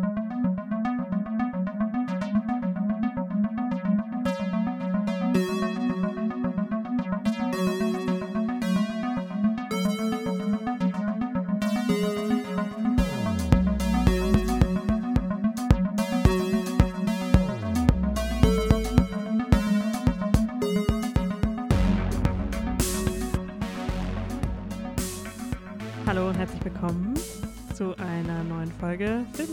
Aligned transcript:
Hallo 0.00 0.27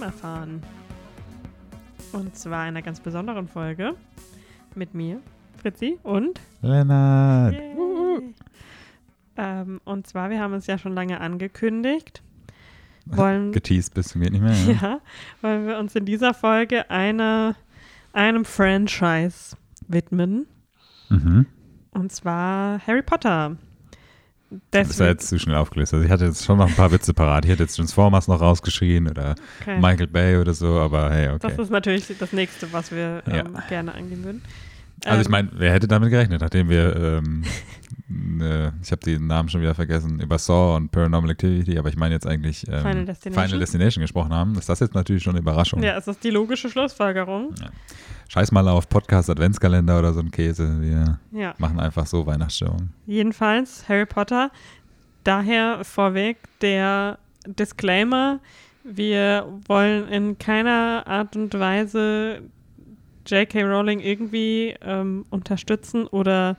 erfahren. 0.06 0.62
Und 2.14 2.38
zwar 2.38 2.62
einer 2.62 2.82
ganz 2.82 3.00
besonderen 3.00 3.48
Folge 3.48 3.96
mit 4.76 4.94
mir, 4.94 5.20
Fritzi 5.58 5.98
und 6.04 6.40
Lennart. 6.62 7.56
Ähm, 9.38 9.82
und 9.84 10.08
zwar, 10.08 10.30
wir 10.30 10.40
haben 10.40 10.54
es 10.54 10.68
ja 10.68 10.78
schon 10.78 10.94
lange 10.94 11.20
angekündigt. 11.20 12.22
Wollen, 13.06 13.52
Geteased 13.52 13.94
bis 13.94 14.10
zum 14.10 14.22
geht 14.22 14.32
nicht 14.32 14.42
mehr. 14.42 14.54
Ja. 14.54 14.74
ja, 14.82 15.02
wollen 15.42 15.68
wir 15.68 15.78
uns 15.78 15.96
in 15.96 16.06
dieser 16.06 16.34
Folge 16.34 16.90
einer, 16.90 17.56
einem 18.14 18.46
Franchise 18.46 19.58
widmen. 19.88 20.48
Mhm. 21.10 21.48
Und 21.92 22.12
zwar 22.12 22.80
Harry 22.86 23.02
Potter. 23.02 23.58
Das 24.72 24.90
ist 24.90 25.00
ja 25.00 25.08
jetzt 25.08 25.28
zu 25.28 25.40
schnell 25.40 25.56
aufgelöst. 25.56 25.94
Also 25.94 26.06
ich 26.06 26.12
hatte 26.12 26.26
jetzt 26.26 26.46
schon 26.46 26.58
noch 26.58 26.68
ein 26.68 26.76
paar 26.76 26.92
Witze 26.92 27.14
parat. 27.14 27.46
Ich 27.46 27.52
hätte 27.52 27.64
jetzt 27.64 27.76
Transformers 27.76 28.28
noch 28.28 28.42
rausgeschrien 28.42 29.10
oder 29.10 29.36
Okay. 29.62 29.80
Michael 29.80 30.08
Bay 30.08 30.38
oder 30.38 30.54
so, 30.54 30.80
aber 30.80 31.12
hey, 31.12 31.30
okay. 31.30 31.40
Das 31.42 31.58
ist 31.58 31.72
natürlich 31.72 32.06
das 32.20 32.32
nächste, 32.32 32.72
was 32.72 32.92
wir 32.92 33.24
Ja. 33.28 33.40
ähm, 33.40 33.58
gerne 33.68 33.94
angehen 33.96 34.24
würden. 34.24 34.42
Also 35.04 35.22
ich 35.22 35.26
Ähm, 35.28 35.32
meine, 35.32 35.50
wer 35.54 35.74
hätte 35.74 35.88
damit 35.88 36.10
gerechnet, 36.10 36.42
nachdem 36.42 36.70
wir, 36.70 36.96
ähm, 36.96 37.44
äh, 38.10 38.68
ich 38.82 38.92
habe 38.92 39.02
den 39.06 39.28
Namen 39.28 39.50
schon 39.50 39.62
wieder 39.62 39.74
vergessen, 39.76 40.20
über 40.20 40.38
Saw 40.38 40.76
und 40.76 40.92
Paranormal 40.92 41.32
Activity, 41.32 41.78
aber 41.78 41.90
ich 41.90 41.96
meine 41.98 42.14
jetzt 42.16 42.28
eigentlich 42.28 42.66
ähm, 42.68 42.80
Final 42.82 43.06
Destination. 43.06 43.44
Final 43.46 43.60
Destination 43.60 44.02
gesprochen 44.02 44.34
haben, 44.34 44.56
ist 44.58 44.70
das 44.70 44.80
jetzt 44.80 44.94
natürlich 44.94 45.24
schon 45.24 45.32
eine 45.34 45.40
Überraschung. 45.42 45.82
Ja, 45.82 45.98
ist 45.98 46.24
die 46.24 46.30
logische 46.30 46.70
Schlussfolgerung. 46.70 47.54
Scheiß 48.28 48.52
mal 48.52 48.68
auf 48.68 48.90
Podcast 48.90 49.30
Adventskalender 49.30 50.00
oder 50.00 50.14
so 50.14 50.20
ein 50.20 50.32
Käse. 50.32 50.82
Wir 50.82 51.20
Ja, 51.32 51.54
machen 51.58 51.80
einfach 51.80 52.06
so 52.06 52.26
Weihnachtsstimmung. 52.26 52.90
jedenfalls 53.06 53.88
Harry 53.90 54.06
Potter. 54.06 54.52
Daher 55.24 55.84
vorweg 55.84 56.38
der 56.62 57.18
Disclaimer. 57.48 58.40
Wir 58.84 59.48
wollen 59.68 60.08
in 60.10 60.38
keiner 60.38 61.04
Art 61.08 61.36
und 61.36 61.54
Weise 61.58 62.42
J.K. 63.26 63.64
Rowling 63.64 64.00
irgendwie 64.00 64.76
ähm, 64.82 65.26
unterstützen 65.32 66.06
oder 66.06 66.58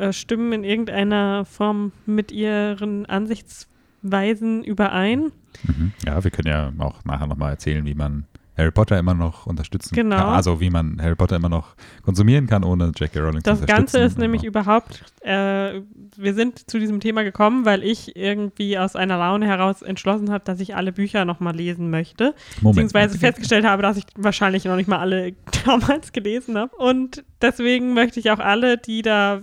äh, 0.00 0.12
stimmen 0.12 0.52
in 0.52 0.64
irgendeiner 0.64 1.44
Form 1.44 1.92
mit 2.06 2.32
ihren 2.32 3.06
Ansichtsweisen 3.06 4.64
überein. 4.64 5.32
Mhm. 5.64 5.92
Ja, 6.06 6.22
wir 6.24 6.30
können 6.30 6.48
ja 6.48 6.72
auch 6.78 7.04
nachher 7.04 7.26
nochmal 7.26 7.52
erzählen, 7.52 7.84
wie 7.84 7.94
man 7.94 8.24
Harry 8.60 8.70
Potter 8.70 8.98
immer 8.98 9.14
noch 9.14 9.46
unterstützen 9.46 9.94
Genau. 9.94 10.16
kann. 10.16 10.28
Also 10.28 10.60
wie 10.60 10.70
man 10.70 11.00
Harry 11.02 11.16
Potter 11.16 11.36
immer 11.36 11.48
noch 11.48 11.74
konsumieren 12.02 12.46
kann, 12.46 12.62
ohne 12.64 12.92
J.K. 12.96 13.18
Rowling 13.20 13.42
Das 13.42 13.58
zu 13.58 13.62
unterstützen. 13.62 13.66
Ganze 13.66 13.98
ist 14.00 14.18
nämlich 14.18 14.42
Aber- 14.42 14.48
überhaupt, 14.48 15.04
äh, 15.22 15.80
wir 16.16 16.34
sind 16.34 16.70
zu 16.70 16.78
diesem 16.78 17.00
Thema 17.00 17.22
gekommen, 17.24 17.64
weil 17.64 17.82
ich 17.82 18.16
irgendwie 18.16 18.78
aus 18.78 18.96
einer 18.96 19.16
Laune 19.18 19.46
heraus 19.46 19.82
entschlossen 19.82 20.30
habe, 20.30 20.44
dass 20.44 20.60
ich 20.60 20.76
alle 20.76 20.92
Bücher 20.92 21.24
nochmal 21.24 21.54
lesen 21.56 21.90
möchte. 21.90 22.34
Moment. 22.60 22.76
Beziehungsweise 22.76 23.18
festgestellt 23.18 23.64
habe, 23.64 23.82
dass 23.82 23.96
ich 23.96 24.04
wahrscheinlich 24.16 24.64
noch 24.64 24.76
nicht 24.76 24.88
mal 24.88 24.98
alle 24.98 25.32
damals 25.64 26.12
gelesen 26.12 26.58
habe. 26.58 26.74
Und 26.76 27.24
deswegen 27.42 27.94
möchte 27.94 28.20
ich 28.20 28.30
auch 28.30 28.38
alle, 28.38 28.76
die 28.78 29.02
da, 29.02 29.40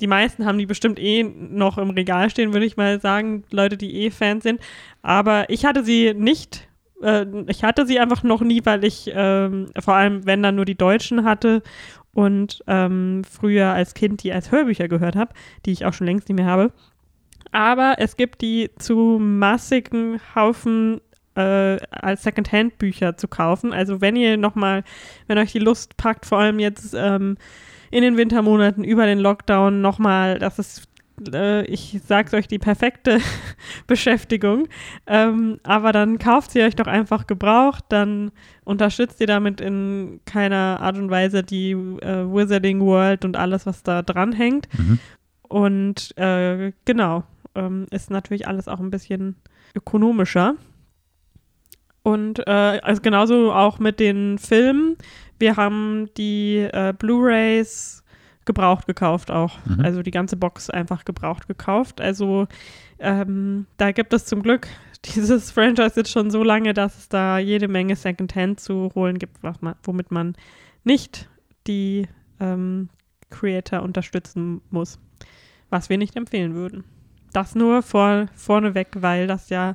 die 0.00 0.06
meisten 0.06 0.44
haben 0.46 0.58
die 0.58 0.66
bestimmt 0.66 0.98
eh 0.98 1.22
noch 1.22 1.78
im 1.78 1.90
Regal 1.90 2.30
stehen, 2.30 2.52
würde 2.52 2.66
ich 2.66 2.76
mal 2.76 3.00
sagen, 3.00 3.44
Leute, 3.50 3.76
die 3.76 3.94
eh 4.02 4.10
Fans 4.10 4.42
sind. 4.42 4.60
Aber 5.02 5.48
ich 5.50 5.64
hatte 5.64 5.84
sie 5.84 6.14
nicht, 6.14 6.66
äh, 7.02 7.26
ich 7.48 7.64
hatte 7.64 7.86
sie 7.86 7.98
einfach 7.98 8.22
noch 8.22 8.40
nie, 8.40 8.60
weil 8.64 8.84
ich 8.84 9.10
ähm, 9.12 9.66
vor 9.78 9.94
allem, 9.94 10.26
wenn 10.26 10.42
dann 10.42 10.56
nur 10.56 10.64
die 10.64 10.76
Deutschen 10.76 11.24
hatte 11.24 11.62
und 12.12 12.62
ähm, 12.66 13.22
früher 13.24 13.68
als 13.72 13.94
Kind 13.94 14.22
die 14.22 14.32
als 14.32 14.50
Hörbücher 14.50 14.88
gehört 14.88 15.16
habe, 15.16 15.34
die 15.64 15.72
ich 15.72 15.84
auch 15.84 15.92
schon 15.92 16.06
längst 16.06 16.28
nicht 16.28 16.36
mehr 16.36 16.46
habe. 16.46 16.72
Aber 17.52 17.96
es 17.98 18.16
gibt 18.16 18.42
die 18.42 18.70
zu 18.78 19.18
massigen 19.20 20.20
Haufen 20.34 21.00
äh, 21.36 21.78
als 21.90 22.22
Secondhand-Bücher 22.22 23.16
zu 23.16 23.28
kaufen. 23.28 23.72
Also 23.72 24.00
wenn 24.00 24.16
ihr 24.16 24.36
nochmal, 24.36 24.82
wenn 25.26 25.38
euch 25.38 25.52
die 25.52 25.58
Lust 25.58 25.96
packt, 25.96 26.26
vor 26.26 26.38
allem 26.38 26.58
jetzt 26.58 26.94
ähm, 26.96 27.36
in 27.90 28.02
den 28.02 28.16
Wintermonaten 28.16 28.82
über 28.82 29.06
den 29.06 29.18
Lockdown 29.18 29.80
nochmal, 29.80 30.38
das 30.38 30.58
ist, 30.58 30.85
äh, 31.32 31.64
ich 31.64 32.00
sag's 32.06 32.34
euch, 32.34 32.48
die 32.48 32.58
perfekte 32.58 33.20
Beschäftigung. 33.86 34.68
Ähm, 35.06 35.60
aber 35.62 35.92
dann 35.92 36.18
kauft 36.18 36.50
sie 36.50 36.62
euch 36.62 36.76
doch 36.76 36.86
einfach 36.86 37.26
gebraucht, 37.26 37.84
dann 37.88 38.32
unterstützt 38.64 39.20
ihr 39.20 39.26
damit 39.26 39.60
in 39.60 40.20
keiner 40.24 40.78
Art 40.80 40.96
und 40.96 41.10
Weise 41.10 41.42
die 41.42 41.72
äh, 41.72 42.24
Wizarding 42.24 42.80
World 42.80 43.24
und 43.24 43.36
alles, 43.36 43.66
was 43.66 43.82
da 43.82 44.02
dran 44.02 44.32
hängt. 44.32 44.68
Mhm. 44.78 44.98
Und 45.42 46.16
äh, 46.18 46.72
genau, 46.84 47.24
ähm, 47.54 47.86
ist 47.90 48.10
natürlich 48.10 48.46
alles 48.46 48.68
auch 48.68 48.80
ein 48.80 48.90
bisschen 48.90 49.36
ökonomischer. 49.74 50.54
Und 52.02 52.46
äh, 52.46 52.80
also 52.82 53.02
genauso 53.02 53.52
auch 53.52 53.78
mit 53.78 53.98
den 53.98 54.38
Filmen. 54.38 54.96
Wir 55.38 55.56
haben 55.56 56.08
die 56.16 56.58
äh, 56.58 56.94
Blu-rays 56.96 58.04
gebraucht 58.46 58.86
gekauft 58.86 59.30
auch. 59.30 59.58
Mhm. 59.66 59.80
Also 59.80 60.02
die 60.02 60.10
ganze 60.10 60.36
Box 60.36 60.70
einfach 60.70 61.04
gebraucht 61.04 61.46
gekauft. 61.48 62.00
Also 62.00 62.46
ähm, 62.98 63.66
da 63.76 63.92
gibt 63.92 64.12
es 64.12 64.24
zum 64.24 64.42
Glück 64.42 64.68
dieses 65.14 65.50
Franchise 65.50 65.92
jetzt 65.96 66.10
schon 66.10 66.30
so 66.30 66.42
lange, 66.42 66.72
dass 66.72 66.96
es 66.98 67.08
da 67.08 67.38
jede 67.38 67.68
Menge 67.68 67.96
Secondhand 67.96 68.60
zu 68.60 68.90
holen 68.94 69.18
gibt, 69.18 69.38
womit 69.84 70.10
man 70.10 70.34
nicht 70.84 71.28
die 71.66 72.06
ähm, 72.40 72.88
Creator 73.30 73.82
unterstützen 73.82 74.62
muss. 74.70 74.98
Was 75.68 75.90
wir 75.90 75.98
nicht 75.98 76.14
empfehlen 76.16 76.54
würden. 76.54 76.84
Das 77.32 77.54
nur 77.56 77.82
vor, 77.82 78.26
vorneweg, 78.34 78.88
weil 78.94 79.26
das 79.26 79.50
ja 79.50 79.74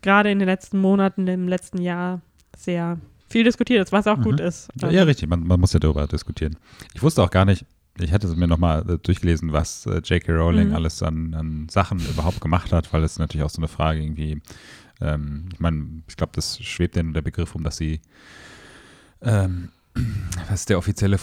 gerade 0.00 0.30
in 0.30 0.38
den 0.38 0.46
letzten 0.46 0.78
Monaten, 0.80 1.26
im 1.26 1.48
letzten 1.48 1.78
Jahr 1.82 2.20
sehr 2.56 2.98
viel 3.28 3.44
diskutiert 3.44 3.84
ist, 3.84 3.92
was 3.92 4.06
auch 4.06 4.18
Mhm. 4.18 4.22
gut 4.22 4.40
ist. 4.40 4.68
Ja, 4.80 4.90
ja, 4.90 5.02
richtig, 5.02 5.28
man, 5.28 5.44
man 5.46 5.58
muss 5.58 5.72
ja 5.72 5.80
darüber 5.80 6.06
diskutieren. 6.06 6.56
Ich 6.94 7.02
wusste 7.02 7.22
auch 7.22 7.30
gar 7.30 7.44
nicht, 7.44 7.64
ich 7.98 8.12
hatte 8.12 8.26
mir 8.28 8.48
nochmal 8.48 8.88
äh, 8.88 8.98
durchgelesen, 8.98 9.52
was 9.52 9.86
äh, 9.86 10.00
J.K. 10.04 10.32
Rowling 10.32 10.68
Mhm. 10.68 10.74
alles 10.74 11.02
an, 11.02 11.34
an 11.34 11.68
Sachen 11.68 11.98
überhaupt 12.00 12.40
gemacht 12.40 12.72
hat, 12.72 12.92
weil 12.92 13.02
es 13.04 13.18
natürlich 13.18 13.44
auch 13.44 13.50
so 13.50 13.58
eine 13.60 13.68
Frage 13.68 14.00
irgendwie, 14.02 14.40
ähm, 15.00 15.48
ich 15.52 15.60
meine, 15.60 16.02
ich 16.08 16.16
glaube, 16.16 16.32
das 16.34 16.58
schwebt 16.62 16.96
ja 16.96 17.02
der 17.02 17.22
Begriff 17.22 17.54
um, 17.54 17.62
dass 17.64 17.76
sie, 17.76 18.00
ähm, 19.20 19.68
was 20.48 20.60
ist 20.60 20.70
der 20.70 20.78
offizielle? 20.78 21.18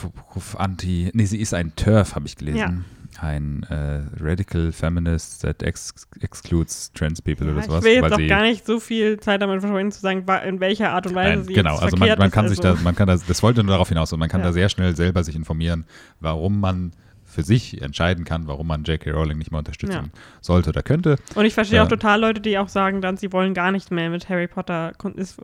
Anti, 0.58 1.10
nee, 1.14 1.26
sie 1.26 1.40
ist 1.40 1.54
ein 1.54 1.76
TERF, 1.76 2.16
habe 2.16 2.28
ich 2.28 2.36
gelesen. 2.36 2.86
Ein 3.22 3.64
äh, 3.70 4.02
Radical 4.24 4.72
Feminist 4.72 5.42
that 5.42 5.62
ex 5.64 5.94
excludes 6.22 6.92
trans 6.94 7.22
people 7.22 7.46
Ja, 7.48 7.52
oder 7.54 7.60
ich 7.62 7.66
sowas. 7.68 7.84
will 7.84 7.94
jetzt 7.94 8.14
auch 8.14 8.28
gar 8.28 8.44
nicht 8.44 8.66
so 8.66 8.80
viel 8.80 9.20
Zeit 9.20 9.42
damit 9.42 9.62
verschwenden, 9.62 9.92
zu 9.92 10.00
sagen, 10.02 10.26
in 10.48 10.60
welcher 10.60 10.92
Art 10.92 11.06
und 11.08 11.16
Weise 11.16 11.38
Nein, 11.38 11.44
sie 11.46 11.54
genau, 11.54 11.78
also 11.78 11.98
man, 11.98 12.18
man 12.18 12.32
kann 12.32 12.48
sich 12.48 12.60
also, 12.64 12.76
da, 12.78 12.82
man 12.84 12.96
kann 12.96 13.08
das, 13.08 13.26
das 13.26 13.44
wollte 13.44 13.64
nur 13.64 13.74
darauf 13.74 13.90
hinaus 13.90 14.14
und 14.14 14.20
man 14.20 14.30
kann 14.30 14.42
Ja. 14.42 14.48
da 14.48 14.54
sehr 14.54 14.70
schnell 14.70 14.96
selber 14.96 15.24
sich 15.24 15.36
informieren, 15.36 15.86
warum 16.20 16.60
man 16.60 16.92
für 17.26 17.44
sich 17.44 17.82
entscheiden 17.82 18.26
kann, 18.26 18.48
warum 18.48 18.66
man 18.68 18.84
J.K. 18.84 19.12
Rowling 19.12 19.38
nicht 19.38 19.52
mehr 19.52 19.60
unterstützen 19.60 20.12
Ja. 20.14 20.20
sollte 20.42 20.70
oder 20.70 20.82
könnte. 20.82 21.18
Und 21.36 21.46
ich 21.46 21.54
verstehe 21.54 21.78
Ja. 21.78 21.84
auch 21.84 21.88
total 21.90 22.20
Leute, 22.22 22.42
die 22.42 22.58
auch 22.58 22.70
sagen 22.70 23.02
dann, 23.02 23.18
sie 23.18 23.32
wollen 23.32 23.54
gar 23.54 23.72
nicht 23.72 23.92
mehr 23.92 24.10
mit 24.10 24.30
Harry 24.30 24.48
Potter. 24.48 24.94
Ist, 25.16 25.38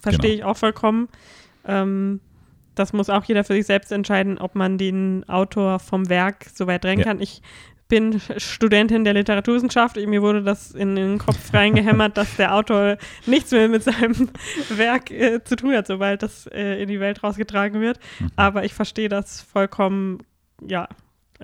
verstehe 0.00 0.30
Genau. 0.30 0.34
ich 0.34 0.44
auch 0.44 0.56
vollkommen. 0.56 1.08
Ähm, 1.66 2.20
das 2.74 2.92
muss 2.92 3.10
auch 3.10 3.24
jeder 3.24 3.44
für 3.44 3.54
sich 3.54 3.66
selbst 3.66 3.92
entscheiden, 3.92 4.38
ob 4.38 4.54
man 4.54 4.78
den 4.78 5.24
Autor 5.28 5.78
vom 5.78 6.08
Werk 6.08 6.46
so 6.54 6.66
weit 6.66 6.84
drängen 6.84 7.00
Ja. 7.00 7.04
kann. 7.06 7.20
Ich 7.20 7.42
bin 7.88 8.20
Studentin 8.38 9.04
der 9.04 9.12
Literaturwissenschaft. 9.14 9.96
Mir 9.96 10.22
wurde 10.22 10.42
das 10.42 10.70
in 10.72 10.96
den 10.96 11.18
Kopf 11.18 11.52
reingehämmert, 11.52 12.16
dass 12.16 12.36
der 12.36 12.54
Autor 12.54 12.96
nichts 13.26 13.52
mehr 13.52 13.68
mit 13.68 13.82
seinem 13.82 14.30
Werk 14.70 15.10
äh, 15.10 15.44
zu 15.44 15.54
tun 15.56 15.74
hat, 15.76 15.86
sobald 15.86 16.22
das 16.22 16.46
äh, 16.46 16.82
in 16.82 16.88
die 16.88 16.98
Welt 16.98 17.22
rausgetragen 17.22 17.80
wird. 17.80 17.98
Mhm. 18.20 18.30
Aber 18.36 18.64
ich 18.64 18.72
verstehe 18.74 19.08
das 19.08 19.42
vollkommen, 19.42 20.18
ja. 20.66 20.88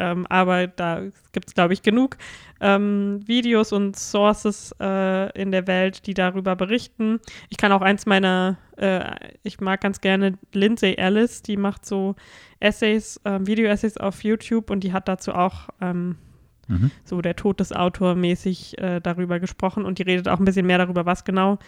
Ähm, 0.00 0.26
aber 0.28 0.66
da 0.66 1.02
gibt 1.32 1.48
es, 1.48 1.54
glaube 1.54 1.74
ich, 1.74 1.82
genug 1.82 2.16
ähm, 2.60 3.20
Videos 3.26 3.72
und 3.72 3.96
Sources 3.96 4.74
äh, 4.80 5.30
in 5.40 5.52
der 5.52 5.66
Welt, 5.66 6.06
die 6.06 6.14
darüber 6.14 6.56
berichten. 6.56 7.20
Ich 7.50 7.58
kann 7.58 7.70
auch 7.70 7.82
eins 7.82 8.06
meiner, 8.06 8.56
äh, 8.78 9.04
ich 9.42 9.60
mag 9.60 9.82
ganz 9.82 10.00
gerne 10.00 10.38
Lindsay 10.52 10.94
Ellis, 10.94 11.42
die 11.42 11.56
macht 11.58 11.84
so 11.84 12.16
Essays, 12.60 13.20
ähm, 13.26 13.46
Video-Essays 13.46 13.98
auf 13.98 14.24
YouTube 14.24 14.70
und 14.70 14.80
die 14.84 14.92
hat 14.92 15.06
dazu 15.06 15.32
auch 15.34 15.68
ähm, 15.80 16.16
Mhm. 16.68 16.92
so 17.04 17.20
der 17.20 17.34
Tod 17.34 17.58
des 17.58 17.72
Autor 17.72 18.14
mäßig 18.14 18.78
äh, 18.78 19.00
darüber 19.00 19.40
gesprochen 19.40 19.84
und 19.84 19.98
die 19.98 20.04
redet 20.04 20.28
auch 20.28 20.38
ein 20.38 20.44
bisschen 20.44 20.66
mehr 20.66 20.78
darüber, 20.78 21.04
was 21.04 21.24
genau. 21.24 21.58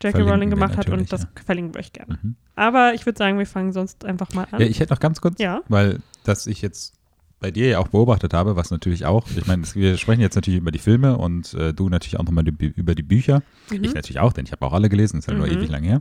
Verlinken 0.00 0.32
Rowling 0.32 0.50
gemacht 0.50 0.76
hat 0.76 0.88
und 0.88 1.12
das 1.12 1.22
ja. 1.22 1.28
verlinken 1.44 1.74
wir 1.74 1.80
euch 1.80 1.92
gerne. 1.92 2.18
Mhm. 2.22 2.36
Aber 2.56 2.94
ich 2.94 3.06
würde 3.06 3.18
sagen, 3.18 3.38
wir 3.38 3.46
fangen 3.46 3.72
sonst 3.72 4.04
einfach 4.04 4.32
mal 4.34 4.46
an. 4.50 4.60
Ja, 4.60 4.66
ich 4.66 4.80
hätte 4.80 4.92
noch 4.92 5.00
ganz 5.00 5.20
kurz, 5.20 5.40
Ja. 5.40 5.62
weil 5.68 6.00
das 6.24 6.46
ich 6.46 6.62
jetzt 6.62 6.94
bei 7.42 7.50
dir 7.50 7.68
ja 7.68 7.78
auch 7.80 7.88
beobachtet 7.88 8.32
habe, 8.32 8.54
was 8.56 8.70
natürlich 8.70 9.04
auch, 9.04 9.26
ich 9.36 9.46
meine, 9.46 9.64
wir 9.74 9.98
sprechen 9.98 10.20
jetzt 10.20 10.36
natürlich 10.36 10.60
über 10.60 10.70
die 10.70 10.78
Filme 10.78 11.18
und 11.18 11.52
äh, 11.54 11.74
du 11.74 11.88
natürlich 11.88 12.18
auch 12.18 12.24
nochmal 12.24 12.44
die, 12.44 12.66
über 12.76 12.94
die 12.94 13.02
Bücher. 13.02 13.42
Mhm. 13.70 13.82
Ich 13.84 13.94
natürlich 13.94 14.20
auch, 14.20 14.32
denn 14.32 14.46
ich 14.46 14.52
habe 14.52 14.64
auch 14.64 14.72
alle 14.72 14.88
gelesen, 14.88 15.18
ist 15.18 15.28
ja 15.28 15.34
nur 15.34 15.46
Mhm. 15.48 15.52
ewig 15.54 15.68
lang 15.68 15.82
her. 15.82 16.00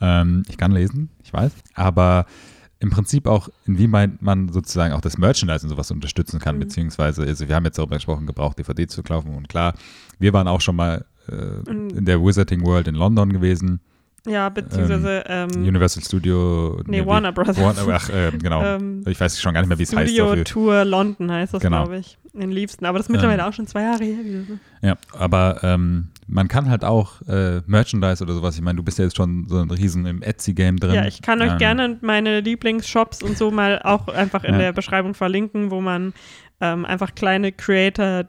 Ähm, 0.00 0.44
ich 0.48 0.56
kann 0.56 0.70
lesen, 0.72 1.10
ich 1.24 1.32
weiß, 1.32 1.52
aber 1.74 2.26
im 2.78 2.90
Prinzip 2.90 3.26
auch, 3.26 3.48
inwieweit 3.66 4.22
man 4.22 4.50
sozusagen 4.50 4.94
auch 4.94 5.00
das 5.00 5.18
Merchandise 5.18 5.64
und 5.66 5.70
sowas 5.70 5.90
unterstützen 5.90 6.38
kann, 6.38 6.54
Mhm. 6.56 6.60
beziehungsweise, 6.60 7.22
also 7.22 7.48
wir 7.48 7.56
haben 7.56 7.64
jetzt 7.64 7.76
darüber 7.78 7.96
gesprochen, 7.96 8.26
gebraucht 8.26 8.56
DVD 8.58 8.86
zu 8.86 9.02
kaufen 9.02 9.34
und 9.34 9.48
klar, 9.48 9.74
wir 10.20 10.32
waren 10.32 10.46
auch 10.46 10.60
schon 10.60 10.76
mal 10.76 11.04
äh, 11.28 11.68
in 11.68 12.04
der 12.04 12.22
Wizarding 12.22 12.64
World 12.64 12.86
in 12.86 12.94
London 12.94 13.32
gewesen, 13.32 13.80
ja, 14.28 14.48
beziehungsweise 14.48 15.24
ähm, 15.26 15.48
Universal 15.56 16.02
Studio. 16.02 16.80
nee, 16.86 17.00
wie- 17.02 17.06
Warner 17.06 17.32
Brothers. 17.32 17.58
Warner, 17.60 17.82
ach, 17.92 18.08
äh, 18.10 18.30
genau. 18.36 18.62
ähm, 18.62 19.02
ich 19.06 19.18
weiß 19.20 19.40
schon 19.40 19.54
gar 19.54 19.60
nicht 19.60 19.68
mehr, 19.68 19.78
wie 19.78 19.82
es 19.84 19.94
heißt. 19.94 20.12
Studio. 20.12 20.44
Tour 20.44 20.84
London 20.84 21.30
heißt 21.30 21.54
das, 21.54 21.62
Genau. 21.62 21.84
glaube 21.84 21.98
ich. 21.98 22.16
In 22.34 22.50
Liebsten. 22.52 22.84
Aber 22.86 22.98
das 22.98 23.06
ist 23.06 23.10
mittlerweile 23.10 23.42
Ähm, 23.42 23.48
auch 23.48 23.52
schon 23.52 23.66
zwei 23.66 23.82
Jahre 23.82 24.04
her 24.04 24.22
gewesen. 24.22 24.60
Ja, 24.82 24.96
aber 25.18 25.58
ähm, 25.62 26.08
man 26.28 26.46
kann 26.46 26.70
halt 26.70 26.84
auch 26.84 27.20
äh, 27.26 27.62
Merchandise 27.66 28.22
oder 28.22 28.34
sowas. 28.34 28.54
Ich 28.54 28.62
meine, 28.62 28.76
du 28.76 28.82
bist 28.84 28.98
ja 28.98 29.04
jetzt 29.04 29.16
schon 29.16 29.46
so 29.48 29.56
ein 29.58 29.70
Riesen 29.70 30.06
im 30.06 30.22
Etsy-Game 30.22 30.76
drin. 30.76 30.94
Ja, 30.94 31.06
ich 31.06 31.20
kann 31.22 31.40
euch 31.42 31.52
Ähm, 31.52 31.58
gerne 31.58 31.98
meine 32.00 32.40
Lieblingsshops 32.40 33.22
und 33.22 33.36
so 33.36 33.50
mal 33.50 33.80
auch 33.82 34.06
einfach 34.08 34.44
in 34.44 34.52
Ja. 34.54 34.58
der 34.60 34.72
Beschreibung 34.72 35.14
verlinken, 35.14 35.70
wo 35.72 35.80
man 35.80 36.12
ähm, 36.60 36.84
einfach 36.84 37.14
kleine 37.14 37.50
Creator 37.50 38.24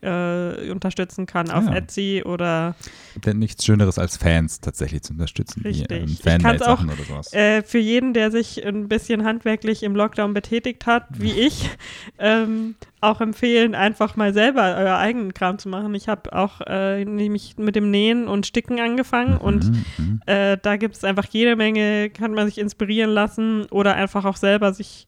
äh, 0.00 0.70
unterstützen 0.70 1.26
kann 1.26 1.50
auf 1.50 1.64
Ja. 1.66 1.74
Etsy 1.74 2.22
oder 2.24 2.76
ja 3.24 3.34
nichts 3.34 3.64
Schöneres 3.64 3.98
als 3.98 4.16
Fans 4.16 4.60
tatsächlich 4.60 5.02
zu 5.02 5.12
unterstützen. 5.12 5.62
Richtig. 5.62 5.90
Wie, 5.90 5.94
ähm, 5.94 6.04
Ich 6.04 6.22
kann's 6.22 6.42
Fanmade-Sachen 6.42 6.88
oder 6.90 7.02
sowas. 7.02 7.32
äh, 7.32 7.62
für 7.62 7.78
jeden, 7.78 8.14
der 8.14 8.30
sich 8.30 8.64
ein 8.64 8.88
bisschen 8.88 9.24
handwerklich 9.24 9.82
im 9.82 9.96
Lockdown 9.96 10.34
betätigt 10.34 10.86
hat, 10.86 11.04
wie 11.10 11.32
ich, 11.32 11.68
ähm, 12.18 12.76
auch 13.00 13.20
empfehlen, 13.20 13.74
einfach 13.74 14.16
mal 14.16 14.32
selber 14.34 14.76
euer 14.76 14.96
eigenen 14.98 15.34
Kram 15.34 15.58
zu 15.58 15.68
machen. 15.68 15.94
Ich 15.94 16.08
habe 16.08 16.32
auch 16.32 16.60
äh, 16.66 17.04
nämlich 17.04 17.56
mit 17.58 17.76
dem 17.76 17.90
Nähen 17.90 18.26
und 18.28 18.46
Sticken 18.46 18.80
angefangen 18.80 19.36
und 19.36 19.64
Mhm, 19.70 19.84
mhm. 19.98 20.20
Äh, 20.26 20.58
da 20.60 20.76
gibt 20.76 20.94
es 20.96 21.04
einfach 21.04 21.24
jede 21.30 21.56
Menge, 21.56 22.10
kann 22.10 22.32
man 22.32 22.46
sich 22.46 22.58
inspirieren 22.58 23.10
lassen 23.10 23.64
oder 23.70 23.94
einfach 23.94 24.24
auch 24.24 24.36
selber 24.36 24.72
sich 24.74 25.06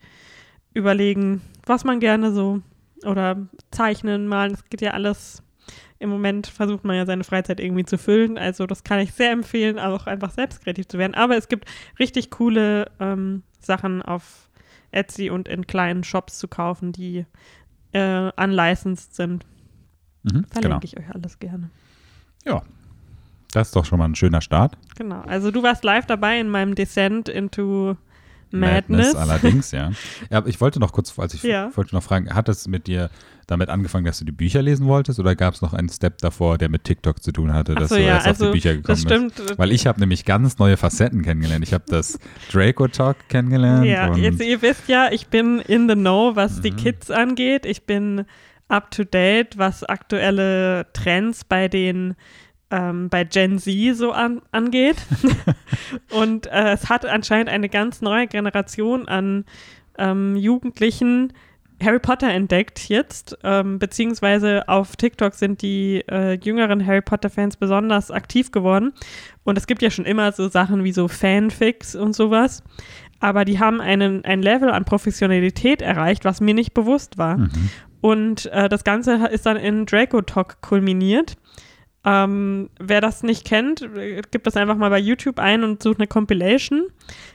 überlegen, 0.72 1.42
was 1.66 1.84
man 1.84 2.00
gerne 2.00 2.32
so 2.32 2.60
oder 3.04 3.48
zeichnen, 3.70 4.26
malen. 4.26 4.54
Es 4.54 4.64
geht 4.68 4.80
ja 4.80 4.92
alles. 4.92 5.42
Im 5.98 6.08
Moment 6.08 6.46
versucht 6.46 6.84
man 6.84 6.96
ja 6.96 7.04
seine 7.04 7.24
Freizeit 7.24 7.60
irgendwie 7.60 7.84
zu 7.84 7.98
füllen. 7.98 8.38
Also 8.38 8.66
das 8.66 8.84
kann 8.84 9.00
ich 9.00 9.12
sehr 9.12 9.32
empfehlen, 9.32 9.78
auch 9.78 10.06
einfach 10.06 10.30
selbst 10.30 10.64
kreativ 10.64 10.88
zu 10.88 10.98
werden. 10.98 11.14
Aber 11.14 11.36
es 11.36 11.48
gibt 11.48 11.68
richtig 11.98 12.30
coole 12.30 12.90
ähm, 12.98 13.42
Sachen 13.60 14.00
auf 14.00 14.48
Etsy 14.92 15.30
und 15.30 15.46
in 15.46 15.66
kleinen 15.66 16.02
Shops 16.02 16.38
zu 16.38 16.48
kaufen, 16.48 16.92
die 16.92 17.26
äh, 17.92 18.30
unlicensed 18.42 19.14
sind. 19.14 19.44
Mhm, 20.22 20.46
Verlinke 20.50 20.60
genau. 20.60 20.80
ich 20.82 20.98
euch 20.98 21.14
alles 21.14 21.38
gerne. 21.38 21.70
Ja, 22.46 22.62
das 23.52 23.68
ist 23.68 23.76
doch 23.76 23.84
schon 23.84 23.98
mal 23.98 24.06
ein 24.06 24.14
schöner 24.14 24.40
Start. 24.40 24.76
Genau. 24.96 25.20
Also 25.22 25.50
du 25.50 25.62
warst 25.62 25.84
live 25.84 26.06
dabei 26.06 26.40
in 26.40 26.48
meinem 26.48 26.74
Descent 26.74 27.28
into 27.28 27.96
Madness. 28.52 29.14
allerdings, 29.14 29.70
ja. 29.72 29.90
ja. 30.30 30.38
aber 30.38 30.48
Ich 30.48 30.60
wollte 30.60 30.80
noch 30.80 30.92
kurz, 30.92 31.16
also 31.18 31.36
ich 31.36 31.42
Ja. 31.42 31.70
wollte 31.76 31.94
noch 31.94 32.02
fragen, 32.02 32.32
hat 32.34 32.48
es 32.48 32.66
mit 32.68 32.86
dir 32.86 33.10
damit 33.46 33.68
angefangen, 33.68 34.04
dass 34.04 34.18
du 34.20 34.24
die 34.24 34.32
Bücher 34.32 34.62
lesen 34.62 34.86
wolltest 34.86 35.18
oder 35.18 35.34
gab 35.34 35.54
es 35.54 35.60
noch 35.62 35.72
einen 35.74 35.88
Step 35.88 36.18
davor, 36.18 36.56
der 36.56 36.68
mit 36.68 36.84
TikTok 36.84 37.20
zu 37.22 37.32
tun 37.32 37.52
hatte, 37.52 37.74
dass 37.74 37.88
so, 37.88 37.96
du 37.96 38.02
ja, 38.02 38.08
erst 38.14 38.20
auf 38.26 38.26
also 38.32 38.46
die 38.46 38.52
Bücher 38.52 38.74
gekommen 38.76 38.86
das 38.86 39.04
bist? 39.04 39.34
stimmt. 39.44 39.58
Weil 39.58 39.72
ich 39.72 39.86
habe 39.88 39.98
nämlich 39.98 40.24
ganz 40.24 40.58
neue 40.58 40.76
Facetten 40.76 41.22
kennengelernt. 41.22 41.64
Ich 41.66 41.72
habe 41.74 41.84
das 41.88 42.18
Draco 42.52 42.86
Talk 42.86 43.16
kennengelernt. 43.28 43.86
Ja, 43.86 44.08
und 44.08 44.18
jetzt, 44.18 44.40
ihr 44.40 44.62
wisst 44.62 44.88
ja, 44.88 45.08
ich 45.10 45.26
bin 45.26 45.58
in 45.60 45.88
the 45.88 45.94
know, 45.96 46.36
was 46.36 46.60
die 46.60 46.70
Mhm. 46.70 46.76
Kids 46.76 47.10
angeht. 47.10 47.66
Ich 47.66 47.86
bin 47.86 48.24
up 48.68 48.92
to 48.92 49.02
date, 49.02 49.58
was 49.58 49.82
aktuelle 49.82 50.86
Trends 50.92 51.42
bei 51.44 51.66
den 51.66 52.14
ähm, 52.70 53.08
bei 53.08 53.24
Gen 53.24 53.58
Z 53.58 53.96
so 53.96 54.12
an, 54.12 54.42
angeht. 54.52 54.96
Und 56.10 56.46
äh, 56.46 56.72
es 56.72 56.88
hat 56.88 57.04
anscheinend 57.06 57.48
eine 57.48 57.68
ganz 57.68 58.00
neue 58.00 58.26
Generation 58.26 59.08
an 59.08 59.44
ähm, 59.98 60.36
Jugendlichen 60.36 61.32
Harry 61.82 61.98
Potter 61.98 62.28
entdeckt 62.28 62.88
jetzt, 62.88 63.38
ähm, 63.42 63.78
beziehungsweise 63.78 64.68
auf 64.68 64.96
TikTok 64.96 65.34
sind 65.34 65.62
die 65.62 66.04
äh, 66.10 66.34
jüngeren 66.34 66.86
Harry 66.86 67.00
Potter-Fans 67.00 67.56
besonders 67.56 68.10
aktiv 68.10 68.52
geworden. 68.52 68.92
Und 69.44 69.56
es 69.56 69.66
gibt 69.66 69.80
ja 69.80 69.90
schon 69.90 70.04
immer 70.04 70.32
so 70.32 70.48
Sachen 70.48 70.84
wie 70.84 70.92
so 70.92 71.08
Fanfics 71.08 71.94
und 71.94 72.14
sowas. 72.14 72.62
Aber 73.18 73.44
die 73.44 73.58
haben 73.58 73.80
einen, 73.80 74.24
ein 74.24 74.42
Level 74.42 74.70
an 74.70 74.84
Professionalität 74.84 75.82
erreicht, 75.82 76.24
was 76.24 76.40
mir 76.40 76.54
nicht 76.54 76.74
bewusst 76.74 77.18
war. 77.18 77.38
Mhm. 77.38 77.50
Und 78.02 78.46
äh, 78.46 78.68
das 78.68 78.84
Ganze 78.84 79.26
ist 79.28 79.46
dann 79.46 79.56
in 79.56 79.86
Draco 79.86 80.22
Talk 80.22 80.60
kulminiert. 80.60 81.36
Ähm, 82.02 82.70
wer 82.78 83.02
das 83.02 83.22
nicht 83.22 83.44
kennt, 83.44 83.86
gibt 84.30 84.46
das 84.46 84.56
einfach 84.56 84.76
mal 84.76 84.88
bei 84.88 84.98
YouTube 84.98 85.38
ein 85.38 85.64
und 85.64 85.82
sucht 85.82 85.98
eine 85.98 86.06
Compilation. 86.06 86.84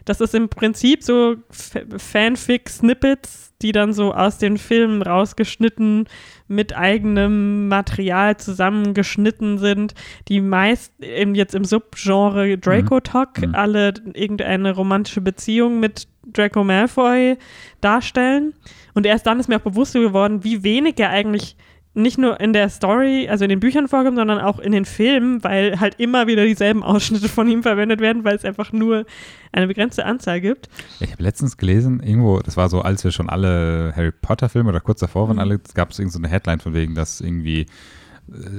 Das 0.06 0.22
ist 0.22 0.34
im 0.34 0.50
Prinzip 0.50 1.04
so 1.04 1.36
Fanfic-Snippets, 1.52 3.54
die 3.62 3.72
dann 3.72 3.94
so 3.94 4.12
aus 4.14 4.40
den 4.40 4.58
Filmen 4.58 5.04
rausgeschnitten 5.04 6.08
mit 6.48 6.76
eigenem 6.76 7.68
Material 7.68 8.38
zusammengeschnitten 8.38 9.60
sind, 9.60 9.94
die 10.28 10.42
meist 10.42 10.92
in, 11.00 11.36
jetzt 11.36 11.54
im 11.54 11.64
Subgenre 11.64 12.58
Draco 12.58 13.00
Talk 13.00 13.42
Mhm. 13.42 13.56
alle 13.56 13.94
irgendeine 14.14 14.74
romantische 14.74 15.22
Beziehung 15.22 15.80
mit 15.80 16.08
Draco 16.26 16.64
Malfoy 16.64 17.38
darstellen. 17.82 18.54
Und 18.94 19.06
erst 19.06 19.28
dann 19.28 19.40
ist 19.40 19.48
mir 19.48 19.58
auch 19.58 19.62
bewusst 19.62 19.94
geworden, 19.94 20.44
wie 20.44 20.64
wenig 20.64 21.00
er 21.00 21.12
eigentlich 21.12 21.56
nicht 21.95 22.18
nur 22.18 22.39
in 22.39 22.53
der 22.53 22.69
Story, 22.69 23.27
also 23.30 23.45
in 23.45 23.50
den 23.50 23.59
Büchern 23.59 23.88
vorkommt, 23.88 24.18
sondern 24.18 24.39
auch 24.39 24.59
in 24.59 24.71
den 24.74 24.86
Filmen, 24.86 25.44
weil 25.44 25.80
halt 25.80 25.95
immer 26.00 26.27
wieder 26.27 26.45
dieselben 26.45 26.83
Ausschnitte 26.83 27.30
von 27.30 27.47
ihm 27.50 27.63
verwendet 27.63 28.01
werden, 28.01 28.24
weil 28.24 28.36
es 28.36 28.45
einfach 28.45 28.71
nur 28.74 29.06
eine 29.51 29.68
begrenzte 29.68 30.06
Anzahl 30.06 30.42
gibt. 30.42 30.69
Ich 31.00 31.12
habe 31.12 31.24
letztens 31.24 31.57
gelesen, 31.57 32.01
irgendwo, 32.03 32.39
das 32.39 32.57
war 32.57 32.69
so, 32.69 32.81
als 32.81 33.03
wir 33.03 33.12
schon 33.12 33.30
alle 33.30 33.94
Harry 33.95 34.12
Potter-Filme 34.12 34.69
oder 34.69 34.81
kurz 34.81 35.00
davor 35.00 35.27
waren, 35.30 35.38
Mhm. 35.38 35.42
alle, 35.42 35.59
gab 35.74 35.92
es 35.92 36.00
irgendeine 36.00 36.12
so 36.12 36.19
eine 36.19 36.27
Headline 36.27 36.59
von 36.59 36.74
wegen, 36.74 36.95
dass 36.95 37.21
irgendwie, 37.21 37.65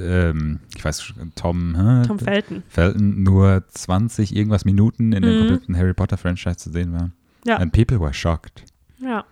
ähm, 0.00 0.60
ich 0.76 0.84
weiß, 0.84 1.12
Tom, 1.34 1.74
hä? 1.76 2.06
Tom 2.06 2.18
Felton. 2.18 2.62
Felton 2.68 3.22
nur 3.22 3.64
20 3.68 4.34
irgendwas 4.34 4.64
Minuten 4.64 5.12
in 5.12 5.22
dem 5.22 5.34
Mhm. 5.34 5.38
kompletten 5.40 5.76
Harry 5.76 5.94
Potter-Franchise 5.94 6.56
zu 6.56 6.70
sehen 6.70 6.92
war. 6.92 7.10
Ja. 7.44 7.56
And 7.58 7.72
people 7.72 8.00
were 8.00 8.14
shocked. 8.14 8.64
Ja. 8.98 9.24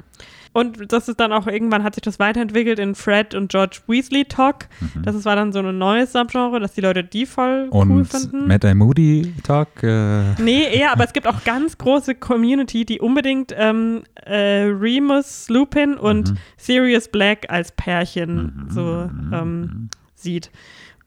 Und 0.55 0.93
das 0.93 1.09
ist 1.09 1.21
dann 1.21 1.33
auch 1.33 1.47
irgendwann 1.47 1.83
hat 1.83 1.97
sich 1.97 2.03
das 2.03 2.19
weiterentwickelt 2.19 2.79
in 2.79 2.95
Fred 2.95 3.35
und 3.35 3.51
George 3.51 3.81
Weasley 3.89 4.25
Talk. 4.25 4.69
Mhm. 4.81 5.03
Das 5.03 5.23
war 5.25 5.35
dann 5.37 5.53
so 5.53 5.59
ein 5.59 5.77
neues 5.79 6.13
Subgenre, 6.13 6.61
dass 6.61 6.73
die 6.73 6.81
Leute 6.81 7.05
die 7.05 7.27
voll 7.27 7.67
Und 7.71 7.91
cool 7.91 8.05
finden. 8.05 8.47
Mad 8.47 8.67
Eye 8.67 8.75
Moody 8.75 9.35
Talk, 9.43 9.83
äh, 9.83 10.41
Nee, 10.41 10.63
eher, 10.73 10.93
aber 10.93 11.05
es 11.05 11.13
gibt 11.13 11.27
auch 11.27 11.45
ganz 11.45 11.77
große 11.77 12.15
Community, 12.15 12.85
die 12.87 13.01
unbedingt 13.01 13.53
ähm, 13.57 14.05
äh, 14.25 14.63
Remus 14.71 15.49
Lupin 15.51 15.95
und 15.97 16.31
Mhm. 16.31 16.37
Sirius 16.57 17.09
Black 17.09 17.47
als 17.51 17.73
Pärchen 17.73 18.67
Mhm. 18.67 18.71
so 18.71 19.11
ähm, 19.33 19.89
sieht. 20.15 20.51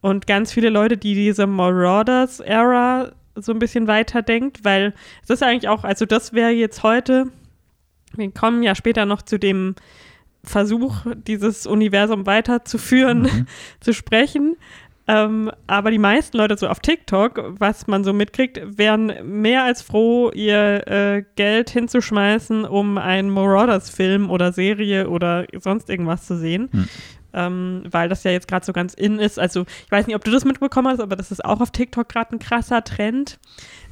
Und 0.01 0.27
ganz 0.27 0.51
viele 0.51 0.69
Leute, 0.69 0.97
die 0.97 1.15
diese 1.15 1.47
Marauders-Ära 1.47 3.11
so 3.35 3.51
ein 3.51 3.59
bisschen 3.59 3.87
weiterdenkt, 3.87 4.63
weil 4.65 4.93
es 5.23 5.29
ist 5.29 5.43
eigentlich 5.43 5.67
auch, 5.69 5.83
also 5.83 6.05
das 6.05 6.33
wäre 6.33 6.49
jetzt 6.51 6.83
heute, 6.83 7.27
wir 8.15 8.31
kommen 8.31 8.63
ja 8.63 8.75
später 8.75 9.05
noch 9.05 9.21
zu 9.21 9.37
dem 9.37 9.75
Versuch, 10.43 11.05
dieses 11.15 11.65
Universum 11.65 12.25
weiterzuführen, 12.25 13.23
Mhm. 13.23 13.45
zu 13.81 13.93
sprechen. 13.93 14.55
Ähm, 15.09 15.49
aber 15.67 15.89
die 15.89 15.99
meisten 15.99 16.35
Leute 16.35 16.57
so 16.57 16.67
auf 16.67 16.81
TikTok, 16.81 17.41
was 17.59 17.87
man 17.87 18.03
so 18.03 18.11
mitkriegt, 18.11 18.59
wären 18.77 19.13
mehr 19.23 19.63
als 19.63 19.81
froh, 19.81 20.31
ihr 20.31 20.85
äh, 20.85 21.23
Geld 21.35 21.69
hinzuschmeißen, 21.69 22.65
um 22.65 22.97
einen 22.97 23.29
Marauders-Film 23.29 24.29
oder 24.29 24.51
Serie 24.51 25.09
oder 25.09 25.45
sonst 25.59 25.89
irgendwas 25.89 26.27
zu 26.27 26.37
sehen. 26.37 26.67
Hm. 26.71 26.87
Ähm, 27.33 27.83
weil 27.91 28.09
das 28.09 28.23
ja 28.23 28.31
jetzt 28.31 28.47
gerade 28.47 28.65
so 28.65 28.73
ganz 28.73 28.93
in 28.93 29.19
ist. 29.19 29.37
Also, 29.37 29.65
ich 29.85 29.91
weiß 29.91 30.07
nicht, 30.07 30.15
ob 30.15 30.23
du 30.23 30.31
das 30.31 30.45
mitbekommen 30.45 30.87
hast, 30.87 30.99
aber 31.01 31.15
das 31.15 31.31
ist 31.31 31.43
auch 31.43 31.59
auf 31.61 31.71
TikTok 31.71 32.07
gerade 32.09 32.35
ein 32.35 32.39
krasser 32.39 32.83
Trend. 32.83 33.39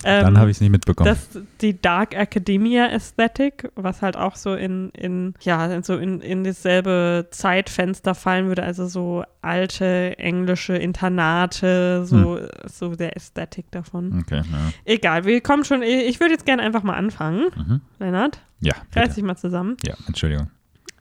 Ähm, 0.04 0.24
dann 0.24 0.38
habe 0.38 0.50
ich 0.50 0.58
es 0.58 0.62
nicht 0.62 0.72
mitbekommen. 0.72 1.08
das, 1.08 1.42
die 1.62 1.80
Dark 1.82 2.16
Academia 2.16 2.88
Aesthetic, 2.88 3.72
was 3.76 4.02
halt 4.02 4.18
auch 4.18 4.36
so 4.36 4.54
in, 4.54 4.90
in 4.92 5.34
ja, 5.42 5.82
so 5.82 5.98
in, 5.98 6.22
in 6.22 6.44
dasselbe 6.44 7.28
Zeitfenster 7.32 8.14
fallen 8.16 8.48
würde, 8.48 8.64
also 8.64 8.88
so 8.88 9.24
alte 9.42 10.18
englische 10.18 10.76
Internate, 10.76 12.06
so, 12.06 12.40
so 12.66 12.96
der 12.96 13.16
Ästhetik 13.16 13.72
davon. 13.72 14.20
okay, 14.22 14.38
ja. 14.38 14.72
Egal, 14.86 15.26
wir 15.26 15.42
kommen 15.42 15.64
schon, 15.66 15.82
ich 15.82 16.20
würde 16.20 16.34
jetzt 16.34 16.46
gerne 16.46 16.62
einfach 16.64 16.84
mal 16.84 16.96
anfangen. 16.96 17.46
Mhm. 17.56 17.82
Lennart, 18.00 18.40
Ja, 18.60 18.74
reiß 18.96 19.16
dich 19.16 19.24
mal 19.24 19.36
zusammen. 19.38 19.78
ja, 19.86 19.96
Entschuldigung. 20.08 20.50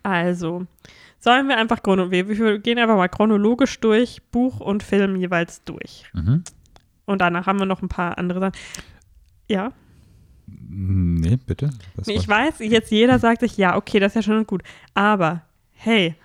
Also, 0.03 0.67
sollen 1.25 1.49
wir 1.49 1.57
einfach 1.57 1.83
chrono 1.83 2.11
wir, 2.11 2.29
wir 2.29 2.59
gehen 2.59 2.79
einfach 2.79 2.97
mal 2.97 3.09
chronologisch 3.09 3.81
durch, 3.81 4.23
Buch 4.31 4.61
und 4.61 4.83
Film 4.83 5.17
jeweils 5.17 5.65
durch. 5.65 6.05
Mhm. 6.13 6.45
Und 7.07 7.21
danach 7.21 7.47
haben 7.47 7.59
wir 7.59 7.67
noch 7.67 7.83
ein 7.83 7.89
paar 7.89 8.19
andere 8.19 8.41
Sachen. 8.41 8.55
Ja, 9.51 9.73
Nee, 10.47 11.39
bitte. 11.47 11.71
Nee, 12.07 12.17
ich 12.17 12.29
weiß, 12.29 12.59
jetzt 12.59 12.91
jeder 12.91 13.19
sagt 13.19 13.41
sich, 13.41 13.57
ja, 13.57 13.77
okay, 13.77 13.99
das 13.99 14.13
ist 14.13 14.17
ja 14.17 14.23
schon 14.23 14.47
gut. 14.47 14.63
Aber, 14.93 15.43
hey, 15.73 16.17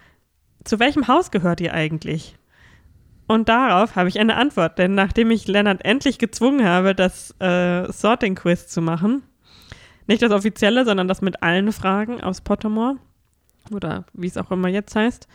zu 0.63 0.79
welchem 0.79 1.07
Haus 1.07 1.31
gehört 1.31 1.61
ihr 1.61 1.73
eigentlich? 1.73 2.35
Und 3.27 3.47
darauf 3.47 3.95
habe 3.95 4.09
ich 4.09 4.19
eine 4.19 4.35
Antwort, 4.35 4.77
denn 4.77 4.95
nachdem 4.95 5.31
ich 5.31 5.47
Lennart 5.47 5.85
endlich 5.85 6.17
gezwungen 6.17 6.65
habe, 6.65 6.95
das 6.95 7.33
äh, 7.39 7.89
Sorting-Quiz 7.91 8.67
zu 8.67 8.81
machen, 8.81 9.23
nicht 10.07 10.21
das 10.21 10.31
offizielle, 10.31 10.83
sondern 10.83 11.07
das 11.07 11.21
mit 11.21 11.43
allen 11.43 11.71
Fragen 11.71 12.21
aus 12.21 12.41
Pottermore, 12.41 12.97
oder 13.71 14.05
wie 14.13 14.27
es 14.27 14.37
auch 14.37 14.51
immer 14.51 14.67
jetzt 14.69 14.95
heißt, 14.95 15.27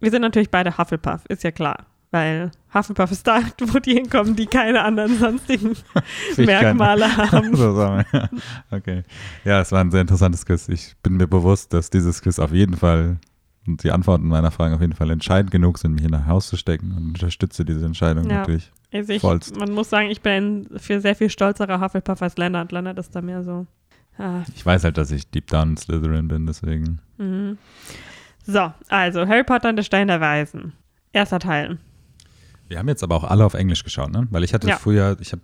wir 0.00 0.10
sind 0.10 0.22
natürlich 0.22 0.50
beide 0.50 0.76
Hufflepuff, 0.78 1.24
ist 1.28 1.44
ja 1.44 1.50
klar. 1.50 1.86
Weil 2.12 2.50
Hufflepuff 2.74 3.12
ist 3.12 3.24
da, 3.26 3.40
wo 3.60 3.78
die 3.78 3.94
hinkommen, 3.94 4.34
die 4.34 4.46
keine 4.46 4.82
anderen 4.82 5.16
sonstigen. 5.16 5.76
Merkmale 6.36 7.16
haben. 7.16 7.54
Okay. 8.70 9.02
Ja, 9.44 9.60
es 9.60 9.70
war 9.70 9.80
ein 9.80 9.90
sehr 9.92 10.00
interessantes 10.00 10.44
Quiz. 10.44 10.68
Ich 10.68 10.96
bin 11.02 11.16
mir 11.16 11.28
bewusst, 11.28 11.72
dass 11.72 11.90
dieses 11.90 12.20
Quiz 12.22 12.38
auf 12.40 12.52
jeden 12.52 12.76
Fall 12.76 13.18
und 13.66 13.84
die 13.84 13.92
Antworten 13.92 14.26
meiner 14.26 14.50
Fragen 14.50 14.74
auf 14.74 14.80
jeden 14.80 14.94
Fall 14.94 15.10
entscheidend 15.10 15.50
genug 15.50 15.78
sind, 15.78 15.92
mich 15.92 16.04
in 16.04 16.14
ein 16.14 16.26
Haus 16.26 16.48
zu 16.48 16.56
stecken 16.56 16.92
und 16.96 17.04
unterstütze 17.08 17.64
diese 17.64 17.84
Entscheidung 17.86 18.28
Ja. 18.28 18.38
natürlich. 18.38 18.72
Also 18.92 19.12
ich, 19.12 19.20
Vollst. 19.20 19.56
man 19.56 19.70
muss 19.70 19.90
sagen, 19.90 20.10
ich 20.10 20.20
bin 20.20 20.66
ein 20.72 20.78
für 20.78 21.00
sehr 21.00 21.14
viel 21.14 21.30
stolzerer 21.30 21.80
Hufflepuff 21.80 22.22
als 22.22 22.36
Lennart. 22.38 22.72
Lennart 22.72 22.98
ist 22.98 23.14
da 23.14 23.20
mehr 23.22 23.44
so. 23.44 23.66
Ah, 24.20 24.42
Ich 24.54 24.64
weiß 24.66 24.84
halt, 24.84 24.98
dass 24.98 25.10
ich 25.10 25.28
deep 25.30 25.46
down 25.46 25.76
Slytherin 25.76 26.28
bin, 26.28 26.46
deswegen. 26.46 27.00
mhm. 27.18 27.58
So, 28.46 28.72
also 28.88 29.26
Harry 29.28 29.44
Potter 29.44 29.68
und 29.68 29.76
der 29.76 29.82
Stein 29.82 30.08
der 30.08 30.20
Weisen. 30.20 30.72
Erster 31.12 31.38
Teil. 31.38 31.78
Wir 32.68 32.78
haben 32.78 32.88
jetzt 32.88 33.02
aber 33.02 33.14
auch 33.16 33.24
alle 33.24 33.44
auf 33.44 33.54
Englisch 33.54 33.84
geschaut, 33.84 34.10
ne? 34.12 34.26
Weil 34.30 34.44
ich 34.44 34.54
hatte 34.54 34.66
Ja. 34.68 34.76
früher, 34.76 35.16
ich 35.20 35.32
habe, 35.32 35.42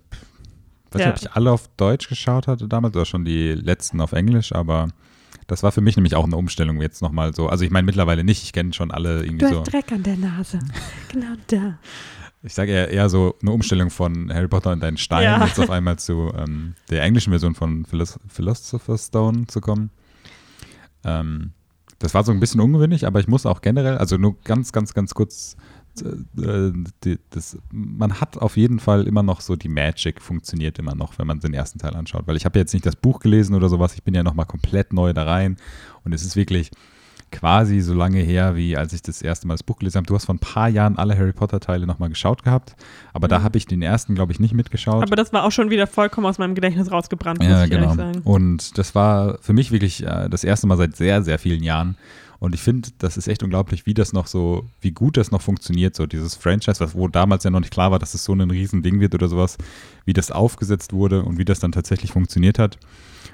weiß 0.91 1.01
Ja. 1.01 1.07
nicht, 1.07 1.17
ob 1.17 1.21
ich 1.29 1.31
alle 1.35 1.51
auf 1.51 1.67
Deutsch 1.77 2.07
geschaut 2.09 2.47
hatte 2.47 2.67
damals 2.67 2.95
oder 2.95 3.05
schon 3.05 3.23
die 3.25 3.49
letzten 3.53 4.01
auf 4.01 4.13
Englisch, 4.13 4.51
aber 4.53 4.87
das 5.47 5.63
war 5.63 5.71
für 5.71 5.81
mich 5.81 5.95
nämlich 5.95 6.15
auch 6.15 6.25
eine 6.25 6.35
Umstellung 6.35 6.81
jetzt 6.81 7.01
nochmal 7.01 7.33
so. 7.33 7.47
Also 7.47 7.63
ich 7.65 7.71
meine 7.71 7.85
mittlerweile 7.85 8.23
nicht, 8.23 8.43
ich 8.43 8.51
kenne 8.53 8.73
schon 8.73 8.91
alle 8.91 9.23
irgendwie 9.23 9.45
Du 9.45 9.53
so. 9.53 9.59
hast 9.61 9.71
Dreck 9.73 9.91
an 9.91 10.03
der 10.03 10.17
Nase. 10.17 10.59
genau 11.11 11.35
da. 11.47 11.77
Ich 12.43 12.53
sage 12.53 12.71
eher, 12.71 12.89
eher 12.89 13.09
so 13.09 13.35
eine 13.41 13.51
Umstellung 13.51 13.89
von 13.89 14.31
Harry 14.33 14.47
Potter 14.47 14.71
und 14.71 14.81
deinen 14.81 14.97
Stein 14.97 15.23
Ja. 15.23 15.45
jetzt 15.45 15.59
auf 15.59 15.69
einmal 15.69 15.97
zu 15.97 16.31
ähm, 16.37 16.75
der 16.89 17.03
englischen 17.03 17.31
Version 17.31 17.55
von 17.55 17.85
Philos 17.85 18.19
Philosopher's 18.27 19.07
Stone 19.07 19.47
zu 19.47 19.59
kommen. 19.59 19.89
Ähm, 21.03 21.51
das 21.99 22.13
war 22.13 22.23
so 22.23 22.31
ein 22.31 22.39
bisschen 22.39 22.61
ungewöhnlich, 22.61 23.07
aber 23.07 23.19
ich 23.19 23.27
muss 23.27 23.45
auch 23.45 23.61
generell, 23.61 23.97
also 23.97 24.17
nur 24.17 24.39
ganz, 24.43 24.71
ganz, 24.71 24.93
ganz 24.93 25.15
kurz, 25.15 25.57
äh, 25.99 26.71
die, 27.03 27.17
das, 27.31 27.57
man 27.71 28.21
hat 28.21 28.37
auf 28.37 28.55
jeden 28.55 28.79
Fall 28.79 29.07
immer 29.07 29.23
noch 29.23 29.41
so, 29.41 29.55
die 29.55 29.67
Magic 29.69 30.21
funktioniert 30.21 30.77
immer 30.77 30.93
noch, 30.93 31.17
wenn 31.17 31.25
man 31.25 31.39
den 31.39 31.55
ersten 31.55 31.79
Teil 31.79 31.95
anschaut, 31.95 32.27
weil 32.27 32.37
ich 32.37 32.45
habe 32.45 32.59
jetzt 32.59 32.73
nicht 32.73 32.85
das 32.85 32.95
Buch 32.95 33.19
gelesen 33.19 33.55
oder 33.55 33.67
sowas, 33.67 33.95
ich 33.95 34.03
bin 34.03 34.13
ja 34.13 34.21
nochmal 34.21 34.45
komplett 34.45 34.93
neu 34.93 35.11
da 35.11 35.23
rein 35.23 35.57
und 36.03 36.13
es 36.13 36.23
ist 36.23 36.35
wirklich 36.35 36.69
quasi 37.31 37.81
so 37.81 37.93
lange 37.93 38.19
her, 38.19 38.55
wie 38.55 38.77
als 38.77 38.93
ich 38.93 39.01
das 39.01 39.21
erste 39.21 39.47
Mal 39.47 39.55
das 39.55 39.63
Buch 39.63 39.77
gelesen 39.77 39.97
habe. 39.97 40.07
Du 40.07 40.15
hast 40.15 40.25
vor 40.25 40.35
ein 40.35 40.39
paar 40.39 40.69
Jahren 40.69 40.97
alle 40.97 41.17
Harry 41.17 41.33
Potter-Teile 41.33 41.85
nochmal 41.85 42.09
geschaut 42.09 42.43
gehabt, 42.43 42.75
aber 43.13 43.27
da 43.27 43.39
Mhm. 43.39 43.43
habe 43.43 43.57
ich 43.57 43.65
den 43.65 43.81
ersten, 43.81 44.15
glaube 44.15 44.31
ich, 44.31 44.39
nicht 44.39 44.53
mitgeschaut. 44.53 45.03
Aber 45.03 45.15
das 45.15 45.33
war 45.33 45.43
auch 45.43 45.51
schon 45.51 45.69
wieder 45.69 45.87
vollkommen 45.87 46.25
aus 46.27 46.37
meinem 46.37 46.55
Gedächtnis 46.55 46.91
rausgebrannt, 46.91 47.39
muss 47.39 47.47
ja, 47.49 47.63
ich 47.65 47.69
genau. 47.69 47.83
ehrlich 47.83 47.97
sagen. 47.97 48.21
Und 48.23 48.77
das 48.77 48.95
war 48.95 49.37
für 49.41 49.53
mich 49.53 49.71
wirklich 49.71 50.03
äh, 50.05 50.29
das 50.29 50.43
erste 50.43 50.67
Mal 50.67 50.77
seit 50.77 50.95
sehr, 50.95 51.21
sehr 51.23 51.37
vielen 51.39 51.63
Jahren. 51.63 51.97
Und 52.39 52.53
ich 52.53 52.61
finde, 52.61 52.89
das 52.99 53.17
ist 53.17 53.27
echt 53.27 53.41
unglaublich, 53.41 53.87
wie 53.87 53.95
das 53.95 54.13
noch 54.13 54.27
so, 54.27 54.65
wie 54.79 54.91
gut 54.91 55.17
das 55.17 55.31
noch 55.31 55.41
funktioniert, 55.41 55.95
so 55.95 56.05
dieses 56.05 56.35
Franchise, 56.35 56.79
was, 56.79 56.93
wo 56.93 57.07
damals 57.07 57.43
ja 57.43 57.49
noch 57.49 57.59
nicht 57.61 57.73
klar 57.73 57.89
war, 57.89 57.97
dass 57.97 58.13
es 58.13 58.23
so 58.23 58.33
ein 58.33 58.51
Riesending 58.51 58.99
wird 58.99 59.15
oder 59.15 59.27
sowas, 59.27 59.57
wie 60.05 60.13
das 60.13 60.29
aufgesetzt 60.29 60.93
wurde 60.93 61.23
und 61.23 61.39
wie 61.39 61.45
das 61.45 61.59
dann 61.59 61.71
tatsächlich 61.71 62.11
funktioniert 62.11 62.59
hat. 62.59 62.77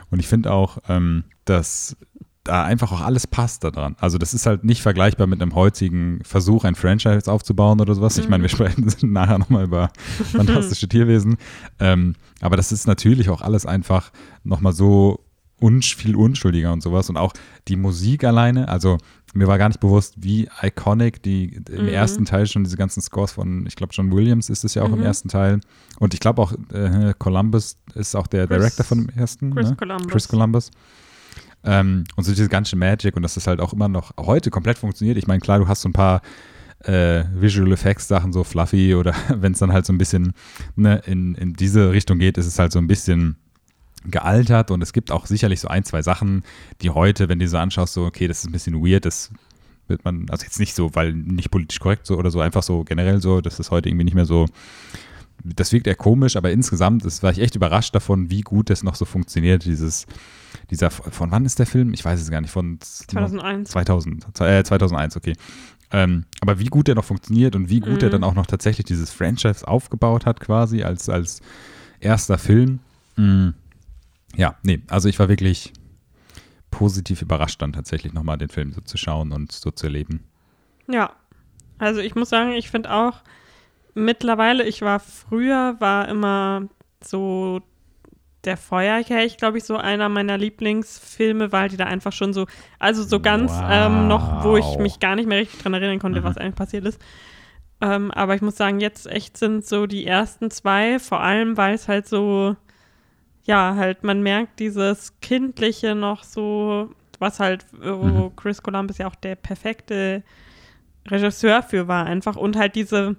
Und 0.10 0.20
ich 0.20 0.28
finde 0.30 0.52
auch, 0.54 0.78
ähm, 0.88 1.26
dass 1.44 1.98
da 2.44 2.64
einfach 2.64 2.92
auch 2.92 3.02
alles 3.02 3.26
passt 3.26 3.64
da 3.64 3.72
dran. 3.72 3.96
Also 4.00 4.18
das 4.18 4.34
ist 4.34 4.46
halt 4.46 4.64
nicht 4.66 4.82
vergleichbar 4.82 5.28
mit 5.28 5.42
einem 5.42 5.56
heutigen 5.56 6.20
Versuch, 6.24 6.66
ein 6.66 6.76
Franchise 6.76 7.32
aufzubauen 7.32 7.80
oder 7.80 7.96
sowas. 7.96 8.18
Ich 8.18 8.28
meine, 8.28 8.44
wir 8.44 8.50
sprechen 8.50 8.92
nachher 9.14 9.38
nochmal 9.40 9.64
über 9.64 9.92
fantastische 10.32 10.88
Tierwesen. 10.90 11.38
Ähm, 11.80 12.16
aber 12.42 12.58
das 12.58 12.72
ist 12.74 12.86
natürlich 12.86 13.30
auch 13.30 13.42
alles 13.42 13.66
einfach 13.66 14.12
nochmal 14.44 14.74
so 14.74 15.22
unsch 15.62 15.96
viel 15.96 16.18
unschuldiger 16.18 16.74
und 16.74 16.84
sowas. 16.84 17.10
Und 17.10 17.16
auch 17.16 17.32
die 17.70 17.78
Musik 17.78 18.26
alleine, 18.26 18.68
also 18.68 18.98
mir 19.34 19.48
war 19.48 19.58
gar 19.58 19.70
nicht 19.70 19.80
bewusst, 19.80 20.16
wie 20.18 20.50
iconic 20.62 21.24
die 21.24 21.62
im 21.72 21.84
Mhm. 21.84 21.88
ersten 21.88 22.26
Teil 22.26 22.46
schon 22.48 22.66
diese 22.66 22.76
ganzen 22.76 23.02
Scores 23.02 23.32
von, 23.32 23.66
ich 23.66 23.78
glaube, 23.78 23.94
John 23.96 24.12
Williams 24.12 24.50
ist 24.50 24.66
es 24.66 24.74
ja 24.74 24.84
auch 24.84 24.92
im 24.92 25.00
Mhm. 25.00 25.06
ersten 25.06 25.30
Teil. 25.30 25.62
Und 26.00 26.14
ich 26.14 26.20
glaube 26.20 26.42
auch, 26.42 26.52
äh, 26.74 27.14
Columbus 27.18 27.78
ist 27.96 28.16
auch 28.16 28.28
der 28.28 28.48
Chris- 28.48 28.58
Director 28.60 28.86
von 28.86 28.98
dem 29.08 29.10
ersten. 29.18 29.56
Chris 29.56 29.70
ne? 29.70 29.76
Columbus. 29.78 30.12
Chris 30.12 30.28
Columbus. 30.28 30.72
Ähm, 31.66 32.04
und 32.16 32.24
so 32.24 32.32
diese 32.32 32.50
ganze 32.50 32.76
Magic 32.76 33.16
und 33.16 33.24
dass 33.24 33.36
das 33.36 33.48
halt 33.48 33.62
auch 33.62 33.74
immer 33.74 33.88
noch 33.88 34.12
heute 34.18 34.50
komplett 34.50 34.78
funktioniert. 34.78 35.18
Ich 35.18 35.28
meine, 35.28 35.40
klar, 35.40 35.60
du 35.60 35.68
hast 35.68 35.82
so 35.82 35.90
ein 35.90 35.94
paar 35.94 36.22
äh, 36.84 37.24
Visual 37.34 37.72
Effects 37.72 38.08
Sachen, 38.08 38.34
so 38.34 38.44
fluffy 38.44 38.96
oder 38.96 39.16
wenn 39.30 39.54
es 39.54 39.60
dann 39.60 39.72
halt 39.72 39.86
so 39.86 39.94
ein 39.94 39.98
bisschen 39.98 40.34
ne, 40.76 41.02
in, 41.06 41.36
in 41.36 41.54
diese 41.54 41.92
Richtung 41.92 42.20
geht, 42.20 42.38
ist 42.38 42.48
es 42.48 42.60
halt 42.60 42.72
so 42.72 42.80
ein 42.80 42.88
bisschen 42.88 43.38
gealtert 44.06 44.72
und 44.72 44.82
es 44.82 44.92
gibt 44.92 45.12
auch 45.12 45.26
sicherlich 45.26 45.62
so 45.62 45.70
ein, 45.70 45.86
zwei 45.86 46.02
Sachen, 46.02 46.44
die 46.82 46.90
heute, 46.90 47.30
wenn 47.30 47.40
du 47.40 47.48
so 47.48 47.58
anschaust, 47.58 47.94
so, 47.94 48.06
okay, 48.06 48.28
das 48.28 48.40
ist 48.40 48.46
ein 48.46 48.52
bisschen 48.52 48.86
weird, 48.86 49.06
das 49.06 49.32
wird 49.88 50.04
man, 50.04 50.30
also 50.30 50.44
jetzt 50.44 50.60
nicht 50.60 50.76
so, 50.76 50.94
weil 50.94 51.14
nicht 51.14 51.52
politisch 51.52 51.80
korrekt 51.80 52.06
so 52.06 52.18
oder 52.18 52.32
so, 52.32 52.42
einfach 52.42 52.64
so 52.64 52.84
generell 52.84 53.22
so, 53.22 53.42
das 53.42 53.60
ist 53.60 53.72
heute 53.72 53.90
irgendwie 53.90 54.06
nicht 54.06 54.16
mehr 54.16 54.26
so, 54.26 54.48
das 55.44 55.72
wirkt 55.74 55.88
eher 55.88 55.96
komisch, 55.96 56.36
aber 56.36 56.52
insgesamt, 56.52 57.06
das 57.06 57.24
war 57.24 57.32
ich 57.32 57.40
echt 57.40 57.56
überrascht 57.56 57.94
davon, 57.96 58.30
wie 58.30 58.42
gut 58.42 58.70
das 58.70 58.84
noch 58.84 58.96
so 58.96 59.06
funktioniert, 59.06 59.66
dieses, 59.66 60.06
dieser, 60.70 60.90
von 60.90 61.32
wann 61.32 61.46
ist 61.46 61.60
der 61.60 61.66
Film? 61.66 61.94
Ich 61.94 62.04
weiß 62.06 62.22
es 62.22 62.30
gar 62.32 62.42
nicht, 62.42 62.52
von 62.52 62.78
2001. 62.80 63.70
2000, 63.72 64.26
äh, 64.42 64.64
2001, 64.64 65.18
okay. 65.18 65.34
Ähm, 65.92 66.26
aber 66.42 66.60
wie 66.60 66.66
gut 66.66 66.88
der 66.88 66.96
noch 66.96 67.04
funktioniert 67.06 67.56
und 67.56 67.70
wie 67.70 67.80
gut 67.80 68.02
er 68.02 68.08
Mhm. 68.08 68.14
dann 68.14 68.24
auch 68.24 68.34
noch 68.34 68.48
tatsächlich 68.48 68.86
dieses 68.86 69.12
Franchise 69.12 69.68
aufgebaut 69.68 70.26
hat, 70.26 70.40
quasi 70.40 70.82
als, 70.84 71.08
als 71.10 71.42
erster 72.00 72.38
Film. 72.38 72.80
Mm. 73.16 73.50
Ja, 74.36 74.56
nee, 74.64 74.82
also 74.88 75.08
ich 75.08 75.20
war 75.20 75.30
wirklich 75.30 75.72
positiv 76.72 77.22
überrascht, 77.22 77.62
dann 77.62 77.74
tatsächlich 77.74 78.14
nochmal 78.14 78.40
den 78.40 78.50
Film 78.50 78.74
so 78.74 78.82
zu 78.82 78.98
schauen 78.98 79.32
und 79.32 79.52
so 79.52 79.70
zu 79.70 79.86
erleben. 79.86 80.24
Ja, 80.88 81.12
also 81.78 82.00
ich 82.00 82.16
muss 82.16 82.30
sagen, 82.30 82.54
ich 82.54 82.72
finde 82.72 82.92
auch 82.92 83.22
mittlerweile, 83.94 84.64
ich 84.64 84.82
war 84.82 85.00
früher, 85.00 85.76
war 85.80 86.08
immer 86.08 86.68
so 87.04 87.62
der 88.46 88.58
Feuerkelch, 88.58 89.38
glaube 89.38 89.58
ich, 89.58 89.64
so 89.64 89.78
einer 89.78 90.10
meiner 90.10 90.38
Lieblingsfilme, 90.38 91.52
weil 91.54 91.70
die 91.70 91.78
da 91.78 91.86
einfach 91.86 92.12
schon 92.12 92.34
so, 92.34 92.46
also 92.78 93.04
so 93.04 93.20
ganz 93.22 93.60
Wow. 93.62 93.68
ähm, 93.70 94.08
noch, 94.08 94.34
wo 94.34 94.58
ich 94.58 94.80
mich 94.80 95.00
gar 95.00 95.16
nicht 95.16 95.28
mehr 95.30 95.38
richtig 95.40 95.62
dran 95.62 95.74
erinnern 95.74 96.00
konnte, 96.00 96.20
Mhm. 96.22 96.26
was 96.26 96.38
eigentlich 96.38 96.56
passiert 96.56 96.86
ist. 96.86 97.02
Ähm, 97.82 98.12
aber 98.12 98.36
ich 98.36 98.42
muss 98.42 98.58
sagen, 98.58 98.80
jetzt 98.82 99.08
echt 99.08 99.38
sind 99.38 99.66
so 99.66 99.88
die 99.88 100.06
ersten 100.06 100.52
zwei, 100.52 101.00
vor 101.00 101.22
allem, 101.22 101.56
weil 101.58 101.74
es 101.74 101.88
halt 101.88 102.08
so, 102.08 102.56
ja, 103.46 103.76
halt, 103.76 104.04
man 104.04 104.22
merkt 104.22 104.60
dieses 104.60 105.20
Kindliche 105.22 105.96
noch 105.96 106.24
so, 106.24 106.90
was 107.20 107.40
halt, 107.40 107.66
wo 107.82 108.30
Mhm. 108.30 108.36
Chris 108.36 108.62
Columbus 108.62 108.98
ja 108.98 109.08
auch 109.08 109.16
der 109.16 109.36
perfekte 109.36 110.24
Regisseur 111.10 111.64
für 111.64 111.88
war, 111.88 112.06
einfach 112.06 112.36
und 112.36 112.56
halt 112.58 112.76
diese, 112.76 113.16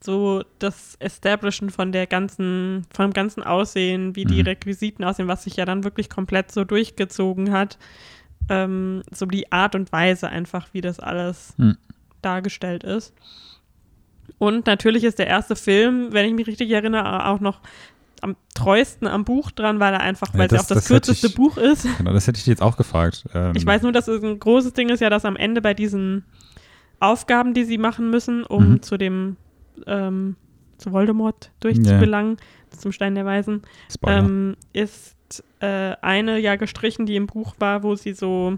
so 0.00 0.44
das 0.60 0.96
Establishen 1.00 1.70
von 1.70 1.90
der 1.92 2.06
ganzen, 2.06 2.86
vom 2.94 3.12
ganzen 3.12 3.42
Aussehen, 3.42 4.14
wie 4.14 4.24
die 4.24 4.42
Mhm. 4.42 4.48
Requisiten 4.48 5.04
aussehen, 5.04 5.26
was 5.28 5.44
sich 5.44 5.56
ja 5.56 5.64
dann 5.64 5.82
wirklich 5.84 6.08
komplett 6.08 6.52
so 6.52 6.64
durchgezogen 6.64 7.50
hat. 7.52 7.78
Ähm, 8.48 9.02
so 9.12 9.26
die 9.26 9.50
Art 9.52 9.74
und 9.74 9.90
Weise 9.92 10.28
einfach, 10.28 10.68
wie 10.72 10.80
das 10.80 11.00
alles 11.00 11.54
Mhm. 11.58 11.76
dargestellt 12.22 12.84
ist. 12.84 13.12
Und 14.38 14.66
natürlich 14.66 15.04
ist 15.04 15.18
der 15.18 15.26
erste 15.26 15.56
Film, 15.56 16.12
wenn 16.12 16.26
ich 16.26 16.32
mich 16.34 16.46
richtig 16.46 16.70
erinnere, 16.70 17.26
auch 17.26 17.40
noch 17.40 17.60
am 18.20 18.36
treuesten 18.54 19.06
am 19.08 19.24
Buch 19.24 19.50
dran, 19.50 19.80
weil 19.80 19.92
er 19.94 20.00
einfach, 20.00 20.32
weil 20.34 20.46
es 20.46 20.52
ja 20.52 20.58
das- 20.58 20.64
auch 20.66 20.68
das, 20.68 20.78
das 20.84 20.88
kürzeste 20.88 21.26
ich- 21.28 21.34
Buch 21.34 21.56
ist. 21.56 21.86
Genau, 21.98 22.12
das 22.12 22.26
hätte 22.26 22.38
ich 22.38 22.44
dich 22.44 22.50
jetzt 22.52 22.62
auch 22.62 22.76
gefragt. 22.76 23.24
Ähm, 23.34 23.52
Ich 23.56 23.64
weiß 23.66 23.82
nur, 23.82 23.92
dass 23.92 24.08
es 24.08 24.22
ein 24.22 24.38
großes 24.38 24.72
Ding 24.74 24.88
ist 24.90 25.00
ja, 25.00 25.10
dass 25.10 25.24
am 25.24 25.36
Ende 25.36 25.60
bei 25.60 25.74
diesen 25.74 26.24
Aufgaben, 27.00 27.54
die 27.54 27.64
sie 27.64 27.78
machen 27.78 28.10
müssen, 28.10 28.44
um 28.44 28.72
Mhm. 28.72 28.82
zu 28.82 28.96
dem 28.96 29.36
ähm, 29.86 30.36
zu 30.78 30.92
Voldemort 30.92 31.50
durchzugelangen, 31.60 32.36
zum 32.70 32.92
Stein 32.92 33.14
der 33.14 33.24
Weisen, 33.24 33.62
ähm, 34.06 34.56
ist 34.72 35.16
äh, 35.60 35.94
eine 36.02 36.38
ja 36.38 36.56
gestrichen, 36.56 37.06
die 37.06 37.16
im 37.16 37.26
Buch 37.26 37.54
war, 37.58 37.82
wo 37.82 37.94
sie 37.96 38.12
so 38.12 38.56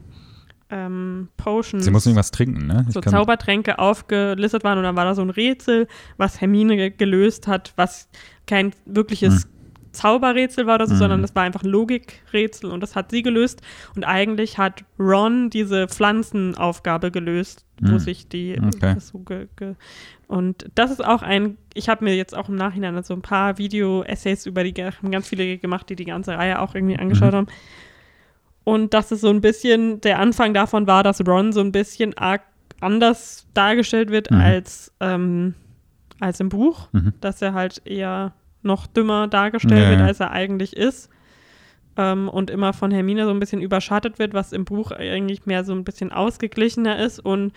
ähm, 0.73 1.29
Potions, 1.37 1.85
Sie 1.85 1.91
muss 1.91 2.07
irgendwas 2.07 2.31
trinken, 2.31 2.67
ne? 2.67 2.85
Ich 2.87 2.95
so 2.95 3.01
Zaubertränke 3.01 3.79
aufgelistet 3.81 4.63
waren 4.63 4.79
und 4.79 4.85
dann 4.85 4.95
war 4.97 5.05
da 5.05 5.15
so 5.15 5.23
ein 5.23 5.31
Rätsel, 5.31 5.89
was 6.17 6.41
Hermine 6.41 6.77
ge 6.77 6.91
gelöst 6.91 7.49
hat, 7.49 7.73
was 7.77 8.09
kein 8.47 8.73
wirkliches 8.87 9.49
Zauberrätsel 9.93 10.67
war 10.67 10.77
oder 10.77 10.87
so, 10.87 10.95
Mhm. 10.95 10.99
sondern 10.99 11.23
das 11.23 11.35
war 11.35 11.43
einfach 11.43 11.65
ein 11.65 11.71
Logikrätsel 11.71 12.71
und 12.71 12.81
das 12.81 12.95
hat 12.95 13.11
sie 13.11 13.23
gelöst. 13.23 13.63
Und 13.97 14.05
eigentlich 14.05 14.59
hat 14.59 14.85
Ron 15.01 15.51
diese 15.51 15.89
Pflanzenaufgabe 15.89 17.11
gelöst, 17.11 17.65
wo 17.81 17.95
Mhm. 17.95 17.99
sich 17.99 18.29
die 18.29 18.57
Okay. 18.65 18.95
so 19.01 19.19
ge, 19.19 19.49
ge, 19.57 19.75
und 20.31 20.71
das 20.77 20.93
ist 20.93 21.05
auch 21.05 21.23
ein, 21.23 21.59
ich 21.75 21.89
habe 21.89 22.05
mir 22.05 22.15
jetzt 22.15 22.37
auch 22.37 22.49
im 22.49 22.55
Nachhinein 22.55 23.03
so 23.03 23.15
ein 23.15 23.21
paar 23.23 23.59
Video-Essays 23.59 24.47
über 24.47 24.63
die, 24.63 24.73
haben 24.85 25.11
ganz 25.11 25.29
viele 25.29 25.59
gemacht, 25.59 25.89
die 25.89 25.97
die 25.97 26.05
ganze 26.05 26.35
Reihe 26.37 26.61
auch 26.61 26.75
irgendwie 26.77 26.97
angeschaut 26.99 27.33
Mhm. 27.33 27.37
haben. 27.37 27.47
Und 28.63 28.95
dass 28.95 29.11
es 29.11 29.21
so 29.23 29.31
ein 29.31 29.41
bisschen, 29.41 30.01
der 30.03 30.21
Anfang 30.21 30.55
davon 30.55 30.87
war, 30.87 31.03
dass 31.03 31.27
Ron 31.27 31.53
so 31.53 31.61
ein 31.61 31.73
bisschen 31.73 32.17
arg 32.17 32.43
anders 32.81 33.47
dargestellt 33.55 34.11
wird 34.11 34.31
Mhm. 34.31 34.37
als, 34.41 34.93
ähm, 35.01 35.55
als 36.21 36.39
im 36.39 36.49
Buch. 36.49 36.89
Mhm. 36.93 37.13
Dass 37.21 37.43
er 37.43 37.53
halt 37.55 37.83
eher 37.85 38.33
noch 38.63 38.87
dümmer 38.87 39.27
dargestellt 39.27 39.83
Ja, 39.83 39.91
wird, 39.91 40.01
als 40.01 40.21
er 40.21 40.31
eigentlich 40.31 40.77
ist. 40.77 41.11
Ähm, 41.97 42.29
und 42.29 42.51
immer 42.51 42.73
von 42.73 42.91
Hermine 42.91 43.25
so 43.25 43.31
ein 43.31 43.41
bisschen 43.41 43.61
überschattet 43.61 44.19
wird, 44.19 44.33
was 44.33 44.53
im 44.53 44.65
Buch 44.65 44.91
eigentlich 44.93 45.47
mehr 45.47 45.65
so 45.65 45.73
ein 45.73 45.85
bisschen 45.85 46.13
ausgeglichener 46.13 46.99
ist. 46.99 47.19
Und 47.19 47.53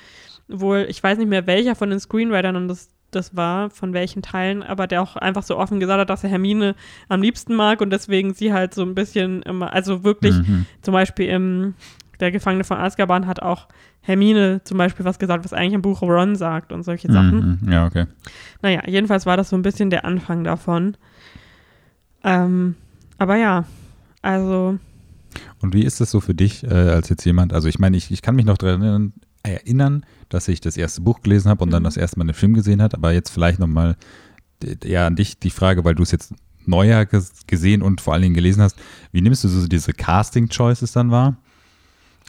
wohl, 0.47 0.85
ich 0.89 1.01
weiß 1.01 1.17
nicht 1.17 1.29
mehr, 1.29 1.47
welcher 1.47 1.75
von 1.75 1.89
den 1.89 1.99
Screenwritern 1.99 2.67
das, 2.67 2.89
das 3.11 3.35
war, 3.35 3.69
von 3.69 3.93
welchen 3.93 4.21
Teilen, 4.23 4.63
aber 4.63 4.87
der 4.87 5.01
auch 5.03 5.15
einfach 5.15 5.43
so 5.43 5.57
offen 5.57 5.79
gesagt 5.79 5.99
hat, 5.99 6.09
dass 6.09 6.23
er 6.23 6.31
Hermine 6.31 6.75
am 7.09 7.21
liebsten 7.21 7.53
mag 7.55 7.79
und 7.81 7.91
deswegen 7.91 8.33
sie 8.33 8.51
halt 8.53 8.73
so 8.73 8.81
ein 8.81 8.95
bisschen 8.95 9.43
immer, 9.43 9.71
also 9.71 10.03
wirklich 10.03 10.35
Mhm. 10.35 10.65
zum 10.81 10.93
Beispiel 10.93 11.29
im 11.29 11.75
Der 12.19 12.31
Gefangene 12.31 12.63
von 12.63 12.77
Azkaban 12.77 13.27
hat 13.27 13.41
auch 13.41 13.67
Hermine 14.01 14.61
zum 14.63 14.77
Beispiel 14.77 15.03
was 15.05 15.19
gesagt, 15.19 15.43
was 15.45 15.51
eigentlich 15.53 15.73
im 15.73 15.81
Buch 15.81 16.01
Ron 16.01 16.35
sagt 16.35 16.71
und 16.71 16.83
solche 16.83 17.11
Sachen. 17.11 17.59
Mhm. 17.63 17.71
Ja, 17.71 17.85
okay. 17.85 18.05
Naja, 18.61 18.81
jedenfalls 18.87 19.25
war 19.25 19.35
das 19.35 19.49
so 19.49 19.55
ein 19.55 19.61
bisschen 19.61 19.89
der 19.89 20.05
Anfang 20.05 20.43
davon. 20.43 20.95
Ähm, 22.23 22.75
aber 23.17 23.35
ja, 23.35 23.65
also, 24.23 24.79
Und 25.61 25.73
wie 25.73 25.83
ist 25.83 26.01
das 26.01 26.09
so 26.11 26.19
für 26.19 26.33
dich 26.33 26.63
äh, 26.63 26.67
als 26.73 27.09
jetzt 27.09 27.23
jemand? 27.25 27.53
Also 27.53 27.67
ich 27.67 27.77
meine, 27.79 27.95
ich, 27.97 28.09
ich 28.11 28.21
kann 28.23 28.35
mich 28.35 28.45
noch 28.45 28.57
daran 28.57 29.13
erinnern, 29.43 30.05
dass 30.29 30.47
ich 30.47 30.61
das 30.61 30.77
erste 30.77 31.01
Buch 31.01 31.21
gelesen 31.21 31.49
habe 31.49 31.63
und 31.63 31.71
dann 31.71 31.83
Mhm. 31.83 31.85
das 31.85 31.97
erste 31.97 32.17
Mal 32.17 32.25
den 32.25 32.33
Film 32.33 32.53
gesehen 32.53 32.81
habe, 32.81 32.97
aber 32.97 33.11
jetzt 33.13 33.29
vielleicht 33.29 33.59
nochmal 33.59 33.95
ja 34.83 35.05
an 35.07 35.15
dich 35.15 35.37
die 35.39 35.49
Frage, 35.49 35.83
weil 35.83 35.95
du 35.95 36.03
es 36.03 36.11
jetzt 36.11 36.33
neuer 36.65 37.01
ges- 37.01 37.41
gesehen 37.47 37.81
und 37.81 37.99
vor 37.99 38.13
allen 38.13 38.21
Dingen 38.23 38.35
gelesen 38.35 38.61
hast, 38.63 38.77
wie 39.11 39.19
nimmst 39.21 39.43
du 39.43 39.49
so 39.49 39.67
diese 39.67 39.91
Casting-Choices 39.93 40.93
dann 40.93 41.11
wahr? 41.11 41.35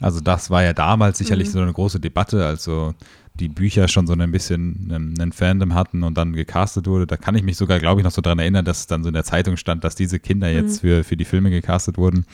Also 0.00 0.18
das 0.20 0.50
war 0.50 0.64
ja 0.64 0.72
damals 0.72 1.18
sicherlich 1.18 1.48
Mhm. 1.48 1.52
so 1.52 1.60
eine 1.60 1.72
große 1.72 2.00
Debatte, 2.00 2.44
also 2.44 2.94
die 3.34 3.48
Bücher 3.48 3.88
schon 3.88 4.06
so 4.06 4.12
ein 4.12 4.30
bisschen 4.30 4.88
einen, 4.90 5.20
einen 5.20 5.32
Fandom 5.32 5.74
hatten 5.74 6.02
und 6.04 6.16
dann 6.16 6.32
gecastet 6.34 6.86
wurde. 6.86 7.06
Da 7.06 7.16
kann 7.16 7.34
ich 7.34 7.42
mich 7.42 7.56
sogar, 7.56 7.78
glaube 7.80 8.00
ich, 8.00 8.04
noch 8.04 8.12
so 8.12 8.22
dran 8.22 8.38
erinnern, 8.38 8.64
dass 8.64 8.80
es 8.80 8.86
dann 8.86 9.02
so 9.02 9.08
in 9.08 9.14
der 9.14 9.24
Zeitung 9.24 9.56
stand, 9.56 9.82
dass 9.84 9.94
diese 9.96 10.20
Kinder 10.20 10.48
jetzt 10.50 10.82
Mhm. 10.82 10.88
für, 10.88 11.04
für 11.04 11.16
die 11.16 11.24
Filme 11.24 11.50
gecastet 11.50 11.98
wurden. 11.98 12.26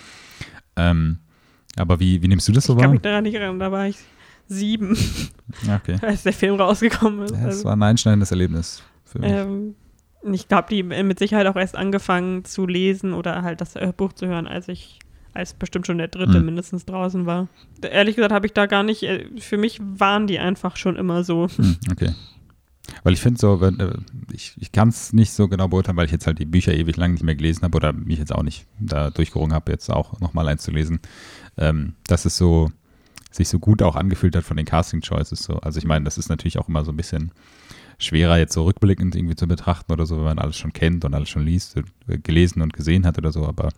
Ähm, 0.77 1.19
aber 1.77 2.01
wie, 2.01 2.21
wie 2.23 2.29
nimmst 2.29 2.49
du 2.49 2.53
das 2.53 2.65
so 2.65 2.75
ich 2.75 2.79
kann 2.79 2.89
wahr? 2.89 2.93
mich 2.93 3.01
daran 3.03 3.25
nicht 3.25 3.35
erinnern, 3.35 3.59
da 3.59 3.73
war 3.73 3.87
ich 3.87 3.97
sieben, 4.47 4.97
okay. 5.75 5.97
als 6.03 6.25
der 6.25 6.33
Film 6.33 6.57
rausgekommen 6.57 7.23
ist. 7.25 7.31
Ja, 7.33 7.39
Es 7.39 7.45
Also, 7.45 7.65
war 7.65 7.77
ein 7.77 7.83
einschneidendes 7.83 8.31
Erlebnis 8.31 8.83
für 9.05 9.21
mich. 9.21 9.31
ähm, 9.31 9.75
ich 10.33 10.49
glaube, 10.49 10.67
die 10.71 10.83
mit 10.83 11.19
Sicherheit 11.19 11.47
auch 11.47 11.57
erst 11.57 11.77
angefangen 11.77 12.45
zu 12.45 12.67
lesen 12.67 13.15
oder 13.15 13.43
halt 13.43 13.61
das 13.63 13.75
Buch 13.97 14.13
zu 14.13 14.27
hören, 14.27 14.47
als 14.47 14.69
ich, 14.69 14.99
als 15.35 15.55
bestimmt 15.55 15.87
schon 15.87 15.99
der 15.99 16.09
dritte 16.09 16.41
Mhm. 16.41 16.47
mindestens 16.47 16.85
draußen 16.85 17.27
war. 17.27 17.49
Ehrlich 17.83 18.17
gesagt 18.17 18.33
habe 18.33 18.47
ich 18.47 18.53
da 18.53 18.67
gar 18.67 18.83
nicht, 18.83 19.03
äh, 19.05 19.27
für 19.39 19.57
mich 19.59 19.81
waren 19.81 20.27
die 20.27 20.39
einfach 20.39 20.77
schon 20.77 20.97
immer 20.97 21.25
so. 21.25 21.49
Hm, 21.57 21.77
okay. 21.91 22.15
Weil 23.05 23.13
ich 23.13 23.21
finde 23.21 23.39
so, 23.39 23.61
wenn, 23.61 23.79
äh, 23.79 23.93
ich, 24.33 24.55
ich 24.59 24.73
kann 24.73 24.89
es 24.89 25.13
nicht 25.13 25.33
so 25.33 25.47
genau 25.49 25.69
beurteilen, 25.69 25.97
weil 25.97 26.07
ich 26.07 26.13
jetzt 26.13 26.27
halt 26.27 26.39
die 26.41 26.45
Bücher 26.47 26.75
ewig 26.75 26.97
lang 26.97 27.13
nicht 27.13 27.23
mehr 27.23 27.37
gelesen 27.37 27.63
habe 27.63 27.77
oder 27.77 27.93
mich 27.93 28.19
jetzt 28.19 28.35
auch 28.35 28.43
nicht 28.43 28.67
da 28.81 29.11
durchgerungen 29.11 29.53
habe, 29.55 29.71
jetzt 29.71 29.89
auch 29.91 30.19
nochmal 30.21 30.49
eins 30.49 30.63
zu 30.63 30.73
lesen, 30.73 30.99
ähm, 31.57 31.95
dass 32.09 32.25
es 32.25 32.37
so 32.37 32.71
sich 33.31 33.49
so 33.49 33.61
gut 33.61 33.81
auch 33.83 33.95
angefühlt 33.95 34.35
hat 34.35 34.43
von 34.43 34.57
den 34.57 34.67
Casting 34.67 35.03
Choices. 35.03 35.45
So. 35.45 35.55
Also 35.61 35.79
ich 35.79 35.85
meine, 35.85 36.05
das 36.05 36.19
ist 36.19 36.29
natürlich 36.29 36.59
auch 36.59 36.69
immer 36.69 36.85
so 36.85 36.91
ein 36.91 36.97
bisschen 36.97 37.31
schwerer 38.01 38.39
jetzt 38.39 38.55
so 38.55 38.65
rückblickend 38.65 39.15
irgendwie 39.15 39.37
zu 39.37 39.47
betrachten 39.47 39.93
oder 39.93 40.07
so, 40.07 40.17
wenn 40.17 40.25
man 40.25 40.39
alles 40.39 40.57
schon 40.57 40.73
kennt 40.73 41.05
und 41.05 41.15
alles 41.15 41.29
schon 41.29 41.45
liest, 41.45 41.77
äh, 41.77 42.19
gelesen 42.19 42.63
und 42.63 42.73
gesehen 42.73 43.07
hat 43.07 43.19
oder 43.19 43.31
so, 43.31 43.47
aber 43.47 43.69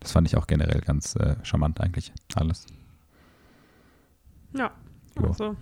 das 0.00 0.12
fand 0.12 0.26
ich 0.26 0.36
auch 0.36 0.46
generell 0.46 0.80
ganz 0.80 1.16
äh, 1.16 1.36
charmant 1.42 1.80
eigentlich, 1.80 2.12
alles. 2.34 2.66
Ja, 4.52 4.72
also, 5.16 5.56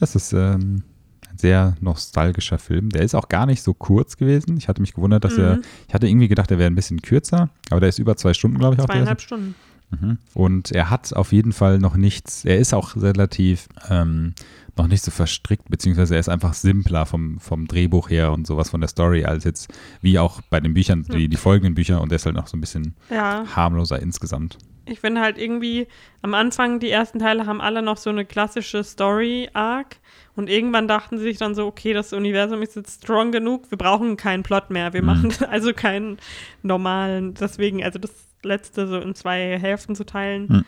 Das 0.00 0.16
ist 0.16 0.32
ähm, 0.32 0.82
ein 1.28 1.38
sehr 1.38 1.76
nostalgischer 1.80 2.58
Film. 2.58 2.90
Der 2.90 3.02
ist 3.02 3.14
auch 3.14 3.28
gar 3.28 3.46
nicht 3.46 3.62
so 3.62 3.72
kurz 3.72 4.16
gewesen. 4.16 4.56
Ich 4.56 4.68
hatte 4.68 4.80
mich 4.80 4.94
gewundert, 4.94 5.24
dass 5.24 5.38
er, 5.38 5.56
mhm. 5.56 5.62
ich 5.88 5.94
hatte 5.94 6.08
irgendwie 6.08 6.28
gedacht, 6.28 6.50
er 6.50 6.58
wäre 6.58 6.70
ein 6.70 6.74
bisschen 6.74 7.02
kürzer, 7.02 7.50
aber 7.70 7.80
der 7.80 7.88
ist 7.88 7.98
über 7.98 8.16
zwei 8.16 8.34
Stunden, 8.34 8.58
glaube 8.58 8.74
ich, 8.74 8.80
auch. 8.80 8.86
zweieinhalb 8.86 9.20
Stunden. 9.20 9.54
Mhm. 9.90 10.18
Und 10.34 10.72
er 10.72 10.90
hat 10.90 11.14
auf 11.14 11.32
jeden 11.32 11.52
Fall 11.52 11.78
noch 11.78 11.96
nichts, 11.96 12.44
er 12.44 12.58
ist 12.58 12.74
auch 12.74 12.96
relativ 12.96 13.68
ähm, 13.90 14.34
noch 14.76 14.86
nicht 14.86 15.04
so 15.04 15.10
verstrickt, 15.10 15.68
beziehungsweise 15.68 16.14
er 16.14 16.20
ist 16.20 16.28
einfach 16.28 16.54
simpler 16.54 17.04
vom, 17.06 17.38
vom 17.40 17.66
Drehbuch 17.66 18.08
her 18.10 18.32
und 18.32 18.46
sowas 18.46 18.70
von 18.70 18.80
der 18.80 18.88
Story, 18.88 19.24
als 19.24 19.44
jetzt 19.44 19.72
wie 20.00 20.18
auch 20.18 20.40
bei 20.50 20.60
den 20.60 20.74
Büchern, 20.74 21.04
die, 21.12 21.28
die 21.28 21.36
folgenden 21.36 21.74
Bücher 21.74 22.00
und 22.00 22.10
der 22.10 22.16
ist 22.16 22.26
halt 22.26 22.36
noch 22.36 22.46
so 22.46 22.56
ein 22.56 22.60
bisschen 22.60 22.94
Ja, 23.10 23.44
harmloser 23.54 24.00
insgesamt. 24.00 24.56
ich 24.86 24.98
finde 25.00 25.20
halt 25.20 25.36
irgendwie, 25.38 25.86
am 26.22 26.32
Anfang, 26.34 26.80
die 26.80 26.90
ersten 26.90 27.18
Teile 27.18 27.46
haben 27.46 27.60
alle 27.60 27.82
noch 27.82 27.98
so 27.98 28.10
eine 28.10 28.24
klassische 28.24 28.82
Story-Arc 28.82 29.96
und 30.36 30.48
irgendwann 30.48 30.88
dachten 30.88 31.18
sie 31.18 31.24
sich 31.24 31.36
dann 31.38 31.54
so, 31.54 31.66
okay, 31.66 31.92
das 31.92 32.12
Universum 32.14 32.62
ist 32.62 32.74
jetzt 32.76 33.02
strong 33.04 33.30
genug, 33.30 33.70
wir 33.70 33.78
brauchen 33.78 34.16
keinen 34.16 34.42
Plot 34.42 34.70
mehr, 34.70 34.92
wir 34.94 35.02
Mhm. 35.02 35.06
machen 35.06 35.32
also 35.50 35.72
keinen 35.74 36.16
normalen, 36.62 37.34
deswegen, 37.34 37.84
also 37.84 37.98
das 37.98 38.10
letzte 38.42 38.88
so 38.88 38.98
in 38.98 39.14
zwei 39.14 39.58
Hälften 39.58 39.94
zu 39.94 40.04
teilen, 40.04 40.46
Mhm. 40.48 40.64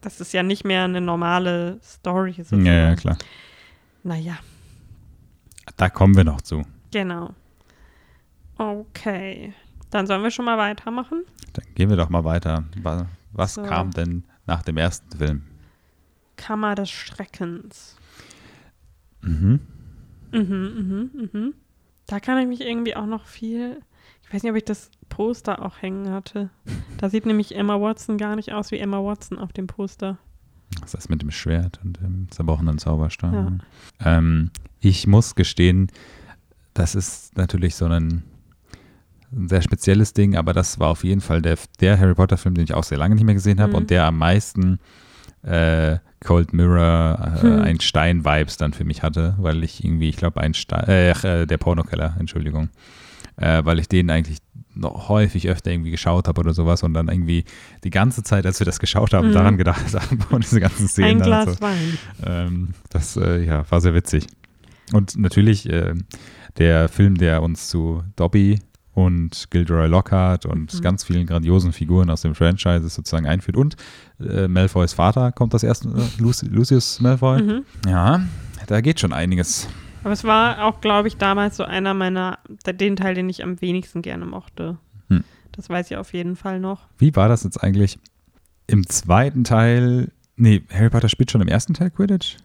Das 0.00 0.20
ist 0.20 0.32
ja 0.32 0.42
nicht 0.42 0.64
mehr 0.64 0.84
eine 0.84 1.00
normale 1.00 1.78
Story. 1.82 2.32
Sozusagen. 2.32 2.66
Ja, 2.66 2.72
ja, 2.74 2.96
klar. 2.96 3.18
Naja, 4.04 4.38
Da 5.76 5.88
kommen 5.90 6.16
wir 6.16 6.24
noch 6.24 6.40
zu. 6.40 6.64
genau. 6.90 7.34
Okay, 8.56 9.52
dann 9.90 10.06
sollen 10.06 10.22
wir 10.22 10.30
schon 10.30 10.44
mal 10.44 10.58
weitermachen. 10.58 11.24
Dann 11.52 11.64
gehen 11.74 11.90
wir 11.90 11.96
doch 11.96 12.08
mal 12.08 12.24
weiter. 12.24 12.64
Wa- 12.82 13.06
Was 13.32 13.54
So. 13.54 13.62
kam 13.62 13.92
denn 13.92 14.24
nach 14.46 14.62
dem 14.62 14.76
ersten 14.76 15.16
Film? 15.16 15.42
Kammer 16.36 16.74
des 16.74 16.90
Schreckens. 16.90 17.96
Mhm. 19.20 19.60
Mhm, 20.32 20.40
mhm, 21.12 21.30
mhm. 21.32 21.54
Da 22.06 22.20
kann 22.20 22.38
ich 22.38 22.48
mich 22.48 22.60
irgendwie 22.62 22.96
auch 22.96 23.06
noch 23.06 23.26
viel. 23.26 23.80
Ich 24.22 24.32
weiß 24.34 24.42
nicht, 24.42 24.50
ob 24.50 24.56
ich 24.56 24.64
das 24.64 24.90
Poster 25.18 25.64
auch 25.64 25.82
hängen 25.82 26.12
hatte. 26.12 26.48
Da 26.98 27.08
sieht 27.10 27.26
nämlich 27.26 27.56
Emma 27.56 27.80
Watson 27.80 28.18
gar 28.18 28.36
nicht 28.36 28.52
aus 28.52 28.70
wie 28.70 28.78
Emma 28.78 28.98
Watson 29.02 29.36
auf 29.36 29.52
dem 29.52 29.66
Poster. 29.66 30.16
Das 30.80 30.94
ist 30.94 31.10
mit 31.10 31.22
dem 31.22 31.32
Schwert 31.32 31.80
und 31.82 31.98
dem 32.00 32.30
zerbrochenen 32.30 32.78
Zauberstab. 32.78 33.32
Ja. 33.32 33.52
Ähm, 34.04 34.50
ich 34.78 35.08
muss 35.08 35.34
gestehen, 35.34 35.88
das 36.72 36.94
ist 36.94 37.36
natürlich 37.36 37.74
so 37.74 37.86
ein, 37.86 38.22
ein 39.32 39.48
sehr 39.48 39.62
spezielles 39.62 40.12
Ding, 40.12 40.36
aber 40.36 40.52
das 40.52 40.78
war 40.78 40.88
auf 40.90 41.02
jeden 41.02 41.20
Fall 41.20 41.42
der, 41.42 41.58
der 41.80 41.98
Harry 41.98 42.14
Potter-Film, 42.14 42.54
den 42.54 42.62
ich 42.64 42.74
auch 42.74 42.84
sehr 42.84 42.98
lange 42.98 43.16
nicht 43.16 43.24
mehr 43.24 43.34
gesehen 43.34 43.58
habe 43.60 43.70
Mhm. 43.72 43.76
und 43.78 43.90
der 43.90 44.04
am 44.04 44.18
meisten 44.18 44.78
äh, 45.42 45.98
Cold 46.24 46.52
Mirror, 46.52 47.18
äh, 47.38 47.42
Hm. 47.42 47.60
ein 47.62 47.80
Stein-Vibes 47.80 48.56
dann 48.56 48.72
für 48.72 48.84
mich 48.84 49.02
hatte, 49.02 49.34
weil 49.38 49.64
ich 49.64 49.82
irgendwie, 49.84 50.10
ich 50.10 50.16
glaube, 50.16 50.40
ein 50.40 50.54
Stein, 50.54 50.84
äh, 50.86 51.10
äh, 51.10 51.46
der 51.46 51.58
Pornokeller, 51.58 52.14
Entschuldigung, 52.20 52.68
äh, 53.36 53.64
weil 53.64 53.78
ich 53.80 53.88
den 53.88 54.10
eigentlich 54.10 54.38
noch 54.78 55.08
häufig 55.08 55.48
öfter 55.48 55.70
irgendwie 55.70 55.90
geschaut 55.90 56.28
habe 56.28 56.40
oder 56.40 56.54
sowas 56.54 56.82
und 56.82 56.94
dann 56.94 57.08
irgendwie 57.08 57.44
die 57.84 57.90
ganze 57.90 58.22
Zeit, 58.22 58.46
als 58.46 58.60
wir 58.60 58.64
das 58.64 58.78
geschaut 58.80 59.12
haben, 59.12 59.28
Mhm. 59.28 59.32
daran 59.32 59.58
gedacht 59.58 59.92
haben 59.94 60.18
und 60.30 60.44
diese 60.44 60.60
ganzen 60.60 60.88
Szenen. 60.88 61.20
Ein 61.20 61.26
Glas 61.26 61.54
so. 61.56 61.60
Wein. 61.60 61.98
Ähm, 62.24 62.68
das 62.90 63.16
äh, 63.16 63.44
ja, 63.44 63.64
war 63.70 63.80
sehr 63.80 63.94
witzig. 63.94 64.26
Und 64.92 65.18
natürlich 65.18 65.68
äh, 65.68 65.94
der 66.56 66.88
Film, 66.88 67.16
der 67.16 67.42
uns 67.42 67.68
zu 67.68 68.02
Dobby 68.16 68.58
und 68.94 69.46
Gilderoy 69.50 69.86
Lockhart 69.86 70.46
und 70.46 70.74
Mhm. 70.74 70.80
ganz 70.80 71.04
vielen 71.04 71.26
grandiosen 71.26 71.72
Figuren 71.72 72.10
aus 72.10 72.22
dem 72.22 72.34
Franchise 72.34 72.88
sozusagen 72.88 73.26
einführt. 73.26 73.56
Und 73.56 73.76
äh, 74.20 74.48
Malfoys 74.48 74.92
Vater 74.94 75.30
kommt 75.32 75.54
das 75.54 75.62
erste, 75.62 75.88
äh, 75.90 76.22
Luci- 76.22 76.48
Lucius 76.50 77.00
Malfoy. 77.00 77.42
Mhm. 77.42 77.64
Ja, 77.86 78.22
da 78.66 78.80
geht 78.80 78.98
schon 79.00 79.12
einiges. 79.12 79.68
Aber 80.04 80.12
es 80.12 80.24
war 80.24 80.64
auch, 80.64 80.80
glaube 80.80 81.08
ich, 81.08 81.16
damals 81.16 81.56
so 81.56 81.64
einer 81.64 81.94
meiner, 81.94 82.38
den 82.66 82.96
Teil, 82.96 83.14
den 83.14 83.28
ich 83.28 83.42
am 83.42 83.60
wenigsten 83.60 84.02
gerne 84.02 84.26
mochte. 84.26 84.78
Hm. 85.08 85.24
Das 85.52 85.68
weiß 85.68 85.90
ich 85.90 85.96
auf 85.96 86.12
jeden 86.12 86.36
Fall 86.36 86.60
noch. 86.60 86.86
Wie 86.98 87.14
war 87.16 87.28
das 87.28 87.44
jetzt 87.44 87.62
eigentlich 87.62 87.98
im 88.66 88.86
zweiten 88.88 89.44
Teil? 89.44 90.10
Nee, 90.36 90.62
Harry 90.72 90.90
Potter 90.90 91.08
spielt 91.08 91.30
schon 91.30 91.40
im 91.40 91.48
ersten 91.48 91.74
Teil 91.74 91.90
Quidditch. 91.90 92.36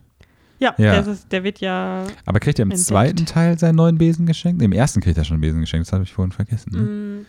Ja, 0.59 0.73
Ja. 0.77 1.01
Der, 1.01 1.07
ist, 1.07 1.31
der 1.31 1.43
wird 1.43 1.59
ja. 1.59 2.05
Aber 2.25 2.39
kriegt 2.39 2.57
er 2.59 2.63
im 2.63 2.71
Entdeckt. 2.71 2.87
zweiten 2.87 3.25
Teil 3.25 3.59
seinen 3.59 3.75
neuen 3.75 3.97
Besen 3.97 4.25
geschenkt? 4.25 4.61
Im 4.61 4.71
ersten 4.71 5.01
kriegt 5.01 5.17
er 5.17 5.23
schon 5.23 5.35
einen 5.35 5.41
Besen 5.41 5.61
geschenkt, 5.61 5.87
das 5.87 5.93
habe 5.93 6.03
ich 6.03 6.13
vorhin 6.13 6.31
vergessen. 6.31 6.71
Ne? 6.71 6.79
mh, 6.81 7.25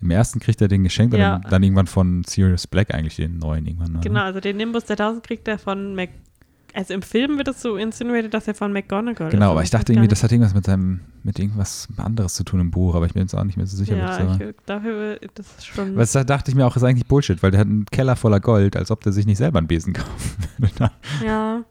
Im 0.00 0.10
ersten 0.10 0.40
kriegt 0.40 0.60
er 0.60 0.68
den 0.68 0.84
geschenkt 0.84 1.14
Ja. 1.14 1.36
und 1.36 1.42
dann, 1.44 1.50
dann 1.50 1.62
irgendwann 1.62 1.86
von 1.86 2.24
Sirius 2.24 2.66
Black 2.66 2.92
eigentlich 2.94 3.16
den 3.16 3.38
neuen 3.38 3.66
irgendwann. 3.66 3.92
ne? 3.92 4.00
genau, 4.02 4.22
also 4.22 4.40
den 4.40 4.56
Nimbus 4.56 4.84
der 4.86 4.94
1000 4.98 5.24
kriegt 5.24 5.46
er 5.48 5.58
von 5.58 5.94
Also 6.78 6.94
im 6.94 7.02
Film 7.02 7.38
wird 7.38 7.48
es 7.48 7.60
so 7.60 7.74
insinuiert, 7.74 8.32
dass 8.32 8.46
er 8.46 8.54
von 8.54 8.72
McGonagall 8.72 9.30
Genau, 9.30 9.46
ist. 9.46 9.50
aber 9.50 9.62
ich 9.64 9.70
dachte 9.70 9.92
irgendwie, 9.92 10.06
das 10.06 10.22
hat 10.22 10.30
irgendwas 10.30 10.54
mit 10.54 10.64
seinem, 10.64 11.00
mit 11.24 11.40
irgendwas 11.40 11.88
anderes 11.96 12.34
zu 12.34 12.44
tun 12.44 12.60
im 12.60 12.70
Buch, 12.70 12.94
aber 12.94 13.04
ich 13.04 13.14
bin 13.14 13.22
jetzt 13.22 13.34
auch 13.34 13.42
nicht 13.42 13.56
mehr 13.56 13.66
so 13.66 13.76
sicher. 13.76 13.96
Ja, 13.96 14.36
ich, 14.36 14.54
dafür, 14.64 15.18
das 15.34 15.46
ist 15.58 15.66
schon. 15.66 15.96
Was 15.96 16.12
da 16.12 16.22
dachte 16.22 16.52
ich 16.52 16.54
mir 16.54 16.64
auch, 16.64 16.76
ist 16.76 16.84
eigentlich 16.84 17.08
Bullshit, 17.08 17.42
weil 17.42 17.50
der 17.50 17.58
hat 17.58 17.66
einen 17.66 17.84
Keller 17.86 18.14
voller 18.14 18.38
Gold, 18.38 18.76
als 18.76 18.92
ob 18.92 19.02
der 19.02 19.10
sich 19.10 19.26
nicht 19.26 19.38
selber 19.38 19.58
einen 19.58 19.66
Besen 19.66 19.92
kaufen 19.94 20.36
würde. 20.58 20.92
Ja. 21.26 21.64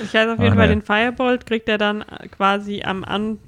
Ich 0.00 0.14
weiß 0.14 0.28
auf 0.28 0.38
jeden 0.38 0.54
Fall, 0.54 0.68
naja. 0.68 0.68
den 0.68 0.82
Firebolt 0.82 1.44
kriegt 1.44 1.68
er 1.68 1.78
dann 1.78 2.04
quasi 2.30 2.82
am, 2.84 3.02
an, 3.02 3.40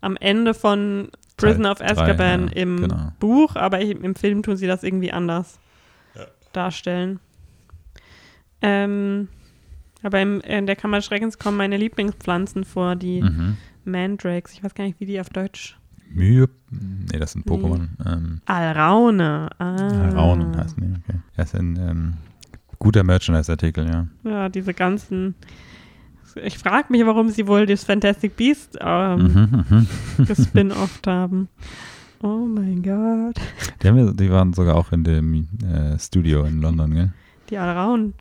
am 0.00 0.16
Ende 0.16 0.52
von 0.52 1.10
Prison 1.36 1.62
Teil 1.62 1.72
of 1.72 1.78
drei, 1.78 1.90
Azkaban 1.90 2.48
ja, 2.48 2.54
im 2.54 2.76
genau. 2.78 3.12
Buch, 3.20 3.54
aber 3.54 3.78
im 3.82 4.02
im 4.02 4.16
Film 4.16 4.42
tun 4.42 4.56
sie 4.56 4.66
das 4.66 4.82
irgendwie 4.82 5.12
anders 5.12 5.60
darstellen. 6.52 7.20
Ähm, 8.62 9.28
aber 10.06 10.20
im, 10.22 10.40
in 10.40 10.66
der 10.66 10.76
Kammer 10.76 10.98
des 10.98 11.06
Schreckens 11.06 11.38
kommen 11.38 11.56
meine 11.56 11.76
Lieblingspflanzen 11.76 12.64
vor, 12.64 12.96
die 12.96 13.22
Mhm. 13.22 13.56
Mandrakes. 13.84 14.52
Ich 14.52 14.64
weiß 14.64 14.74
gar 14.74 14.84
nicht, 14.84 14.98
wie 15.00 15.06
die 15.06 15.20
auf 15.20 15.28
Deutsch. 15.28 15.78
Mühe. 16.10 16.48
Nee, 16.70 17.18
das 17.18 17.32
sind 17.32 17.46
Pokémon. 17.46 17.88
Ähm, 18.06 18.40
Alraune. 18.46 19.48
Ah. 19.58 20.08
Raunen 20.10 20.56
heißen 20.56 20.80
die, 20.80 20.92
okay. 20.98 21.18
Das 21.36 21.52
ist 21.52 21.60
ein 21.60 21.76
ähm, 21.78 22.14
guter 22.78 23.02
Merchandise-Artikel, 23.04 23.86
ja. 23.88 24.06
Ja, 24.24 24.48
diese 24.48 24.72
ganzen. 24.74 25.34
Ich 26.44 26.58
frage 26.58 26.86
mich, 26.90 27.04
warum 27.06 27.30
sie 27.30 27.46
wohl 27.46 27.66
das 27.66 27.84
Fantastic 27.84 28.36
Beast 28.36 28.76
ähm, 28.80 29.22
Mhm, 29.32 29.64
mhm. 30.18 30.24
gespin-offt 30.26 31.06
haben. 31.06 31.48
Oh 32.22 32.46
mein 32.46 32.82
Gott. 32.82 33.36
Die, 33.82 33.94
wir, 33.94 34.12
die 34.12 34.30
waren 34.30 34.52
sogar 34.52 34.74
auch 34.76 34.92
in 34.92 35.04
dem 35.04 35.48
äh, 35.64 35.98
Studio 35.98 36.44
in 36.44 36.60
London, 36.60 36.94
gell? 36.94 37.12
Die 37.50 37.58
Alraunen. 37.58 38.14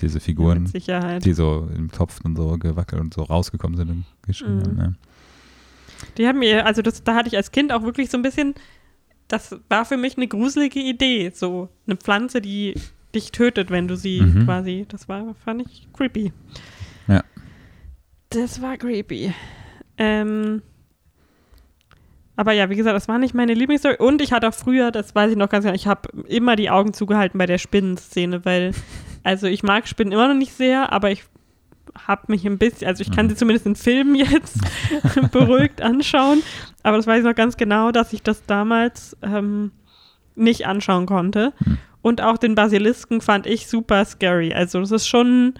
Diese 0.00 0.18
Figuren, 0.20 0.70
die 0.72 1.32
so 1.32 1.68
im 1.74 1.90
Topf 1.90 2.20
und 2.24 2.36
so 2.36 2.58
gewackelt 2.58 3.00
und 3.00 3.14
so 3.14 3.22
rausgekommen 3.22 3.76
sind 3.76 3.90
und 3.90 4.04
geschrieben 4.26 4.56
Mhm. 4.58 4.62
haben. 4.62 4.78
Ja. 4.78 4.92
Die 6.18 6.26
haben 6.26 6.38
mir, 6.40 6.66
also 6.66 6.82
das, 6.82 7.02
da 7.04 7.14
hatte 7.14 7.28
ich 7.28 7.36
als 7.36 7.52
Kind 7.52 7.72
auch 7.72 7.82
wirklich 7.82 8.10
so 8.10 8.18
ein 8.18 8.22
bisschen, 8.22 8.54
das 9.28 9.56
war 9.68 9.84
für 9.84 9.96
mich 9.96 10.16
eine 10.16 10.26
gruselige 10.28 10.80
Idee. 10.80 11.30
So 11.34 11.68
eine 11.86 11.96
Pflanze, 11.96 12.40
die 12.40 12.74
dich 13.14 13.30
tötet, 13.30 13.70
wenn 13.70 13.86
du 13.88 13.96
sie 13.96 14.20
Mhm. 14.20 14.44
quasi. 14.44 14.84
Das 14.88 15.08
war, 15.08 15.34
fand 15.44 15.62
ich 15.62 15.86
creepy. 15.92 16.32
Ja. 17.06 17.22
Das 18.30 18.60
war 18.60 18.76
creepy. 18.76 19.32
Ähm, 19.96 20.62
aber 22.36 22.52
ja, 22.52 22.68
wie 22.68 22.74
gesagt, 22.74 22.96
das 22.96 23.06
war 23.06 23.18
nicht 23.18 23.32
meine 23.34 23.54
Lieblingsstory. 23.54 23.96
Und 23.98 24.20
ich 24.20 24.32
hatte 24.32 24.48
auch 24.48 24.54
früher, 24.54 24.90
das 24.90 25.14
weiß 25.14 25.30
ich 25.30 25.36
noch 25.36 25.48
ganz 25.48 25.64
genau, 25.64 25.74
ich 25.76 25.86
habe 25.86 26.08
immer 26.26 26.56
die 26.56 26.68
Augen 26.70 26.92
zugehalten 26.92 27.38
bei 27.38 27.46
der 27.46 27.58
Spinnenszene, 27.58 28.44
weil, 28.44 28.72
also 29.24 29.46
ich 29.48 29.62
mag 29.64 29.88
Spinnen 29.88 30.12
immer 30.12 30.28
noch 30.28 30.34
nicht 30.34 30.52
sehr, 30.54 30.92
aber 30.92 31.10
ich 31.10 31.24
habe 32.06 32.22
mich 32.28 32.44
ein 32.46 32.58
bisschen, 32.58 32.86
also 32.88 33.02
ich 33.02 33.10
kann 33.10 33.26
Mhm. 33.26 33.30
sie 33.30 33.36
zumindest 33.36 33.66
in 33.66 33.76
Filmen 33.76 34.14
jetzt 34.16 34.58
beruhigt 35.32 35.80
anschauen, 35.82 36.42
aber 36.82 36.96
das 36.96 37.06
weiß 37.06 37.18
ich 37.20 37.24
noch 37.24 37.34
ganz 37.34 37.56
genau, 37.56 37.90
dass 37.92 38.12
ich 38.12 38.22
das 38.22 38.44
damals 38.46 39.16
ähm, 39.22 39.72
nicht 40.36 40.66
anschauen 40.66 41.06
konnte. 41.06 41.52
Mhm. 41.64 41.78
Und 42.02 42.20
auch 42.20 42.36
den 42.36 42.54
Basilisken 42.54 43.20
fand 43.22 43.46
ich 43.46 43.66
super 43.66 44.04
scary. 44.04 44.52
Also 44.52 44.78
das 44.80 44.90
ist 44.90 45.06
schon 45.08 45.54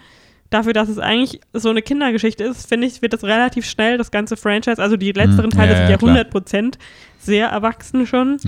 dafür, 0.50 0.72
dass 0.74 0.88
es 0.90 0.98
eigentlich 0.98 1.40
so 1.54 1.70
eine 1.70 1.80
Kindergeschichte 1.80 2.44
ist, 2.44 2.68
finde 2.68 2.86
ich, 2.86 3.00
wird 3.00 3.12
das 3.14 3.24
relativ 3.24 3.64
schnell, 3.64 3.96
das 3.96 4.10
ganze 4.10 4.36
Franchise, 4.36 4.80
also 4.82 4.96
die 4.96 5.12
letzteren 5.12 5.46
Mhm. 5.46 5.56
Teile 5.56 5.70
Ja, 5.72 5.76
sind 5.78 5.84
ja, 5.86 5.90
ja 5.92 5.96
klar. 5.96 6.10
100 6.10 6.30
Prozent 6.30 6.78
sehr 7.18 7.48
erwachsen 7.48 8.06
schon. 8.06 8.38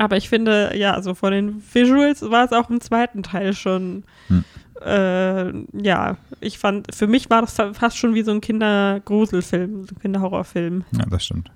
Aber 0.00 0.16
ich 0.16 0.28
finde, 0.30 0.72
ja, 0.76 0.94
also 0.94 1.14
von 1.14 1.30
den 1.32 1.62
Visuals 1.74 2.22
war 2.22 2.44
es 2.44 2.52
auch 2.52 2.70
im 2.70 2.80
zweiten 2.80 3.22
Teil 3.22 3.52
schon, 3.52 4.04
Hm. 4.28 4.44
äh, 4.82 5.52
ja, 5.82 6.16
ich 6.40 6.58
fand, 6.58 6.94
für 6.94 7.06
mich 7.06 7.28
war 7.28 7.42
das 7.42 7.54
fa- 7.54 7.74
fast 7.74 7.98
schon 7.98 8.14
wie 8.14 8.22
so 8.22 8.30
ein 8.30 8.40
Kindergruselfilm, 8.40 9.84
so 9.86 9.94
ein 9.94 9.98
Kinderhorrorfilm. 10.00 10.84
ja, 10.92 11.04
das 11.06 11.24
stimmt. 11.24 11.50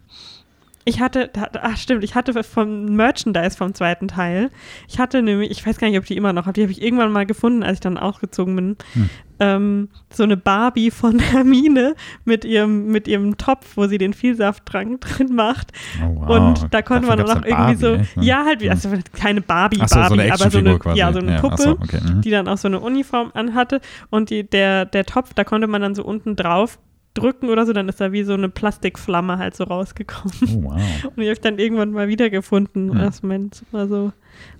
Ich 0.87 1.01
hatte, 1.01 1.31
ach 1.62 1.77
stimmt, 1.79 2.05
ich 2.05 2.14
hatte 2.14 2.42
vom 2.44 2.94
Merchandise 2.97 3.57
vom 3.57 3.73
zweiten 3.75 4.07
Teil, 4.09 4.51
ich 4.87 4.99
hatte 4.99 5.23
nämlich, 5.23 5.51
ich 5.51 5.66
weiß 5.66 5.79
gar 5.79 5.88
nicht, 5.88 5.99
ob 5.99 6.05
die 6.05 6.16
immer 6.16 6.33
noch 6.35 6.42
habe, 6.44 6.53
die 6.53 6.62
habe 6.62 6.73
ich 6.73 6.83
irgendwann 6.83 7.11
mal 7.11 7.25
gefunden, 7.25 7.62
als 7.62 7.75
ich 7.77 7.81
dann 7.81 7.97
ausgezogen 7.97 8.55
bin, 8.55 8.77
Hm. 8.92 9.11
ähm, 9.40 9.88
so 10.12 10.25
eine 10.25 10.37
Barbie 10.37 10.90
von 10.90 11.18
Hermine 11.20 11.94
mit 12.27 12.44
ihrem, 12.44 12.88
mit 12.88 13.09
ihrem 13.09 13.38
Topf, 13.38 13.77
wo 13.77 13.87
sie 13.87 13.97
den 13.97 14.12
Vielsafttrank 14.12 15.01
drin 15.01 15.35
macht. 15.35 15.73
Oh, 16.05 16.16
wow. 16.20 16.29
Und 16.29 16.75
da 16.75 16.83
konnte 16.83 17.07
Dafür 17.09 17.25
man 17.25 17.35
noch 17.37 17.42
eine 17.42 17.49
irgendwie 17.49 17.75
so, 17.81 17.87
Barbie, 17.88 18.03
echt, 18.03 18.16
ne? 18.18 18.25
ja, 18.25 18.44
halt, 18.44 18.61
wie- 18.61 18.70
also 18.70 18.88
keine 19.18 19.40
Barbie, 19.40 19.79
so, 19.79 19.87
so 19.87 19.94
Barbie, 19.97 20.20
eine 20.20 20.33
aber 20.35 20.51
so 20.51 20.59
eine, 20.59 20.79
quasi. 20.79 20.99
ja, 20.99 21.12
so 21.14 21.18
eine 21.18 21.38
Puppe 21.40 21.55
ach 21.55 21.59
so, 21.59 21.70
okay. 21.70 22.01
mhm. 22.03 22.20
die 22.20 22.31
dann 22.31 22.47
auch 22.47 22.59
so 22.59 22.68
eine 22.68 22.81
Uniform 22.81 23.31
anhatte 23.33 23.81
und 24.11 24.29
die, 24.29 24.44
der, 24.49 24.85
der 24.85 25.07
Topf, 25.07 25.33
da 25.35 25.44
konnte 25.44 25.66
man 25.66 25.81
dann 25.81 25.94
so 25.94 26.05
unten 26.05 26.37
drauf 26.37 26.79
drücken 27.14 27.48
oder 27.48 27.64
so, 27.66 27.72
dann 27.72 27.88
ist 27.88 28.00
da 28.00 28.12
wie 28.12 28.24
so 28.24 28.35
eine 28.35 28.48
Plastikflamme 28.48 29.38
halt 29.38 29.57
so 29.57 29.64
rausgekommen. 29.64 30.35
Oh, 30.42 30.70
wow. 30.70 30.74
Und 31.05 31.16
die 31.18 31.22
habe 31.22 31.33
ich 31.33 31.40
dann 31.40 31.59
irgendwann 31.59 31.92
mal 31.92 32.09
wiedergefunden, 32.09 32.90
Hm. 32.90 33.00
als 33.00 33.16
ich 33.18 33.22
mein 33.22 33.53
Zimmer 33.53 33.87
so 33.88 34.12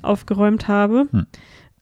aufgeräumt 0.02 0.68
habe. 0.68 1.06
Hm. 1.10 1.26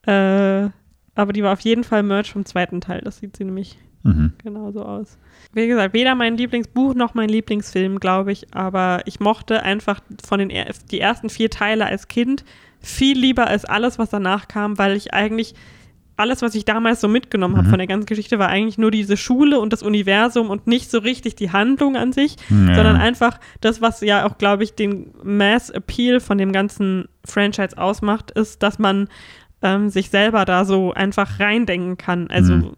Äh, 0.06 0.70
aber 1.14 1.32
die 1.32 1.42
war 1.42 1.52
auf 1.52 1.61
jeden 1.61 1.85
Fall 1.85 2.02
Merch 2.02 2.32
vom 2.32 2.44
zweiten 2.44 2.80
Teil. 2.80 3.02
Das 3.04 3.18
sieht 3.18 3.37
sie 3.37 3.44
nämlich 3.44 3.78
Mhm. 4.04 4.32
genauso 4.42 4.82
aus. 4.85 5.16
Wie 5.52 5.68
gesagt, 5.68 5.94
weder 5.94 6.16
mein 6.16 6.37
Lieblingsbuch 6.37 6.94
noch 6.94 7.14
mein 7.14 7.28
Lieblingsfilm, 7.28 8.00
glaube 8.00 8.32
ich, 8.32 8.52
aber 8.52 9.02
ich 9.04 9.20
mochte 9.20 9.62
einfach 9.62 10.00
von 10.26 10.40
den 10.40 10.50
er 10.50 10.66
die 10.90 10.98
ersten 10.98 11.28
vier 11.28 11.50
Teile 11.50 11.87
als 11.87 12.08
Kind 12.08 12.44
viel 12.80 13.16
lieber 13.16 13.46
als 13.46 13.64
alles, 13.64 14.00
was 14.00 14.11
danach 14.11 14.48
kam, 14.48 14.76
weil 14.76 14.96
ich 14.96 15.14
eigentlich 15.14 15.54
alles, 16.22 16.40
was 16.40 16.54
ich 16.54 16.64
damals 16.64 17.00
so 17.02 17.08
mitgenommen 17.08 17.56
habe 17.56 17.66
Mhm. 17.66 17.70
von 17.70 17.78
der 17.78 17.87
ganzen 17.87 18.06
Geschichte, 18.06 18.38
war 18.38 18.48
eigentlich 18.48 18.78
nur 18.78 18.90
diese 18.90 19.16
Schule 19.16 19.61
und 19.61 19.72
das 19.72 19.82
Universum 19.82 20.48
und 20.50 20.66
nicht 20.66 20.90
so 20.90 20.98
richtig 20.98 21.35
die 21.37 21.50
Handlung 21.52 21.96
an 21.96 22.12
sich, 22.12 22.37
Ja. 22.48 22.74
sondern 22.74 22.96
einfach 22.96 23.38
das, 23.61 23.80
was 23.82 24.00
ja 24.00 24.24
auch, 24.26 24.38
glaube 24.38 24.64
ich, 24.64 24.74
den 24.74 25.12
Mass 25.22 25.68
Appeal 25.70 26.20
von 26.20 26.38
dem 26.38 26.52
ganzen 26.52 27.08
Franchise 27.24 27.76
ausmacht, 27.76 28.30
ist, 28.30 28.62
dass 28.62 28.78
man 28.78 29.08
ähm, 29.64 29.90
sich 29.90 30.11
selber 30.11 30.44
da 30.44 30.64
so 30.64 30.92
einfach 30.92 31.38
reindenken 31.38 31.96
kann. 31.96 32.28
Also 32.30 32.54
Mhm. 32.54 32.72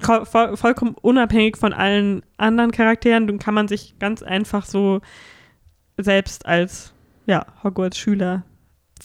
voll, 0.00 0.56
vollkommen 0.56 0.94
unabhängig 1.00 1.56
von 1.56 1.72
allen 1.72 2.22
anderen 2.36 2.70
Charakteren, 2.72 3.26
dann 3.26 3.38
kann 3.38 3.54
man 3.54 3.66
sich 3.68 3.94
ganz 3.98 4.22
einfach 4.22 4.66
so 4.66 5.00
selbst 5.96 6.44
als 6.46 6.92
ja, 7.26 7.46
Hogwarts-Schüler 7.62 8.42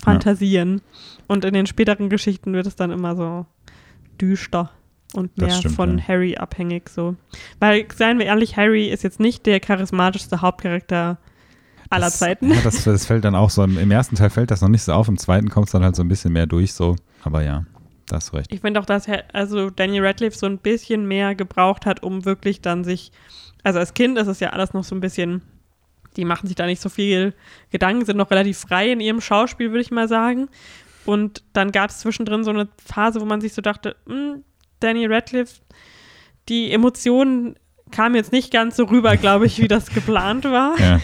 fantasieren. 0.03 0.82
Und 1.27 1.45
in 1.45 1.53
den 1.53 1.65
späteren 1.67 2.10
Geschichten 2.10 2.53
wird 2.53 2.67
es 2.67 2.75
dann 2.75 2.91
immer 2.91 3.15
so 3.15 3.45
düster 4.17 4.71
und 5.13 5.32
Das 5.36 5.47
mehr 5.47 5.58
stimmt, 5.58 5.75
von 5.75 5.97
ja. 5.97 6.08
Harry 6.08 6.36
abhängig 6.36 6.89
so. 6.89 7.15
Weil, 7.60 7.86
seien 7.93 8.19
wir 8.19 8.25
ehrlich, 8.25 8.58
Harry 8.58 8.88
ist 8.88 9.03
jetzt 9.03 9.19
nicht 9.19 9.45
der 9.45 9.60
charismatischste 9.60 10.41
Hauptcharakter 10.41 11.17
aller 11.89 12.08
das, 12.08 12.19
Zeiten. 12.19 12.51
Ja, 12.51 12.62
das, 12.63 12.84
das 12.84 13.06
fällt 13.06 13.23
dann 13.23 13.36
auch 13.36 13.49
so, 13.49 13.63
im, 13.63 13.91
ersten 13.91 14.15
Teil 14.15 14.30
fällt 14.30 14.51
das 14.51 14.62
noch 14.62 14.69
nicht 14.69 14.84
so 14.84 14.93
auf, 14.93 15.08
im 15.08 15.17
zweiten 15.17 15.49
kommt 15.49 15.67
es 15.67 15.71
dann 15.71 15.84
halt 15.84 15.95
so 15.95 16.03
ein 16.03 16.08
bisschen 16.08 16.34
mehr 16.34 16.45
durch 16.45 16.73
so. 16.73 16.95
Aber 17.23 17.43
ja, 17.43 17.65
da 18.08 18.17
hast 18.17 18.32
du 18.32 18.38
recht. 18.38 18.53
Ich 18.53 18.62
finde 18.62 18.80
auch, 18.80 18.86
dass 18.86 19.08
also 19.34 19.69
Daniel 19.69 20.06
Radcliffe 20.06 20.38
so 20.38 20.45
ein 20.45 20.58
bisschen 20.58 21.08
mehr 21.08 21.36
gebraucht 21.36 21.86
hat, 21.86 22.03
um 22.03 22.25
wirklich 22.25 22.62
dann 22.62 22.84
sich, 22.84 23.12
also 23.63 23.80
als 23.80 23.93
Kind 23.93 24.17
ist 24.17 24.27
es 24.27 24.39
ja 24.39 24.49
alles 24.49 24.73
noch 24.73 24.84
so 24.84 24.95
ein 24.95 25.01
bisschen, 25.01 25.41
die 26.15 26.25
machen 26.25 26.47
sich 26.47 26.56
da 26.56 26.65
nicht 26.65 26.82
so 26.82 26.89
viel 26.89 27.34
Gedanken, 27.69 28.06
sind 28.06 28.17
noch 28.17 28.32
relativ 28.32 28.58
frei 28.58 28.91
in 28.91 28.99
ihrem 28.99 29.21
Schauspiel, 29.21 29.69
würde 29.69 29.82
ich 29.82 29.91
mal 29.91 30.08
sagen. 30.08 30.49
Und 31.08 31.43
dann 31.54 31.72
gab 31.72 31.89
es 31.89 32.00
zwischendrin 32.00 32.43
so 32.43 32.52
eine 32.52 32.67
Phase, 32.86 33.20
wo 33.22 33.26
man 33.26 33.41
sich 33.41 33.54
so 33.54 33.62
dachte, 33.62 33.96
hm, 34.06 34.43
Daniel 34.80 35.12
Radcliffe, 35.12 35.62
die 36.50 36.72
Emotionen 36.72 37.56
kamen 37.91 38.15
jetzt 38.15 38.34
nicht 38.34 38.52
ganz 38.52 38.76
so 38.76 38.84
rüber, 38.84 39.15
glaube 39.17 39.46
ich, 39.46 39.60
wie 39.62 39.67
das 39.70 39.89
geplant 39.93 40.43
war. 40.46 40.78
Ja, 40.80 41.00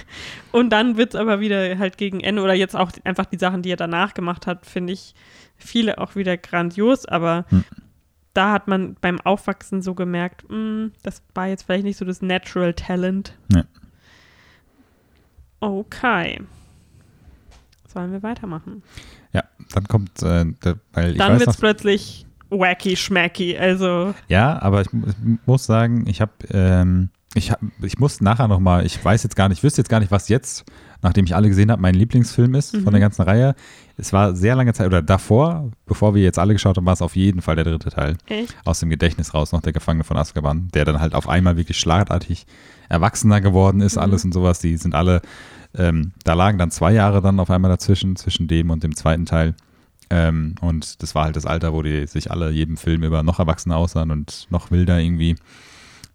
Und 0.52 0.70
dann 0.72 0.98
wird 0.98 1.14
es 1.14 1.20
aber 1.20 1.40
wieder 1.40 1.78
halt 1.80 1.98
gegen 1.98 2.20
Ende 2.20 2.42
oder 2.42 2.54
jetzt 2.54 2.76
auch 2.76 2.92
einfach 3.06 3.26
die 3.26 3.38
Sachen, 3.40 3.62
die 3.62 3.72
er 3.72 3.78
danach 3.78 4.14
gemacht 4.14 4.46
hat, 4.46 4.66
finde 4.66 4.92
ich 4.94 5.16
viele 5.56 5.98
auch 5.98 6.16
wieder 6.16 6.36
grandios, 6.38 7.06
aber 7.06 7.46
Hm. 7.50 7.64
da 8.34 8.52
hat 8.52 8.68
man 8.68 8.96
beim 9.00 9.22
Aufwachsen 9.22 9.82
so 9.82 9.94
gemerkt, 9.96 10.44
mh, 10.50 10.90
das 11.04 11.24
war 11.34 11.48
jetzt 11.48 11.64
vielleicht 11.64 11.86
nicht 11.86 11.98
so 11.98 12.04
das 12.04 12.22
Natural 12.22 12.74
Talent. 12.74 13.34
Ja. 13.54 13.64
Okay. 15.62 16.42
Sollen 17.88 18.12
wir 18.12 18.24
weitermachen? 18.24 18.84
Ja 19.34 19.44
dann 19.74 19.88
kommt, 19.88 20.22
äh, 20.22 20.46
der, 20.64 20.78
weil 20.94 21.12
ich 21.14 21.18
dann 21.18 21.40
wird 21.40 21.50
es 21.50 21.58
plötzlich 21.58 22.26
wacky 22.50 22.96
schmacky, 22.96 23.58
also 23.58 24.14
Ja, 24.28 24.62
aber 24.62 24.82
ich, 24.82 24.88
ich 24.88 25.16
muss 25.48 25.66
sagen, 25.66 26.06
ich 26.08 26.22
habe, 26.22 26.32
ähm, 26.52 27.10
ich, 27.34 27.50
hab, 27.52 27.60
ich 27.82 27.98
muss 27.98 28.22
nachher 28.22 28.48
nochmal, 28.48 28.86
ich 28.86 29.04
weiß 29.04 29.24
jetzt 29.24 29.36
gar 29.36 29.50
nicht, 29.50 29.58
ich 29.60 29.64
wüsste 29.64 29.82
jetzt 29.82 29.90
gar 29.90 30.00
nicht, 30.00 30.12
was 30.12 30.30
jetzt, 30.30 30.64
nachdem 31.02 31.26
ich 31.26 31.36
alle 31.36 31.50
gesehen 31.50 31.72
habe, 31.72 31.82
mein 31.82 31.96
Lieblingsfilm 31.96 32.54
ist 32.54 32.76
Mhm. 32.76 32.84
von 32.84 32.94
der 32.94 33.00
ganzen 33.02 33.24
Reihe. 33.24 33.56
Es 33.98 34.14
war 34.14 34.36
sehr 34.36 34.56
lange 34.56 34.74
Zeit, 34.74 34.86
oder 34.86 35.02
davor, 35.02 35.72
bevor 35.88 36.14
wir 36.14 36.22
jetzt 36.22 36.38
alle 36.38 36.54
geschaut 36.54 36.78
haben, 36.78 36.86
war 36.86 36.94
es 36.94 37.02
auf 37.02 37.16
jeden 37.16 37.42
Fall 37.42 37.56
der 37.56 37.66
dritte 37.66 37.90
Teil. 37.90 38.18
echt. 38.28 38.56
Aus 38.66 38.80
dem 38.82 38.90
Gedächtnis 38.92 39.34
raus, 39.34 39.52
noch 39.52 39.62
der 39.62 39.74
Gefangene 39.74 40.04
von 40.04 40.18
Azkaban, 40.18 40.68
der 40.76 40.86
dann 40.86 41.00
halt 41.00 41.16
auf 41.16 41.28
einmal 41.28 41.58
wirklich 41.58 41.80
schlagartig 41.80 42.46
erwachsener 42.88 43.42
geworden 43.42 43.82
ist, 43.82 43.96
Mhm. 43.96 44.02
alles 44.04 44.26
und 44.26 44.34
sowas. 44.34 44.60
Die 44.60 44.78
sind 44.78 44.94
alle, 44.94 45.22
ähm, 45.76 46.12
da 46.24 46.34
lagen 46.34 46.58
dann 46.58 46.72
zwei 46.72 46.94
Jahre 46.94 47.22
dann 47.22 47.40
auf 47.40 47.50
einmal 47.50 47.72
dazwischen, 47.72 48.16
zwischen 48.16 48.48
dem 48.48 48.70
und 48.70 48.84
dem 48.84 48.96
zweiten 48.96 49.26
Teil. 49.26 49.56
Ähm, 50.10 50.56
und 50.62 51.02
das 51.02 51.16
war 51.16 51.26
halt 51.26 51.36
das 51.36 51.46
Alter, 51.46 51.74
wo 51.74 51.82
die 51.82 52.06
sich 52.08 52.30
alle 52.30 52.52
jedem 52.52 52.78
Film 52.78 53.04
über 53.04 53.24
noch 53.24 53.40
erwachsener 53.40 53.78
aussahen 53.78 54.12
und 54.12 54.48
noch 54.50 54.70
wilder 54.70 55.00
irgendwie. 55.00 55.36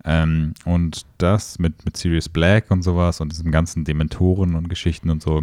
Ähm, 0.05 0.55
und 0.65 1.05
das 1.19 1.59
mit, 1.59 1.85
mit 1.85 1.97
Sirius 1.97 2.29
Black 2.29 2.71
und 2.71 2.83
sowas 2.83 3.21
und 3.21 3.33
diesem 3.33 3.51
ganzen 3.51 3.85
Dementoren 3.85 4.55
und 4.55 4.69
Geschichten 4.69 5.11
und 5.11 5.23
so. 5.23 5.43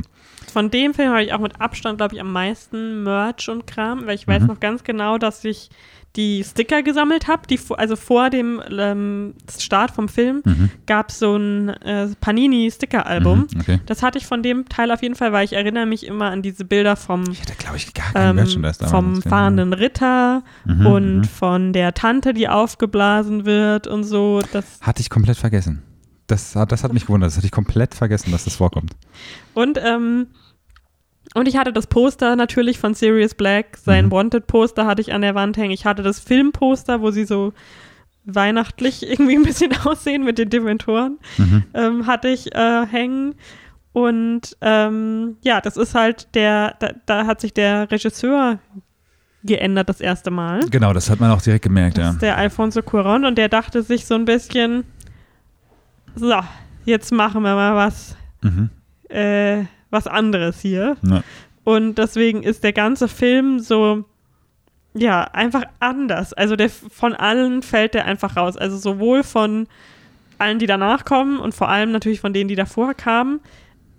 Von 0.55 0.71
dem 0.71 0.93
Film 0.93 1.09
habe 1.09 1.21
ich 1.21 1.33
auch 1.33 1.39
mit 1.39 1.59
Abstand, 1.59 1.97
glaube 1.97 2.15
ich, 2.15 2.21
am 2.21 2.31
meisten 2.31 3.03
Merch 3.03 3.49
und 3.49 3.67
Kram, 3.67 4.07
weil 4.07 4.15
ich 4.15 4.25
weiß 4.25 4.43
Mhm. 4.43 4.47
noch 4.47 4.61
ganz 4.61 4.85
genau, 4.85 5.17
dass 5.17 5.43
ich 5.43 5.69
die 6.15 6.45
Sticker 6.45 6.81
gesammelt 6.81 7.27
habe. 7.27 7.41
Also 7.77 7.97
vor 7.97 8.29
dem 8.29 8.61
ähm, 8.71 9.33
Start 9.59 9.91
vom 9.91 10.07
Film 10.07 10.43
Mhm. 10.45 10.69
gab 10.85 11.09
es 11.09 11.19
so 11.19 11.35
ein 11.35 11.67
äh, 11.67 12.07
Panini-Sticker-Album. 12.21 13.47
Mhm, 13.51 13.59
okay. 13.59 13.79
Das 13.85 14.01
hatte 14.01 14.17
ich 14.17 14.25
von 14.27 14.43
dem 14.43 14.69
Teil 14.69 14.91
auf 14.93 15.01
jeden 15.01 15.15
Fall, 15.15 15.33
weil 15.33 15.43
ich 15.43 15.51
erinnere 15.51 15.85
mich 15.85 16.05
immer 16.07 16.31
an 16.31 16.41
diese 16.41 16.63
Bilder 16.63 16.95
vom, 16.95 17.23
hatte, 17.25 17.75
ich, 17.75 17.91
ähm, 18.15 18.63
vom 18.89 19.21
fahrenden 19.21 19.73
Ritter 19.73 20.41
Mhm, 20.63 20.85
und 20.87 21.17
mhm. 21.17 21.23
von 21.25 21.73
der 21.73 21.93
Tante, 21.93 22.33
die 22.33 22.47
aufgeblasen 22.47 23.45
wird 23.45 23.87
und 23.87 24.05
so. 24.05 24.39
Das, 24.53 24.79
Hatte 24.79 25.01
ich 25.01 25.09
komplett 25.09 25.35
vergessen. 25.35 25.83
Das 26.27 26.55
hat, 26.55 26.71
das 26.71 26.83
hat 26.83 26.91
mich 26.93 27.05
gewundert. 27.05 27.27
Das 27.29 27.37
hatte 27.37 27.45
ich 27.45 27.51
komplett 27.51 27.93
vergessen, 27.95 28.31
dass 28.31 28.45
das 28.45 28.55
vorkommt. 28.55 28.91
und, 29.53 29.79
ähm, 29.83 30.27
und 31.33 31.47
ich 31.47 31.57
hatte 31.57 31.73
das 31.73 31.87
Poster 31.87 32.35
natürlich 32.35 32.79
von 32.79 32.93
Sirius 32.93 33.33
Black, 33.35 33.77
sein 33.77 34.05
Mhm. 34.05 34.11
Wanted-Poster 34.11 34.85
hatte 34.85 35.01
ich 35.01 35.11
an 35.13 35.21
der 35.21 35.35
Wand 35.35 35.57
hängen. 35.57 35.71
Ich 35.71 35.85
hatte 35.85 36.01
das 36.03 36.19
Filmposter, 36.19 37.01
wo 37.01 37.11
sie 37.11 37.25
so 37.25 37.51
weihnachtlich 38.25 39.03
irgendwie 39.09 39.35
ein 39.35 39.43
bisschen 39.43 39.75
aussehen 39.85 40.23
mit 40.23 40.37
den 40.37 40.49
Dementoren, 40.49 41.17
Mhm. 41.37 41.63
ähm, 41.73 42.07
hatte 42.07 42.27
ich 42.29 42.53
äh, 42.55 42.85
hängen. 42.85 43.35
Und 43.91 44.57
ähm, 44.61 45.37
ja, 45.43 45.61
das 45.61 45.77
ist 45.77 45.95
halt 45.95 46.27
der, 46.35 46.75
da, 46.79 46.89
da 47.05 47.25
hat 47.27 47.39
sich 47.41 47.53
der 47.53 47.89
Regisseur 47.91 48.59
geändert 49.43 49.89
das 49.89 50.01
erste 50.01 50.31
Mal. 50.31 50.61
Genau, 50.69 50.91
das 50.91 51.09
hat 51.09 51.19
man 51.19 51.31
auch 51.31 51.41
direkt 51.41 51.63
gemerkt, 51.63 51.97
Das 51.97 52.03
ja. 52.05 52.11
ist 52.11 52.21
der 52.21 52.37
Alfonso 52.37 52.79
Cuarón 52.81 53.27
und 53.27 53.37
der 53.37 53.47
dachte 53.47 53.83
sich 53.83 54.05
so 54.05 54.15
ein 54.15 54.25
bisschen, 54.25 54.83
so, 56.15 56.33
jetzt 56.85 57.11
machen 57.11 57.41
wir 57.43 57.55
mal 57.55 57.75
was, 57.75 58.15
Mhm. 58.41 58.69
äh, 59.09 59.65
was 59.89 60.07
anderes 60.07 60.59
hier. 60.61 60.97
Ja. 61.03 61.23
Und 61.63 61.95
deswegen 61.97 62.43
ist 62.43 62.63
der 62.63 62.73
ganze 62.73 63.07
Film 63.07 63.59
so, 63.59 64.05
ja, 64.93 65.23
einfach 65.23 65.63
anders. 65.79 66.33
Also 66.33 66.55
der 66.55 66.69
von 66.69 67.13
allen 67.13 67.61
fällt 67.63 67.93
der 67.95 68.05
einfach 68.05 68.35
raus. 68.37 68.55
Also 68.55 68.77
sowohl 68.77 69.23
von 69.23 69.67
allen, 70.37 70.59
die 70.59 70.67
danach 70.67 71.05
kommen 71.05 71.39
und 71.39 71.53
vor 71.55 71.69
allem 71.69 71.91
natürlich 71.91 72.19
von 72.19 72.33
denen, 72.33 72.47
die 72.49 72.55
davor 72.55 72.93
kamen, 72.93 73.39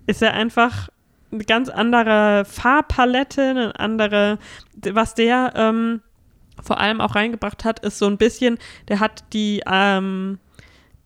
ist 0.07 0.23
er 0.23 0.33
einfach 0.35 0.89
eine 1.33 1.45
ganz 1.45 1.69
andere 1.69 2.45
Farbpalette, 2.45 3.43
eine 3.43 3.79
andere, 3.81 4.39
was 4.93 5.15
der 5.15 5.53
ähm, 5.57 6.01
vor 6.63 6.79
allem 6.79 7.01
auch 7.01 7.15
reingebracht 7.15 7.65
hat, 7.65 7.81
ist 7.81 7.99
so 7.99 8.07
ein 8.07 8.17
bisschen, 8.17 8.59
der 8.89 9.01
hat 9.01 9.25
die 9.33 9.63
ähm, 9.67 10.39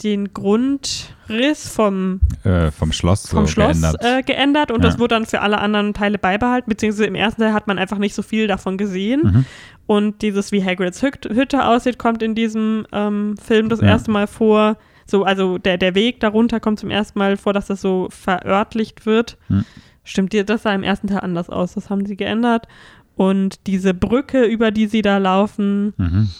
den 0.02 0.32
Grundriss 0.32 1.68
vom 1.68 2.20
Äh, 2.44 2.70
vom 2.70 2.92
Schloss 2.92 3.28
vom 3.28 3.46
so 3.46 3.52
Schloss 3.52 3.80
geändert. 3.80 3.96
Äh, 4.04 4.22
geändert 4.22 4.70
und 4.70 4.82
Ja. 4.82 4.88
das 4.90 4.98
wurde 4.98 5.14
dann 5.14 5.26
für 5.26 5.40
alle 5.40 5.58
anderen 5.58 5.94
Teile 5.94 6.18
beibehalten, 6.18 6.68
beziehungsweise 6.68 7.06
im 7.06 7.14
ersten 7.14 7.42
Teil 7.42 7.52
hat 7.52 7.66
man 7.66 7.78
einfach 7.78 7.98
nicht 7.98 8.14
so 8.14 8.22
viel 8.22 8.46
davon 8.46 8.78
gesehen. 8.78 9.20
Mhm. 9.22 9.44
Und 9.86 10.22
dieses, 10.22 10.52
wie 10.52 10.64
Hagrids 10.64 11.02
Hüt 11.02 11.26
Hütte 11.30 11.64
aussieht, 11.66 11.98
kommt 11.98 12.22
in 12.22 12.34
diesem 12.34 12.86
ähm, 12.92 13.36
Film 13.36 13.68
das 13.68 13.80
Ja. 13.80 13.88
erste 13.88 14.10
Mal 14.10 14.26
vor. 14.26 14.76
So, 15.06 15.24
also 15.24 15.58
der, 15.58 15.76
der 15.76 15.94
Weg 15.96 16.20
darunter 16.20 16.60
kommt 16.60 16.78
zum 16.78 16.90
ersten 16.90 17.18
Mal 17.18 17.36
vor, 17.36 17.52
dass 17.52 17.66
das 17.66 17.80
so 17.80 18.08
verörtlicht 18.10 19.04
wird. 19.06 19.36
Hm. 19.48 19.64
Stimmt 20.04 20.32
dir, 20.32 20.44
das 20.44 20.62
sah 20.62 20.72
im 20.72 20.82
ersten 20.84 21.08
Teil 21.08 21.20
anders 21.20 21.50
aus. 21.50 21.74
Das 21.74 21.90
haben 21.90 22.06
sie 22.06 22.16
geändert. 22.16 22.68
Und 23.16 23.66
diese 23.66 23.92
Brücke, 23.92 24.44
über 24.44 24.70
die 24.70 24.86
sie 24.86 25.02
da 25.02 25.18
laufen, 25.18 25.92
Mhm. 25.98 26.30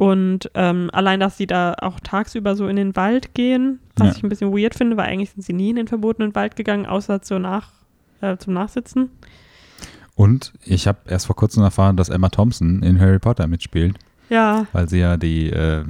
Und 0.00 0.50
ähm, 0.54 0.88
allein, 0.94 1.20
dass 1.20 1.36
sie 1.36 1.46
da 1.46 1.74
auch 1.78 2.00
tagsüber 2.00 2.56
so 2.56 2.66
in 2.68 2.76
den 2.76 2.96
Wald 2.96 3.34
gehen, 3.34 3.80
was 3.96 4.06
Ja. 4.08 4.14
ich 4.16 4.22
ein 4.22 4.30
bisschen 4.30 4.50
weird 4.50 4.74
finde, 4.74 4.96
weil 4.96 5.06
eigentlich 5.10 5.30
sind 5.32 5.42
sie 5.42 5.52
nie 5.52 5.68
in 5.68 5.76
den 5.76 5.88
verbotenen 5.88 6.34
Wald 6.34 6.56
gegangen, 6.56 6.86
außer 6.86 7.20
zur 7.20 7.38
Nach, 7.38 7.68
äh, 8.22 8.38
zum 8.38 8.54
Nachsitzen. 8.54 9.10
Und 10.14 10.54
ich 10.64 10.88
habe 10.88 10.98
erst 11.06 11.26
vor 11.26 11.36
kurzem 11.36 11.62
erfahren, 11.62 11.96
dass 11.98 12.08
Emma 12.08 12.30
Thompson 12.30 12.82
in 12.82 12.98
Harry 12.98 13.18
Potter 13.18 13.46
mitspielt, 13.46 13.96
Ja. 14.30 14.64
weil 14.72 14.88
sie 14.88 15.00
ja 15.00 15.18
die 15.18 15.50
äh, 15.50 15.84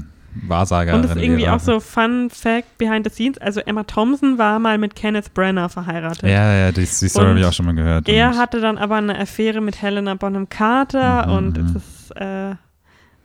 Wahrsagerin 0.47 1.01
Und 1.01 1.05
es 1.07 1.17
ist 1.17 1.23
irgendwie 1.23 1.49
auch 1.49 1.61
so 1.61 1.79
Fun 1.79 2.31
Fact 2.31 2.79
behind 2.79 3.05
the 3.09 3.13
scenes. 3.15 3.39
Also 3.39 3.61
Emma 3.61 3.85
Thompson 3.85 4.39
war 4.39 4.59
mal 4.59 4.77
mit 4.79 4.97
Kenneth 4.97 5.33
Branagh 5.35 5.69
verheiratet. 5.69 6.23
Ja, 6.25 6.53
ja, 6.55 6.73
die, 6.73 6.81
die 6.81 6.87
Story 6.87 7.27
habe 7.29 7.39
ich 7.41 7.47
auch 7.47 7.53
schon 7.53 7.67
mal 7.67 7.75
gehört. 7.77 8.09
Er 8.09 8.37
hatte 8.37 8.61
dann 8.61 8.77
aber 8.77 8.97
eine 8.97 9.17
Affäre 9.19 9.61
mit 9.61 9.81
Helena 9.83 10.15
Bonham 10.15 10.49
Carter 10.49 11.27
Mhm, 11.29 11.33
und 11.33 11.59
mhm. 11.59 11.67
es 11.67 11.77
ist 11.77 12.11
äh, 12.17 12.55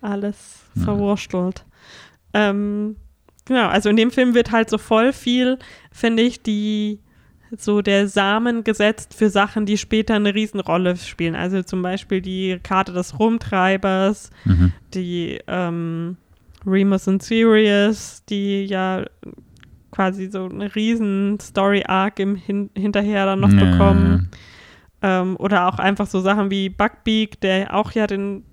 alles 0.05 0.63
Mhm. 0.75 0.83
verwurstelt. 0.83 1.65
Ähm, 2.33 2.95
genau, 3.45 3.67
also 3.67 3.89
in 3.89 3.95
dem 3.95 4.11
Film 4.11 4.33
wird 4.33 4.51
halt 4.51 4.69
so 4.69 4.77
voll 4.77 5.13
viel, 5.13 5.57
finde 5.91 6.23
ich, 6.23 6.41
die 6.43 6.99
so 7.57 7.81
der 7.81 8.07
Samen 8.07 8.63
gesetzt 8.63 9.13
für 9.13 9.29
Sachen, 9.29 9.65
die 9.65 9.77
später 9.77 10.15
eine 10.15 10.33
Riesenrolle 10.35 10.97
spielen. 10.97 11.35
Also 11.35 11.61
zum 11.63 11.81
Beispiel 11.81 12.21
die 12.21 12.59
Karte 12.61 12.91
des 12.91 13.17
Rumtreibers, 13.19 14.31
Mhm. 14.45 14.71
die 14.93 15.39
ähm, 15.47 16.17
Remus 16.65 17.07
und 17.07 17.23
Sirius, 17.23 18.23
die 18.27 18.65
ja 18.65 19.05
quasi 19.91 20.29
so 20.29 20.45
eine 20.49 20.75
riesen 20.75 21.39
Story-Arc 21.39 22.19
im 22.19 22.35
Hin 22.35 22.69
hinterher 22.75 23.25
dann 23.25 23.39
noch 23.39 23.53
Ja, 23.53 23.71
bekommen. 23.71 24.29
Ähm, 25.01 25.37
oder 25.37 25.67
auch 25.67 25.77
einfach 25.79 26.07
so 26.07 26.19
Sachen 26.19 26.49
wie 26.49 26.67
Buckbeak, 26.69 27.39
der 27.39 27.73
auch 27.75 27.91
ja 27.91 28.07
den 28.07 28.43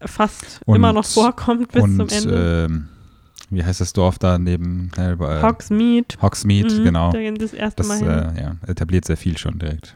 fast 0.00 0.60
Und- 0.66 0.76
immer 0.76 0.92
noch 0.92 1.04
vorkommt 1.06 1.72
bis 1.72 1.82
Und 1.82 1.96
zum 1.96 2.08
Ende. 2.08 2.66
ähm, 2.68 2.88
wie 3.50 3.62
heißt 3.64 3.80
das 3.80 3.92
Dorf 3.92 4.18
da 4.18 4.38
neben 4.38 4.90
äh, 4.96 5.14
Hogsmeade. 5.42 6.16
Hogsmeade, 6.20 6.74
Mhm, 6.80 6.84
genau. 6.84 7.12
Da 7.12 7.18
gehen 7.18 7.36
das 7.36 7.52
erste 7.52 7.82
Das 7.82 7.88
Mal 7.88 7.98
hin. 7.98 8.36
äh, 8.36 8.42
ja, 8.42 8.56
etabliert 8.66 9.04
sehr 9.04 9.16
viel 9.16 9.38
schon 9.38 9.58
direkt. 9.58 9.94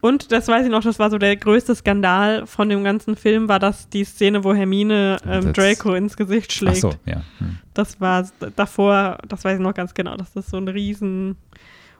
Und 0.00 0.30
das 0.30 0.46
weiß 0.46 0.64
ich 0.64 0.70
noch, 0.70 0.84
das 0.84 1.00
war 1.00 1.10
so 1.10 1.18
der 1.18 1.34
größte 1.34 1.74
Skandal 1.74 2.46
von 2.46 2.68
dem 2.68 2.84
ganzen 2.84 3.16
Film, 3.16 3.48
war 3.48 3.58
das 3.58 3.88
die 3.88 4.04
Szene, 4.04 4.44
wo 4.44 4.54
Hermine 4.54 5.16
ähm, 5.26 5.52
Draco 5.52 5.92
ins 5.94 6.16
Gesicht 6.16 6.50
Ach 6.52 6.56
schlägt. 6.56 6.76
so, 6.76 6.92
ja. 7.04 7.22
Hm. 7.38 7.58
Das 7.74 8.00
war 8.00 8.28
davor, 8.54 9.18
das 9.26 9.44
weiß 9.44 9.56
ich 9.56 9.60
noch 9.62 9.74
ganz 9.74 9.92
genau, 9.94 10.16
dass 10.16 10.32
das 10.32 10.46
so 10.46 10.56
ein 10.56 10.68
riesen 10.68 11.34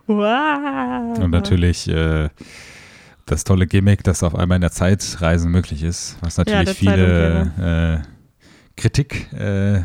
Wow. 0.06 1.18
Und 1.18 1.30
natürlich 1.32 1.88
äh, 1.88 2.28
das 3.30 3.44
tolle 3.44 3.66
Gimmick, 3.66 4.02
dass 4.04 4.22
auf 4.22 4.34
einmal 4.34 4.56
in 4.56 4.62
der 4.62 4.72
Zeit 4.72 5.16
Reisen 5.20 5.50
möglich 5.50 5.82
ist, 5.82 6.16
was 6.20 6.36
Ja, 6.36 6.44
natürlich 6.44 6.64
der 6.64 6.74
viele 6.74 8.02
äh, 8.04 8.80
Kritik 8.80 9.32
äh, 9.32 9.82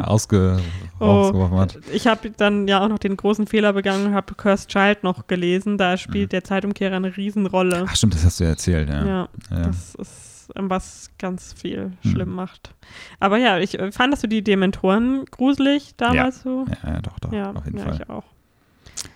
ausge 0.00 0.60
Oh, 1.00 1.50
hat. 1.58 1.78
ich 1.92 2.06
habe 2.06 2.30
dann 2.30 2.68
ja 2.68 2.84
auch 2.84 2.88
noch 2.88 2.98
den 2.98 3.16
großen 3.16 3.46
Fehler 3.46 3.72
begangen 3.72 4.06
und 4.08 4.14
habe 4.14 4.34
Cursed 4.34 4.68
Child 4.68 5.02
noch 5.02 5.26
gelesen. 5.26 5.78
Da 5.78 5.96
spielt 5.96 6.32
der 6.32 6.44
Zeitumkehrer 6.44 6.96
eine 6.96 7.16
Riesenrolle. 7.16 7.86
Ach 7.88 7.96
stimmt, 7.96 8.14
das 8.14 8.24
hast 8.24 8.38
du 8.40 8.44
ja 8.44 8.50
erzählt, 8.50 8.88
ja. 8.90 9.04
Ja, 9.06 9.28
ja. 9.50 9.62
das 9.62 9.94
ist, 9.94 10.50
ähm, 10.56 10.68
was 10.68 11.10
ganz 11.18 11.54
viel 11.54 11.92
Hm. 12.02 12.10
schlimm 12.10 12.34
macht. 12.34 12.74
Aber 13.18 13.38
ja, 13.38 13.58
ich 13.58 13.78
äh, 13.78 13.90
fandest 13.92 14.22
du 14.22 14.26
die 14.28 14.44
Dementoren 14.44 15.24
gruselig 15.30 15.94
damals 15.96 16.42
so? 16.42 16.66
Ja, 16.84 16.90
ja, 16.94 17.00
doch, 17.00 17.18
doch, 17.18 17.32
Ja, 17.32 17.52
auf 17.52 17.64
jeden 17.64 17.78
ja, 17.78 17.84
Fall. 17.84 17.94
ich 17.94 18.10
auch. 18.10 18.24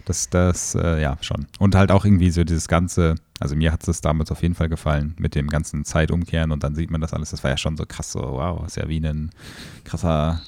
Das, 0.05 0.29
das, 0.29 0.75
äh, 0.75 1.01
ja, 1.01 1.17
schon. 1.21 1.47
Und 1.59 1.75
halt 1.75 1.91
auch 1.91 2.05
irgendwie 2.05 2.31
so 2.31 2.45
dieses 2.45 2.69
ganze, 2.69 3.15
also 3.41 3.57
mir 3.57 3.73
hat 3.73 3.87
es 3.89 4.01
damals 4.01 4.31
auf 4.31 4.43
jeden 4.43 4.55
Fall 4.55 4.69
gefallen, 4.69 5.15
mit 5.19 5.35
dem 5.35 5.49
ganzen 5.49 5.85
Zeitumkehren 5.85 6.51
und 6.51 6.63
dann 6.63 6.75
sieht 6.75 6.91
man 6.91 7.01
das 7.01 7.13
alles. 7.13 7.31
Das 7.31 7.43
war 7.43 7.51
ja 7.51 7.57
schon 7.57 7.77
so 7.77 7.85
krass, 7.87 8.13
so, 8.13 8.21
wow, 8.21 8.67
ist 8.67 8.77
ja 8.77 8.89
wie 8.89 8.99
ein 8.99 9.31
krasser, 9.85 10.41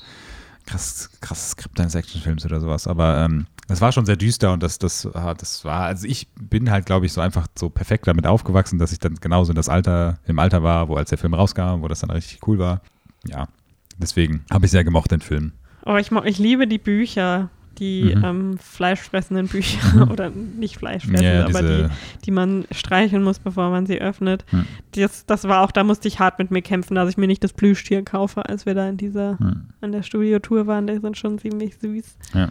krass, 0.66 1.11
krasses 1.20 1.51
Skript 1.53 1.81
eines 1.81 1.94
Actionfilms 1.94 2.44
oder 2.44 2.61
sowas. 2.61 2.87
Aber 2.87 3.18
ähm, 3.18 3.46
es 3.68 3.81
war 3.81 3.92
schon 3.92 4.07
sehr 4.07 4.16
düster 4.16 4.53
und 4.53 4.62
das, 4.62 4.79
das, 4.79 5.07
ah, 5.14 5.35
das 5.35 5.64
war, 5.64 5.85
also 5.87 6.07
ich 6.07 6.29
bin 6.38 6.70
halt, 6.70 6.87
glaube 6.87 7.07
ich, 7.07 7.12
so 7.12 7.20
einfach 7.20 7.46
so 7.57 7.70
perfekt 7.70 8.07
damit 8.07 8.27
aufgewachsen, 8.27 8.79
dass 8.79 8.92
ich 8.92 8.99
dann 8.99 9.14
genauso 9.16 9.53
in 9.53 9.57
das 9.57 9.68
Alter, 9.68 10.18
im 10.27 10.38
Alter 10.38 10.62
war, 10.62 10.88
wo 10.88 10.96
als 10.96 11.11
der 11.11 11.18
Film 11.18 11.35
rauskam, 11.35 11.83
wo 11.83 11.88
das 11.88 12.01
dann 12.01 12.11
richtig 12.11 12.46
cool 12.46 12.59
war. 12.59 12.83
Ja, 13.27 13.49
deswegen 13.96 14.44
habe 14.53 14.66
ich 14.66 14.70
sehr 14.70 14.85
gemocht, 14.85 15.11
den 15.11 15.20
Film. 15.20 15.53
Aber 15.83 16.01
ich, 16.01 16.11
ich 16.11 16.38
liebe 16.38 16.66
die 16.66 16.79
Bücher, 16.79 17.49
die 17.79 18.15
Mhm. 18.17 18.25
ähm, 18.25 18.59
fleischfressenden 18.59 19.49
Bücher 19.49 19.79
Mhm. 20.07 20.11
oder 20.11 20.31
nicht 20.31 20.79
fleischfressend, 20.79 21.23
Ja, 21.23 21.45
aber 21.47 21.62
die, 21.62 21.87
die 22.25 22.31
man 22.31 22.65
streicheln 22.71 23.23
muss, 23.23 23.39
bevor 23.39 23.71
man 23.71 23.87
sie 23.87 24.01
öffnet. 24.01 24.45
Hm. 24.51 24.67
Das, 24.95 25.27
das 25.27 25.45
war 25.49 25.62
auch, 25.62 25.71
da 25.73 25.85
musste 25.85 26.09
ich 26.09 26.19
hart 26.19 26.39
mit 26.39 26.51
mir 26.51 26.62
kämpfen, 26.62 26.95
dass 26.95 27.09
ich 27.09 27.17
mir 27.17 27.27
nicht 27.27 27.45
das 27.45 27.53
Plüschtier 27.53 28.03
kaufe, 28.05 28.47
als 28.47 28.67
wir 28.67 28.75
da 28.75 28.89
in 28.89 28.97
dieser, 28.97 29.39
hm, 29.39 29.69
an 29.81 29.93
der 29.93 30.03
Studiotour 30.03 30.67
waren. 30.67 30.87
Die 30.87 30.99
sind 30.99 31.17
schon 31.19 31.39
ziemlich 31.39 31.77
süß. 31.79 32.17
Ja. 32.35 32.49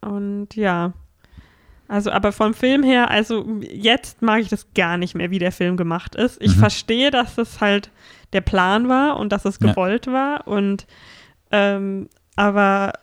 Und 0.00 0.54
ja. 0.56 0.92
Also, 1.86 2.10
aber 2.10 2.32
vom 2.32 2.54
Film 2.54 2.82
her, 2.82 3.10
also 3.10 3.44
jetzt 3.60 4.22
mag 4.22 4.40
ich 4.40 4.48
das 4.48 4.66
gar 4.74 4.96
nicht 4.96 5.14
mehr, 5.14 5.30
wie 5.30 5.38
der 5.38 5.52
Film 5.52 5.76
gemacht 5.76 6.14
ist. 6.14 6.40
Ich 6.42 6.56
Mhm. 6.56 6.60
verstehe, 6.60 7.10
dass 7.10 7.34
das 7.34 7.60
halt 7.60 7.90
der 8.32 8.40
Plan 8.40 8.88
war 8.88 9.18
und 9.18 9.32
dass 9.32 9.44
es 9.44 9.58
Ja. 9.60 9.68
gewollt 9.70 10.06
war 10.06 10.46
und 10.48 10.86
ähm, 11.52 12.08
aber 12.36 12.94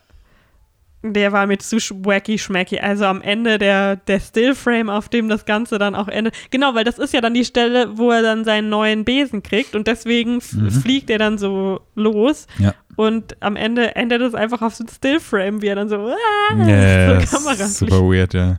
der 1.03 1.31
war 1.31 1.47
mir 1.47 1.57
zu 1.57 1.77
wacky 2.05 2.37
schmacky. 2.37 2.79
Also 2.79 3.05
am 3.05 3.21
Ende 3.21 3.57
der, 3.57 3.95
der 3.95 4.19
Stillframe, 4.19 4.89
auf 4.89 5.09
dem 5.09 5.29
das 5.29 5.45
Ganze 5.45 5.77
dann 5.79 5.95
auch 5.95 6.07
endet. 6.07 6.35
Genau, 6.51 6.75
weil 6.75 6.83
das 6.83 6.99
ist 6.99 7.13
ja 7.13 7.21
dann 7.21 7.33
die 7.33 7.45
Stelle, 7.45 7.97
wo 7.97 8.11
er 8.11 8.21
dann 8.21 8.43
seinen 8.45 8.69
neuen 8.69 9.03
Besen 9.05 9.41
kriegt 9.43 9.75
und 9.75 9.87
deswegen 9.87 10.35
Mhm. 10.53 10.71
fliegt 10.71 11.09
er 11.09 11.17
dann 11.17 11.37
so 11.37 11.81
los. 11.95 12.47
Ja. 12.59 12.73
Und 12.97 13.41
am 13.41 13.55
Ende 13.55 13.95
endet 13.95 14.21
es 14.21 14.35
einfach 14.35 14.61
auf 14.61 14.75
so 14.75 14.83
ein 14.83 14.87
Stillframe, 14.89 15.61
wie 15.61 15.67
er 15.67 15.75
dann 15.75 15.89
so, 15.89 15.95
ah, 15.95 16.15
so 16.51 17.37
Kamera 17.37 17.67
super 17.67 18.01
weird, 18.01 18.33
ja. 18.33 18.57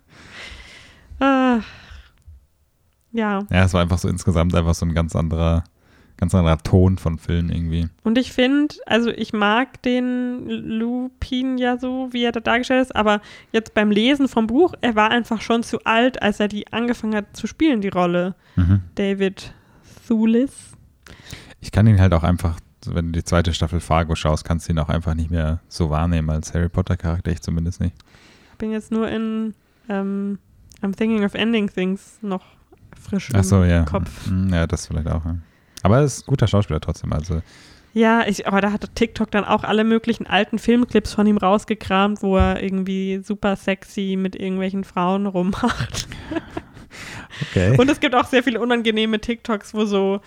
Ah. 1.21 1.61
Ja, 3.13 3.41
Ja, 3.51 3.65
es 3.65 3.75
war 3.75 3.83
einfach 3.83 3.99
so 3.99 4.09
insgesamt 4.09 4.55
einfach 4.55 4.75
so 4.75 4.87
ein 4.87 4.95
ganz 4.95 5.15
anderer, 5.15 5.65
ganz 6.23 6.37
anderer 6.37 6.59
Ton 6.59 6.99
von 6.99 7.19
Film 7.19 7.51
irgendwie. 7.51 7.89
und 8.05 8.17
ich 8.17 8.33
finde, 8.33 8.77
also 8.87 9.11
ich 9.11 9.33
mag 9.33 9.83
den 9.83 10.49
Lupin 10.49 11.59
ja 11.59 11.79
so, 11.79 12.11
wie 12.13 12.23
er 12.23 12.31
da 12.31 12.39
dargestellt 12.39 12.83
ist, 12.83 12.95
aber 12.95 13.21
jetzt 13.51 13.75
beim 13.75 13.91
Lesen 13.91 14.29
vom 14.29 14.47
Buch, 14.47 14.73
er 14.83 14.95
war 14.95 15.11
einfach 15.11 15.41
schon 15.41 15.65
zu 15.65 15.83
alt, 15.83 16.23
als 16.23 16.39
er 16.39 16.47
die 16.47 16.73
angefangen 16.73 17.17
hat 17.17 17.37
zu 17.37 17.49
spielen, 17.49 17.81
die 17.81 17.89
Rolle. 17.89 18.37
Mhm. 18.55 18.83
David 18.95 19.53
Thulis. 20.07 20.53
Ich 21.61 21.73
kann 21.73 21.89
ihn 21.89 22.01
halt 22.01 22.15
auch 22.15 22.23
einfach, 22.23 22.61
wenn 22.87 23.07
du 23.07 23.13
die 23.19 23.25
zweite 23.25 23.53
Staffel 23.53 23.81
Fargo 23.81 24.15
schaust, 24.15 24.45
kannst 24.45 24.69
du 24.69 24.73
ihn 24.75 24.79
auch 24.79 24.89
einfach 24.91 25.15
nicht 25.15 25.33
mehr 25.33 25.59
so 25.69 25.91
wahrnehmen 25.91 26.31
als 26.31 26.55
Harry 26.55 26.69
Potter 26.69 26.97
Charakter, 26.97 27.33
ich 27.33 27.41
zumindest 27.43 27.81
nicht. 27.81 27.97
Ich 28.53 28.59
bin 28.59 28.71
jetzt 28.71 28.93
nur 28.93 29.09
in 29.09 29.55
ähm, 29.89 30.39
I'm 30.83 30.95
Thinking 30.97 31.25
of 31.25 31.35
Ending 31.35 31.69
Things 31.69 32.19
noch 32.23 32.45
frisch 32.97 33.31
Ach 33.35 33.43
so, 33.43 33.65
im 33.65 33.71
ja. 33.71 33.85
Kopf. 33.87 34.31
Mm, 34.31 34.55
Ja, 34.55 34.69
das 34.69 34.87
vielleicht 34.87 35.09
auch. 35.09 35.25
Ja. 35.25 35.37
Aber 35.83 35.99
er 35.99 36.05
ist 36.05 36.23
ein 36.23 36.27
guter 36.27 36.47
Schauspieler 36.47 36.81
trotzdem. 36.81 37.13
Also, 37.13 37.43
Ja, 37.93 38.25
ich, 38.27 38.47
aber 38.47 38.61
da 38.61 38.73
hat 38.73 38.95
TikTok 38.95 39.31
dann 39.31 39.45
auch 39.45 39.65
alle 39.65 39.85
möglichen 39.85 40.27
alten 40.27 40.59
Filmclips 40.59 41.13
von 41.13 41.27
ihm 41.27 41.37
rausgekramt, 41.37 42.23
wo 42.23 42.37
er 42.37 42.63
irgendwie 42.63 43.21
super 43.23 43.57
sexy 43.57 44.17
mit 44.19 44.37
irgendwelchen 44.37 44.85
Frauen 44.85 45.27
rummacht. 45.27 46.09
okay. 47.51 47.77
Und 47.79 47.91
es 47.91 48.01
gibt 48.01 48.15
auch 48.15 48.27
sehr 48.27 48.43
viele 48.43 48.61
unangenehme 48.61 49.21
TikToks, 49.21 49.75
wo 49.75 49.85
so 49.85 50.21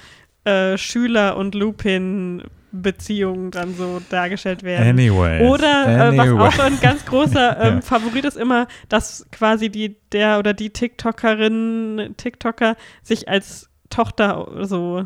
äh, 0.44 0.78
Schüler 0.78 1.38
und 1.38 1.56
Lupin 1.56 2.44
Beziehungen 2.82 3.52
dann 3.52 3.74
so 3.76 4.02
dargestellt 4.10 4.64
werden. 4.64 4.90
Anyway. 4.90 5.48
Oder 5.48 6.12
äh, 6.14 6.18
was 6.18 6.60
auch 6.60 6.66
ein 6.66 6.80
ganz 6.82 7.06
großer 7.06 7.58
ähm, 7.62 7.76
Ja. 7.76 7.82
Favorit 7.82 8.26
ist 8.26 8.38
immer, 8.38 8.68
dass 8.90 9.26
quasi 9.32 9.70
die 9.70 9.98
der 10.12 10.40
oder 10.40 10.54
die 10.54 10.72
TikTokerin, 10.72 12.16
TikToker 12.18 12.76
sich 13.02 13.30
als 13.30 13.70
Tochter 13.96 14.48
so 14.64 15.06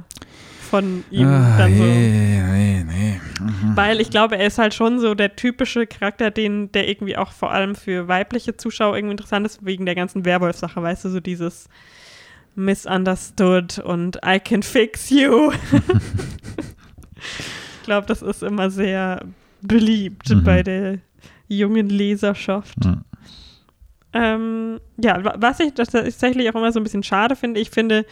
von 0.70 1.04
ihm 1.12 1.28
Ah, 1.28 1.58
dann 1.58 1.76
so. 1.78 1.84
nee, 1.84 2.42
nee, 2.52 2.84
nee. 2.88 3.22
Mhm. 3.40 3.76
Weil 3.76 4.00
ich 4.02 4.10
glaube, 4.10 4.38
er 4.38 4.46
ist 4.48 4.58
halt 4.58 4.74
schon 4.74 5.00
so 5.00 5.16
der 5.16 5.36
typische 5.36 5.88
Charakter, 5.88 6.30
den, 6.32 6.72
der 6.74 6.88
irgendwie 6.90 7.18
auch 7.18 7.32
vor 7.32 7.52
allem 7.52 7.76
für 7.76 8.08
weibliche 8.08 8.56
Zuschauer 8.58 8.96
irgendwie 8.96 9.12
interessant 9.14 9.46
ist, 9.46 9.66
wegen 9.66 9.86
der 9.86 9.96
ganzen 9.96 10.26
Werwolf-Sache, 10.26 10.82
weißt 10.82 11.06
du, 11.06 11.10
so 11.10 11.20
dieses 11.20 11.70
Misunderstood 12.56 13.80
und 13.80 14.18
I 14.26 14.40
can 14.40 14.62
fix 14.64 15.10
you. 15.10 15.52
ich 17.80 17.84
glaube, 17.86 18.08
das 18.08 18.22
ist 18.22 18.44
immer 18.44 18.70
sehr 18.70 19.26
beliebt 19.62 20.30
Mhm. 20.30 20.44
bei 20.44 20.64
der 20.64 20.98
jungen 21.48 21.90
Leserschaft. 21.90 22.86
Mhm. 22.86 23.02
Ähm, 24.14 24.80
ja, 24.98 25.24
wa- 25.24 25.36
was 25.38 25.60
ich 25.60 25.74
tatsächlich 25.74 26.50
auch 26.50 26.56
immer 26.56 26.72
so 26.72 26.80
ein 26.80 26.84
bisschen 26.84 27.04
schade 27.04 27.36
finde, 27.36 27.60
ich 27.60 27.70
finde, 27.70 28.06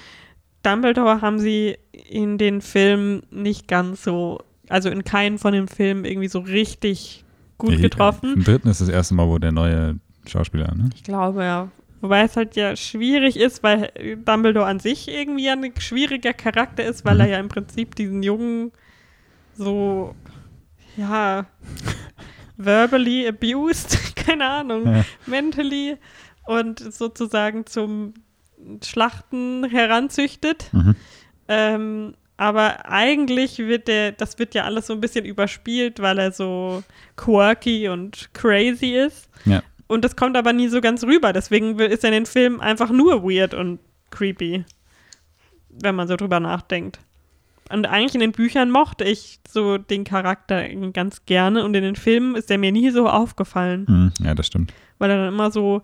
Dumbledore 0.63 1.21
haben 1.21 1.39
sie 1.39 1.77
in 1.91 2.37
den 2.37 2.61
Filmen 2.61 3.23
nicht 3.31 3.67
ganz 3.67 4.03
so, 4.03 4.39
also 4.69 4.89
in 4.89 5.03
keinen 5.03 5.37
von 5.37 5.53
den 5.53 5.67
Filmen 5.67 6.05
irgendwie 6.05 6.27
so 6.27 6.39
richtig 6.39 7.23
gut 7.57 7.73
Ja, 7.73 7.77
getroffen. 7.77 8.33
Im 8.35 8.43
dritten 8.43 8.67
ist 8.67 8.81
das 8.81 8.89
erste 8.89 9.13
Mal, 9.15 9.27
wo 9.27 9.37
der 9.37 9.51
neue 9.51 9.99
Schauspieler, 10.27 10.73
ne? 10.75 10.89
Ich 10.95 11.03
glaube, 11.03 11.43
ja. 11.43 11.71
Wobei 12.01 12.21
es 12.21 12.35
halt 12.37 12.55
ja 12.55 12.75
schwierig 12.75 13.37
ist, 13.37 13.63
weil 13.63 13.91
Dumbledore 14.25 14.67
an 14.67 14.79
sich 14.79 15.07
irgendwie 15.07 15.45
ja 15.45 15.53
ein 15.53 15.73
schwieriger 15.79 16.33
Charakter 16.33 16.83
ist, 16.83 17.05
weil 17.05 17.15
Mhm. 17.15 17.21
er 17.21 17.27
ja 17.27 17.39
im 17.39 17.49
Prinzip 17.49 17.95
diesen 17.95 18.21
Jungen 18.21 18.71
so, 19.55 20.13
ja, 20.95 21.45
verbally 22.57 23.27
abused, 23.27 23.97
keine 24.15 24.47
Ahnung, 24.47 24.85
Ja. 24.85 25.05
mentally 25.25 25.97
und 26.45 26.79
sozusagen 26.79 27.65
zum 27.65 28.13
Schlachten 28.83 29.65
heranzüchtet. 29.69 30.69
Mhm. 30.73 30.95
Ähm, 31.47 32.13
aber 32.37 32.85
eigentlich 32.89 33.57
wird 33.57 33.87
der, 33.87 34.11
das 34.11 34.37
wird 34.37 34.53
ja 34.53 34.63
alles 34.65 34.87
so 34.87 34.93
ein 34.93 35.01
bisschen 35.01 35.25
überspielt, 35.25 35.99
weil 36.01 36.19
er 36.19 36.31
so 36.31 36.83
quirky 37.15 37.89
und 37.89 38.29
crazy 38.33 38.91
ist. 38.93 39.29
Ja. 39.45 39.63
Und 39.87 40.03
das 40.05 40.15
kommt 40.15 40.35
aber 40.37 40.53
nie 40.53 40.67
so 40.67 40.81
ganz 40.81 41.03
rüber. 41.03 41.33
Deswegen 41.33 41.79
ist 41.79 42.03
er 42.03 42.09
in 42.09 42.13
den 42.13 42.25
Filmen 42.25 42.59
einfach 42.61 42.91
nur 42.91 43.23
weird 43.23 43.53
und 43.53 43.79
creepy, 44.11 44.65
wenn 45.69 45.95
man 45.95 46.07
so 46.07 46.15
drüber 46.15 46.39
nachdenkt. 46.39 46.99
Und 47.69 47.85
eigentlich 47.85 48.13
in 48.13 48.21
den 48.21 48.31
Büchern 48.31 48.69
mochte 48.71 49.03
ich 49.03 49.39
so 49.47 49.77
den 49.77 50.03
Charakter 50.03 50.67
ganz 50.93 51.25
gerne 51.25 51.63
und 51.65 51.75
in 51.75 51.83
den 51.83 51.95
Filmen 51.97 52.35
ist 52.35 52.49
er 52.51 52.57
mir 52.57 52.71
nie 52.71 52.91
so 52.91 53.09
aufgefallen, 53.09 53.85
Mhm. 53.87 54.25
Ja, 54.25 54.35
das 54.35 54.47
stimmt. 54.47 54.73
weil 54.99 55.09
er 55.11 55.17
dann 55.17 55.33
immer 55.33 55.51
so 55.51 55.81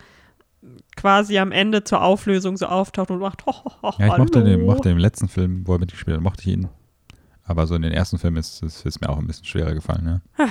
quasi 0.95 1.37
am 1.37 1.51
Ende 1.51 1.83
zur 1.83 2.01
Auflösung 2.01 2.57
so 2.57 2.67
auftaucht 2.67 3.11
und 3.11 3.19
macht, 3.19 3.45
ho, 3.45 3.51
ho, 3.51 3.71
ho, 3.81 3.93
Ja, 3.99 4.07
ich 4.07 4.17
mochte 4.17 4.43
den, 4.43 4.65
mochte 4.65 4.89
den 4.89 4.99
letzten 4.99 5.27
Film, 5.27 5.67
wo 5.67 5.73
er 5.73 5.79
mitgespielt 5.79 6.17
hat, 6.17 6.23
mochte 6.23 6.41
ich 6.43 6.55
ihn. 6.55 6.67
Aber 7.43 7.67
so 7.67 7.75
in 7.75 7.81
den 7.81 7.91
ersten 7.91 8.17
Filmen 8.19 8.37
ist 8.37 8.63
es 8.63 8.85
ist 8.85 9.01
mir 9.01 9.09
auch 9.09 9.17
ein 9.17 9.27
bisschen 9.27 9.45
schwerer 9.45 9.73
gefallen, 9.73 10.21
ja. 10.37 10.47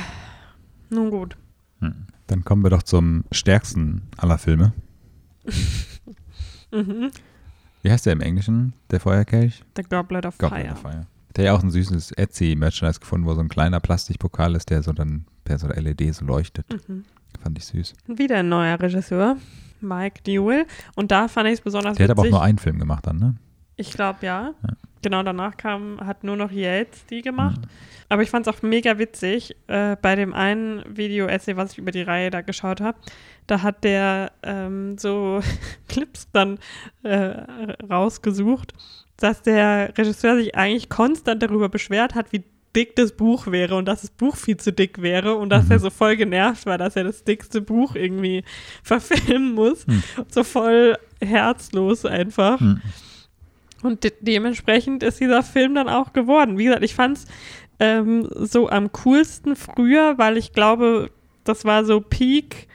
Nun 0.91 1.11
gut. 1.11 1.37
Hm. 1.81 2.07
Dann 2.27 2.45
kommen 2.45 2.63
wir 2.63 2.71
doch 2.71 2.83
zum 2.83 3.25
stärksten 3.33 4.03
aller 4.17 4.39
Filme. 4.39 4.73
Mhm. 6.75 7.11
Wie 7.83 7.91
heißt 7.91 8.07
der 8.07 8.15
im 8.15 8.21
Englischen? 8.23 8.73
Der 8.91 8.99
Feuerkelch? 8.99 9.63
The 9.77 9.83
Goblet 9.83 10.25
of 10.25 10.39
Goblet 10.39 10.63
Fire. 10.63 10.73
of 10.73 10.81
Fire. 10.81 11.07
Der 11.37 11.45
ja 11.45 11.53
auch 11.55 11.63
ein 11.63 11.71
süßes 11.71 12.13
Etsy-Merchandise 12.13 13.01
gefunden, 13.01 13.27
wo 13.27 13.35
so 13.35 13.41
ein 13.41 13.49
kleiner 13.49 13.79
Plastikpokal 13.81 14.55
ist, 14.55 14.71
der 14.71 14.83
so 14.83 14.93
dann 14.93 15.27
per 15.45 15.59
so 15.59 15.67
LED 15.69 16.15
so 16.15 16.25
leuchtet. 16.25 16.67
Mhm. 16.89 17.05
Fand 17.43 17.59
ich 17.59 17.67
süß. 17.67 17.95
Wieder 18.07 18.39
ein 18.39 18.49
neuer 18.49 18.81
Regisseur, 18.81 19.37
Mike 19.83 20.23
Newell. 20.27 20.67
Und 20.95 21.11
da 21.11 21.29
fand 21.29 21.49
ich 21.49 21.55
es 21.55 21.61
besonders 21.61 21.97
Der 21.97 22.05
hat 22.05 22.11
aber 22.11 22.23
auch 22.23 22.31
nur 22.31 22.43
einen 22.43 22.59
Film 22.59 22.79
gemacht 22.79 23.07
dann, 23.07 23.19
ne? 23.19 23.37
Ich 23.77 23.93
glaube, 23.93 24.19
ja. 24.23 24.55
Ja. 24.63 24.77
Genau, 25.03 25.25
danach 25.25 25.57
kam, 25.57 25.99
hat 26.01 26.23
nur 26.23 26.37
noch 26.37 26.53
Yates 26.53 27.07
die 27.07 27.23
gemacht. 27.23 27.61
Mhm. 27.61 27.69
Aber 28.09 28.23
ich 28.23 28.31
fand 28.31 28.47
es 28.47 28.55
auch 28.55 28.63
mega 28.63 28.99
witzig. 28.99 29.57
Äh, 29.67 29.97
bei 30.01 30.15
dem 30.15 30.33
einen 30.33 30.85
Video-Essay, 30.87 31.57
was 31.57 31.73
ich 31.73 31.79
über 31.79 31.91
die 31.91 32.03
Reihe 32.03 32.31
da 32.31 32.41
geschaut 32.41 32.81
habe, 32.81 32.99
da 33.49 33.63
hat 33.63 33.83
der 33.83 34.33
ähm, 34.45 34.97
so 34.99 35.41
Clips 35.89 36.29
dann 36.33 36.59
äh, 37.03 37.43
rausgesucht, 37.91 38.75
dass 39.17 39.43
der 39.43 39.97
Regisseur 39.99 40.37
sich 40.37 40.55
eigentlich 40.55 40.89
konstant 40.89 41.43
darüber 41.43 41.69
beschwert 41.69 42.15
hat, 42.15 42.33
wie 42.33 42.45
dick 42.75 42.97
das 42.97 43.13
Buch 43.13 43.47
wäre 43.49 43.77
und 43.77 43.87
dass 43.87 44.01
das 44.03 44.11
Buch 44.11 44.37
viel 44.37 44.57
zu 44.57 44.73
dick 44.73 45.03
wäre 45.03 45.35
und 45.35 45.51
dass 45.51 45.67
Mhm. 45.67 45.73
er 45.73 45.79
so 45.79 45.91
voll 45.91 46.17
genervt 46.17 46.67
war, 46.67 46.79
dass 46.79 46.97
er 46.97 47.05
das 47.05 47.25
dickste 47.25 47.61
Buch 47.61 47.95
irgendwie 47.95 48.45
verfilmen 48.83 49.53
muss. 49.55 49.87
Mhm. 49.87 50.03
So 50.29 50.45
voll 50.45 50.97
herzlos 51.21 52.05
einfach. 52.05 52.61
Hm. 52.61 52.81
Und 53.83 54.05
de 54.05 54.13
dementsprechend 54.21 55.03
ist 55.03 55.21
dieser 55.21 55.43
Film 55.43 55.75
dann 55.75 55.89
auch 55.89 56.13
geworden. 56.13 56.57
Wie 56.57 56.65
gesagt, 56.65 56.85
ich 56.85 56.95
fand 56.95 57.19
es 57.19 57.27
ähm, 57.81 58.29
so 58.35 58.69
am 58.69 58.93
coolsten 58.93 59.57
früher, 59.57 60.19
weil 60.19 60.37
ich 60.37 60.53
glaube, 60.53 61.11
das 61.45 61.65
war 61.65 61.85
so 61.85 62.01
Peak 62.01 62.69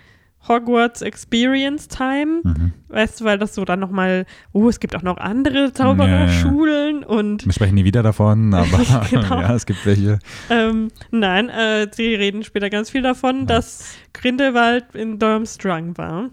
Hogwarts 0.47 1.01
Experience 1.01 1.87
Time. 1.87 2.41
Mhm. 2.43 2.73
Weißt 2.89 3.19
du, 3.21 3.25
weil 3.25 3.37
das 3.37 3.53
so 3.55 3.65
dann 3.65 3.79
nochmal, 3.79 4.25
oh, 4.53 4.69
es 4.69 4.79
gibt 4.79 4.95
auch 4.95 5.01
noch 5.01 5.17
andere 5.17 5.73
Zaubererschulen 5.73 7.03
und 7.03 7.45
Wir 7.45 7.53
sprechen 7.53 7.75
nie 7.75 7.83
wieder 7.85 8.03
davon, 8.03 8.53
aber 8.53 8.67
Genau. 9.09 9.41
ja, 9.41 9.55
es 9.55 9.65
gibt 9.65 9.85
welche. 9.85 10.19
ähm, 10.49 10.89
nein, 11.11 11.49
äh, 11.49 11.87
sie 11.91 12.15
reden 12.15 12.43
später 12.43 12.69
ganz 12.69 12.89
viel 12.89 13.01
davon, 13.01 13.39
Ja. 13.41 13.45
dass 13.45 13.95
Grindelwald 14.13 14.95
in 14.95 15.19
Durmstrang 15.19 15.97
war. 15.97 16.29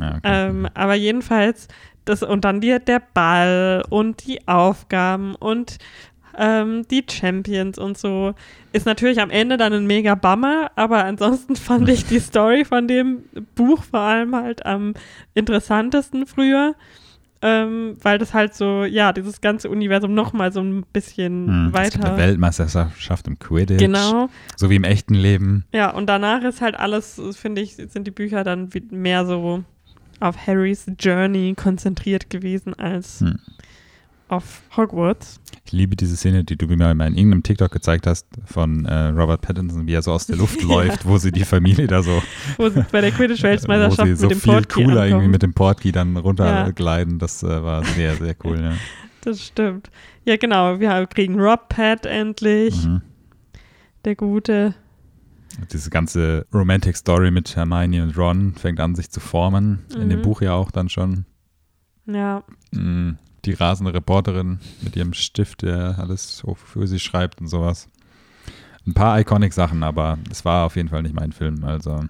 Ja, 0.00 0.08
okay. 0.16 0.20
Ähm, 0.24 0.68
aber 0.74 0.94
jedenfalls, 0.94 1.68
das, 2.04 2.22
und 2.22 2.44
dann 2.44 2.60
die, 2.60 2.76
der 2.84 3.00
Ball 3.14 3.84
und 3.88 4.26
die 4.26 4.46
Aufgaben 4.48 5.34
und 5.36 5.78
ähm, 6.38 6.86
die 6.90 7.04
Champions 7.10 7.78
und 7.78 7.96
so, 7.98 8.34
ist 8.72 8.86
natürlich 8.86 9.20
am 9.20 9.30
Ende 9.30 9.56
dann 9.56 9.72
ein 9.72 9.86
mega 9.86 10.14
Bummer, 10.14 10.70
aber 10.76 11.04
ansonsten 11.04 11.56
fand 11.56 11.88
ich 11.88 12.06
die 12.06 12.18
Story 12.20 12.64
von 12.64 12.88
dem 12.88 13.24
Buch 13.54 13.82
vor 13.84 14.00
allem 14.00 14.34
halt 14.34 14.64
am 14.66 14.94
interessantesten 15.34 16.26
früher. 16.26 16.74
Ähm, 17.46 17.98
weil 18.00 18.16
das 18.16 18.32
halt 18.32 18.54
so, 18.54 18.84
ja, 18.84 19.12
dieses 19.12 19.42
ganze 19.42 19.68
Universum 19.68 20.14
nochmal 20.14 20.50
so 20.50 20.60
ein 20.62 20.82
bisschen 20.94 21.46
Hm, 21.46 21.72
Es 21.74 21.90
gibt 21.92 21.96
eine 21.96 22.04
weiter. 22.14 22.16
Weltmeisterschaft 22.16 23.26
im 23.26 23.38
Quidditch. 23.38 23.80
Genau. 23.80 24.30
So 24.56 24.70
wie 24.70 24.76
im 24.76 24.84
echten 24.84 25.12
Leben. 25.12 25.66
Ja, 25.70 25.90
und 25.90 26.06
danach 26.06 26.42
ist 26.42 26.62
halt 26.62 26.74
alles, 26.80 27.20
finde 27.34 27.60
ich, 27.60 27.74
sind 27.76 28.06
die 28.06 28.12
Bücher 28.12 28.44
dann 28.44 28.70
mehr 28.90 29.26
so 29.26 29.62
auf 30.20 30.46
Harrys 30.46 30.86
Journey 30.98 31.54
konzentriert 31.54 32.30
gewesen 32.30 32.72
als 32.78 33.20
Hm. 33.20 33.38
auf 34.28 34.62
Hogwarts. 34.74 35.38
Ich 35.66 35.72
liebe 35.72 35.96
diese 35.96 36.16
Szene, 36.16 36.44
die 36.44 36.56
du 36.56 36.66
mir 36.66 36.76
mal 36.94 37.06
in 37.08 37.14
irgendeinem 37.16 37.42
TikTok 37.42 37.72
gezeigt 37.72 38.06
hast 38.06 38.26
von 38.44 38.84
äh, 38.84 39.06
Robert 39.08 39.40
Pattinson, 39.40 39.86
wie 39.86 39.94
er 39.94 40.02
so 40.02 40.12
aus 40.12 40.26
der 40.26 40.36
Luft 40.36 40.62
läuft, 40.62 41.06
wo 41.06 41.16
sie 41.16 41.32
die 41.32 41.44
Familie 41.44 41.86
da 41.86 42.02
so 42.02 42.22
Wo 42.58 42.68
sie 42.68 42.84
bei 42.92 43.00
der 43.00 43.12
wo 43.12 43.16
Quidditch-Weltmeisterschaft 43.16 44.02
sie 44.02 44.10
mit 44.10 44.18
so 44.18 44.28
dem 44.28 44.40
viel 44.40 44.52
Portkey 44.52 44.84
cooler 44.84 44.94
irgendwie 45.06 45.12
ankommen. 45.14 45.30
mit 45.30 45.42
dem 45.42 45.54
Portkey 45.54 45.90
dann 45.92 46.16
runtergleiten. 46.18 47.18
Das 47.18 47.42
äh, 47.42 47.62
war 47.62 47.82
sehr, 47.84 48.14
sehr 48.16 48.36
cool. 48.44 48.60
Ja. 48.60 48.72
Das 49.22 49.42
stimmt. 49.42 49.90
Ja, 50.26 50.36
genau. 50.36 50.80
Wir 50.80 51.06
kriegen 51.06 51.40
Rob 51.40 51.70
Pat 51.70 52.04
endlich, 52.04 52.84
Mhm. 52.84 53.00
der 54.04 54.16
Gute. 54.16 54.74
Diese 55.72 55.88
ganze 55.88 56.46
Romantic 56.52 56.96
Story 56.96 57.30
mit 57.30 57.56
Hermione 57.56 58.02
und 58.02 58.18
Ron 58.18 58.54
fängt 58.54 58.80
an, 58.80 58.94
sich 58.94 59.08
zu 59.10 59.20
formen. 59.20 59.78
In 59.98 60.10
dem 60.10 60.18
Mhm. 60.18 60.22
Buch 60.24 60.42
ja 60.42 60.52
auch 60.52 60.70
dann 60.70 60.88
schon. 60.90 61.24
Ja, 62.06 62.42
Mm, 62.72 63.12
Die 63.44 63.52
rasende 63.52 63.92
Reporterin 63.92 64.58
mit 64.82 64.96
ihrem 64.96 65.12
Stift, 65.12 65.62
der 65.62 65.98
alles 65.98 66.42
für 66.64 66.86
sie 66.86 66.98
schreibt 66.98 67.40
und 67.40 67.48
sowas. 67.48 67.88
Ein 68.86 68.94
paar 68.94 69.18
iconic 69.18 69.52
Sachen, 69.52 69.82
aber 69.82 70.18
es 70.30 70.44
war 70.44 70.66
auf 70.66 70.76
jeden 70.76 70.88
Fall 70.88 71.02
nicht 71.02 71.14
mein 71.14 71.32
Film. 71.32 71.64
Also 71.64 72.04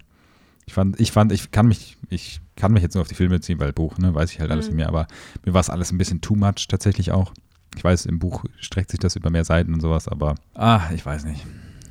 ich 0.66 0.74
fand, 0.74 0.98
ich 1.00 1.12
fand, 1.12 1.32
ich 1.32 1.50
kann 1.50 1.66
mich, 1.66 1.96
ich 2.08 2.40
kann 2.56 2.72
mich 2.72 2.82
jetzt 2.82 2.94
nur 2.94 3.02
auf 3.02 3.08
die 3.08 3.14
Filme 3.14 3.40
ziehen, 3.40 3.60
weil 3.60 3.72
Buch, 3.72 3.98
ne, 3.98 4.14
weiß 4.14 4.32
ich 4.32 4.40
halt 4.40 4.50
alles 4.50 4.70
Mhm. 4.70 4.76
mehr, 4.76 4.88
aber 4.88 5.06
mir 5.44 5.54
war 5.54 5.60
es 5.60 5.70
alles 5.70 5.92
ein 5.92 5.98
bisschen 5.98 6.20
too 6.20 6.34
much 6.36 6.66
tatsächlich 6.68 7.12
auch. 7.12 7.32
Ich 7.76 7.82
weiß, 7.84 8.06
im 8.06 8.18
Buch 8.18 8.44
streckt 8.60 8.90
sich 8.90 9.00
das 9.00 9.16
über 9.16 9.30
mehr 9.30 9.44
Seiten 9.44 9.74
und 9.74 9.80
sowas, 9.80 10.08
aber 10.08 10.36
ah, 10.54 10.82
ich 10.94 11.04
weiß 11.04 11.24
nicht. 11.24 11.44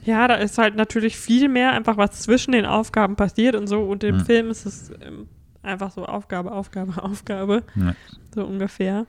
Ja, 0.05 0.27
da 0.27 0.35
ist 0.35 0.57
halt 0.57 0.75
natürlich 0.75 1.17
viel 1.17 1.47
mehr 1.49 1.71
einfach, 1.71 1.97
was 1.97 2.21
zwischen 2.21 2.51
den 2.51 2.65
Aufgaben 2.65 3.15
passiert 3.15 3.55
und 3.55 3.67
so. 3.67 3.83
Und 3.83 4.03
im 4.03 4.19
Hm. 4.19 4.25
Film 4.25 4.49
ist 4.49 4.65
es 4.65 4.91
ähm, 5.01 5.27
einfach 5.61 5.91
so 5.91 6.05
Aufgabe, 6.05 6.51
Aufgabe, 6.51 7.01
Aufgabe. 7.03 7.63
Ja. 7.75 7.93
So 8.35 8.45
ungefähr. 8.45 9.05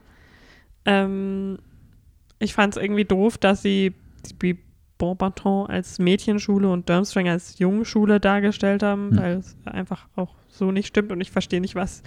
Ähm, 0.85 1.57
ich 2.39 2.53
fand 2.53 2.75
es 2.75 2.81
irgendwie 2.81 3.05
doof, 3.05 3.37
dass 3.37 3.61
sie 3.61 3.93
die 4.41 4.57
Bonbaton 4.97 5.67
als 5.69 5.99
Mädchenschule 5.99 6.69
und 6.69 6.87
Durmstrang 6.89 7.27
als 7.27 7.59
Jungenschule 7.59 8.19
dargestellt 8.19 8.81
haben, 8.83 9.11
Hm. 9.11 9.17
weil 9.17 9.37
es 9.37 9.55
einfach 9.65 10.07
auch 10.15 10.33
so 10.47 10.71
nicht 10.71 10.87
stimmt 10.87 11.11
und 11.11 11.19
ich 11.19 11.31
verstehe 11.31 11.59
nicht, 11.59 11.75
was. 11.75 12.01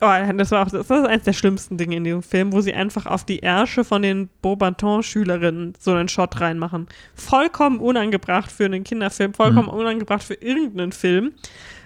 Oh, 0.00 0.08
das 0.36 0.50
war 0.50 0.66
auch 0.66 0.70
das 0.70 0.90
ist 0.90 0.90
eines 0.90 1.22
der 1.22 1.34
schlimmsten 1.34 1.76
Dinge 1.78 1.96
in 1.96 2.02
diesem 2.04 2.22
Film, 2.24 2.52
wo 2.52 2.60
sie 2.60 2.74
einfach 2.74 3.06
auf 3.06 3.24
die 3.24 3.38
Ärsche 3.38 3.84
von 3.84 4.02
den 4.02 4.28
Beaubaton-Schülerinnen 4.42 5.74
so 5.78 5.92
einen 5.92 6.08
Shot 6.08 6.40
reinmachen. 6.40 6.88
Vollkommen 7.14 7.78
unangebracht 7.78 8.50
für 8.50 8.64
einen 8.64 8.82
Kinderfilm, 8.82 9.34
vollkommen 9.34 9.68
Hm. 9.70 9.74
unangebracht 9.78 10.24
für 10.24 10.34
irgendeinen 10.34 10.90
Film. 10.92 11.32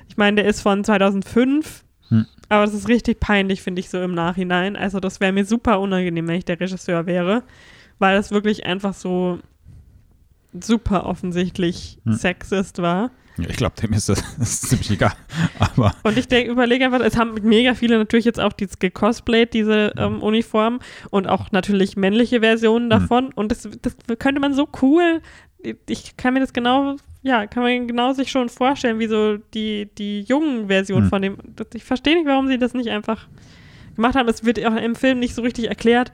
Ich 0.08 0.16
meine, 0.16 0.36
der 0.36 0.46
ist 0.50 0.62
von 0.62 0.82
2005, 0.84 1.80
Hm. 1.80 1.85
Aber 2.48 2.64
das 2.64 2.74
ist 2.74 2.88
richtig 2.88 3.20
peinlich, 3.20 3.62
finde 3.62 3.80
ich, 3.80 3.90
so 3.90 4.00
im 4.00 4.14
Nachhinein. 4.14 4.76
Also, 4.76 5.00
das 5.00 5.20
wäre 5.20 5.32
mir 5.32 5.44
super 5.44 5.80
unangenehm, 5.80 6.28
wenn 6.28 6.36
ich 6.36 6.44
der 6.44 6.60
Regisseur 6.60 7.06
wäre, 7.06 7.42
weil 7.98 8.16
das 8.16 8.30
wirklich 8.30 8.66
einfach 8.66 8.94
so 8.94 9.38
super 10.58 11.06
offensichtlich 11.06 11.98
Hm. 12.04 12.14
sexist 12.14 12.80
war. 12.80 13.10
Ja, 13.38 13.50
ich 13.50 13.56
glaube, 13.56 13.74
dem 13.80 13.92
ist 13.92 14.08
das, 14.08 14.22
das 14.38 14.52
ist 14.52 14.68
ziemlich 14.70 14.90
egal. 14.92 15.12
Aber 15.58 15.92
Und 16.04 16.16
ich 16.16 16.26
denke, 16.28 16.50
überlege 16.50 16.86
einfach, 16.86 17.00
es 17.00 17.16
haben 17.16 17.34
mega 17.42 17.74
viele 17.74 17.98
natürlich 17.98 18.24
jetzt 18.24 18.40
auch 18.40 18.54
dieses 18.54 18.78
gecosplayt, 18.78 19.52
diese 19.52 19.92
ähm, 19.98 20.22
Uniform 20.22 20.80
und 21.10 21.26
auch 21.28 21.52
natürlich 21.52 21.96
männliche 21.96 22.40
Versionen 22.40 22.88
davon. 22.88 23.32
Und 23.34 23.52
das, 23.52 23.68
das 23.82 23.94
könnte 24.18 24.40
man 24.40 24.54
so 24.54 24.68
cool, 24.80 25.20
ich 25.88 26.16
kann 26.16 26.32
mir 26.34 26.40
das 26.40 26.52
genau, 26.54 26.96
ja, 27.26 27.46
kann 27.46 27.62
man 27.64 27.88
genau 27.88 28.12
sich 28.12 28.30
schon 28.30 28.48
vorstellen, 28.48 28.98
wie 28.98 29.08
so 29.08 29.36
die, 29.54 29.88
die 29.98 30.20
jungen 30.22 30.68
Version 30.68 31.02
Hm. 31.04 31.08
von 31.10 31.22
dem. 31.22 31.36
Ich 31.74 31.84
verstehe 31.84 32.14
nicht, 32.16 32.26
warum 32.26 32.46
sie 32.48 32.58
das 32.58 32.72
nicht 32.74 32.88
einfach 32.90 33.26
gemacht 33.96 34.14
haben. 34.14 34.28
Es 34.28 34.44
wird 34.44 34.64
auch 34.64 34.76
im 34.76 34.94
Film 34.94 35.18
nicht 35.18 35.34
so 35.34 35.42
richtig 35.42 35.68
erklärt. 35.68 36.12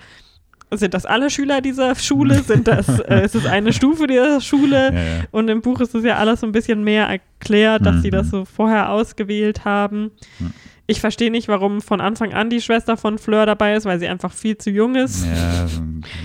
Sind 0.74 0.94
das 0.94 1.04
alle 1.04 1.28
Schüler 1.28 1.60
dieser 1.60 1.94
Schule? 1.96 2.42
Sind 2.42 2.66
das, 2.66 2.98
äh, 3.00 3.24
ist 3.26 3.34
es 3.34 3.44
eine 3.44 3.72
Stufe 3.74 4.06
dieser 4.06 4.40
Schule? 4.40 4.90
ja, 4.94 4.98
ja. 5.00 5.24
Und 5.30 5.48
im 5.50 5.60
Buch 5.60 5.80
ist 5.80 5.94
es 5.94 6.02
ja 6.04 6.16
alles 6.16 6.40
so 6.40 6.46
ein 6.46 6.52
bisschen 6.52 6.82
mehr 6.82 7.06
erklärt, 7.08 7.84
dass 7.84 8.00
sie 8.00 8.08
Mhm. 8.08 8.12
das 8.12 8.30
so 8.30 8.44
vorher 8.46 8.90
ausgewählt 8.90 9.66
haben. 9.66 10.12
Mhm. 10.38 10.52
Ich 10.86 11.00
verstehe 11.00 11.30
nicht, 11.30 11.48
warum 11.48 11.80
von 11.82 12.00
Anfang 12.00 12.32
an 12.32 12.48
die 12.50 12.60
Schwester 12.60 12.96
von 12.96 13.18
Fleur 13.18 13.44
dabei 13.46 13.74
ist, 13.74 13.84
weil 13.84 13.98
sie 14.00 14.08
einfach 14.08 14.32
viel 14.32 14.56
zu 14.58 14.70
jung 14.70 14.94
ist. 14.94 15.24
Ja, 15.26 15.66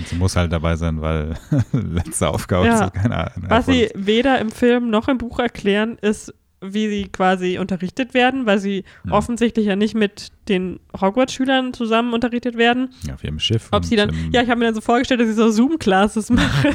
sie 0.05 0.15
muss 0.15 0.35
halt 0.35 0.51
dabei 0.51 0.75
sein, 0.75 1.01
weil 1.01 1.35
letzte 1.71 2.29
Aufgabe 2.29 2.67
Ja. 2.67 2.85
ist 2.85 2.93
keine 2.93 3.17
Ahnung. 3.17 3.49
Was 3.49 3.65
sie 3.65 3.89
weder 3.95 4.39
im 4.39 4.51
Film 4.51 4.89
noch 4.89 5.07
im 5.07 5.17
Buch 5.17 5.39
erklären, 5.39 5.97
ist, 6.01 6.33
wie 6.59 6.89
sie 6.89 7.07
quasi 7.09 7.59
unterrichtet 7.59 8.15
werden, 8.15 8.45
weil 8.47 8.57
sie 8.57 8.83
Mhm. 9.03 9.11
offensichtlich 9.11 9.67
ja 9.67 9.75
nicht 9.75 9.93
mit 9.93 10.29
den 10.49 10.79
Hogwarts-Schülern 10.99 11.73
zusammen 11.73 12.13
unterrichtet 12.13 12.57
werden. 12.57 12.89
ja, 13.05 13.13
auf 13.13 13.23
ihrem 13.23 13.37
Schiff. 13.39 13.67
Ob 13.71 13.85
sie 13.85 13.95
dann, 13.95 14.11
ja, 14.31 14.41
ich 14.41 14.49
habe 14.49 14.57
mir 14.59 14.65
dann 14.65 14.73
so 14.75 14.81
vorgestellt, 14.81 15.19
dass 15.21 15.27
sie 15.27 15.33
so 15.33 15.51
Zoom-Classes 15.51 16.29
machen 16.31 16.73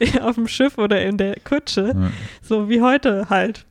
auf 0.22 0.36
dem 0.36 0.48
Schiff 0.48 0.78
oder 0.78 1.02
in 1.04 1.18
der 1.18 1.36
Kutsche, 1.40 1.92
Ja. 1.94 2.10
so 2.42 2.68
wie 2.70 2.80
heute 2.80 3.28
halt. 3.28 3.66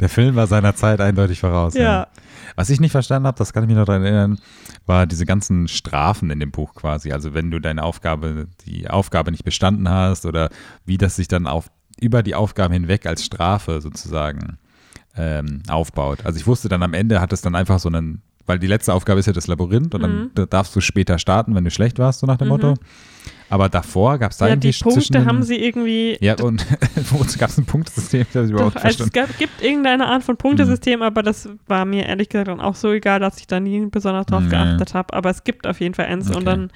Der 0.00 0.08
Film 0.08 0.34
war 0.34 0.46
seiner 0.46 0.74
Zeit 0.74 1.00
eindeutig 1.00 1.40
voraus. 1.40 1.74
Ja. 1.74 2.08
Was 2.56 2.70
ich 2.70 2.80
nicht 2.80 2.92
verstanden 2.92 3.26
habe, 3.26 3.38
das 3.38 3.52
kann 3.52 3.62
ich 3.64 3.68
mich 3.68 3.76
noch 3.76 3.84
daran 3.84 4.02
erinnern, 4.04 4.38
war 4.86 5.06
diese 5.06 5.26
ganzen 5.26 5.68
Strafen 5.68 6.30
in 6.30 6.40
dem 6.40 6.50
Buch 6.50 6.74
quasi. 6.74 7.12
Also 7.12 7.34
wenn 7.34 7.50
du 7.50 7.58
deine 7.60 7.82
Aufgabe, 7.82 8.46
die 8.66 8.88
Aufgabe 8.88 9.30
nicht 9.30 9.44
bestanden 9.44 9.88
hast 9.88 10.26
oder 10.26 10.50
wie 10.84 10.98
das 10.98 11.16
sich 11.16 11.28
dann 11.28 11.46
auf, 11.46 11.70
über 12.00 12.22
die 12.22 12.34
Aufgaben 12.34 12.72
hinweg 12.74 13.06
als 13.06 13.24
Strafe 13.24 13.80
sozusagen 13.80 14.58
ähm, 15.16 15.62
aufbaut. 15.68 16.24
Also 16.24 16.38
ich 16.38 16.46
wusste 16.46 16.68
dann 16.68 16.82
am 16.82 16.92
Ende 16.94 17.20
hat 17.20 17.32
es 17.32 17.40
dann 17.40 17.54
einfach 17.54 17.78
so 17.78 17.88
einen, 17.88 18.22
weil 18.46 18.58
die 18.58 18.66
letzte 18.66 18.92
Aufgabe 18.92 19.20
ist 19.20 19.26
ja 19.26 19.32
das 19.32 19.46
Labyrinth 19.46 19.94
und 19.94 20.02
dann 20.02 20.16
Mhm. 20.24 20.30
da 20.34 20.46
darfst 20.46 20.74
du 20.74 20.80
später 20.80 21.18
starten, 21.18 21.54
wenn 21.54 21.64
du 21.64 21.70
schlecht 21.70 21.98
warst, 21.98 22.20
so 22.20 22.26
nach 22.26 22.36
dem 22.36 22.48
Mhm. 22.48 22.52
Motto. 22.52 22.74
Aber 23.50 23.68
davor 23.68 24.18
gab 24.18 24.32
es 24.32 24.38
da 24.38 24.48
Ja, 24.48 24.56
die 24.56 24.68
irgendwie 24.68 24.78
zwischen 24.92 25.12
Punkte 25.14 25.26
haben 25.26 25.42
sie 25.42 25.56
irgendwie. 25.56 26.16
Ja, 26.20 26.34
und 26.42 26.64
wozu 27.10 27.38
gab 27.38 27.50
es 27.50 27.58
ein 27.58 27.66
Punktesystem? 27.66 28.26
Habe 28.34 28.46
überhaupt 28.46 28.76
Doch, 28.76 28.82
also 28.84 29.04
es 29.04 29.12
gab, 29.12 29.36
gibt 29.38 29.62
irgendeine 29.62 30.06
Art 30.06 30.24
von 30.24 30.36
Punktesystem, 30.36 31.02
aber 31.02 31.22
das 31.22 31.48
war 31.66 31.84
mir 31.84 32.06
ehrlich 32.06 32.28
gesagt 32.28 32.48
dann 32.48 32.60
auch 32.60 32.74
so 32.74 32.90
egal, 32.92 33.20
dass 33.20 33.38
ich 33.38 33.46
da 33.46 33.60
nie 33.60 33.86
besonders 33.86 34.26
drauf 34.26 34.42
Nee. 34.42 34.50
geachtet 34.50 34.94
habe. 34.94 35.12
Aber 35.14 35.30
es 35.30 35.44
gibt 35.44 35.66
auf 35.66 35.80
jeden 35.80 35.94
Fall 35.94 36.06
eins 36.06 36.28
Okay. 36.28 36.38
und 36.38 36.44
dann, 36.46 36.70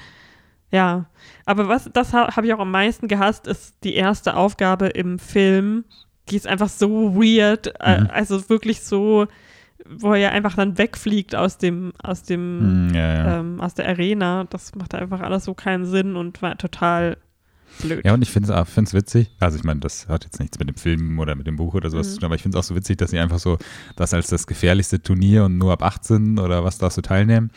ja. 0.71 1.07
Aber 1.47 1.69
was, 1.69 1.91
das 1.93 2.13
ha, 2.13 2.37
habe 2.37 2.47
ich 2.47 2.55
auch 2.55 2.61
am 2.61 2.71
meisten 2.71 3.09
gehasst, 3.09 3.47
ist 3.47 3.75
die 3.85 3.95
erste 3.95 4.37
Aufgabe 4.37 4.87
im 4.89 5.19
Film. 5.19 5.85
Die 6.31 6.37
ist 6.37 6.47
einfach 6.47 6.69
so 6.69 7.15
weird, 7.17 7.73
äh, 7.81 8.03
Mhm. 8.03 8.09
also 8.13 8.49
wirklich 8.51 8.83
so, 8.83 9.27
wo 9.97 10.14
er 10.14 10.32
einfach 10.32 10.55
dann 10.57 10.76
wegfliegt 10.78 11.34
aus 11.34 11.59
dem, 11.59 11.93
aus 12.03 12.22
dem, 12.22 12.89
Hm, 12.91 12.95
ja, 12.95 13.14
ja. 13.14 13.41
ähm, 13.41 13.61
aus 13.61 13.74
der 13.74 13.89
Arena. 13.89 14.45
Das 14.51 14.74
macht 14.74 14.95
einfach 14.95 15.20
alles 15.20 15.45
so 15.45 15.55
keinen 15.55 15.84
Sinn 15.86 16.16
und 16.16 16.41
war 16.43 16.57
total 16.59 17.16
blöd. 17.82 18.05
Ja, 18.05 18.14
und 18.14 18.22
ich 18.22 18.30
finde 18.30 18.53
es 18.53 18.95
witzig. 18.95 19.30
Also, 19.41 19.57
ich 19.57 19.64
meine, 19.64 19.80
das 19.80 20.09
hat 20.09 20.24
jetzt 20.24 20.41
nichts 20.41 20.59
mit 20.59 20.68
dem 20.68 20.76
Film 20.76 21.18
oder 21.18 21.34
mit 21.34 21.47
dem 21.47 21.57
Buch 21.57 21.74
oder 21.74 21.91
sowas 21.91 22.09
Mhm. 22.09 22.12
zu 22.12 22.16
tun, 22.18 22.24
aber 22.26 22.34
ich 22.34 22.43
finde 22.43 22.59
es 22.59 22.64
auch 22.64 22.68
so 22.68 22.74
witzig, 22.74 22.99
dass 22.99 23.11
sie 23.11 23.18
einfach 23.18 23.39
so 23.39 23.59
das 23.97 24.14
als 24.14 24.28
das 24.28 24.47
gefährlichste 24.47 25.01
Turnier 25.03 25.45
und 25.45 25.59
nur 25.59 25.72
ab 25.72 25.82
18 25.82 26.39
oder 26.39 26.64
was 26.64 26.78
darfst 26.78 26.99
du 26.99 27.03
teilnehmen. 27.03 27.51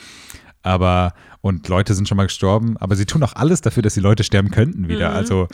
Aber, 0.63 1.13
und 1.41 1.67
Leute 1.67 1.93
sind 1.93 2.07
schon 2.07 2.17
mal 2.17 2.27
gestorben, 2.27 2.77
aber 2.77 2.95
sie 2.95 3.05
tun 3.05 3.23
auch 3.23 3.33
alles 3.33 3.61
dafür, 3.61 3.81
dass 3.81 3.95
die 3.95 3.99
Leute 3.99 4.23
sterben 4.23 4.51
könnten 4.51 4.87
wieder. 4.87 5.09
Mhm. 5.09 5.15
Also 5.15 5.47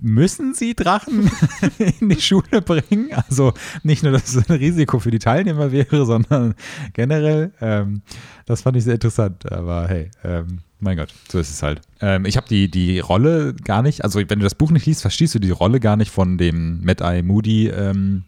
müssen 0.00 0.54
sie 0.54 0.74
Drachen 0.74 1.30
in 2.00 2.08
die 2.10 2.20
Schule 2.20 2.60
bringen? 2.60 3.10
Also 3.28 3.54
nicht 3.82 4.02
nur, 4.02 4.12
dass 4.12 4.34
es 4.34 4.50
ein 4.50 4.56
Risiko 4.56 4.98
für 4.98 5.10
die 5.10 5.18
Teilnehmer 5.18 5.72
wäre, 5.72 6.04
sondern 6.06 6.54
generell, 6.92 7.52
ähm, 7.60 8.02
das 8.46 8.62
fand 8.62 8.76
ich 8.76 8.84
sehr 8.84 8.94
interessant. 8.94 9.50
Aber 9.50 9.88
hey, 9.88 10.10
ähm, 10.24 10.58
mein 10.78 10.96
Gott, 10.96 11.12
so 11.28 11.38
ist 11.38 11.50
es 11.50 11.62
halt. 11.62 11.80
Ähm, 12.00 12.24
ich 12.24 12.36
habe 12.36 12.48
die, 12.48 12.70
die 12.70 13.00
Rolle 13.00 13.54
gar 13.54 13.82
nicht, 13.82 14.04
also 14.04 14.18
wenn 14.18 14.38
du 14.38 14.44
das 14.44 14.54
Buch 14.54 14.70
nicht 14.70 14.86
liest, 14.86 15.02
verstehst 15.02 15.34
du 15.34 15.38
die 15.38 15.50
Rolle 15.50 15.80
gar 15.80 15.96
nicht 15.96 16.10
von 16.10 16.38
dem 16.38 16.82
Mad 16.84 17.04
Eye 17.04 17.22
Moody 17.22 17.68
ähm, 17.68 18.24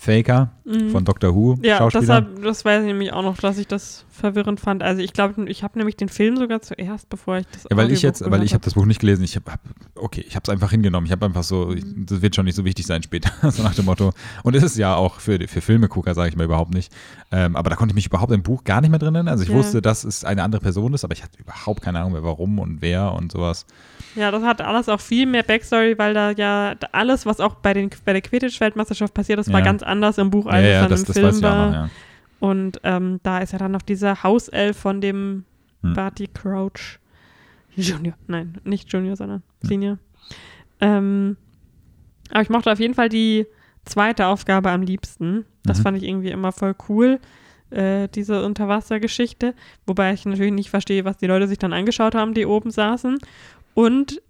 Faker 0.00 0.52
Mhm. 0.64 0.90
von 0.90 1.04
Doctor 1.04 1.34
Who 1.34 1.58
Ja, 1.62 1.78
das, 1.80 1.92
Schauspieler. 1.94 2.20
das 2.20 2.64
weiß 2.64 2.82
ich 2.82 2.86
nämlich 2.86 3.12
auch 3.12 3.22
noch, 3.22 3.36
dass 3.38 3.58
ich 3.58 3.66
das 3.66 4.04
verwirrend 4.10 4.60
fand. 4.60 4.82
Also 4.82 5.02
ich 5.02 5.12
glaube, 5.12 5.48
ich 5.50 5.62
habe 5.64 5.76
nämlich 5.78 5.96
den 5.96 6.08
Film 6.08 6.36
sogar 6.36 6.60
zuerst, 6.62 7.08
bevor 7.08 7.38
ich 7.38 7.46
das 7.52 7.64
Ja, 7.70 7.76
weil 7.76 7.90
ich 7.90 8.02
jetzt, 8.02 8.22
weil 8.30 8.42
ich 8.44 8.52
habe 8.54 8.62
das 8.64 8.74
Buch 8.74 8.84
nicht 8.86 9.00
gelesen. 9.00 9.24
Ich 9.24 9.34
habe, 9.34 9.50
hab, 9.50 9.60
okay, 9.96 10.24
ich 10.26 10.36
habe 10.36 10.44
es 10.44 10.50
einfach 10.50 10.70
hingenommen. 10.70 11.06
Ich 11.06 11.10
habe 11.12 11.26
einfach 11.26 11.42
so, 11.42 11.72
ich, 11.72 11.84
Mhm. 11.84 12.06
das 12.06 12.22
wird 12.22 12.36
schon 12.36 12.44
nicht 12.44 12.54
so 12.54 12.64
wichtig 12.64 12.86
sein 12.86 13.02
später, 13.02 13.30
so 13.50 13.62
nach 13.62 13.74
dem 13.74 13.86
Motto. 13.86 14.12
Und 14.44 14.54
ist 14.54 14.62
es 14.62 14.76
ja 14.76 14.94
auch 14.94 15.18
für, 15.20 15.38
für 15.48 15.60
Filmegucker, 15.60 16.14
sage 16.14 16.28
ich 16.28 16.36
mal 16.36 16.44
überhaupt 16.44 16.74
nicht. 16.74 16.92
Ähm, 17.32 17.56
aber 17.56 17.70
da 17.70 17.74
konnte 17.76 17.92
ich 17.92 17.96
mich 17.96 18.06
überhaupt 18.06 18.30
im 18.32 18.42
Buch 18.44 18.62
gar 18.64 18.80
nicht 18.80 18.90
mehr 18.90 19.00
drin 19.00 19.14
erinnern. 19.16 19.32
Also 19.32 19.42
ich 19.42 19.50
Ja. 19.50 19.56
wusste, 19.56 19.82
dass 19.82 20.04
es 20.04 20.24
eine 20.24 20.44
andere 20.44 20.60
Person 20.60 20.94
ist, 20.94 21.02
aber 21.02 21.14
ich 21.14 21.24
hatte 21.24 21.38
überhaupt 21.40 21.80
keine 21.82 21.98
Ahnung 22.00 22.12
mehr, 22.12 22.22
warum 22.22 22.58
und 22.60 22.82
wer 22.82 23.12
und 23.14 23.32
sowas. 23.32 23.66
Ja, 24.14 24.30
das 24.30 24.42
hat 24.42 24.60
alles 24.60 24.88
auch 24.88 25.00
viel 25.00 25.26
mehr 25.26 25.42
Backstory, 25.42 25.96
weil 25.98 26.14
da 26.14 26.30
ja 26.32 26.74
alles, 26.92 27.24
was 27.26 27.40
auch 27.40 27.54
bei, 27.56 27.72
den, 27.74 27.90
bei 28.04 28.12
der 28.12 28.22
Quidditch-Weltmeisterschaft 28.22 29.14
passiert 29.14 29.38
ist, 29.38 29.52
war 29.52 29.60
Ja. 29.60 29.64
ganz 29.64 29.82
anders 29.88 30.18
im 30.18 30.30
Buch, 30.30 30.46
Ja, 30.46 30.52
als 30.52 30.66
ja, 30.66 30.80
dann 30.82 30.90
das, 30.90 31.00
im 31.00 31.06
das 31.06 31.16
Film 31.18 31.42
war. 31.42 31.66
noch, 31.66 31.72
ja. 31.74 31.90
Und 32.40 32.80
ähm, 32.84 33.18
da 33.24 33.38
ist 33.38 33.52
ja 33.52 33.58
dann 33.58 33.72
noch 33.72 33.82
dieser 33.82 34.22
Hauself 34.22 34.76
von 34.76 35.00
dem 35.00 35.44
Hm. 35.82 35.94
Barty 35.94 36.28
Crouch 36.28 36.98
Junior. 37.76 38.14
Nein, 38.26 38.58
nicht 38.64 38.92
Junior, 38.92 39.16
sondern 39.16 39.42
Hm. 39.62 39.68
Senior. 39.68 39.98
Ähm, 40.80 41.36
aber 42.30 42.42
ich 42.42 42.50
mochte 42.50 42.70
auf 42.72 42.80
jeden 42.80 42.94
Fall 42.94 43.08
die 43.08 43.46
zweite 43.84 44.26
Aufgabe 44.26 44.70
am 44.70 44.82
liebsten. 44.82 45.44
Das 45.64 45.78
Mhm. 45.78 45.82
fand 45.82 45.96
ich 45.98 46.04
irgendwie 46.04 46.30
immer 46.30 46.52
voll 46.52 46.74
cool, 46.88 47.18
äh, 47.70 48.08
diese 48.08 48.44
Unterwassergeschichte. 48.44 49.54
Wobei 49.86 50.12
ich 50.12 50.24
natürlich 50.26 50.52
nicht 50.52 50.70
verstehe, 50.70 51.04
was 51.04 51.16
die 51.16 51.26
Leute 51.26 51.48
sich 51.48 51.58
dann 51.58 51.72
angeschaut 51.72 52.14
haben, 52.14 52.34
die 52.34 52.46
oben 52.46 52.70
saßen. 52.70 53.18
Und 53.74 54.20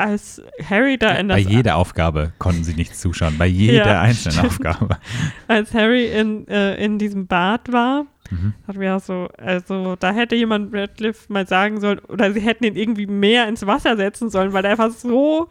als 0.00 0.42
Harry 0.68 0.98
da 0.98 1.10
in 1.12 1.28
das 1.28 1.36
Bei 1.44 1.50
jeder 1.50 1.76
Aufgabe 1.76 2.32
konnten 2.38 2.64
sie 2.64 2.74
nicht 2.74 2.96
zuschauen, 2.96 3.36
bei 3.38 3.46
jeder 3.46 3.86
Ja, 3.86 4.00
einzelnen 4.00 4.50
stimmt. 4.50 4.66
Aufgabe. 4.66 4.96
als 5.48 5.72
Harry 5.74 6.06
in, 6.10 6.46
äh, 6.48 6.82
in 6.84 6.98
diesem 6.98 7.26
Bad 7.26 7.72
war, 7.72 8.06
Mhm. 8.32 8.54
hat 8.68 8.76
mir 8.76 8.94
auch 8.94 9.00
so, 9.00 9.28
also 9.38 9.96
da 9.96 10.12
hätte 10.12 10.36
jemand 10.36 10.72
Radcliffe 10.72 11.32
mal 11.32 11.48
sagen 11.48 11.80
sollen, 11.80 11.98
oder 11.98 12.32
sie 12.32 12.38
hätten 12.40 12.62
ihn 12.62 12.76
irgendwie 12.76 13.06
mehr 13.06 13.48
ins 13.48 13.66
Wasser 13.66 13.96
setzen 13.96 14.30
sollen, 14.30 14.52
weil 14.52 14.64
er 14.64 14.70
einfach 14.72 14.90
so 14.92 15.48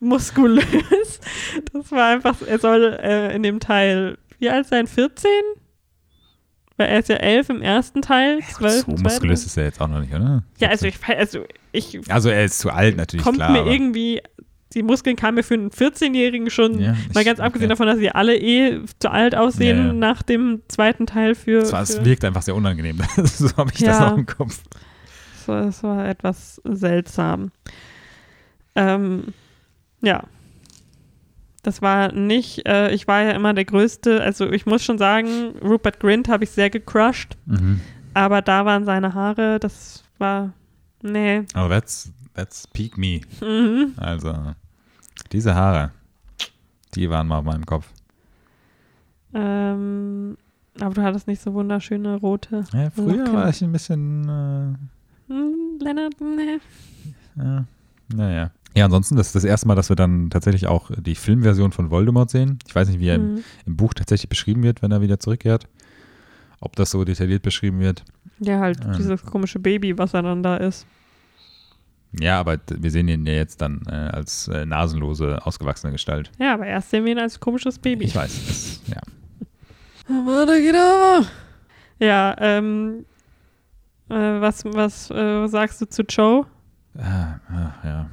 muskulös. 0.00 0.64
Das 1.72 1.90
war 1.92 2.08
einfach, 2.08 2.36
er 2.46 2.58
soll 2.58 2.98
äh, 3.02 3.34
in 3.34 3.42
dem 3.42 3.58
Teil, 3.60 4.18
wie 4.38 4.50
alt 4.50 4.66
sein, 4.66 4.86
14? 4.86 5.30
Weil 6.76 6.88
er 6.88 6.98
ist 7.00 7.08
ja 7.08 7.16
11 7.16 7.48
im 7.50 7.62
ersten 7.62 8.02
Teil, 8.02 8.40
12 8.40 8.72
So 8.72 8.78
im 8.78 8.82
zweiten. 8.98 9.02
muskulös 9.02 9.46
ist 9.46 9.56
er 9.56 9.64
jetzt 9.64 9.80
auch 9.80 9.88
noch 9.88 10.00
nicht, 10.00 10.12
oder? 10.14 10.42
Ja, 10.58 10.68
also 10.68 10.86
ich, 10.86 10.96
also 11.08 11.44
ich 11.72 12.00
Also 12.10 12.28
er 12.30 12.44
ist 12.44 12.58
zu 12.58 12.70
alt 12.70 12.96
natürlich, 12.96 13.24
kommt 13.24 13.36
klar. 13.38 13.50
mir 13.52 13.70
irgendwie, 13.70 14.20
die 14.74 14.82
Muskeln 14.82 15.16
kamen 15.16 15.36
mir 15.36 15.42
für 15.42 15.54
einen 15.54 15.70
14-Jährigen 15.70 16.50
schon, 16.50 16.78
Ja, 16.80 16.96
mal 17.14 17.24
ganz 17.24 17.40
abgesehen 17.40 17.70
okay. 17.70 17.78
davon, 17.78 17.86
dass 17.86 17.98
sie 17.98 18.10
alle 18.10 18.36
eh 18.36 18.80
zu 18.98 19.10
alt 19.10 19.34
aussehen 19.34 19.78
Ja, 19.78 19.86
ja. 19.88 19.92
nach 19.92 20.22
dem 20.22 20.62
zweiten 20.68 21.06
Teil 21.06 21.34
für. 21.34 21.58
Es, 21.62 21.72
war, 21.72 21.84
für 21.86 21.92
es 21.94 22.04
wirkt 22.04 22.24
einfach 22.24 22.42
sehr 22.42 22.54
unangenehm. 22.54 22.98
so 23.24 23.48
habe 23.56 23.70
ich 23.74 23.80
das 23.80 23.98
Ja. 23.98 24.10
noch 24.10 24.18
im 24.18 24.26
Kopf. 24.26 24.60
So, 25.46 25.54
es 25.54 25.82
war 25.82 26.06
etwas 26.08 26.60
seltsam. 26.64 27.50
Ähm, 28.74 29.24
ja. 30.02 30.24
Das 31.62 31.82
war 31.82 32.12
nicht, 32.12 32.66
äh, 32.66 32.90
ich 32.92 33.06
war 33.06 33.22
ja 33.22 33.30
immer 33.32 33.52
der 33.52 33.66
Größte, 33.66 34.22
also 34.22 34.50
ich 34.50 34.64
muss 34.64 34.82
schon 34.82 34.96
sagen, 34.96 35.52
Rupert 35.62 36.00
Grint 36.00 36.28
habe 36.28 36.44
ich 36.44 36.50
sehr 36.50 36.70
gecrushed, 36.70 37.36
Mhm. 37.44 37.80
aber 38.14 38.40
da 38.40 38.64
waren 38.64 38.86
seine 38.86 39.12
Haare, 39.12 39.58
das 39.60 40.02
war, 40.16 40.54
nee. 41.02 41.42
Oh, 41.54 41.68
that's, 41.68 42.10
that's 42.34 42.66
peak 42.66 42.96
me. 42.98 43.20
Mhm. 43.40 43.92
Also, 43.96 44.34
diese 45.32 45.54
Haare, 45.54 45.90
die 46.94 47.08
waren 47.10 47.26
mal 47.28 47.38
auf 47.38 47.44
meinem 47.44 47.66
Kopf. 47.66 47.86
Ähm, 49.34 50.36
aber 50.80 50.94
du 50.94 51.02
hattest 51.02 51.26
nicht 51.26 51.40
so 51.42 51.52
wunderschöne 51.54 52.16
rote. 52.16 52.64
Ja, 52.72 52.90
früher 52.90 53.18
Locken. 53.18 53.32
war 53.34 53.48
ich 53.48 53.62
ein 53.62 53.72
bisschen, 53.72 54.78
Hm, 55.28 55.78
Lennart, 55.80 56.14
nee. 56.20 56.54
äh, 56.54 57.44
ja, 57.44 57.64
naja. 58.14 58.50
Ja, 58.76 58.84
ansonsten, 58.84 59.16
das 59.16 59.28
ist 59.28 59.34
das 59.34 59.44
erste 59.44 59.66
Mal, 59.66 59.74
dass 59.74 59.88
wir 59.88 59.96
dann 59.96 60.30
tatsächlich 60.30 60.66
auch 60.68 60.90
die 60.96 61.16
Filmversion 61.16 61.72
von 61.72 61.90
Voldemort 61.90 62.30
sehen. 62.30 62.58
Ich 62.68 62.74
weiß 62.74 62.88
nicht, 62.88 63.00
wie 63.00 63.08
er 63.08 63.16
im, 63.16 63.34
Mhm. 63.34 63.44
im 63.66 63.76
Buch 63.76 63.94
tatsächlich 63.94 64.28
beschrieben 64.28 64.62
wird, 64.62 64.80
wenn 64.82 64.92
er 64.92 65.00
wieder 65.00 65.18
zurückkehrt. 65.18 65.66
Ob 66.60 66.76
das 66.76 66.90
so 66.92 67.04
detailliert 67.04 67.42
beschrieben 67.42 67.80
wird. 67.80 68.04
Ja, 68.40 68.58
halt 68.60 68.78
Ähm. 68.84 68.92
dieses 68.96 69.22
komische 69.22 69.58
Baby, 69.58 69.96
was 69.98 70.14
er 70.14 70.22
dann 70.22 70.42
da 70.42 70.56
ist. 70.56 70.86
Ja, 72.18 72.40
aber 72.40 72.58
wir 72.68 72.90
sehen 72.90 73.06
ihn 73.06 73.24
ja 73.24 73.34
jetzt 73.34 73.60
dann 73.62 73.82
äh, 73.86 73.92
als 73.92 74.48
äh, 74.48 74.66
nasenlose, 74.66 75.38
ausgewachsene 75.46 75.92
Gestalt. 75.92 76.32
Ja, 76.40 76.54
aber 76.54 76.66
erst 76.66 76.90
sehen 76.90 77.04
wir 77.04 77.12
ihn 77.12 77.18
als 77.20 77.38
komisches 77.38 77.78
Baby. 77.78 78.06
Ich 78.06 78.16
weiß, 78.16 78.46
das, 78.46 78.80
ja. 78.88 79.00
Ja, 82.00 82.34
ähm, 82.38 83.04
äh, 84.08 84.14
was, 84.14 84.64
was 84.64 85.10
äh, 85.10 85.46
sagst 85.46 85.80
du 85.82 85.86
zu 85.88 86.02
Joe? 86.02 86.46
Ah, 86.98 87.34
ah, 87.48 87.72
ja. 87.84 88.10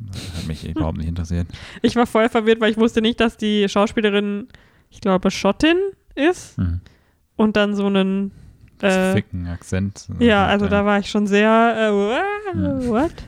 Das 0.00 0.38
hat 0.38 0.46
mich 0.48 0.66
überhaupt 0.68 0.96
nicht 0.98 1.06
interessiert. 1.08 1.46
Ich 1.82 1.94
war 1.96 2.06
voll 2.06 2.28
verwirrt, 2.30 2.60
weil 2.60 2.70
ich 2.72 2.78
wusste 2.78 3.00
nicht, 3.02 3.20
dass 3.20 3.36
die 3.36 3.68
Schauspielerin, 3.68 4.48
ich 4.88 5.00
glaube, 5.00 5.30
Schottin 5.30 5.76
ist 6.16 6.56
Hm. 6.56 6.80
und 7.36 7.56
dann 7.56 7.76
so 7.76 7.86
einen, 7.86 8.32
äh, 8.82 9.12
Ficken 9.14 9.46
Akzent. 9.46 10.08
ja, 10.18 10.46
also 10.46 10.68
da 10.68 10.84
war 10.84 10.98
ich 10.98 11.10
schon 11.10 11.26
sehr, 11.26 11.74
äh, 11.76 12.88
what? 12.88 13.12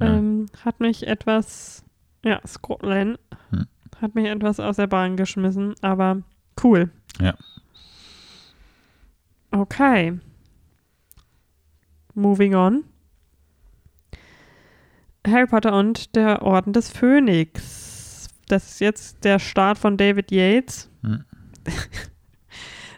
Ja. 0.00 0.06
Ähm, 0.16 0.46
hat 0.64 0.80
mich 0.80 1.06
etwas, 1.06 1.84
ja, 2.24 2.40
Scotland, 2.44 3.16
Hm. 3.50 3.66
hat 4.00 4.16
mich 4.16 4.26
etwas 4.26 4.58
aus 4.58 4.74
der 4.74 4.88
Bahn 4.88 5.16
geschmissen, 5.16 5.74
aber 5.82 6.22
cool. 6.64 6.90
Ja. 7.20 7.34
Okay. 9.52 10.18
Moving 12.14 12.56
on. 12.56 12.84
Harry 15.24 15.46
Potter 15.46 15.72
und 15.78 16.16
der 16.16 16.42
Orden 16.42 16.72
des 16.72 16.90
Phönix. 16.90 18.26
Das 18.48 18.72
ist 18.72 18.80
jetzt 18.80 19.24
der 19.24 19.38
Start 19.38 19.78
von 19.78 19.96
David 19.96 20.32
Yates. 20.32 20.90
Hm. 21.02 21.24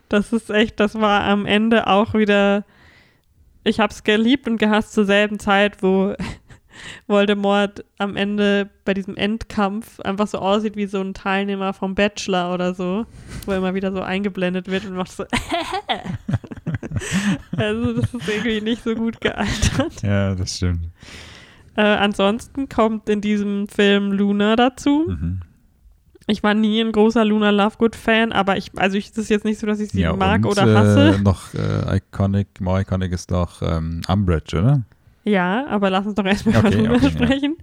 Das 0.09 0.32
ist 0.32 0.50
echt, 0.50 0.80
das 0.80 0.94
war 0.94 1.24
am 1.24 1.46
Ende 1.46 1.86
auch 1.86 2.14
wieder. 2.14 2.64
Ich 3.64 3.80
hab's 3.80 4.04
geliebt 4.04 4.46
und 4.46 4.59
gehasst 4.59 4.92
zur 4.92 5.04
selben 5.04 5.38
Zeit, 5.38 5.82
wo 5.82 6.14
Voldemort 7.07 7.84
am 7.98 8.16
Ende 8.16 8.70
bei 8.84 8.94
diesem 8.94 9.16
Endkampf 9.16 9.98
einfach 10.00 10.28
so 10.28 10.38
aussieht 10.38 10.76
wie 10.76 10.86
so 10.86 11.00
ein 11.00 11.14
Teilnehmer 11.14 11.72
vom 11.72 11.94
Bachelor 11.94 12.54
oder 12.54 12.74
so, 12.74 13.07
wo 13.44 13.52
er 13.52 13.59
immer 13.59 13.74
wieder 13.74 13.92
so 13.92 14.02
eingeblendet 14.02 14.68
wird 14.68 14.84
und 14.84 14.94
macht 14.94 15.11
so. 15.11 15.24
also, 17.57 17.92
das 17.94 18.14
ist 18.14 18.28
irgendwie 18.28 18.61
nicht 18.61 18.84
so 18.84 18.94
gut 18.94 19.20
gealtert. 19.20 20.02
Ja, 20.02 20.34
das 20.34 20.57
stimmt. 20.57 20.90
Äh, 21.76 21.82
ansonsten 21.82 22.68
kommt 22.68 23.09
in 23.09 23.20
diesem 23.20 23.68
Film 23.68 24.12
Luna 24.12 24.57
dazu. 24.57 25.07
Mhm. 25.09 25.40
Ich 26.29 26.43
war 26.43 26.55
nie 26.55 26.81
ein 26.81 26.91
großer 26.91 27.24
Luna 27.24 27.51
Lovegood-Fan, 27.51 28.33
aber 28.33 28.57
ich, 28.57 28.72
also 28.77 28.97
ich, 28.97 29.11
es 29.11 29.18
ist 29.18 29.29
jetzt 29.31 29.45
nicht 29.45 29.61
so, 29.61 29.66
dass 29.66 29.79
ich 29.79 29.91
sie 29.93 30.01
ja, 30.01 30.12
mag 30.14 30.45
und, 30.45 30.51
oder 30.51 30.74
hasse. 30.74 31.14
Äh, 31.16 31.18
noch 31.22 31.55
äh, 31.55 31.99
iconic, 31.99 32.61
more 32.61 32.81
iconic 32.81 33.12
ist 33.12 33.31
doch 33.31 33.62
ähm, 33.62 34.01
Umbridge, 34.09 34.59
oder? 34.59 34.83
Ja, 35.24 35.66
aber 35.68 35.89
lass 35.91 36.05
uns 36.07 36.16
doch 36.16 36.24
erstmal 36.24 36.57
Okay, 36.57 36.74
über 36.74 36.95
Luna 36.95 36.95
okay, 36.97 37.05
ja. 37.05 37.11
sprechen. 37.11 37.57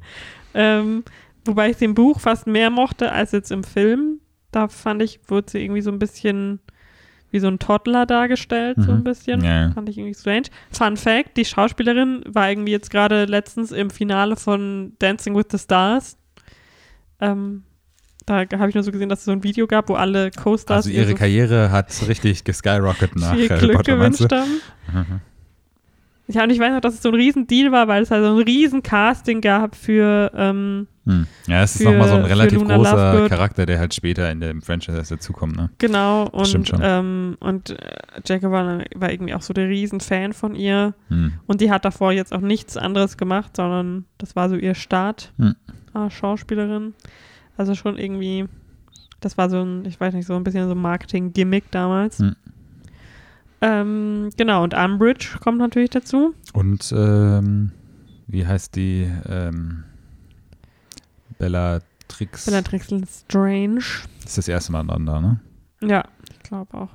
Ähm, 0.54 1.04
wobei 1.46 1.72
ich 1.72 1.82
im 1.82 1.94
Buch 1.94 2.20
fast 2.22 2.48
mehr 2.48 2.70
mochte 2.70 3.12
als 3.12 3.32
jetzt 3.34 3.52
im 3.52 3.64
Film. 3.64 4.20
Da 4.52 4.68
fand 4.70 5.02
ich, 5.02 5.20
wurde 5.28 5.50
sie 5.52 5.64
irgendwie 5.64 5.82
so 5.82 5.92
ein 5.92 6.00
bisschen 6.00 6.60
wie 7.32 7.40
so 7.40 7.48
ein 7.48 7.58
Toddler 7.60 8.06
dargestellt, 8.06 8.78
so 8.80 8.92
Mhm. 8.92 8.98
ein 9.00 9.04
bisschen. 9.04 9.44
Ja, 9.44 9.62
ja. 9.68 9.72
Fand 9.72 9.90
ich 9.90 9.98
irgendwie 9.98 10.14
strange. 10.14 10.44
Fun 10.72 10.96
Fact: 10.98 11.36
Die 11.36 11.46
Schauspielerin 11.46 12.22
war 12.28 12.48
irgendwie 12.50 12.72
jetzt 12.72 12.92
gerade 12.92 13.26
letztens 13.26 13.72
im 13.72 13.90
Finale 13.90 14.36
von 14.36 14.94
Dancing 15.00 15.36
with 15.36 15.48
the 15.52 15.58
Stars. 15.58 16.16
Ähm, 17.20 17.64
da 18.26 18.46
habe 18.58 18.70
ich 18.70 18.76
nur 18.76 18.84
so 18.84 18.92
gesehen, 18.92 19.10
dass 19.10 19.20
es 19.20 19.26
so 19.26 19.32
ein 19.32 19.44
Video 19.44 19.68
gab, 19.68 19.90
wo 19.90 19.96
alle 19.96 20.32
Co-Stars 20.32 20.86
Also 20.86 20.90
ihr 20.90 21.00
ihre 21.02 21.10
so 21.12 21.16
Karriere 21.16 21.72
hat 21.72 21.88
richtig 22.08 22.44
geskyrocket 22.44 23.16
nach 23.20 23.34
viel 23.36 23.50
Harry 23.50 23.68
Glück 23.68 23.84
gewünscht 23.84 24.32
haben. 24.32 24.62
Mhm. 24.94 25.22
Ja, 26.28 26.44
und 26.44 26.52
ich 26.52 26.60
weiß 26.60 26.72
noch, 26.72 26.80
dass 26.80 26.94
es 26.94 27.02
so 27.02 27.10
ein 27.10 27.16
riesen 27.16 27.48
Deal 27.48 27.74
war, 27.74 27.90
weil 27.90 28.02
es 28.02 28.10
halt 28.10 28.24
so 28.24 28.32
ein 28.32 28.42
riesen 28.44 28.82
Casting 28.82 29.42
gab 29.42 29.76
für, 29.76 30.32
ähm, 30.36 30.88
Hm. 31.06 31.28
Ja, 31.48 31.64
es 31.64 31.76
ist 31.76 31.82
Für- 31.84 31.92
nochmal 31.92 32.08
so 32.08 32.16
ein 32.16 32.24
relativ 32.24 32.64
großer 32.64 33.12
Lovegood. 33.14 33.30
Charakter, 33.30 33.66
der 33.66 33.78
halt 33.78 33.94
später 33.94 34.32
in 34.32 34.40
dem 34.40 34.62
Franchise 34.62 35.04
dazukommt, 35.10 35.58
ne? 35.58 35.70
genau, 35.78 36.32
Stimmt 36.46 36.72
und, 36.72 36.80
ähm, 36.82 37.36
und 37.42 37.72
äh, 37.72 37.76
Jacob 38.26 38.52
war, 38.54 38.84
war 38.96 39.12
irgendwie 39.12 39.34
auch 39.34 39.42
so 39.42 39.54
der 39.54 39.68
riesen 39.68 40.00
Fan 40.00 40.32
von 40.32 40.56
ihr. 40.56 40.94
Hm. 41.10 41.34
Und 41.46 41.60
die 41.60 41.70
hat 41.72 41.84
davor 41.84 42.14
jetzt 42.14 42.34
auch 42.34 42.40
nichts 42.40 42.78
anderes 42.78 43.18
gemacht, 43.18 43.58
sondern 43.58 44.06
das 44.18 44.38
war 44.38 44.48
so 44.48 44.56
ihr 44.56 44.76
Start 44.76 45.34
Hm. 45.38 45.56
als 45.94 46.14
Schauspielerin. 46.14 46.94
Also 47.58 47.76
schon 47.76 47.98
irgendwie, 47.98 48.46
das 49.20 49.38
war 49.38 49.50
so 49.50 49.62
ein, 49.62 49.86
ich 49.86 50.00
weiß 50.00 50.14
nicht, 50.14 50.26
so 50.26 50.36
ein 50.36 50.44
bisschen 50.44 50.68
so 50.68 50.74
ein 50.74 50.82
Marketing-Gimmick 50.82 51.72
damals. 51.72 52.20
Hm. 52.20 52.36
Ähm, 53.62 54.30
genau, 54.36 54.64
und 54.64 54.74
Umbridge 54.74 55.38
kommt 55.40 55.60
natürlich 55.60 55.92
dazu. 55.92 56.34
Und 56.54 56.94
ähm, 56.96 57.72
wie 58.28 58.46
heißt 58.46 58.76
die 58.76 59.10
ähm, 59.28 59.86
Bellatrix? 61.38 62.46
Bellatrix 62.46 62.90
Strange. 63.26 63.84
Das 64.22 64.32
ist 64.32 64.38
das 64.38 64.48
erste 64.48 64.72
Mal 64.74 64.82
aneinander, 64.82 65.22
ne? 65.22 65.40
Ja, 65.82 66.04
ich 66.32 66.40
glaube 66.40 66.74
auch. 66.78 66.90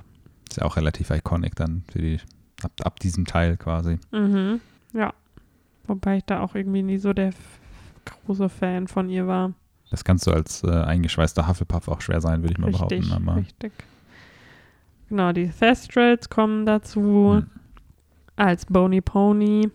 Ist 0.49 0.57
ja 0.57 0.65
auch 0.65 0.77
relativ 0.77 1.09
iconic 1.09 1.55
dann 1.55 1.83
für 1.91 1.99
die, 1.99 2.19
ab, 2.61 2.71
ab 2.83 2.99
diesem 2.99 3.25
Teil 3.25 3.57
quasi. 3.57 3.97
Mhm. 4.11 4.59
Ja. 4.93 5.13
Wobei 5.87 6.17
ich 6.17 6.25
da 6.25 6.41
auch 6.41 6.53
irgendwie 6.53 6.83
nie 6.83 6.99
so 6.99 7.13
der 7.13 7.31
große 8.05 8.49
Fan 8.49 8.87
von 8.87 9.09
ihr 9.09 9.25
war. 9.25 9.53
Das 9.91 10.03
kannst 10.03 10.27
du 10.27 10.31
als 10.31 10.63
äh, 10.63 10.69
eingeschweißter 10.69 11.47
Hufflepuff 11.47 11.87
auch 11.87 12.01
schwer 12.01 12.21
sein, 12.21 12.41
würde 12.43 12.53
ich 12.53 12.57
mal 12.59 12.67
Richtig, 12.67 12.99
behaupten. 13.01 13.11
Aber, 13.29 13.35
richtig. 13.37 13.73
Genau, 15.09 15.31
die 15.31 15.49
Thestrals 15.49 16.29
kommen 16.29 16.65
dazu 16.65 17.37
Hm. 17.41 17.47
als 18.35 18.65
Bony 18.67 19.01
Pony. 19.01 19.69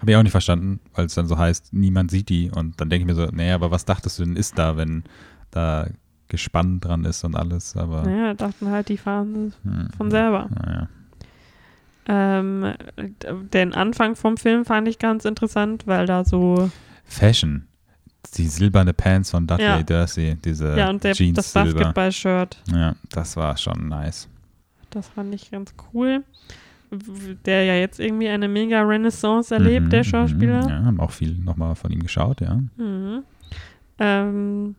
Habe 0.00 0.10
ich 0.10 0.16
auch 0.16 0.22
nicht 0.22 0.32
verstanden, 0.32 0.80
weil 0.94 1.06
es 1.06 1.14
dann 1.14 1.26
so 1.26 1.38
heißt, 1.38 1.72
niemand 1.72 2.10
sieht 2.10 2.28
die. 2.28 2.50
Und 2.50 2.80
dann 2.80 2.90
denke 2.90 3.02
ich 3.02 3.06
mir 3.06 3.14
so, 3.14 3.30
naja, 3.32 3.54
aber 3.54 3.70
was 3.70 3.84
dachtest 3.86 4.18
du 4.18 4.24
denn 4.24 4.36
ist 4.36 4.58
da, 4.58 4.76
wenn 4.76 5.04
da 5.50 5.86
Gespann 6.28 6.80
dran 6.80 7.04
ist 7.04 7.24
und 7.24 7.34
alles? 7.34 7.76
Aber 7.76 8.02
Naja, 8.02 8.34
dachten 8.34 8.68
halt, 8.68 8.88
die 8.90 8.98
fahren 8.98 9.54
hm, 9.62 9.88
von 9.96 10.10
selber. 10.10 10.48
Naja. 10.50 10.88
Ähm, 12.06 12.74
den 13.52 13.72
Anfang 13.72 14.16
vom 14.16 14.36
Film 14.36 14.64
fand 14.64 14.88
ich 14.88 14.98
ganz 14.98 15.24
interessant, 15.24 15.86
weil 15.86 16.06
da 16.06 16.24
so, 16.24 16.70
Fashion. 17.04 17.66
Die 18.36 18.46
silberne 18.46 18.92
Pants 18.92 19.30
von 19.30 19.46
Dudley 19.46 19.64
Ja. 19.66 19.82
Dursley, 19.82 20.36
diese 20.36 20.76
ja, 20.76 20.88
und 20.90 21.02
der, 21.02 21.14
Jeans 21.14 21.36
das. 21.36 21.52
Basketball-Shirt. 21.52 22.62
Ja, 22.72 22.94
das 23.10 23.36
war 23.36 23.56
schon 23.56 23.88
nice. 23.88 24.28
Das 24.90 25.08
fand 25.08 25.34
ich 25.34 25.50
ganz 25.50 25.74
cool. 25.92 26.22
Der 27.44 27.64
ja 27.64 27.74
jetzt 27.74 28.00
irgendwie 28.00 28.28
eine 28.28 28.48
mega 28.48 28.82
Renaissance 28.82 29.54
erlebt, 29.54 29.86
Mhm, 29.86 29.90
der 29.90 30.00
mhm, 30.00 30.04
Schauspieler. 30.04 30.68
Ja, 30.68 30.84
haben 30.84 31.00
auch 31.00 31.12
viel 31.12 31.34
nochmal 31.38 31.74
von 31.76 31.92
ihm 31.92 32.00
geschaut, 32.02 32.40
ja. 32.40 32.60
Mhm. 32.76 33.22
Ähm, 33.98 34.74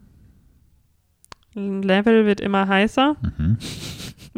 Level 1.54 2.26
wird 2.26 2.40
immer 2.42 2.68
heißer. 2.68 3.16
Mhm. 3.38 3.58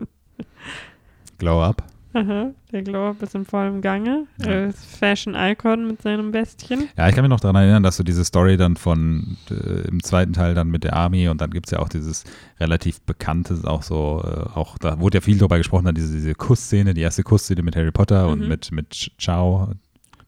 Glow 1.39 1.63
Up. 1.63 1.83
Aha, 2.15 2.51
der 2.71 2.83
Glow-Up 2.83 3.21
ist 3.23 3.33
im 3.33 3.43
vollen 3.45 3.81
Gange. 3.81 4.27
Ja. 4.43 4.65
Ist 4.65 4.85
Fashion-Icon 4.97 5.87
mit 5.87 6.01
seinem 6.03 6.31
Bestien. 6.31 6.87
Ja, 6.95 7.09
ich 7.09 7.15
kann 7.15 7.23
mich 7.23 7.29
noch 7.29 7.39
daran 7.39 7.55
erinnern, 7.55 7.81
dass 7.83 7.97
so 7.97 8.03
diese 8.03 8.23
Story 8.23 8.55
dann 8.55 8.75
von 8.77 9.37
äh, 9.49 9.87
im 9.87 10.03
zweiten 10.03 10.31
Teil 10.33 10.53
dann 10.53 10.69
mit 10.69 10.83
der 10.83 10.93
Army 10.95 11.27
und 11.29 11.41
dann 11.41 11.49
gibt 11.49 11.65
es 11.65 11.71
ja 11.71 11.79
auch 11.79 11.89
dieses 11.89 12.23
relativ 12.59 13.01
bekannte, 13.01 13.57
auch 13.63 13.81
so, 13.81 14.23
äh, 14.23 14.57
auch 14.57 14.77
da 14.77 14.99
wurde 14.99 15.17
ja 15.17 15.21
viel 15.21 15.37
drüber 15.39 15.57
gesprochen, 15.57 15.85
dann 15.85 15.95
diese, 15.95 16.13
diese 16.13 16.35
Kussszene, 16.35 16.93
die 16.93 17.01
erste 17.01 17.23
Kussszene 17.23 17.63
mit 17.63 17.75
Harry 17.75 17.91
Potter 17.91 18.27
und 18.27 18.41
Mhm. 18.41 18.47
mit, 18.47 18.71
mit 18.71 18.91
Ch- 18.93 19.11
Chow, 19.23 19.69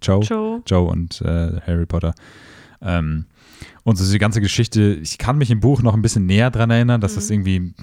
Joe, 0.01 0.21
Joe. 0.23 0.61
Joe 0.65 0.89
und 0.89 1.21
äh, 1.21 1.61
Harry 1.67 1.85
Potter. 1.85 2.15
Ähm, 2.81 3.25
und 3.83 3.95
so 3.97 4.03
diese 4.03 4.19
ganze 4.19 4.41
Geschichte, 4.41 4.81
ich 4.95 5.17
kann 5.17 5.37
mich 5.37 5.51
im 5.51 5.59
Buch 5.59 5.81
noch 5.83 5.93
ein 5.93 6.01
bisschen 6.01 6.25
näher 6.25 6.49
dran 6.51 6.71
erinnern, 6.71 6.99
dass 6.99 7.11
Mhm. 7.11 7.15
das 7.15 7.29
irgendwie 7.29 7.73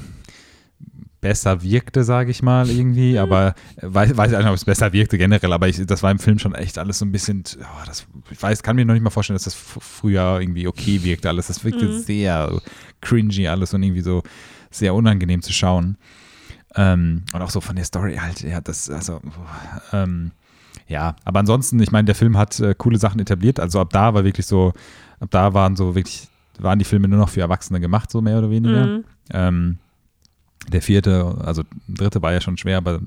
besser 1.22 1.62
wirkte, 1.62 2.02
sage 2.04 2.32
ich 2.32 2.42
mal, 2.42 2.68
irgendwie, 2.68 3.16
aber 3.16 3.54
äh, 3.76 3.82
weiß, 3.82 4.16
weiß 4.16 4.32
ich 4.32 4.36
nicht, 4.38 4.46
ob 4.48 4.54
es 4.54 4.64
besser 4.64 4.92
wirkte 4.92 5.16
generell, 5.16 5.52
aber 5.52 5.68
ich, 5.68 5.86
das 5.86 6.02
war 6.02 6.10
im 6.10 6.18
Film 6.18 6.38
schon 6.40 6.54
echt 6.54 6.78
alles 6.78 6.98
so 6.98 7.06
ein 7.06 7.12
bisschen, 7.12 7.44
oh, 7.60 7.84
das, 7.86 8.06
ich 8.30 8.42
weiß, 8.42 8.62
kann 8.62 8.76
mir 8.76 8.84
noch 8.84 8.92
nicht 8.92 9.04
mal 9.04 9.10
vorstellen, 9.10 9.36
dass 9.36 9.44
das 9.44 9.54
früher 9.54 10.40
irgendwie 10.40 10.66
okay 10.66 11.02
wirkte 11.04 11.28
alles. 11.28 11.46
Das 11.46 11.64
wirkte 11.64 11.86
Mhm. 11.86 11.92
sehr 12.00 12.60
cringy 13.00 13.46
alles 13.46 13.72
und 13.72 13.82
irgendwie 13.84 14.02
so 14.02 14.22
sehr 14.70 14.94
unangenehm 14.94 15.42
zu 15.42 15.52
schauen. 15.52 15.96
Ähm, 16.74 17.22
und 17.32 17.40
auch 17.40 17.50
so 17.50 17.60
von 17.60 17.76
der 17.76 17.84
Story 17.84 18.16
halt, 18.16 18.40
ja, 18.40 18.60
das, 18.60 18.90
also, 18.90 19.20
ähm, 19.92 20.32
ja, 20.88 21.14
aber 21.24 21.38
ansonsten, 21.40 21.80
ich 21.80 21.92
meine, 21.92 22.06
der 22.06 22.16
Film 22.16 22.36
hat 22.36 22.58
äh, 22.58 22.74
coole 22.76 22.98
Sachen 22.98 23.20
etabliert, 23.20 23.60
also 23.60 23.80
ab 23.80 23.90
da 23.92 24.12
war 24.12 24.24
wirklich 24.24 24.46
so, 24.46 24.72
ab 25.20 25.28
da 25.30 25.54
waren 25.54 25.76
so 25.76 25.94
wirklich, 25.94 26.26
waren 26.58 26.80
die 26.80 26.84
Filme 26.84 27.06
nur 27.06 27.18
noch 27.18 27.28
für 27.28 27.42
Erwachsene 27.42 27.78
gemacht, 27.78 28.10
so 28.10 28.20
mehr 28.20 28.38
oder 28.38 28.50
weniger. 28.50 28.86
Mhm. 28.86 29.04
Ähm, 29.32 29.78
der 30.70 30.82
vierte, 30.82 31.36
also 31.44 31.62
dritte 31.88 32.22
war 32.22 32.32
ja 32.32 32.40
schon 32.40 32.56
schwer, 32.56 32.78
aber 32.78 33.00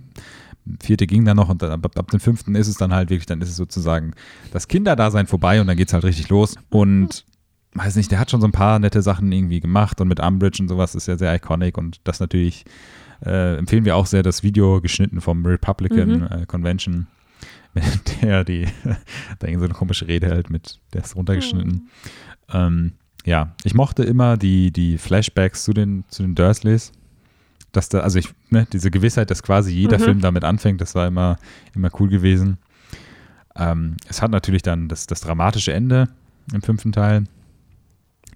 vierte 0.82 1.06
ging 1.08 1.26
dann 1.26 1.38
noch 1.38 1.50
und 1.50 1.62
dann, 1.62 1.72
ab, 1.72 1.98
ab 1.98 2.12
dem 2.12 2.20
fünften 2.20 2.56
ist 2.56 2.68
es 2.68 2.76
dann 2.76 2.94
halt 2.94 3.10
wirklich, 3.10 3.28
dann 3.28 3.42
ist 3.42 3.50
es 3.50 3.56
sozusagen 3.56 4.14
das 4.52 4.68
Kinderdasein 4.68 5.28
vorbei 5.28 5.62
und 5.62 5.68
dann 5.68 5.78
geht 5.78 5.88
es 5.90 5.94
halt 5.94 6.04
richtig 6.04 6.30
los. 6.30 6.56
Und 6.70 7.26
weiß 7.74 7.96
nicht, 7.98 8.12
der 8.12 8.20
hat 8.20 8.32
schon 8.32 8.42
so 8.42 8.48
ein 8.48 8.52
paar 8.52 8.80
nette 8.80 9.02
Sachen 9.02 9.32
irgendwie 9.32 9.60
gemacht 9.60 10.02
und 10.02 10.08
mit 10.08 10.20
Umbridge 10.20 10.62
und 10.62 10.70
sowas 10.70 10.96
ist 10.96 11.08
ja 11.08 11.18
sehr 11.18 11.36
iconic 11.36 11.78
und 11.78 12.00
das 12.04 12.20
natürlich 12.20 12.66
äh, 13.26 13.58
empfehlen 13.58 13.86
wir 13.86 13.96
auch 13.96 14.06
sehr 14.06 14.24
das 14.24 14.44
Video 14.44 14.82
geschnitten 14.82 15.22
vom 15.22 15.46
Republican 15.46 16.10
Mhm. 16.20 16.28
äh, 16.32 16.46
Convention, 16.46 17.08
mit 17.74 18.22
der 18.22 18.44
die 18.44 18.66
da 19.40 19.48
irgend 19.48 19.60
so 19.60 19.66
eine 19.66 19.74
komische 19.74 20.08
Rede 20.08 20.28
hält 20.28 20.50
mit, 20.50 20.80
der 20.94 21.04
ist 21.04 21.16
runtergeschnitten. 21.16 21.90
Ähm, 22.52 22.94
ja, 23.26 23.54
ich 23.64 23.74
mochte 23.74 24.04
immer 24.04 24.38
die, 24.38 24.72
die 24.72 24.98
Flashbacks 24.98 25.64
zu 25.64 25.74
den, 25.74 26.06
zu 26.10 26.24
den 26.24 26.36
Dursleys. 26.36 26.92
Dass 27.76 27.90
da, 27.90 28.00
also 28.00 28.20
ich, 28.20 28.30
ne, 28.50 28.68
diese 28.72 28.90
Gewissheit, 28.92 29.30
dass 29.32 29.44
quasi 29.44 29.72
jeder 29.74 29.98
Mhm. 30.00 30.04
Film 30.04 30.22
damit 30.22 30.44
anfängt, 30.44 30.80
das 30.82 30.96
war 30.96 31.08
immer, 31.08 31.38
immer 31.76 31.90
cool 32.00 32.10
gewesen. 32.10 32.58
Ähm, 33.56 33.98
es 34.08 34.22
hat 34.22 34.32
natürlich 34.32 34.62
dann 34.62 34.88
das, 34.88 35.08
das 35.08 35.22
dramatische 35.22 35.74
Ende 35.74 36.08
im 36.54 36.62
fünften 36.62 36.92
Teil. 36.92 37.26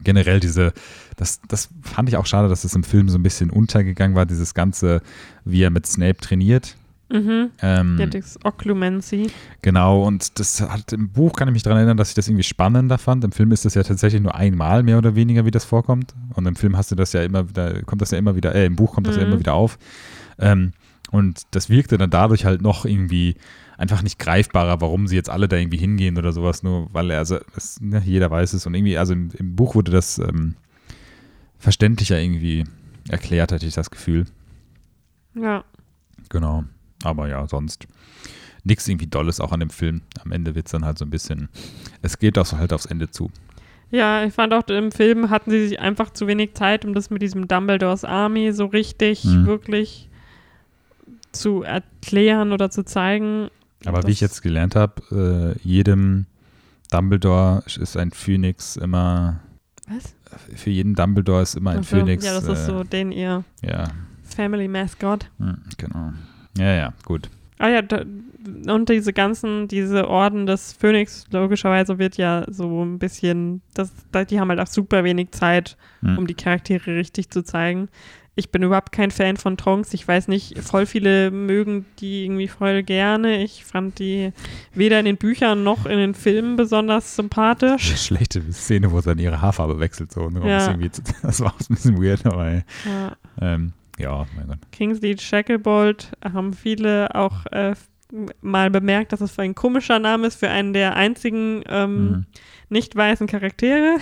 Generell 0.02 0.40
diese, 0.40 0.74
das, 1.18 1.42
das 1.48 1.70
fand 1.82 2.08
ich 2.10 2.16
auch 2.16 2.26
schade, 2.26 2.48
dass 2.48 2.64
es 2.64 2.74
im 2.74 2.84
Film 2.84 3.10
so 3.10 3.18
ein 3.18 3.24
bisschen 3.24 3.50
untergegangen 3.50 4.16
war, 4.16 4.26
dieses 4.26 4.54
Ganze, 4.54 5.02
wie 5.44 5.62
er 5.62 5.70
mit 5.72 5.86
Snape 5.86 6.18
trainiert. 6.18 6.76
Mhm. 7.12 7.50
Ähm, 7.62 7.98
Ja, 8.00 8.06
das 8.06 8.38
Occlumency. 8.44 9.32
Genau, 9.64 10.04
und 10.04 10.40
das 10.40 10.62
hat 10.62 10.94
im 10.94 11.10
Buch 11.10 11.34
kann 11.34 11.48
ich 11.48 11.54
mich 11.54 11.64
daran 11.64 11.78
erinnern, 11.80 11.98
dass 11.98 12.10
ich 12.10 12.16
das 12.16 12.28
irgendwie 12.28 12.44
spannender 12.44 12.98
fand. 13.00 13.24
Im 13.24 13.32
Film 13.32 13.52
ist 13.52 13.66
das 13.66 13.74
ja 13.74 13.82
tatsächlich 13.84 14.22
nur 14.22 14.36
einmal 14.36 14.84
mehr 14.84 14.98
oder 15.00 15.16
weniger, 15.16 15.44
wie 15.46 15.52
das 15.52 15.66
vorkommt. 15.66 16.14
Und 16.36 16.46
im 16.46 16.56
Film 16.56 16.78
hast 16.78 16.92
du 16.92 16.96
das 16.96 17.14
ja 17.14 17.24
immer 17.24 17.50
wieder, 17.50 17.82
kommt 17.84 18.02
das 18.04 18.12
ja 18.12 18.18
immer 18.20 18.36
wieder, 18.36 18.54
äh, 18.54 18.66
im 18.68 18.76
Buch 18.76 18.94
kommt 18.94 19.08
das 19.08 19.16
ja 19.16 19.24
Mhm. 19.24 19.30
immer 19.32 19.40
wieder 19.40 19.54
auf. 19.56 19.80
Ähm, 20.38 20.74
und 21.12 21.42
das 21.52 21.70
wirkte 21.70 21.98
dann 21.98 22.12
dadurch 22.12 22.46
halt 22.46 22.62
noch 22.62 22.86
irgendwie 22.86 23.36
einfach 23.78 24.04
nicht 24.04 24.20
greifbarer, 24.20 24.80
warum 24.82 25.08
sie 25.08 25.16
jetzt 25.16 25.30
alle 25.32 25.48
da 25.48 25.56
irgendwie 25.56 25.78
hingehen 25.78 26.18
oder 26.18 26.32
sowas, 26.34 26.62
nur 26.62 26.94
weil 26.94 27.10
er, 27.10 27.18
also 27.20 27.40
das, 27.56 27.80
ne, 27.82 28.02
jeder 28.06 28.30
weiß 28.30 28.54
es 28.54 28.68
und 28.68 28.76
irgendwie, 28.76 28.98
also 28.98 29.14
im, 29.14 29.32
im 29.38 29.56
Buch 29.56 29.74
wurde 29.74 29.92
das 29.92 30.20
ähm, 30.20 30.56
verständlicher 31.58 32.20
irgendwie 32.22 32.66
erklärt, 33.10 33.52
hatte 33.52 33.66
ich 33.66 33.74
das 33.74 33.90
Gefühl. 33.90 34.26
Ja. 35.34 35.64
Genau. 36.30 36.66
Aber 37.04 37.28
ja, 37.30 37.48
sonst 37.48 37.88
nichts 38.64 38.88
irgendwie 38.88 39.08
Dolles 39.08 39.40
auch 39.40 39.52
an 39.52 39.60
dem 39.62 39.70
Film. 39.70 40.02
Am 40.24 40.32
Ende 40.32 40.54
wird 40.56 40.66
es 40.68 40.72
dann 40.74 40.84
halt 40.86 40.98
so 40.98 41.06
ein 41.06 41.10
bisschen, 41.10 41.50
es 42.02 42.20
geht 42.20 42.38
auch 42.38 42.52
halt 42.54 42.74
aufs 42.74 42.86
Ende 42.86 43.10
zu. 43.10 43.32
Ja, 43.92 44.24
ich 44.24 44.34
fand 44.34 44.54
auch 44.54 44.68
im 44.68 44.92
Film 44.92 45.30
hatten 45.32 45.50
sie 45.50 45.68
sich 45.68 45.80
einfach 45.80 46.12
zu 46.12 46.28
wenig 46.28 46.54
Zeit, 46.54 46.86
um 46.86 46.94
das 46.94 47.10
mit 47.10 47.22
diesem 47.22 47.48
Dumbledores 47.48 48.04
Army 48.06 48.52
so 48.54 48.66
richtig, 48.66 49.24
Mhm. 49.24 49.46
wirklich 49.48 50.10
zu 51.32 51.64
erklären 51.64 52.52
oder 52.52 52.70
zu 52.70 52.84
zeigen. 52.84 53.50
Aber 53.86 54.06
wie 54.06 54.12
ich 54.12 54.20
jetzt 54.22 54.42
gelernt 54.42 54.76
habe, 54.76 55.56
äh, 55.58 55.68
jedem 55.68 56.26
Dumbledore 56.92 57.64
ist 57.66 57.96
ein 57.98 58.12
Phönix 58.12 58.76
immer, 58.76 59.40
Was? 59.88 60.16
für 60.56 60.70
jeden 60.70 60.96
Dumbledore 60.96 61.42
ist 61.42 61.56
immer 61.56 61.72
ein 61.72 61.80
Ach 61.80 61.84
so, 61.84 61.96
Phönix. 61.98 62.26
Ja, 62.26 62.34
das 62.34 62.44
ist 62.44 62.60
äh, 62.64 62.66
so 62.66 62.84
den 62.84 63.12
ihr 63.12 63.44
Ja, 63.62 63.86
Family 64.24 64.68
Mascot. 64.68 65.30
hm, 65.38 65.58
genau. 65.78 66.14
Ja, 66.58 66.74
ja, 66.74 66.94
gut. 67.06 67.30
Ah 67.58 67.68
ja, 67.70 67.82
da, 67.82 68.04
und 68.74 68.88
diese 68.90 69.12
ganzen, 69.14 69.68
diese 69.68 70.08
Orden 70.08 70.46
des 70.46 70.74
Phönix, 70.74 71.26
logischerweise 71.32 72.00
wird 72.00 72.16
ja 72.18 72.46
so 72.50 72.84
ein 72.86 73.00
bisschen, 73.00 73.62
das, 73.74 73.92
da- 74.12 74.24
die 74.26 74.40
haben 74.40 74.50
halt 74.50 74.60
auch 74.62 74.68
super 74.68 75.04
wenig 75.04 75.32
Zeit, 75.32 75.76
Hm. 76.02 76.18
um 76.20 76.28
die 76.28 76.34
Charaktere 76.36 76.96
richtig 76.96 77.30
zu 77.30 77.44
zeigen. 77.44 77.90
Ich 78.36 78.50
bin 78.52 78.64
überhaupt 78.64 78.94
kein 78.94 79.12
Fan 79.12 79.36
von 79.36 79.58
Tonks. 79.58 79.94
Ich 79.94 80.08
weiß 80.08 80.30
nicht, 80.30 80.58
voll 80.60 80.86
viele 80.86 81.30
mögen 81.30 81.86
die 82.00 82.24
irgendwie 82.24 82.48
voll 82.48 82.84
gerne. 82.84 83.44
Ich 83.44 83.66
fand 83.66 84.00
die 84.00 84.32
weder 84.74 84.98
in 85.00 85.04
den 85.06 85.18
Büchern 85.18 85.64
noch 85.66 85.86
in 85.86 85.98
den 85.98 86.14
Filmen 86.14 86.56
besonders 86.56 87.18
sympathisch. 87.18 87.98
Schlechte 88.02 88.42
Szene, 88.54 88.94
wo 88.94 89.02
sie 89.02 89.10
dann 89.10 89.20
ihre 89.20 89.42
Haarfarbe 89.42 89.82
wechselt. 89.82 90.14
So, 90.14 90.30
ne? 90.30 90.40
Ja. 90.48 90.74
Das 91.22 91.42
war 91.42 91.48
auch 91.54 91.60
ein 91.60 91.76
bisschen 91.76 92.02
weird, 92.02 92.26
aber 92.26 92.54
Ja. 92.54 92.64
ähm, 93.42 93.74
ja, 94.00 94.26
mein 94.36 94.48
Gott. 94.48 94.58
Kingsley 94.72 95.18
Shacklebolt 95.18 96.12
haben 96.34 96.54
viele 96.54 97.14
auch 97.14 97.46
äh, 97.52 97.76
mal 98.42 98.72
bemerkt, 98.72 99.14
dass 99.14 99.22
es 99.22 99.38
ein 99.38 99.54
komischer 99.54 100.00
Name 100.00 100.26
ist 100.28 100.40
für 100.40 100.50
einen 100.50 100.74
der 100.74 100.96
einzigen 100.96 101.62
ähm, 101.68 102.10
Mhm. 102.12 102.26
nicht 102.70 102.96
weißen 102.96 103.28
Charaktere. 103.28 103.98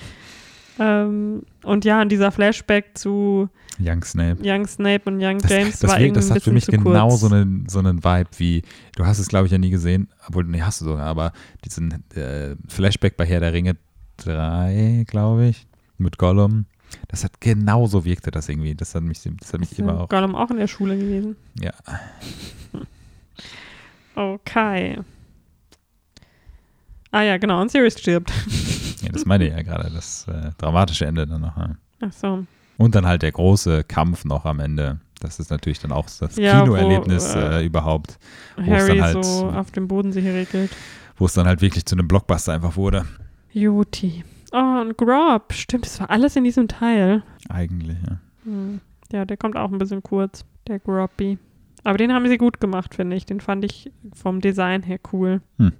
ähm, 0.78 1.42
und 1.64 1.84
ja, 1.84 2.00
und 2.02 2.10
dieser 2.10 2.30
Flashback 2.30 2.96
zu 2.96 3.48
Young 3.78 4.02
Snape. 4.04 4.38
Young 4.42 4.66
Snape 4.66 5.02
und 5.04 5.22
Young 5.22 5.38
Das, 5.38 5.50
James 5.50 5.78
das, 5.80 5.90
war 5.90 5.98
das 6.00 6.30
hat 6.30 6.42
für 6.42 6.50
mich 6.52 6.66
genau 6.66 7.08
kurz. 7.08 7.20
so 7.20 7.26
einen, 7.28 7.68
so 7.68 7.78
einen 7.78 8.02
Vibe 8.02 8.30
wie, 8.38 8.62
du 8.96 9.04
hast 9.04 9.18
es 9.18 9.28
glaube 9.28 9.46
ich 9.46 9.52
ja 9.52 9.58
nie 9.58 9.68
gesehen, 9.70 10.08
obwohl, 10.26 10.44
nee, 10.44 10.62
hast 10.62 10.80
du 10.80 10.86
sogar, 10.86 11.06
aber 11.06 11.32
diesen 11.64 12.02
äh, 12.14 12.56
Flashback 12.68 13.18
bei 13.18 13.26
Herr 13.26 13.40
der 13.40 13.52
Ringe 13.52 13.76
3, 14.18 15.04
glaube 15.06 15.48
ich, 15.48 15.66
mit 15.98 16.16
Gollum, 16.16 16.64
das 17.08 17.24
hat 17.24 17.40
genauso 17.40 18.04
wirkte 18.04 18.30
das 18.30 18.48
irgendwie, 18.48 18.74
das 18.74 18.94
hat 18.94 19.02
mich, 19.02 19.20
das 19.22 19.52
hat 19.52 19.60
mich 19.60 19.72
Ist 19.72 19.78
immer 19.78 20.00
auch, 20.00 20.08
Gollum 20.08 20.34
auch 20.34 20.50
in 20.50 20.56
der 20.58 20.68
Schule 20.68 20.96
gewesen. 20.96 21.36
ja, 21.60 21.72
Okay. 24.14 24.98
Ah 27.10 27.22
ja, 27.22 27.36
genau, 27.38 27.60
und 27.60 27.70
Sirius 27.70 27.98
stirbt. 27.98 28.30
ja, 29.02 29.10
das 29.12 29.24
meine 29.26 29.46
ich 29.46 29.50
ja 29.52 29.62
gerade, 29.62 29.90
das 29.90 30.26
äh, 30.28 30.50
dramatische 30.58 31.06
Ende 31.06 31.26
dann 31.26 31.42
noch. 31.42 31.56
Ja. 31.56 31.76
Ach 32.00 32.12
so. 32.12 32.46
Und 32.78 32.94
dann 32.94 33.06
halt 33.06 33.22
der 33.22 33.32
große 33.32 33.84
Kampf 33.84 34.24
noch 34.24 34.44
am 34.44 34.60
Ende. 34.60 35.00
Das 35.20 35.38
ist 35.38 35.50
natürlich 35.50 35.78
dann 35.80 35.92
auch 35.92 36.06
das 36.18 36.36
Ja, 36.36 36.60
wo, 36.60 36.64
Kinoerlebnis 36.74 37.34
äh, 37.34 37.60
äh, 37.60 37.64
überhaupt, 37.66 38.18
es 38.58 38.66
Harry 38.66 38.98
dann 38.98 39.02
halt- 39.02 39.24
so 39.24 39.48
auf 39.50 39.70
dem 39.70 39.88
Boden 39.88 40.12
sich 40.12 40.24
regelt. 40.26 40.70
wo 41.16 41.24
es 41.26 41.32
dann 41.32 41.46
halt 41.46 41.62
wirklich 41.62 41.86
zu 41.86 41.94
einem 41.96 42.06
Blockbuster 42.08 42.52
einfach 42.52 42.76
wurde. 42.76 43.06
Juti. 43.52 44.24
Oh, 44.58 44.80
und 44.80 44.96
Grob. 44.96 45.52
Stimmt, 45.52 45.84
das 45.84 46.00
war 46.00 46.08
alles 46.08 46.34
in 46.34 46.44
diesem 46.44 46.66
Teil. 46.66 47.22
Eigentlich, 47.50 47.98
ja. 48.08 48.16
Hm. 48.44 48.80
Ja, 49.12 49.26
der 49.26 49.36
kommt 49.36 49.54
auch 49.54 49.70
ein 49.70 49.76
bisschen 49.76 50.02
kurz, 50.02 50.46
der 50.66 50.78
Groppy. 50.78 51.38
Aber 51.84 51.98
den 51.98 52.10
haben 52.10 52.26
sie 52.26 52.38
gut 52.38 52.58
gemacht, 52.58 52.94
finde 52.94 53.16
ich. 53.16 53.26
Den 53.26 53.40
fand 53.40 53.66
ich 53.66 53.92
vom 54.14 54.40
Design 54.40 54.82
her 54.82 54.98
cool. 55.12 55.42
Hm. 55.58 55.72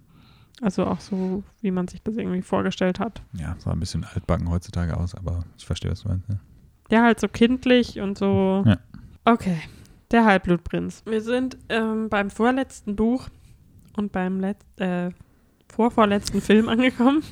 Also 0.60 0.84
auch 0.84 1.00
so, 1.00 1.42
wie 1.62 1.70
man 1.70 1.88
sich 1.88 2.02
das 2.02 2.18
irgendwie 2.18 2.42
vorgestellt 2.42 3.00
hat. 3.00 3.22
Ja, 3.32 3.56
sah 3.58 3.72
ein 3.72 3.80
bisschen 3.80 4.04
altbacken 4.04 4.50
heutzutage 4.50 4.94
aus, 4.94 5.14
aber 5.14 5.40
ich 5.56 5.64
verstehe, 5.64 5.90
was 5.90 6.02
du 6.02 6.08
meinst. 6.08 6.28
Ja. 6.28 6.36
Der 6.90 7.02
halt 7.02 7.18
so 7.18 7.28
kindlich 7.28 8.00
und 8.00 8.18
so. 8.18 8.62
Ja. 8.66 8.76
Okay. 9.24 9.56
Der 10.10 10.26
Halbblutprinz. 10.26 11.02
Wir 11.06 11.22
sind 11.22 11.56
ähm, 11.70 12.10
beim 12.10 12.28
vorletzten 12.28 12.94
Buch 12.94 13.28
und 13.96 14.12
beim 14.12 14.38
Letz 14.38 14.64
äh, 14.76 15.10
vorvorletzten 15.66 16.42
Film 16.42 16.68
angekommen. 16.68 17.22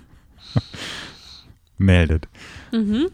Meldet. 1.85 2.29
Mhm. 2.73 3.09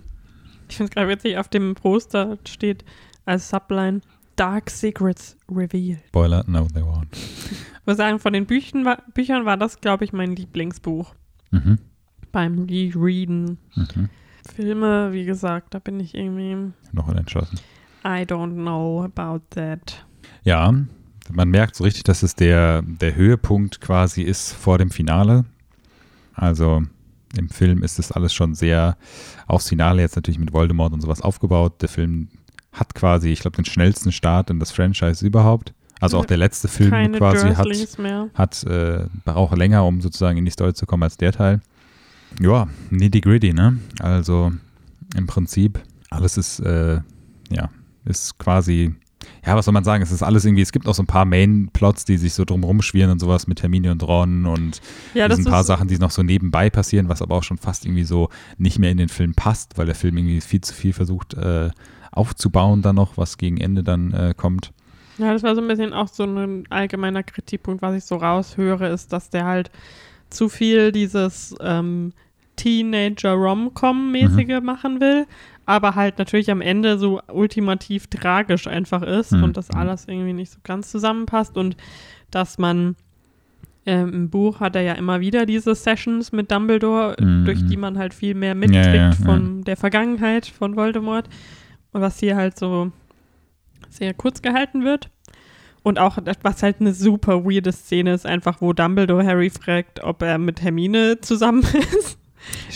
Ich 0.68 0.76
finde 0.76 0.90
es 0.90 0.94
gerade 0.94 1.08
witzig, 1.08 1.36
auf 1.36 1.48
dem 1.48 1.74
Poster 1.74 2.38
steht 2.46 2.84
als 3.26 3.48
Subline 3.50 4.00
Dark 4.36 4.70
Secrets 4.70 5.36
Revealed. 5.50 6.00
Spoiler, 6.08 6.44
no, 6.46 6.66
they 6.72 6.82
won't. 6.82 7.08
Ich 7.12 7.86
muss 7.86 7.96
sagen, 7.96 8.18
von 8.18 8.32
den 8.32 8.46
Büchern 8.46 8.84
war, 8.84 9.02
Büchern 9.14 9.44
war 9.44 9.56
das, 9.56 9.80
glaube 9.80 10.04
ich, 10.04 10.12
mein 10.12 10.34
Lieblingsbuch 10.36 11.14
Mhm. 11.50 11.78
beim 12.32 12.60
Rereaden. 12.60 13.58
Mhm. 13.74 14.08
Filme, 14.54 15.12
wie 15.12 15.24
gesagt, 15.24 15.74
da 15.74 15.78
bin 15.80 15.98
ich 16.00 16.14
irgendwie, 16.14 16.72
Noch 16.92 17.08
unentschlossen. 17.08 17.58
I 18.04 18.22
don't 18.24 18.52
know 18.54 19.02
about 19.04 19.44
that. 19.50 20.06
Ja, 20.44 20.72
man 21.32 21.48
merkt 21.50 21.76
so 21.76 21.84
richtig, 21.84 22.04
dass 22.04 22.22
es 22.22 22.34
der, 22.34 22.82
der 22.82 23.14
Höhepunkt 23.16 23.80
quasi 23.80 24.22
ist 24.22 24.52
vor 24.52 24.78
dem 24.78 24.90
Finale. 24.90 25.44
Also 26.34 26.82
im 27.36 27.48
Film 27.48 27.82
ist 27.82 27.98
das 27.98 28.12
alles 28.12 28.32
schon 28.32 28.54
sehr 28.54 28.96
aufs 29.46 29.68
Finale 29.68 30.02
jetzt 30.02 30.16
natürlich 30.16 30.38
mit 30.38 30.52
Voldemort 30.52 30.92
und 30.92 31.00
sowas 31.00 31.20
aufgebaut. 31.20 31.80
Der 31.82 31.88
Film 31.88 32.28
hat 32.72 32.94
quasi, 32.94 33.30
ich 33.30 33.40
glaube, 33.40 33.56
den 33.56 33.64
schnellsten 33.64 34.12
Start 34.12 34.50
in 34.50 34.58
das 34.58 34.72
Franchise 34.72 35.26
überhaupt. 35.26 35.72
Also 36.00 36.18
auch 36.18 36.24
der 36.24 36.38
letzte 36.38 36.66
Film 36.66 36.90
Keine 36.90 37.18
quasi 37.18 37.48
hat, 37.48 37.66
Dursleys 37.66 37.98
mehr. 37.98 38.30
hat 38.34 38.64
äh, 38.64 39.04
braucht 39.24 39.56
länger, 39.56 39.84
um 39.84 40.00
sozusagen 40.00 40.38
in 40.38 40.44
die 40.46 40.50
Story 40.50 40.72
zu 40.72 40.86
kommen 40.86 41.02
als 41.02 41.18
der 41.18 41.32
Teil. 41.32 41.60
Ja, 42.40 42.68
nitty 42.90 43.20
gritty, 43.20 43.52
ne? 43.52 43.78
Also 43.98 44.52
im 45.14 45.26
Prinzip 45.26 45.80
alles 46.08 46.38
ist, 46.38 46.60
äh, 46.60 47.00
ja, 47.50 47.70
ist 48.04 48.38
quasi, 48.38 48.94
ja, 49.44 49.56
was 49.56 49.64
soll 49.64 49.72
man 49.72 49.84
sagen? 49.84 50.02
Es 50.02 50.12
ist 50.12 50.22
alles 50.22 50.44
irgendwie, 50.44 50.62
es 50.62 50.72
gibt 50.72 50.86
auch 50.86 50.94
so 50.94 51.02
ein 51.02 51.06
paar 51.06 51.24
Main-Plots, 51.24 52.04
die 52.04 52.16
sich 52.16 52.34
so 52.34 52.44
drum 52.44 52.64
rumschwirren 52.64 53.10
und 53.10 53.18
sowas 53.18 53.46
mit 53.46 53.62
Hermine 53.62 53.92
und 53.92 54.02
Ron 54.02 54.46
und 54.46 54.80
Ja, 55.14 55.28
das 55.28 55.38
ein 55.38 55.44
paar 55.44 55.64
Sachen, 55.64 55.88
die 55.88 55.98
noch 55.98 56.10
so 56.10 56.22
nebenbei 56.22 56.70
passieren, 56.70 57.08
was 57.08 57.22
aber 57.22 57.36
auch 57.36 57.42
schon 57.42 57.58
fast 57.58 57.84
irgendwie 57.84 58.04
so 58.04 58.28
nicht 58.58 58.78
mehr 58.78 58.90
in 58.90 58.98
den 58.98 59.08
Film 59.08 59.34
passt, 59.34 59.78
weil 59.78 59.86
der 59.86 59.94
Film 59.94 60.16
irgendwie 60.16 60.40
viel 60.40 60.60
zu 60.60 60.74
viel 60.74 60.92
versucht 60.92 61.34
äh, 61.34 61.70
aufzubauen 62.12 62.82
dann 62.82 62.96
noch, 62.96 63.16
was 63.16 63.38
gegen 63.38 63.58
Ende 63.58 63.82
dann 63.82 64.12
äh, 64.12 64.34
kommt. 64.36 64.72
ja, 65.18 65.32
das 65.32 65.42
war 65.42 65.54
so 65.54 65.60
ein 65.60 65.68
bisschen 65.68 65.92
auch 65.92 66.08
so 66.08 66.24
ein 66.24 66.66
allgemeiner 66.70 67.22
Kritikpunkt, 67.22 67.82
was 67.82 67.96
ich 67.96 68.04
so 68.04 68.16
raushöre, 68.16 68.88
ist, 68.88 69.12
dass 69.12 69.30
der 69.30 69.44
halt 69.44 69.70
zu 70.28 70.48
viel 70.48 70.92
dieses 70.92 71.54
ähm, 71.60 72.12
Teenager-Rom-Com-mäßige 72.60 74.60
machen 74.62 75.00
will, 75.00 75.26
aber 75.66 75.94
halt 75.94 76.18
natürlich 76.18 76.50
am 76.50 76.60
Ende 76.60 76.98
so 76.98 77.20
ultimativ 77.32 78.08
tragisch 78.08 78.66
einfach 78.66 79.02
ist 79.02 79.32
Mhm. 79.32 79.44
und 79.44 79.56
das 79.56 79.70
alles 79.70 80.06
irgendwie 80.08 80.32
nicht 80.32 80.50
so 80.52 80.58
ganz 80.64 80.90
zusammenpasst 80.90 81.56
und 81.56 81.76
dass 82.30 82.58
man 82.58 82.96
ähm, 83.86 84.12
im 84.12 84.30
Buch 84.30 84.60
hat 84.60 84.76
er 84.76 84.82
ja 84.82 84.92
immer 84.92 85.20
wieder 85.20 85.46
diese 85.46 85.74
Sessions 85.74 86.32
mit 86.32 86.50
Dumbledore, 86.50 87.16
Mhm. 87.18 87.44
durch 87.46 87.64
die 87.66 87.78
man 87.78 87.96
halt 87.96 88.12
viel 88.12 88.34
mehr 88.34 88.54
mitkriegt 88.54 88.84
Ja, 88.84 88.94
ja, 89.08 89.12
von 89.12 89.64
der 89.64 89.76
Vergangenheit 89.78 90.44
von 90.46 90.76
Voldemort 90.76 91.30
und 91.92 92.02
was 92.02 92.20
hier 92.20 92.36
halt 92.36 92.58
so 92.58 92.92
sehr 93.88 94.12
kurz 94.12 94.42
gehalten 94.42 94.84
wird. 94.84 95.08
Und 95.82 95.98
auch, 95.98 96.18
was 96.42 96.62
halt 96.62 96.76
eine 96.80 96.92
super 96.92 97.42
weirde 97.46 97.72
Szene 97.72 98.12
ist, 98.12 98.26
einfach, 98.26 98.60
wo 98.60 98.74
Dumbledore 98.74 99.24
Harry 99.24 99.48
fragt, 99.48 100.04
ob 100.04 100.20
er 100.20 100.36
mit 100.36 100.60
Hermine 100.60 101.18
zusammen 101.22 101.62
ist 101.98 102.18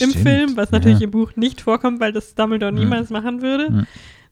im 0.01 0.11
Stimmt, 0.11 0.15
Film, 0.17 0.57
was 0.57 0.71
natürlich 0.71 1.01
ja. 1.01 1.05
im 1.05 1.11
Buch 1.11 1.33
nicht 1.37 1.61
vorkommt, 1.61 2.01
weil 2.01 2.13
das 2.13 2.35
Dumbledore 2.35 2.73
Mhm. 2.73 2.79
niemals 2.79 3.11
machen 3.11 3.43
würde. 3.43 3.71
Mhm. 3.71 3.87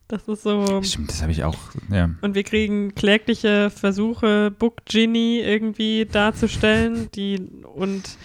Das 0.09 0.28
ist 0.28 0.43
so. 0.43 0.83
Stimmt, 0.83 1.09
das 1.11 1.22
habe 1.22 1.33
ich 1.33 1.43
auch, 1.43 1.59
ja. 1.91 2.11
Und 2.20 2.35
wir 2.35 2.43
kriegen 2.43 2.95
klägliche 2.95 3.70
Versuche, 3.70 4.51
Book 4.51 4.85
Ginny 4.85 5.41
irgendwie 5.41 6.05
darzustellen, 6.05 7.09
die 7.14 7.41
und 7.74 8.18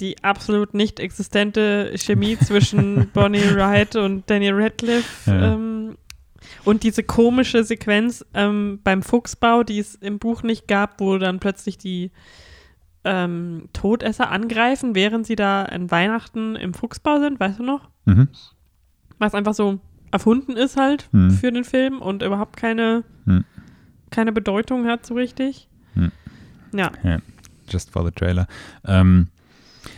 die 0.00 0.22
absolut 0.22 0.74
nicht 0.74 1.00
existente 1.00 1.92
Chemie 1.96 2.38
zwischen 2.44 3.10
Bonnie 3.12 3.54
Wright 3.54 3.96
und 3.96 4.28
Daniel 4.30 4.54
Radcliffe. 4.54 5.30
Ja. 5.30 5.54
Ähm, 5.54 5.96
und 6.64 6.82
diese 6.82 7.02
komische 7.02 7.64
Sequenz 7.64 8.24
ähm, 8.34 8.80
beim 8.84 9.02
Fuchsbau, 9.02 9.62
die 9.64 9.78
es 9.78 9.94
im 9.96 10.18
Buch 10.18 10.42
nicht 10.42 10.68
gab, 10.68 11.00
wo 11.00 11.18
dann 11.18 11.40
plötzlich 11.40 11.78
die 11.78 12.10
ähm, 13.04 13.68
Todesser 13.72 14.30
angreifen, 14.30 14.94
während 14.94 15.26
sie 15.26 15.36
da 15.36 15.64
an 15.64 15.90
Weihnachten 15.90 16.56
im 16.56 16.74
Fuchsbau 16.74 17.18
sind, 17.20 17.38
weißt 17.40 17.58
du 17.58 17.62
noch? 17.64 17.90
Mhm. 18.06 18.28
Was 19.18 19.34
einfach 19.34 19.54
so 19.54 19.78
erfunden 20.10 20.52
ist 20.56 20.76
halt 20.76 21.08
Hm. 21.12 21.30
für 21.30 21.50
den 21.52 21.64
Film 21.64 22.00
und 22.00 22.22
überhaupt 22.22 22.56
keine, 22.56 23.04
Hm. 23.26 23.44
keine 24.10 24.32
Bedeutung 24.32 24.86
hat 24.86 25.04
so 25.06 25.14
richtig. 25.14 25.68
Hm. 25.94 26.12
Ja. 26.74 26.90
Just 27.68 27.90
for 27.90 28.04
the 28.04 28.10
trailer. 28.10 28.46
Ähm, 28.86 29.28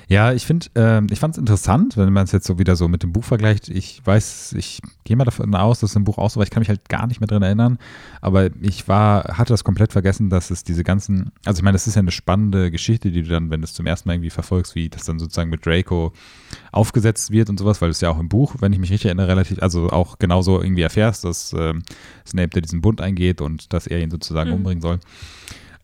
ja, 0.08 0.32
ich 0.32 0.46
finde, 0.46 0.66
ähm, 0.76 1.08
ich 1.10 1.18
fand 1.18 1.34
es 1.34 1.38
interessant, 1.38 1.96
wenn 1.96 2.12
man 2.12 2.24
es 2.24 2.32
jetzt 2.32 2.46
so 2.46 2.60
wieder 2.60 2.76
so 2.76 2.86
mit 2.86 3.02
dem 3.02 3.12
Buch 3.12 3.24
vergleicht. 3.24 3.68
Ich 3.68 4.00
weiß, 4.04 4.54
ich 4.56 4.80
gehe 5.02 5.16
mal 5.16 5.24
davon 5.24 5.52
aus, 5.56 5.80
dass 5.80 5.90
es 5.90 5.96
im 5.96 6.04
Buch 6.04 6.18
auch 6.18 6.30
so 6.30 6.38
war. 6.38 6.44
Ich 6.44 6.50
kann 6.50 6.60
mich 6.60 6.68
halt 6.68 6.88
gar 6.88 7.08
nicht 7.08 7.18
mehr 7.20 7.26
dran 7.26 7.42
erinnern. 7.42 7.78
Aber 8.20 8.48
ich 8.60 8.86
war, 8.86 9.24
hatte 9.36 9.52
das 9.52 9.64
komplett 9.64 9.92
vergessen, 9.92 10.30
dass 10.30 10.50
es 10.50 10.62
diese 10.62 10.84
ganzen, 10.84 11.32
also 11.44 11.58
ich 11.58 11.64
meine, 11.64 11.74
das 11.74 11.88
ist 11.88 11.96
ja 11.96 12.00
eine 12.00 12.12
spannende 12.12 12.70
Geschichte, 12.70 13.10
die 13.10 13.22
du 13.22 13.28
dann, 13.28 13.50
wenn 13.50 13.62
du 13.62 13.64
es 13.64 13.74
zum 13.74 13.86
ersten 13.86 14.08
Mal 14.08 14.14
irgendwie 14.14 14.30
verfolgst, 14.30 14.76
wie 14.76 14.88
das 14.88 15.04
dann 15.04 15.18
sozusagen 15.18 15.50
mit 15.50 15.66
Draco 15.66 16.12
aufgesetzt 16.70 17.32
wird 17.32 17.50
und 17.50 17.58
sowas, 17.58 17.80
weil 17.82 17.90
es 17.90 18.00
ja 18.00 18.10
auch 18.10 18.20
im 18.20 18.28
Buch, 18.28 18.54
wenn 18.60 18.72
ich 18.72 18.78
mich 18.78 18.90
richtig 18.92 19.06
erinnere, 19.06 19.26
relativ, 19.28 19.60
also 19.60 19.90
auch 19.90 20.18
genauso 20.20 20.62
irgendwie 20.62 20.82
erfährst, 20.82 21.24
dass 21.24 21.52
ähm, 21.52 21.82
Snape 22.24 22.50
der 22.50 22.62
diesen 22.62 22.80
Bund 22.80 23.00
eingeht 23.00 23.40
und 23.40 23.72
dass 23.72 23.86
er 23.88 24.00
ihn 24.00 24.10
sozusagen 24.12 24.50
Mhm. 24.50 24.56
umbringen 24.56 24.82
soll. 24.82 25.00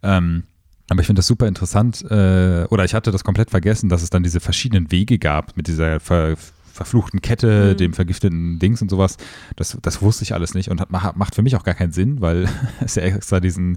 Ähm, 0.05 0.45
aber 0.93 1.01
ich 1.01 1.07
finde 1.07 1.19
das 1.21 1.27
super 1.27 1.49
interessant, 1.49 2.03
äh, 2.11 2.65
oder 2.71 2.85
ich 2.85 2.95
hatte 2.95 3.11
das 3.11 3.25
komplett 3.25 3.51
vergessen, 3.51 3.89
dass 3.89 4.03
es 4.03 4.11
dann 4.11 4.23
diese 4.23 4.41
verschiedenen 4.41 4.91
Wege 4.93 5.19
gab 5.19 5.57
mit 5.57 5.67
dieser 5.67 5.99
ver, 6.01 6.37
verfluchten 6.73 7.21
Kette, 7.21 7.73
Mhm. 7.73 7.77
dem 7.77 7.93
vergifteten 7.93 8.59
Dings 8.59 8.81
und 8.81 8.89
sowas. 8.91 9.19
Das, 9.57 9.77
das 9.83 10.01
wusste 10.01 10.25
ich 10.25 10.33
alles 10.33 10.55
nicht 10.55 10.71
und 10.71 10.81
hat, 10.81 10.91
macht 10.91 11.35
für 11.35 11.43
mich 11.43 11.55
auch 11.55 11.65
gar 11.65 11.75
keinen 11.75 11.93
Sinn, 11.93 12.23
weil 12.23 12.49
es 12.81 12.95
ja 12.95 13.03
extra 13.03 13.41
diesen 13.41 13.77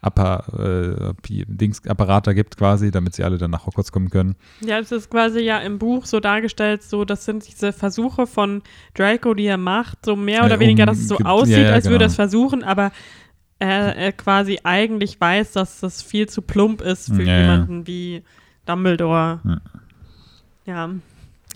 Appa, 0.00 0.44
äh, 0.56 1.44
Dings-Apparat 1.48 2.26
da 2.28 2.32
gibt 2.34 2.56
quasi, 2.56 2.90
damit 2.92 3.14
sie 3.16 3.24
alle 3.24 3.38
dann 3.38 3.50
nach 3.50 3.66
Hogwarts 3.66 3.90
kommen 3.90 4.10
können. 4.10 4.36
Ja, 4.64 4.78
es 4.78 4.92
ist 4.92 5.10
quasi 5.10 5.40
ja 5.40 5.58
im 5.58 5.78
Buch 5.78 6.06
so 6.06 6.20
dargestellt, 6.20 6.82
so 6.84 7.04
das 7.04 7.24
sind 7.24 7.46
diese 7.48 7.72
Versuche 7.72 8.26
von 8.28 8.62
Draco, 8.94 9.34
die 9.34 9.46
er 9.46 9.58
macht, 9.58 10.04
so 10.04 10.14
mehr 10.14 10.44
oder 10.44 10.54
Äh, 10.56 10.60
weniger, 10.60 10.84
um- 10.84 10.86
dass 10.88 10.98
es 10.98 11.08
so 11.08 11.16
aussieht, 11.18 11.56
ja, 11.56 11.62
ja, 11.64 11.72
als 11.72 11.86
würde 11.86 11.96
genau. 11.96 12.04
er 12.04 12.08
es 12.08 12.14
versuchen, 12.14 12.62
aber 12.62 12.92
er, 13.58 13.96
er 13.96 14.12
quasi 14.12 14.58
eigentlich 14.64 15.20
weiß, 15.20 15.52
dass 15.52 15.80
das 15.80 16.02
viel 16.02 16.28
zu 16.28 16.42
plump 16.42 16.80
ist 16.82 17.06
für 17.14 17.22
Ja, 17.22 17.32
ja. 17.32 17.40
jemanden 17.40 17.86
wie 17.86 18.22
Dumbledore. 18.66 19.40
Ja. 19.44 19.60
Ja. 20.66 20.90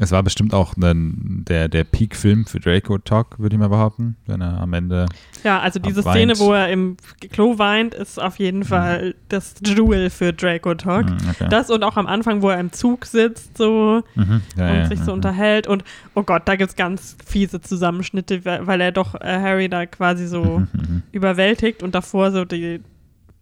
Es 0.03 0.13
war 0.13 0.23
bestimmt 0.23 0.55
auch 0.55 0.77
ein, 0.79 1.45
der, 1.47 1.69
der 1.69 1.85
Peak-Film 1.85 2.47
für 2.47 2.59
Draco 2.59 2.97
Talk, 2.99 3.39
würde 3.39 3.55
ich 3.55 3.61
mal 3.61 3.69
behaupten, 3.69 4.17
wenn 4.27 4.41
er 4.41 4.59
am 4.61 4.73
Ende 4.73 5.07
Ja, 5.45 5.61
also 5.61 5.79
diese 5.79 6.03
Weint. 6.05 6.17
Szene, 6.17 6.39
wo 6.39 6.53
er 6.55 6.71
im 6.71 6.97
Klo 7.33 7.59
weint, 7.59 7.95
ist 7.95 8.19
auf 8.21 8.39
jeden 8.39 8.65
Fall 8.65 9.15
das 9.29 9.55
Jewel 9.65 10.09
für 10.09 10.33
Draco 10.33 10.75
Talk. 10.75 11.11
Mhm, 11.11 11.19
okay. 11.31 11.47
Das 11.51 11.69
und 11.71 11.85
auch 11.85 11.97
am 11.99 12.07
Anfang, 12.07 12.41
wo 12.41 12.49
er 12.49 12.59
im 12.59 12.73
Zug 12.73 13.05
sitzt 13.05 13.59
so 13.59 14.03
Mhm, 14.15 14.41
ja, 14.57 14.71
und 14.71 14.77
ja, 14.77 14.87
sich 14.87 15.01
so 15.01 15.11
mhm. 15.11 15.19
unterhält. 15.19 15.67
Und 15.67 15.85
oh 16.15 16.23
Gott, 16.23 16.43
da 16.47 16.57
gibt 16.57 16.71
es 16.71 16.77
ganz 16.77 17.17
fiese 17.25 17.61
Zusammenschnitte, 17.61 18.45
weil 18.45 18.81
er 18.81 18.93
doch 18.93 19.15
äh, 19.15 19.39
Harry 19.41 19.69
da 19.69 19.85
quasi 19.87 20.27
so 20.27 20.61
Mhm, 20.61 20.69
mhm. 20.73 21.03
überwältigt 21.13 21.83
und 21.83 21.95
davor 21.95 22.33
so 22.33 22.45
die 22.47 22.81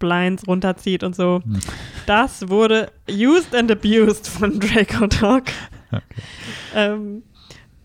Blinds 0.01 0.47
runterzieht 0.47 1.05
und 1.05 1.15
so. 1.15 1.41
Mhm. 1.45 1.59
Das 2.07 2.49
wurde 2.49 2.91
used 3.11 3.55
and 3.55 3.71
abused 3.71 4.27
von 4.27 4.59
Draco 4.59 5.07
Talk. 5.07 5.45
Ähm, 6.75 7.23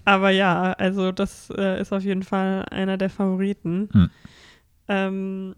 aber 0.05 0.29
ja, 0.31 0.73
also 0.73 1.11
das 1.11 1.49
äh, 1.57 1.79
ist 1.81 1.93
auf 1.93 2.03
jeden 2.03 2.23
Fall 2.23 2.65
einer 2.71 2.97
der 2.97 3.09
Favoriten. 3.09 3.89
Hm. 3.93 4.09
Ähm, 4.87 5.55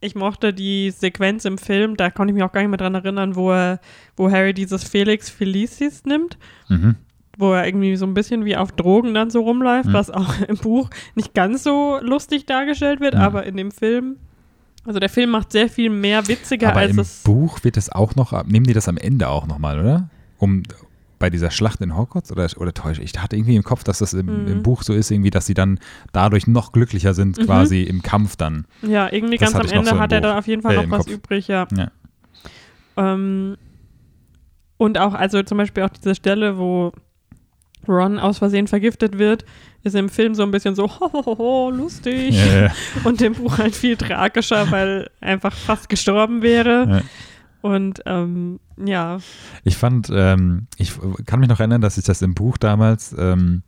ich 0.00 0.14
mochte 0.14 0.52
die 0.52 0.90
Sequenz 0.90 1.44
im 1.44 1.56
Film, 1.58 1.96
da 1.96 2.10
konnte 2.10 2.32
ich 2.32 2.34
mich 2.34 2.42
auch 2.42 2.52
gar 2.52 2.60
nicht 2.60 2.70
mehr 2.70 2.76
dran 2.76 2.94
erinnern, 2.94 3.36
wo, 3.36 3.52
er, 3.52 3.80
wo 4.16 4.30
Harry 4.30 4.52
dieses 4.52 4.84
Felix 4.84 5.30
Felicis 5.30 6.04
nimmt, 6.04 6.36
Mhm. 6.68 6.96
wo 7.38 7.52
er 7.52 7.64
irgendwie 7.66 7.96
so 7.96 8.04
ein 8.04 8.12
bisschen 8.14 8.44
wie 8.44 8.56
auf 8.56 8.72
Drogen 8.72 9.14
dann 9.14 9.30
so 9.30 9.40
rumläuft, 9.42 9.86
Hm. 9.86 9.92
was 9.94 10.10
auch 10.10 10.40
im 10.48 10.56
Buch 10.56 10.90
nicht 11.14 11.32
ganz 11.34 11.62
so 11.62 11.98
lustig 12.02 12.44
dargestellt 12.46 13.00
wird, 13.00 13.14
Hm. 13.14 13.20
aber 13.22 13.46
in 13.46 13.56
dem 13.56 13.70
Film, 13.70 14.16
also 14.84 14.98
der 15.00 15.08
Film 15.08 15.30
macht 15.30 15.52
sehr 15.52 15.70
viel 15.70 15.88
mehr 15.88 16.26
witziger, 16.28 16.70
Aber 16.70 16.80
als 16.80 16.90
im 16.90 16.98
es. 16.98 17.22
Buch 17.22 17.62
wird 17.64 17.76
es 17.78 17.90
auch 17.90 18.14
noch, 18.16 18.44
nehmen 18.44 18.66
die 18.66 18.74
das 18.74 18.88
am 18.88 18.98
Ende 18.98 19.28
auch 19.28 19.46
nochmal, 19.46 19.78
oder? 19.80 20.10
Um 20.36 20.64
bei 21.24 21.30
dieser 21.30 21.50
Schlacht 21.50 21.80
in 21.80 21.96
Hogwarts 21.96 22.30
oder, 22.30 22.46
oder 22.58 22.74
täusche 22.74 23.00
ich? 23.02 23.14
Ich 23.14 23.22
hatte 23.22 23.34
irgendwie 23.34 23.56
im 23.56 23.62
Kopf, 23.62 23.82
dass 23.82 23.98
das 24.00 24.12
im, 24.12 24.42
Mhm. 24.42 24.46
im 24.48 24.62
Buch 24.62 24.82
so 24.82 24.92
ist, 24.92 25.10
irgendwie, 25.10 25.30
dass 25.30 25.46
sie 25.46 25.54
dann 25.54 25.78
dadurch 26.12 26.46
noch 26.46 26.72
glücklicher 26.72 27.14
sind, 27.14 27.38
Mhm. 27.38 27.42
quasi 27.46 27.82
im 27.82 28.02
Kampf 28.02 28.36
dann. 28.36 28.66
Ja, 28.82 29.10
irgendwie 29.10 29.38
Das 29.38 29.54
ganz 29.54 29.64
am 29.70 29.72
Ende 29.78 29.90
so 29.92 29.98
hat 29.98 30.12
er 30.12 30.20
da 30.20 30.38
auf 30.38 30.46
jeden 30.46 30.60
Fall 30.60 30.74
Äh, 30.76 30.82
noch 30.86 30.90
was 30.90 31.06
Kopf. 31.06 31.14
übrig, 31.14 31.48
ja. 31.48 31.66
Ja. 31.74 31.90
Ähm, 32.98 33.56
und 34.76 34.98
auch, 34.98 35.14
also 35.14 35.42
zum 35.42 35.56
Beispiel 35.58 35.82
auch 35.84 35.88
diese 35.88 36.14
Stelle, 36.14 36.58
wo 36.58 36.92
Ron 37.88 38.18
aus 38.18 38.38
Versehen 38.38 38.66
vergiftet 38.66 39.16
wird, 39.18 39.44
ist 39.82 39.94
im 39.94 40.08
Film 40.10 40.34
so 40.34 40.42
ein 40.42 40.50
bisschen 40.50 40.74
so, 40.74 40.88
hohoho, 41.00 41.70
lustig. 41.70 42.34
Ja, 42.34 42.62
ja, 42.66 42.72
Und 43.04 43.20
im 43.22 43.32
Buch 43.34 43.58
halt 43.58 43.74
viel 43.74 43.96
tragischer, 43.96 44.70
weil 44.70 45.08
einfach 45.20 45.54
fast 45.54 45.88
gestorben 45.88 46.42
wäre. 46.42 46.86
ja. 46.88 47.00
Und 47.64 48.02
ähm, 48.04 48.60
ja, 48.76 49.20
Ich 49.64 49.78
fand, 49.78 50.10
ähm, 50.12 50.66
ich 50.76 50.92
kann 51.24 51.40
mich 51.40 51.48
noch 51.48 51.60
erinnern, 51.60 51.80
dass 51.80 51.96
ich 51.96 52.04
das 52.04 52.20
im 52.20 52.34
Buch 52.34 52.58
damals 52.58 53.16
ähm, 53.18 53.62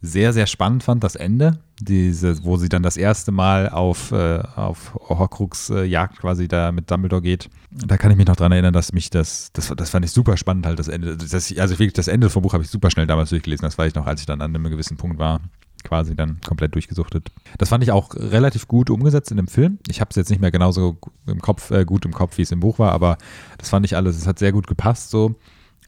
sehr, 0.00 0.32
sehr 0.32 0.46
spannend 0.46 0.82
fand, 0.82 1.04
das 1.04 1.14
Ende, 1.14 1.58
diese, 1.78 2.42
wo 2.42 2.56
sie 2.56 2.70
dann 2.70 2.82
das 2.82 2.96
erste 2.96 3.32
Mal 3.32 3.68
auf, 3.68 4.12
äh, 4.12 4.38
auf 4.56 4.94
Horcrux 4.94 5.68
äh, 5.68 5.84
Jagd 5.84 6.20
quasi 6.20 6.48
da 6.48 6.72
mit 6.72 6.90
Dumbledore 6.90 7.20
geht. 7.20 7.50
Da 7.70 7.98
kann 7.98 8.10
ich 8.10 8.16
mich 8.16 8.26
noch 8.26 8.36
dran 8.36 8.50
erinnern, 8.50 8.72
dass 8.72 8.94
mich 8.94 9.10
das, 9.10 9.50
das, 9.52 9.70
das 9.76 9.90
fand 9.90 10.06
ich 10.06 10.12
super 10.12 10.38
spannend 10.38 10.64
halt, 10.64 10.78
das 10.78 10.88
Ende. 10.88 11.14
Das, 11.14 11.34
also 11.34 11.78
wirklich 11.78 11.92
das 11.92 12.08
Ende 12.08 12.30
vom 12.30 12.42
Buch 12.42 12.54
habe 12.54 12.64
ich 12.64 12.70
super 12.70 12.90
schnell 12.90 13.06
damals 13.06 13.28
durchgelesen, 13.28 13.64
das 13.64 13.76
weiß 13.76 13.88
ich 13.88 13.94
noch, 13.94 14.06
als 14.06 14.20
ich 14.20 14.26
dann 14.26 14.40
an 14.40 14.56
einem 14.56 14.70
gewissen 14.70 14.96
Punkt 14.96 15.18
war 15.18 15.42
quasi 15.84 16.16
dann 16.16 16.40
komplett 16.46 16.74
durchgesuchtet. 16.74 17.30
Das 17.58 17.68
fand 17.68 17.84
ich 17.84 17.92
auch 17.92 18.14
relativ 18.14 18.66
gut 18.66 18.90
umgesetzt 18.90 19.30
in 19.30 19.36
dem 19.36 19.46
Film. 19.46 19.78
Ich 19.88 20.00
habe 20.00 20.10
es 20.10 20.16
jetzt 20.16 20.30
nicht 20.30 20.40
mehr 20.40 20.50
genauso 20.50 20.96
im 21.26 21.40
Kopf, 21.40 21.70
äh, 21.70 21.84
gut 21.84 22.04
im 22.04 22.12
Kopf, 22.12 22.38
wie 22.38 22.42
es 22.42 22.52
im 22.52 22.60
Buch 22.60 22.78
war, 22.78 22.92
aber 22.92 23.18
das 23.58 23.68
fand 23.68 23.86
ich 23.86 23.96
alles, 23.96 24.16
es 24.16 24.26
hat 24.26 24.38
sehr 24.38 24.52
gut 24.52 24.66
gepasst 24.66 25.10
so. 25.10 25.34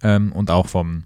Ähm, 0.03 0.33
und 0.33 0.51
auch 0.51 0.67
vom, 0.67 1.05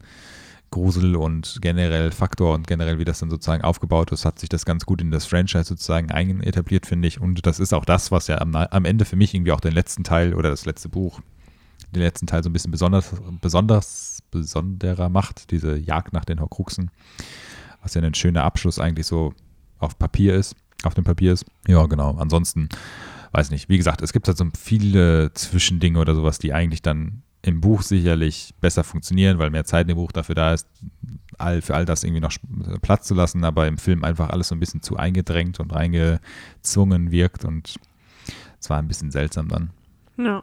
Grusel 0.71 1.17
und 1.17 1.59
generell 1.61 2.13
Faktor 2.13 2.55
und 2.55 2.67
generell, 2.67 2.99
wie 2.99 3.05
das 3.05 3.19
dann 3.19 3.31
sozusagen 3.31 3.63
aufgebaut 3.63 4.13
ist, 4.13 4.25
hat 4.25 4.39
sich 4.39 4.49
das 4.49 4.65
ganz 4.65 4.87
gut 4.87 5.01
in 5.01 5.11
das 5.11 5.27
Franchise 5.27 5.65
sozusagen 5.65 6.11
etabliert, 6.43 6.87
finde 6.87 7.09
ich. 7.09 7.21
Und 7.21 7.45
das 7.47 7.59
ist 7.59 7.75
auch 7.75 7.85
das, 7.85 8.11
was 8.11 8.29
ja 8.29 8.41
am, 8.41 8.55
am, 8.55 8.85
Ende 8.85 9.05
für 9.05 9.17
mich 9.17 9.35
irgendwie 9.35 9.53
auch 9.53 9.61
den 9.61 9.73
letzten 9.73 10.05
Teil 10.05 10.35
oder 10.35 10.51
das 10.51 10.67
letzte 10.67 10.89
Buch, 10.89 11.21
den 11.95 12.03
letzten 12.03 12.27
Teil 12.27 12.45
so 12.45 12.51
ein 12.51 12.53
bisschen 12.53 12.71
besonders, 12.71 13.13
besonders, 13.41 14.23
besonderer 14.31 15.09
macht, 15.09 15.51
diese 15.51 15.77
Jagd 15.77 16.13
nach 16.13 16.25
den 16.25 16.41
Horcruxen, 16.41 16.91
was 17.83 17.95
ja 17.95 18.03
ein 18.03 18.15
schöner 18.15 18.45
Abschluss 18.45 18.79
eigentlich 18.79 19.07
so 19.07 19.35
auf 19.79 19.99
Papier 19.99 20.35
ist, 20.35 20.55
auf 20.83 20.95
dem 20.95 21.05
Papier 21.05 21.33
ist. 21.33 21.45
Ja, 21.67 21.87
genau. 21.87 22.17
Ansonsten, 22.17 22.69
weiß 23.33 23.51
nicht. 23.51 23.69
Wie 23.69 23.77
gesagt, 23.77 24.03
es 24.03 24.13
gibt 24.13 24.29
halt 24.29 24.37
so 24.37 24.47
viele 24.59 25.33
Zwischendinge 25.35 25.99
oder 25.99 26.15
sowas, 26.15 26.39
die 26.39 26.53
eigentlich 26.53 26.83
dann 26.83 27.23
im 27.43 27.61
Buch 27.61 27.83
sicherlich 27.83 28.55
besser 28.61 28.85
funktionieren, 28.85 29.39
weil 29.39 29.51
mehr 29.51 29.65
Zeit 29.65 29.89
im 29.89 29.97
Buch 29.97 30.13
dafür 30.13 30.35
da 30.35 30.53
ist, 30.53 30.69
all, 31.39 31.63
für 31.63 31.75
all 31.75 31.87
das 31.87 32.05
irgendwie 32.05 32.21
noch 32.21 32.33
Platz 32.83 33.07
zu 33.07 33.15
lassen, 33.15 33.45
aber 33.45 33.67
im 33.67 33.79
Film 33.79 34.05
einfach 34.05 34.29
alles 34.29 34.49
so 34.49 34.55
ein 34.55 34.61
bisschen 34.61 34.83
zu 34.83 34.97
eingedrängt 34.97 35.59
und 35.59 35.73
reingezwungen 35.73 37.11
wirkt 37.11 37.45
und 37.47 37.77
es 38.61 38.69
war 38.69 38.79
ein 38.79 38.89
bisschen 38.89 39.11
seltsam 39.11 39.49
dann. 39.49 39.71
Ja. 40.19 40.43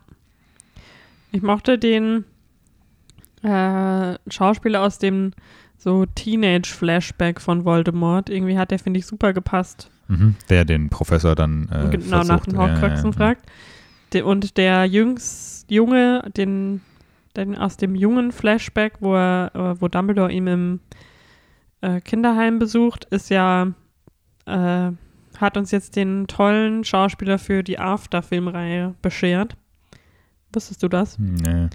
Ich 1.32 1.44
mochte 1.44 1.78
den 1.78 2.26
äh, 3.44 4.18
Schauspieler 4.28 4.82
aus 4.82 4.98
dem 4.98 5.34
so 5.78 6.06
Teenage-Flashback 6.06 7.40
von 7.40 7.66
Voldemort. 7.66 8.30
Irgendwie 8.30 8.58
hat 8.58 8.72
der, 8.72 8.80
finde 8.80 9.00
ich, 9.00 9.06
super 9.06 9.34
gepasst. 9.34 9.90
Mhm, 10.08 10.36
der 10.50 10.66
den 10.66 10.90
Professor 10.90 11.36
dann 11.36 11.70
äh, 11.72 11.90
genau 11.90 12.24
nach 12.24 12.46
den 12.46 12.58
Horcruxen 12.58 12.98
ja, 12.98 13.12
ja, 13.12 13.12
fragt. 13.12 13.46
De 14.14 14.22
und 14.22 14.58
der 14.58 14.86
jüngst 14.86 15.70
Junge, 15.70 16.24
den 16.36 16.82
denn 17.38 17.56
aus 17.56 17.78
dem 17.78 17.96
jungen 17.96 18.32
Flashback, 18.32 18.96
wo, 19.00 19.16
er, 19.16 19.52
äh, 19.54 19.82
wo 19.82 19.88
Dumbledore 19.88 20.32
ihn 20.32 20.48
im 20.48 20.80
äh, 21.82 22.02
Kinderheim 22.02 22.60
besucht, 22.60 23.06
ist 23.06 23.30
ja, 23.30 23.74
äh, 24.46 24.92
hat 25.38 25.56
uns 25.56 25.72
jetzt 25.72 25.96
den 25.96 26.26
tollen 26.28 26.84
Schauspieler 26.84 27.38
für 27.38 27.64
die 27.64 27.80
After-Filmreihe 27.80 28.96
beschert. 29.02 29.56
Wusstest 30.52 30.82
du 30.82 30.88
das? 30.88 31.20
Nee. 31.20 31.68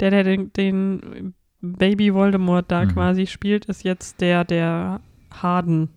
Der, 0.00 0.10
der 0.10 0.24
den, 0.24 0.52
den 0.52 1.34
Baby 1.60 2.12
Voldemort 2.12 2.70
da 2.70 2.84
mhm. 2.84 2.88
quasi 2.92 3.26
spielt, 3.26 3.64
ist 3.66 3.84
jetzt 3.84 4.20
der, 4.20 4.44
der 4.44 5.00
Harden. 5.30 5.88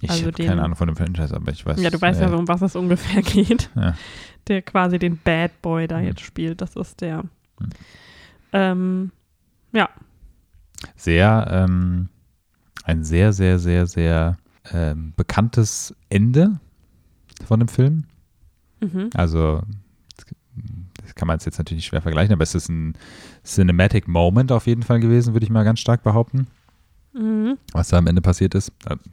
Ich 0.00 0.10
also 0.10 0.26
habe 0.26 0.44
keine 0.44 0.62
Ahnung 0.62 0.76
von 0.76 0.86
dem 0.86 0.96
Franchise, 0.96 1.34
aber 1.34 1.50
ich 1.50 1.66
weiß. 1.66 1.80
Ja, 1.80 1.90
du 1.90 2.00
weißt 2.00 2.20
äh, 2.20 2.24
ja, 2.26 2.34
um 2.34 2.46
was 2.46 2.62
es 2.62 2.76
ungefähr 2.76 3.22
geht. 3.22 3.70
Ja. 3.74 3.94
Der 4.46 4.62
quasi 4.62 4.98
den 4.98 5.18
Bad 5.18 5.60
Boy 5.60 5.88
da 5.88 5.98
mhm. 5.98 6.06
jetzt 6.06 6.20
spielt. 6.20 6.60
Das 6.60 6.76
ist 6.76 7.00
der. 7.00 7.22
Mhm. 7.22 7.70
Ähm, 8.52 9.10
ja. 9.72 9.88
Sehr, 10.96 11.48
ähm, 11.50 12.08
ein 12.84 13.04
sehr, 13.04 13.32
sehr, 13.32 13.58
sehr, 13.58 13.86
sehr 13.86 14.38
ähm, 14.72 15.12
bekanntes 15.16 15.94
Ende 16.08 16.60
von 17.44 17.60
dem 17.60 17.68
Film. 17.68 18.04
Mhm. 18.80 19.10
Also, 19.14 19.62
kann 21.18 21.28
man 21.28 21.38
jetzt 21.38 21.58
natürlich 21.58 21.84
schwer 21.84 22.00
vergleichen, 22.00 22.32
aber 22.32 22.42
es 22.42 22.54
ist 22.54 22.68
ein 22.70 22.94
Cinematic 23.44 24.08
Moment 24.08 24.52
auf 24.52 24.66
jeden 24.66 24.82
Fall 24.82 25.00
gewesen, 25.00 25.34
würde 25.34 25.44
ich 25.44 25.50
mal 25.50 25.64
ganz 25.64 25.80
stark 25.80 26.02
behaupten. 26.02 26.46
Mhm. 27.12 27.58
Was 27.72 27.88
da 27.88 27.98
am 27.98 28.06
Ende 28.06 28.22
passiert 28.22 28.54
ist. 28.54 28.72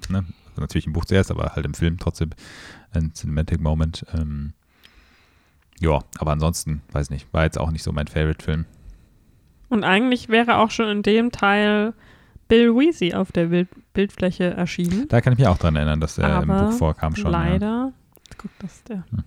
Ne? 0.10 0.24
also 0.56 0.62
natürlich 0.62 0.88
im 0.88 0.94
Buch 0.94 1.06
zuerst, 1.06 1.32
aber 1.32 1.52
halt 1.56 1.66
im 1.66 1.74
Film 1.74 1.98
trotzdem 2.00 2.30
ein 2.94 3.14
Cinematic 3.14 3.60
Moment. 3.60 4.06
Ähm, 4.14 4.54
ja, 5.80 6.00
aber 6.18 6.32
ansonsten, 6.32 6.82
weiß 6.92 7.10
nicht, 7.10 7.28
war 7.34 7.44
jetzt 7.44 7.60
auch 7.60 7.72
nicht 7.72 7.84
so 7.84 7.92
mein 7.92 8.08
Favorite-Film. 8.08 8.66
Und 9.68 9.84
eigentlich 9.84 10.30
wäre 10.30 10.58
auch 10.58 10.72
schon 10.72 10.88
in 10.88 11.04
dem 11.04 11.32
Teil 11.32 11.94
Bill 12.48 12.74
Weezy 12.76 13.14
auf 13.14 13.32
der 13.32 13.48
Bild 13.48 13.68
Bildfläche 13.94 14.54
erschienen. 14.54 15.08
Da 15.08 15.22
kann 15.22 15.34
ich 15.34 15.40
mich 15.40 15.48
auch 15.48 15.58
dran 15.58 15.76
erinnern, 15.78 16.02
dass 16.02 16.18
er 16.18 16.30
Aber 16.30 16.44
im 16.44 16.70
Buch 16.70 16.78
vorkam 16.78 17.16
schon. 17.16 17.32
Leider, 17.32 17.66
ja. 17.66 17.94
guck, 18.38 18.52
das 18.60 18.74
ist 18.74 18.90
der. 18.90 19.06
Hm. 19.10 19.24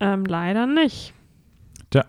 Ähm, 0.00 0.24
leider 0.26 0.66
nicht. 0.66 1.14
Tja. 1.94 2.04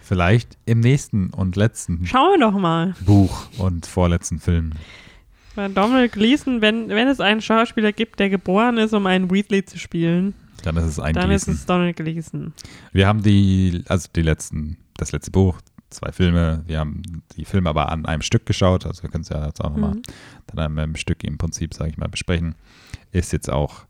Vielleicht 0.00 0.58
im 0.66 0.80
nächsten 0.80 1.30
und 1.30 1.54
letzten 1.54 2.04
Schauen 2.06 2.40
wir 2.40 2.50
doch 2.50 2.58
mal. 2.58 2.96
Buch 3.06 3.46
und 3.56 3.86
vorletzten 3.86 4.40
Film. 4.40 4.72
Bei 5.54 5.68
Donald 5.68 6.10
Gleason, 6.10 6.60
wenn, 6.60 6.88
wenn 6.88 7.06
es 7.06 7.20
einen 7.20 7.40
Schauspieler 7.40 7.92
gibt, 7.92 8.18
der 8.18 8.30
geboren 8.30 8.76
ist, 8.78 8.92
um 8.92 9.06
einen 9.06 9.30
Weasley 9.30 9.64
zu 9.64 9.78
spielen, 9.78 10.34
dann 10.64 10.76
ist 10.76 10.86
es 10.86 10.98
ein 10.98 11.14
Dann 11.14 11.28
Gleason. 11.28 11.54
ist 11.54 11.60
es 11.60 11.66
Donald 11.66 11.94
Gleason. 11.94 12.52
Wir 12.90 13.06
haben 13.06 13.22
die, 13.22 13.84
also 13.86 14.08
die 14.16 14.22
letzten, 14.22 14.76
das 14.96 15.12
letzte 15.12 15.30
Buch, 15.30 15.60
zwei 15.90 16.10
Filme. 16.10 16.64
Wir 16.66 16.80
haben 16.80 17.02
die 17.36 17.44
Filme 17.44 17.70
aber 17.70 17.92
an 17.92 18.06
einem 18.06 18.22
Stück 18.22 18.44
geschaut, 18.44 18.86
also 18.86 19.04
wir 19.04 19.10
können 19.10 19.22
es 19.22 19.28
ja 19.28 19.46
jetzt 19.46 19.60
auch 19.60 19.70
nochmal 19.70 19.94
mhm. 19.94 20.02
dann 20.48 20.58
an 20.58 20.78
einem 20.80 20.96
Stück 20.96 21.22
im 21.22 21.38
Prinzip, 21.38 21.74
sage 21.74 21.90
ich 21.90 21.96
mal, 21.96 22.08
besprechen. 22.08 22.56
Ist 23.12 23.32
jetzt 23.32 23.48
auch 23.48 23.84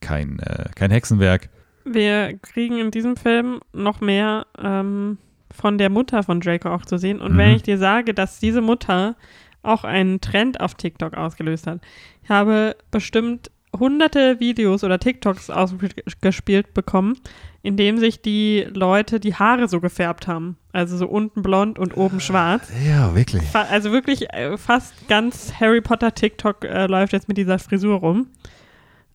kein, 0.00 0.38
äh, 0.40 0.68
kein 0.74 0.90
Hexenwerk. 0.90 1.48
Wir 1.84 2.38
kriegen 2.38 2.78
in 2.78 2.90
diesem 2.90 3.16
Film 3.16 3.60
noch 3.72 4.00
mehr 4.00 4.46
ähm, 4.58 5.18
von 5.52 5.78
der 5.78 5.90
Mutter 5.90 6.22
von 6.22 6.40
Draco 6.40 6.70
auch 6.70 6.84
zu 6.84 6.98
sehen. 6.98 7.20
Und 7.20 7.34
mhm. 7.34 7.38
wenn 7.38 7.56
ich 7.56 7.62
dir 7.62 7.78
sage, 7.78 8.14
dass 8.14 8.40
diese 8.40 8.60
Mutter 8.60 9.16
auch 9.62 9.84
einen 9.84 10.20
Trend 10.20 10.60
auf 10.60 10.74
TikTok 10.74 11.14
ausgelöst 11.14 11.66
hat, 11.66 11.80
ich 12.22 12.30
habe 12.30 12.76
bestimmt 12.90 13.50
hunderte 13.78 14.38
Videos 14.38 14.84
oder 14.84 14.98
TikToks 14.98 15.50
ausgespielt 15.50 16.74
bekommen, 16.74 17.16
in 17.62 17.76
dem 17.76 17.98
sich 17.98 18.20
die 18.20 18.66
Leute 18.72 19.18
die 19.18 19.34
Haare 19.34 19.68
so 19.68 19.80
gefärbt 19.80 20.26
haben. 20.26 20.56
Also 20.72 20.96
so 20.96 21.06
unten 21.06 21.42
blond 21.42 21.78
und 21.78 21.96
oben 21.96 22.20
schwarz. 22.20 22.70
Ja, 22.86 23.14
wirklich. 23.14 23.42
Also 23.54 23.92
wirklich 23.92 24.32
äh, 24.32 24.58
fast 24.58 25.08
ganz 25.08 25.54
Harry 25.58 25.80
Potter 25.80 26.14
TikTok 26.14 26.64
äh, 26.64 26.86
läuft 26.86 27.12
jetzt 27.12 27.28
mit 27.28 27.38
dieser 27.38 27.58
Frisur 27.58 27.96
rum. 27.96 28.28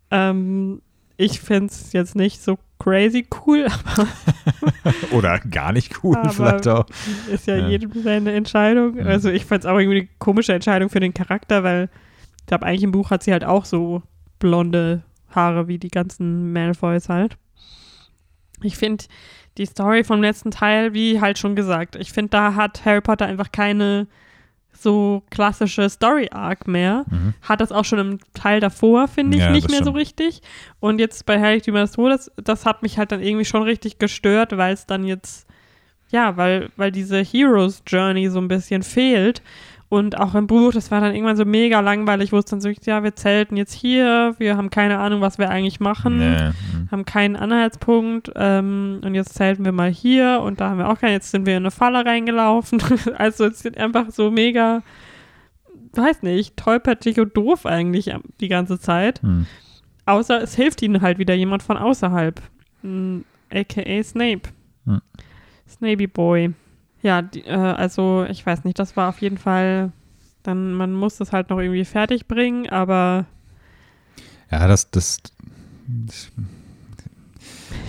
Ähm, 0.09 0.81
ich 1.17 1.39
finde 1.41 1.67
es 1.67 1.93
jetzt 1.93 2.15
nicht 2.15 2.41
so 2.41 2.57
crazy 2.79 3.27
cool, 3.45 3.67
aber. 3.95 4.07
Oder 5.11 5.39
gar 5.39 5.73
nicht 5.73 6.03
cool, 6.03 6.17
vielleicht 6.29 6.67
auch. 6.67 6.85
Ist 7.31 7.47
ja, 7.47 7.57
ja. 7.57 7.67
jedem 7.67 7.91
seine 8.03 8.33
Entscheidung. 8.33 8.95
Mhm. 8.95 9.07
Also 9.07 9.29
ich 9.29 9.45
fand 9.45 9.63
es 9.63 9.69
auch 9.69 9.77
irgendwie 9.77 9.99
eine 9.99 10.09
komische 10.19 10.53
Entscheidung 10.53 10.89
für 10.89 10.99
den 10.99 11.13
Charakter, 11.13 11.63
weil 11.63 11.89
ich 12.39 12.45
glaube, 12.45 12.65
eigentlich 12.65 12.83
im 12.83 12.91
Buch 12.91 13.09
hat 13.09 13.23
sie 13.23 13.31
halt 13.31 13.43
auch 13.43 13.65
so 13.65 14.03
blonde 14.39 15.03
Haare 15.29 15.67
wie 15.67 15.79
die 15.79 15.89
ganzen 15.89 16.53
Malfoys 16.53 17.09
halt. 17.09 17.37
Ich 18.61 18.77
finde 18.77 19.05
die 19.57 19.65
Story 19.65 20.03
vom 20.03 20.21
letzten 20.21 20.51
Teil, 20.51 20.93
wie 20.93 21.19
halt 21.19 21.37
schon 21.37 21.55
gesagt, 21.55 21.95
ich 21.95 22.13
finde, 22.13 22.29
da 22.29 22.55
hat 22.55 22.85
Harry 22.85 23.01
Potter 23.01 23.25
einfach 23.25 23.51
keine 23.51 24.07
so 24.87 25.21
klassische 25.29 25.89
Story-Arc 25.89 26.65
mehr. 26.65 27.03
Mhm. 27.09 27.33
Hat 27.41 27.59
das 27.59 27.73
auch 27.73 27.83
schon 27.83 27.99
im 27.99 28.19
Teil 28.33 28.61
davor, 28.61 29.09
finde 29.09 29.35
ich, 29.35 29.43
ja, 29.43 29.49
nicht 29.49 29.67
mehr 29.67 29.81
stimmt. 29.81 29.85
so 29.85 29.91
richtig. 29.91 30.41
Und 30.79 30.99
jetzt 30.99 31.25
bei 31.25 31.41
Heiligtümer 31.41 31.81
des 31.81 31.91
Todes, 31.91 32.31
das 32.37 32.65
hat 32.65 32.83
mich 32.83 32.97
halt 32.97 33.11
dann 33.11 33.21
irgendwie 33.21 33.43
schon 33.43 33.63
richtig 33.63 33.99
gestört, 33.99 34.55
weil 34.55 34.73
es 34.73 34.85
dann 34.85 35.03
jetzt, 35.03 35.45
ja, 36.09 36.37
weil, 36.37 36.69
weil 36.77 36.93
diese 36.93 37.19
Heroes 37.19 37.83
Journey 37.85 38.29
so 38.29 38.39
ein 38.39 38.47
bisschen 38.47 38.81
fehlt. 38.81 39.41
Und 39.89 40.17
auch 40.17 40.35
im 40.35 40.47
Buch, 40.47 40.73
das 40.73 40.91
war 40.91 40.99
dann 40.99 41.15
irgendwann 41.15 41.37
so 41.37 41.45
mega 41.45 41.79
langweilig, 41.79 42.33
wo 42.33 42.37
es 42.37 42.45
dann 42.45 42.59
so, 42.59 42.67
ja, 42.67 43.03
wir 43.03 43.15
zelten 43.15 43.55
jetzt 43.55 43.71
hier, 43.73 44.35
wir 44.37 44.57
haben 44.57 44.69
keine 44.69 44.99
Ahnung, 44.99 45.21
was 45.21 45.37
wir 45.37 45.49
eigentlich 45.49 45.79
machen, 45.79 46.17
nee. 46.17 46.49
Mhm. 46.49 46.91
haben 46.91 47.05
keinen 47.05 47.37
Anhaltspunkt 47.37 48.29
ähm, 48.35 48.99
und 49.05 49.15
jetzt 49.15 49.35
zelten 49.35 49.63
wir 49.63 49.71
mal 49.71 49.89
hier 49.89 50.41
und 50.43 50.59
da 50.59 50.69
haben 50.69 50.79
wir 50.79 50.89
auch 50.89 50.99
keinen, 50.99 51.13
jetzt 51.13 51.31
sind 51.31 51.45
wir 51.45 51.55
in 51.55 51.63
eine 51.63 51.71
Falle 51.71 52.05
reingelaufen. 52.05 52.83
also 53.17 53.45
es 53.45 53.59
sind 53.59 53.77
einfach 53.77 54.11
so 54.11 54.29
mega, 54.29 54.83
weiß 55.93 56.21
nicht, 56.21 56.57
tollpatschig 56.57 57.21
und 57.21 57.37
doof 57.37 57.65
eigentlich 57.65 58.13
die 58.41 58.49
ganze 58.49 58.79
Zeit. 58.79 59.21
Hm. 59.21 59.45
Außer 60.05 60.41
es 60.41 60.53
hilft 60.53 60.81
ihnen 60.81 61.01
halt 61.01 61.17
wieder 61.17 61.33
jemand 61.33 61.63
von 61.63 61.77
außerhalb, 61.77 62.41
aka 63.53 64.03
Snape. 64.03 64.49
Hm. 64.85 65.01
Snapey 65.69 66.07
Boy. 66.07 66.53
Ja, 67.07 67.21
die, 67.21 67.45
äh, 67.45 67.53
also 67.53 68.25
ich 68.29 68.45
weiß 68.45 68.65
nicht, 68.65 68.77
das 68.79 68.97
war 68.97 69.07
auf 69.07 69.21
jeden 69.21 69.37
Fall, 69.37 69.93
dann, 70.43 70.73
man 70.73 70.93
muss 70.93 71.15
das 71.15 71.31
halt 71.31 71.49
noch 71.49 71.57
irgendwie 71.57 71.85
fertig 71.85 72.27
bringen, 72.27 72.67
aber. 72.67 73.25
Ja, 74.51 74.67
das, 74.67 74.91
das, 74.91 75.19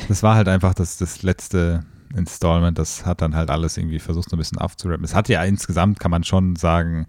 das 0.06 0.22
war 0.22 0.36
halt 0.36 0.46
einfach 0.46 0.72
das, 0.72 0.98
das 0.98 1.24
letzte 1.24 1.84
Installment, 2.14 2.78
das 2.78 3.06
hat 3.06 3.20
dann 3.20 3.34
halt 3.34 3.50
alles 3.50 3.76
irgendwie 3.76 3.98
versucht, 3.98 4.30
so 4.30 4.36
ein 4.36 4.38
bisschen 4.38 4.58
aufzurappen. 4.58 5.04
Es 5.04 5.16
hat 5.16 5.28
ja 5.28 5.42
insgesamt, 5.42 5.98
kann 5.98 6.12
man 6.12 6.22
schon 6.22 6.54
sagen, 6.54 7.08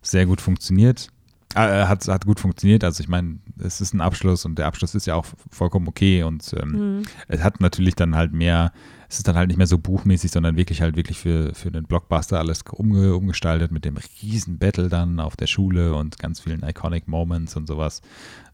sehr 0.00 0.24
gut 0.24 0.40
funktioniert. 0.40 1.08
äh, 1.54 1.84
hat, 1.84 2.08
hat 2.08 2.24
gut 2.24 2.40
funktioniert. 2.40 2.82
Also 2.82 3.02
ich 3.02 3.10
meine, 3.10 3.40
es 3.58 3.82
ist 3.82 3.92
ein 3.92 4.00
Abschluss 4.00 4.46
und 4.46 4.58
der 4.58 4.68
Abschluss 4.68 4.94
ist 4.94 5.06
ja 5.06 5.16
auch 5.16 5.26
vollkommen 5.50 5.86
okay 5.86 6.22
und 6.22 6.54
ähm, 6.58 6.70
mhm. 6.70 7.02
es 7.28 7.42
hat 7.42 7.60
natürlich 7.60 7.94
dann 7.94 8.16
halt 8.16 8.32
mehr, 8.32 8.72
es 9.12 9.18
ist 9.18 9.28
dann 9.28 9.36
halt 9.36 9.48
nicht 9.48 9.58
mehr 9.58 9.66
so 9.66 9.76
buchmäßig, 9.76 10.30
sondern 10.30 10.56
wirklich 10.56 10.80
halt 10.80 10.96
wirklich 10.96 11.18
für, 11.18 11.54
für 11.54 11.70
den 11.70 11.84
Blockbuster 11.84 12.38
alles 12.38 12.62
umge, 12.72 13.14
umgestaltet 13.14 13.70
mit 13.70 13.84
dem 13.84 13.98
riesen 14.22 14.58
Battle 14.58 14.88
dann 14.88 15.20
auf 15.20 15.36
der 15.36 15.48
Schule 15.48 15.94
und 15.94 16.18
ganz 16.18 16.40
vielen 16.40 16.62
iconic 16.62 17.08
Moments 17.08 17.54
und 17.54 17.66
sowas. 17.66 18.00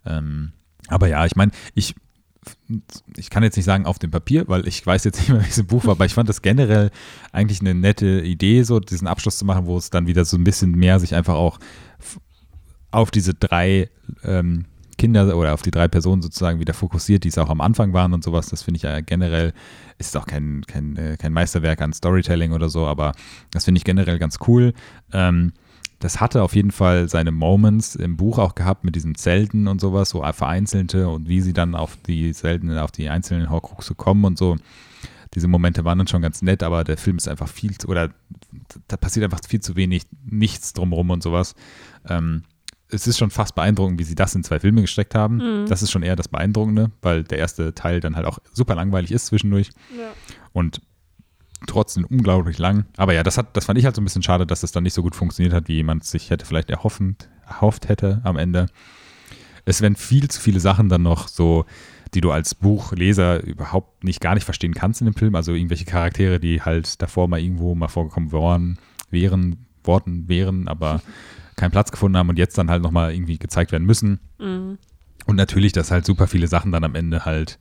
Ähm, 0.05 0.51
aber 0.89 1.07
ja, 1.07 1.25
ich 1.27 1.37
meine, 1.37 1.53
ich 1.75 1.95
ich 3.17 3.31
kann 3.31 3.45
jetzt 3.45 3.55
nicht 3.55 3.67
sagen 3.67 3.87
auf 3.87 4.01
dem 4.01 4.11
Papier, 4.11 4.49
weil 4.49 4.67
ich 4.67 4.85
weiß 4.85 5.05
jetzt 5.05 5.19
nicht 5.21 5.29
mehr, 5.29 5.39
welches 5.39 5.63
Buch 5.63 5.85
war, 5.85 5.93
aber 5.93 6.07
ich 6.07 6.15
fand 6.15 6.29
das 6.29 6.43
generell 6.43 6.91
eigentlich 7.31 7.61
eine 7.61 7.77
nette 7.77 8.21
Idee, 8.23 8.65
so 8.65 8.81
diesen 8.81 9.07
Abschluss 9.07 9.39
zu 9.39 9.45
machen, 9.45 9.67
wo 9.67 9.77
es 9.77 9.91
dann 9.91 10.09
wieder 10.09 10.25
so 10.25 10.37
ein 10.37 10.45
bisschen 10.45 10.73
mehr 10.73 10.99
sich 10.99 11.15
einfach 11.15 11.35
auch 11.35 11.61
auf 12.91 13.13
diese 13.13 13.35
drei 13.35 13.91
ähm, 14.25 14.65
Kinder 14.99 15.37
oder 15.37 15.55
auf 15.55 15.63
die 15.63 15.71
drei 15.71 15.89
Personen 15.89 16.21
sozusagen 16.21 16.61
wieder 16.61 16.75
fokussiert, 16.75 17.25
die 17.25 17.29
es 17.29 17.39
auch 17.39 17.49
am 17.49 17.61
Anfang 17.61 17.93
waren 17.95 18.13
und 18.13 18.23
sowas. 18.23 18.49
Das 18.49 18.63
finde 18.63 18.77
ich 18.77 18.83
ja 18.83 19.01
generell, 19.01 19.55
ist 19.97 20.17
auch 20.17 20.27
kein, 20.27 20.63
kein, 20.67 20.97
äh, 20.97 21.17
kein 21.17 21.33
Meisterwerk 21.33 21.81
an 21.81 21.93
Storytelling 21.93 22.53
oder 22.53 22.69
so, 22.69 22.87
aber 22.87 23.13
das 23.51 23.65
finde 23.65 23.79
ich 23.79 23.85
generell 23.85 24.19
ganz 24.19 24.39
cool. 24.47 24.75
Ähm, 25.13 25.53
das 26.01 26.21
hatte 26.21 26.43
auf 26.43 26.55
jeden 26.55 26.71
Fall 26.71 27.09
seine 27.09 27.33
Moments 27.33 27.97
im 27.97 28.17
Buch 28.17 28.39
auch 28.39 28.55
gehabt 28.55 28.85
mit 28.85 28.95
diesen 28.95 29.15
Zelten 29.15 29.67
und 29.67 29.81
sowas, 29.81 30.11
so 30.11 30.23
vereinzelte 30.33 31.09
und 31.09 31.29
wie 31.29 31.41
sie 31.41 31.53
dann 31.53 31.75
auf 31.75 31.97
die 32.07 32.33
seltenen, 32.33 32.79
auf 32.79 32.93
die 32.93 33.09
einzelnen 33.09 33.51
Horcruxe 33.51 33.95
kommen 33.95 34.25
und 34.25 34.39
so. 34.39 34.57
Diese 35.35 35.49
Momente 35.49 35.85
waren 35.85 35.99
dann 35.99 36.07
schon 36.07 36.23
ganz 36.23 36.41
nett, 36.41 36.63
aber 36.63 36.85
der 36.85 36.97
Film 36.97 37.17
ist 37.17 37.29
einfach 37.29 37.49
viel, 37.49 37.77
zu, 37.77 37.89
oder 37.89 38.11
da 38.87 38.97
passiert 38.97 39.25
einfach 39.25 39.41
viel 39.47 39.61
zu 39.61 39.77
wenig, 39.77 40.05
nichts 40.25 40.73
drumherum 40.73 41.11
und 41.11 41.23
sowas. 41.23 41.55
Ähm, 42.09 42.45
es 42.91 43.07
ist 43.07 43.19
schon 43.19 43.31
fast 43.31 43.55
beeindruckend, 43.55 43.99
wie 43.99 44.05
sie 44.05 44.15
das 44.15 44.35
in 44.35 44.45
zwei 44.45 44.61
Filme 44.61 44.81
gesteckt 44.81 45.15
haben. 45.15 45.37
Mhm. 45.37 45.67
Das 45.67 45.83
ist 45.83 45.91
schon 45.91 46.03
eher 46.03 46.17
das 46.17 46.29
Beeindruckende, 46.29 46.91
weil 47.03 47.25
der 47.25 47.39
erste 47.39 47.75
Teil 47.75 48.01
dann 48.01 48.17
halt 48.17 48.27
auch 48.27 48.39
super 48.53 48.75
langweilig 48.75 49.13
ist 49.13 49.27
zwischendurch. 49.27 49.71
Ja. 49.97 50.13
Und 50.53 50.81
trotzdem 51.67 52.05
unglaublich 52.05 52.59
lang. 52.59 52.87
Aber 52.97 53.13
ja, 53.15 53.23
das 53.23 53.37
hat, 53.37 53.57
das 53.57 53.67
fand 53.67 53.79
ich 53.79 53.85
halt 53.85 53.97
so 53.97 54.01
ein 54.01 54.05
bisschen 54.05 54.23
schade, 54.23 54.47
dass 54.47 54.63
es 54.63 54.73
dann 54.73 54.85
nicht 54.85 54.95
so 54.95 55.03
gut 55.03 55.17
funktioniert 55.17 55.55
hat, 55.55 55.69
wie 55.69 55.75
jemand 55.75 56.05
sich 56.05 56.31
hätte 56.31 56.47
vielleicht 56.47 56.71
erhoffend, 56.71 57.29
erhofft 57.47 57.89
hätte 57.89 58.21
am 58.25 58.37
Ende. 58.37 58.67
Es 59.65 59.83
werden 59.83 59.97
viel 59.97 60.29
zu 60.29 60.41
viele 60.41 60.61
Sachen 60.61 60.89
dann 60.89 61.03
noch 61.03 61.29
so, 61.29 61.67
die 62.15 62.21
du 62.23 62.31
als 62.31 62.55
Buchleser 62.55 63.43
überhaupt 63.43 64.03
nicht 64.05 64.21
gar 64.21 64.35
nicht 64.35 64.45
verstehen 64.45 64.73
kannst 64.73 65.03
in 65.03 65.07
dem 65.07 65.15
Film. 65.15 65.35
Also 65.35 65.53
irgendwelche 65.53 65.85
Charaktere, 65.85 66.41
die 66.41 66.63
halt 66.63 67.03
davor 67.03 67.29
mal 67.29 67.41
irgendwo 67.41 67.75
mal 67.75 67.89
vorgekommen 67.89 68.33
waren, 68.33 68.79
wären, 69.11 69.67
Worten 69.85 70.29
wären, 70.29 70.69
aber 70.69 71.03
keinen 71.59 71.71
Platz 71.71 71.91
gefunden 71.91 72.17
haben 72.17 72.29
und 72.29 72.39
jetzt 72.39 72.57
dann 72.57 72.71
halt 72.71 72.83
nochmal 72.83 73.13
irgendwie 73.13 73.39
gezeigt 73.39 73.73
werden 73.73 73.87
müssen. 73.87 74.21
Mhm. 74.39 74.79
Und 75.27 75.37
natürlich, 75.37 75.73
dass 75.73 75.91
halt 75.91 76.07
super 76.07 76.27
viele 76.27 76.49
Sachen 76.49 76.73
dann 76.73 76.85
am 76.85 76.95
Ende 76.95 77.25
halt 77.25 77.59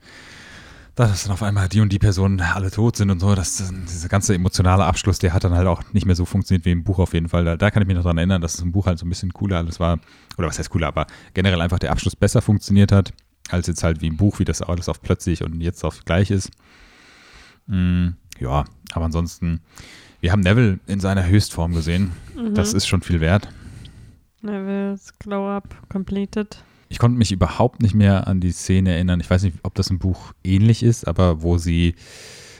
dass 0.97 1.23
dann 1.23 1.33
auf 1.33 1.43
einmal 1.43 1.69
die 1.69 1.79
und 1.79 1.93
die 1.93 1.99
Personen 1.99 2.41
alle 2.41 2.71
tot 2.71 2.95
sind 2.95 3.11
und 3.11 3.19
so, 3.19 3.35
dass 3.35 3.57
dieser 3.87 4.09
ganze 4.09 4.33
emotionale 4.33 4.83
Abschluss, 4.83 5.19
der 5.19 5.31
hat 5.31 5.43
dann 5.43 5.53
halt 5.53 5.67
auch 5.67 5.83
nicht 5.93 6.07
mehr 6.07 6.15
so 6.15 6.25
funktioniert 6.25 6.65
wie 6.65 6.71
im 6.71 6.83
Buch 6.83 6.97
auf 6.97 7.13
jeden 7.13 7.29
Fall. 7.29 7.45
Da, 7.45 7.55
da 7.55 7.69
kann 7.69 7.83
ich 7.83 7.87
mich 7.87 7.95
noch 7.95 8.01
daran 8.01 8.17
erinnern, 8.17 8.41
dass 8.41 8.55
es 8.55 8.61
im 8.61 8.71
Buch 8.71 8.87
halt 8.87 8.97
so 8.97 9.05
ein 9.05 9.09
bisschen 9.09 9.31
cooler 9.31 9.57
alles 9.57 9.79
war. 9.79 9.99
Oder 10.39 10.47
was 10.47 10.57
heißt 10.57 10.71
cooler, 10.71 10.87
aber 10.87 11.05
generell 11.35 11.61
einfach 11.61 11.77
der 11.77 11.91
Abschluss 11.91 12.15
besser 12.15 12.41
funktioniert 12.41 12.91
hat, 12.91 13.13
als 13.49 13.67
jetzt 13.67 13.83
halt 13.83 14.01
wie 14.01 14.07
im 14.07 14.17
Buch, 14.17 14.39
wie 14.39 14.45
das 14.45 14.63
alles 14.63 14.89
auf 14.89 15.03
plötzlich 15.03 15.43
und 15.43 15.61
jetzt 15.61 15.83
auf 15.83 16.03
gleich 16.03 16.31
ist. 16.31 16.49
Mm, 17.67 18.09
ja, 18.39 18.65
aber 18.93 19.05
ansonsten, 19.05 19.61
wir 20.19 20.31
haben 20.31 20.41
Neville 20.41 20.79
in 20.87 20.99
seiner 20.99 21.27
Höchstform 21.27 21.75
gesehen. 21.75 22.11
Mhm. 22.35 22.55
Das 22.55 22.73
ist 22.73 22.87
schon 22.87 23.03
viel 23.03 23.19
wert. 23.19 23.49
Neville's 24.41 25.13
Glow-Up 25.19 25.89
completed. 25.89 26.63
Ich 26.89 26.99
konnte 26.99 27.17
mich 27.17 27.31
überhaupt 27.31 27.81
nicht 27.81 27.95
mehr 27.95 28.27
an 28.27 28.39
die 28.39 28.51
Szene 28.51 28.93
erinnern. 28.93 29.19
Ich 29.19 29.29
weiß 29.29 29.43
nicht, 29.43 29.57
ob 29.63 29.75
das 29.75 29.89
im 29.89 29.99
Buch 29.99 30.33
ähnlich 30.43 30.83
ist, 30.83 31.07
aber 31.07 31.41
wo 31.41 31.57
sie 31.57 31.95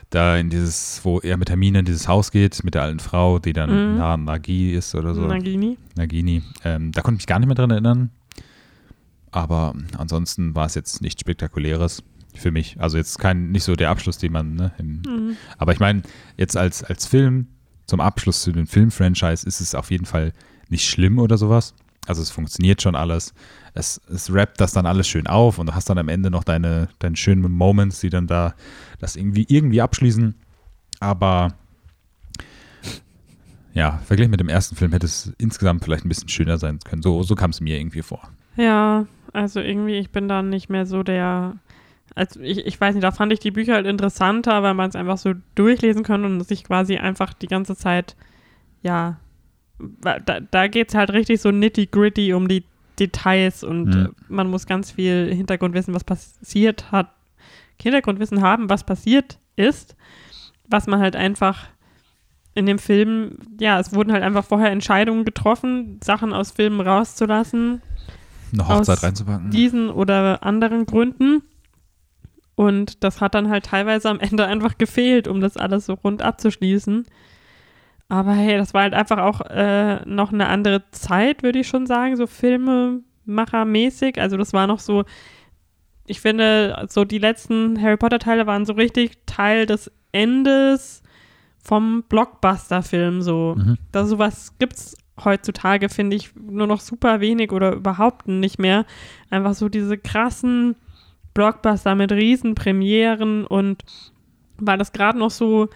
da 0.09 0.37
in 0.37 0.49
dieses, 0.49 1.01
wo 1.03 1.19
er 1.19 1.37
mit 1.37 1.49
Hermine 1.49 1.79
in 1.79 1.85
dieses 1.85 2.07
Haus 2.07 2.31
geht, 2.31 2.63
mit 2.63 2.75
der 2.75 2.83
alten 2.83 2.99
Frau, 2.99 3.39
die 3.39 3.53
dann 3.53 3.69
mhm. 3.93 3.97
nah 3.97 4.17
Nagi 4.17 4.73
ist 4.73 4.95
oder 4.95 5.13
so. 5.13 5.21
Nagini. 5.21 5.77
Nagini. 5.95 6.43
Ähm, 6.63 6.91
da 6.91 7.01
konnte 7.01 7.17
ich 7.17 7.23
mich 7.23 7.27
gar 7.27 7.39
nicht 7.39 7.47
mehr 7.47 7.55
dran 7.55 7.71
erinnern. 7.71 8.09
Aber 9.31 9.73
ansonsten 9.97 10.55
war 10.55 10.65
es 10.65 10.75
jetzt 10.75 11.01
nichts 11.01 11.21
Spektakuläres 11.21 12.03
für 12.33 12.51
mich. 12.51 12.77
Also 12.79 12.97
jetzt 12.97 13.19
kein, 13.19 13.51
nicht 13.51 13.63
so 13.63 13.75
der 13.75 13.89
Abschluss, 13.89 14.17
den 14.17 14.31
man, 14.31 14.55
ne, 14.55 14.71
im, 14.77 15.01
mhm. 15.05 15.37
aber 15.57 15.73
ich 15.73 15.79
meine, 15.79 16.03
jetzt 16.37 16.55
als, 16.55 16.83
als 16.83 17.05
Film, 17.05 17.47
zum 17.85 17.99
Abschluss 18.01 18.41
zu 18.41 18.51
dem 18.51 18.67
Film-Franchise 18.67 19.47
ist 19.47 19.61
es 19.61 19.73
auf 19.73 19.91
jeden 19.91 20.05
Fall 20.05 20.33
nicht 20.69 20.87
schlimm 20.87 21.19
oder 21.19 21.37
sowas. 21.37 21.73
Also 22.07 22.21
es 22.21 22.29
funktioniert 22.29 22.81
schon 22.81 22.95
alles. 22.95 23.33
Es, 23.73 24.01
es 24.09 24.33
rappt 24.33 24.61
das 24.61 24.71
dann 24.71 24.85
alles 24.85 25.07
schön 25.07 25.27
auf 25.27 25.59
und 25.59 25.67
du 25.67 25.75
hast 25.75 25.89
dann 25.89 25.97
am 25.97 26.09
Ende 26.09 26.31
noch 26.31 26.43
deine, 26.43 26.87
deine 26.99 27.15
schönen 27.17 27.51
Moments, 27.51 27.99
die 27.99 28.09
dann 28.09 28.27
da 28.27 28.55
das 28.99 29.15
irgendwie, 29.15 29.45
irgendwie 29.49 29.81
abschließen. 29.81 30.33
Aber 30.99 31.53
ja, 33.73 33.99
verglichen 34.05 34.31
mit 34.31 34.39
dem 34.39 34.49
ersten 34.49 34.75
Film 34.75 34.91
hätte 34.91 35.05
es 35.05 35.33
insgesamt 35.37 35.83
vielleicht 35.83 36.05
ein 36.05 36.09
bisschen 36.09 36.29
schöner 36.29 36.57
sein 36.57 36.79
können. 36.79 37.03
So, 37.03 37.21
so 37.21 37.35
kam 37.35 37.51
es 37.51 37.61
mir 37.61 37.77
irgendwie 37.77 38.01
vor. 38.01 38.21
Ja, 38.55 39.05
also 39.33 39.59
irgendwie, 39.59 39.99
ich 39.99 40.09
bin 40.09 40.27
dann 40.27 40.49
nicht 40.49 40.69
mehr 40.69 40.87
so 40.87 41.03
der. 41.03 41.57
Also 42.15 42.39
ich, 42.39 42.65
ich 42.65 42.81
weiß 42.81 42.95
nicht, 42.95 43.03
da 43.03 43.11
fand 43.11 43.31
ich 43.31 43.39
die 43.39 43.51
Bücher 43.51 43.75
halt 43.75 43.85
interessanter, 43.85 44.63
weil 44.63 44.73
man 44.73 44.89
es 44.89 44.95
einfach 44.95 45.19
so 45.19 45.33
durchlesen 45.53 46.01
kann 46.03 46.25
und 46.25 46.41
sich 46.41 46.63
quasi 46.63 46.97
einfach 46.97 47.33
die 47.33 47.47
ganze 47.47 47.75
Zeit, 47.75 48.15
ja, 48.81 49.17
da, 49.79 50.39
da 50.39 50.67
geht 50.67 50.89
es 50.89 50.95
halt 50.95 51.11
richtig 51.11 51.41
so 51.41 51.51
nitty-gritty 51.51 52.33
um 52.33 52.47
die 52.47 52.63
Details 52.99 53.63
und 53.63 53.85
mhm. 53.85 54.15
man 54.27 54.49
muss 54.49 54.65
ganz 54.65 54.91
viel 54.91 55.33
Hintergrundwissen, 55.33 55.93
was 55.93 56.03
passiert 56.03 56.91
hat, 56.91 57.11
Hintergrundwissen 57.79 58.41
haben, 58.41 58.69
was 58.69 58.83
passiert 58.83 59.39
ist, 59.55 59.95
was 60.67 60.87
man 60.87 60.99
halt 60.99 61.15
einfach 61.15 61.67
in 62.57 62.65
dem 62.65 62.79
Film, 62.79 63.37
ja, 63.59 63.79
es 63.79 63.93
wurden 63.93 64.11
halt 64.11 64.23
einfach 64.23 64.43
vorher 64.43 64.71
Entscheidungen 64.71 65.25
getroffen, 65.25 65.99
Sachen 66.03 66.33
aus 66.33 66.51
Filmen 66.51 66.81
rauszulassen. 66.81 67.83
Eine 68.51 68.67
Hochzeit 68.67 69.03
reinzupacken. 69.03 69.51
Diesen 69.51 69.91
oder 69.91 70.41
anderen 70.41 70.87
Gründen. 70.87 71.43
Und 72.55 73.03
das 73.03 73.21
hat 73.21 73.35
dann 73.35 73.49
halt 73.51 73.67
teilweise 73.67 74.09
am 74.09 74.19
Ende 74.19 74.47
einfach 74.47 74.79
gefehlt, 74.79 75.27
um 75.27 75.39
das 75.39 75.55
alles 75.55 75.85
so 75.85 75.93
rund 75.93 76.23
abzuschließen. 76.23 77.05
Aber 78.09 78.31
hey, 78.33 78.57
das 78.57 78.73
war 78.73 78.83
halt 78.83 78.93
einfach 78.93 79.17
auch 79.17 79.41
äh, 79.41 79.99
noch 80.05 80.31
eine 80.31 80.47
andere 80.47 80.89
Zeit, 80.91 81.43
würde 81.43 81.59
ich 81.59 81.67
schon 81.67 81.85
sagen, 81.85 82.15
so 82.15 82.25
Filmemachermäßig. 82.25 84.19
Also 84.19 84.37
das 84.37 84.53
war 84.53 84.65
noch 84.65 84.79
so, 84.79 85.03
ich 86.05 86.21
finde, 86.21 86.85
so 86.89 87.03
die 87.03 87.19
letzten 87.19 87.81
Harry 87.81 87.97
Potter-Teile 87.97 88.47
waren 88.47 88.65
so 88.65 88.73
richtig 88.73 89.17
Teil 89.25 89.65
des 89.65 89.91
Endes 90.13 91.03
vom 91.61 92.03
Blockbuster-Film. 92.07 93.21
So. 93.21 93.55
Mhm. 93.57 93.77
Da 93.91 94.05
sowas 94.05 94.53
gibt's 94.57 94.95
heutzutage, 95.23 95.89
finde 95.89 96.15
ich, 96.15 96.33
nur 96.35 96.67
noch 96.67 96.79
super 96.79 97.19
wenig 97.19 97.51
oder 97.51 97.73
überhaupt 97.73 98.27
nicht 98.27 98.57
mehr. 98.57 98.85
Einfach 99.29 99.53
so 99.53 99.67
diese 99.67 99.97
krassen 99.97 100.75
Blockbuster 101.33 101.95
mit 101.95 102.11
Riesenpremieren 102.11 103.45
und 103.45 103.83
war 104.57 104.77
das 104.77 104.93
gerade 104.93 105.19
noch 105.19 105.31
so 105.31 105.67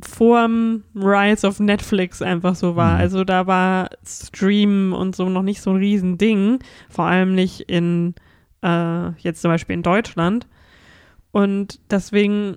vorm 0.00 0.84
Rise 0.94 1.46
of 1.46 1.60
Netflix 1.60 2.22
einfach 2.22 2.54
so 2.54 2.76
war. 2.76 2.94
Mhm. 2.94 3.00
Also 3.00 3.24
da 3.24 3.46
war 3.46 3.90
Stream 4.06 4.92
und 4.92 5.14
so 5.14 5.28
noch 5.28 5.42
nicht 5.42 5.60
so 5.60 5.70
ein 5.70 5.76
Riesending, 5.76 6.60
vor 6.88 7.04
allem 7.04 7.34
nicht 7.34 7.60
in 7.60 8.14
äh, 8.62 9.10
jetzt 9.18 9.42
zum 9.42 9.50
Beispiel 9.50 9.74
in 9.74 9.82
Deutschland. 9.82 10.46
Und 11.30 11.80
deswegen, 11.90 12.56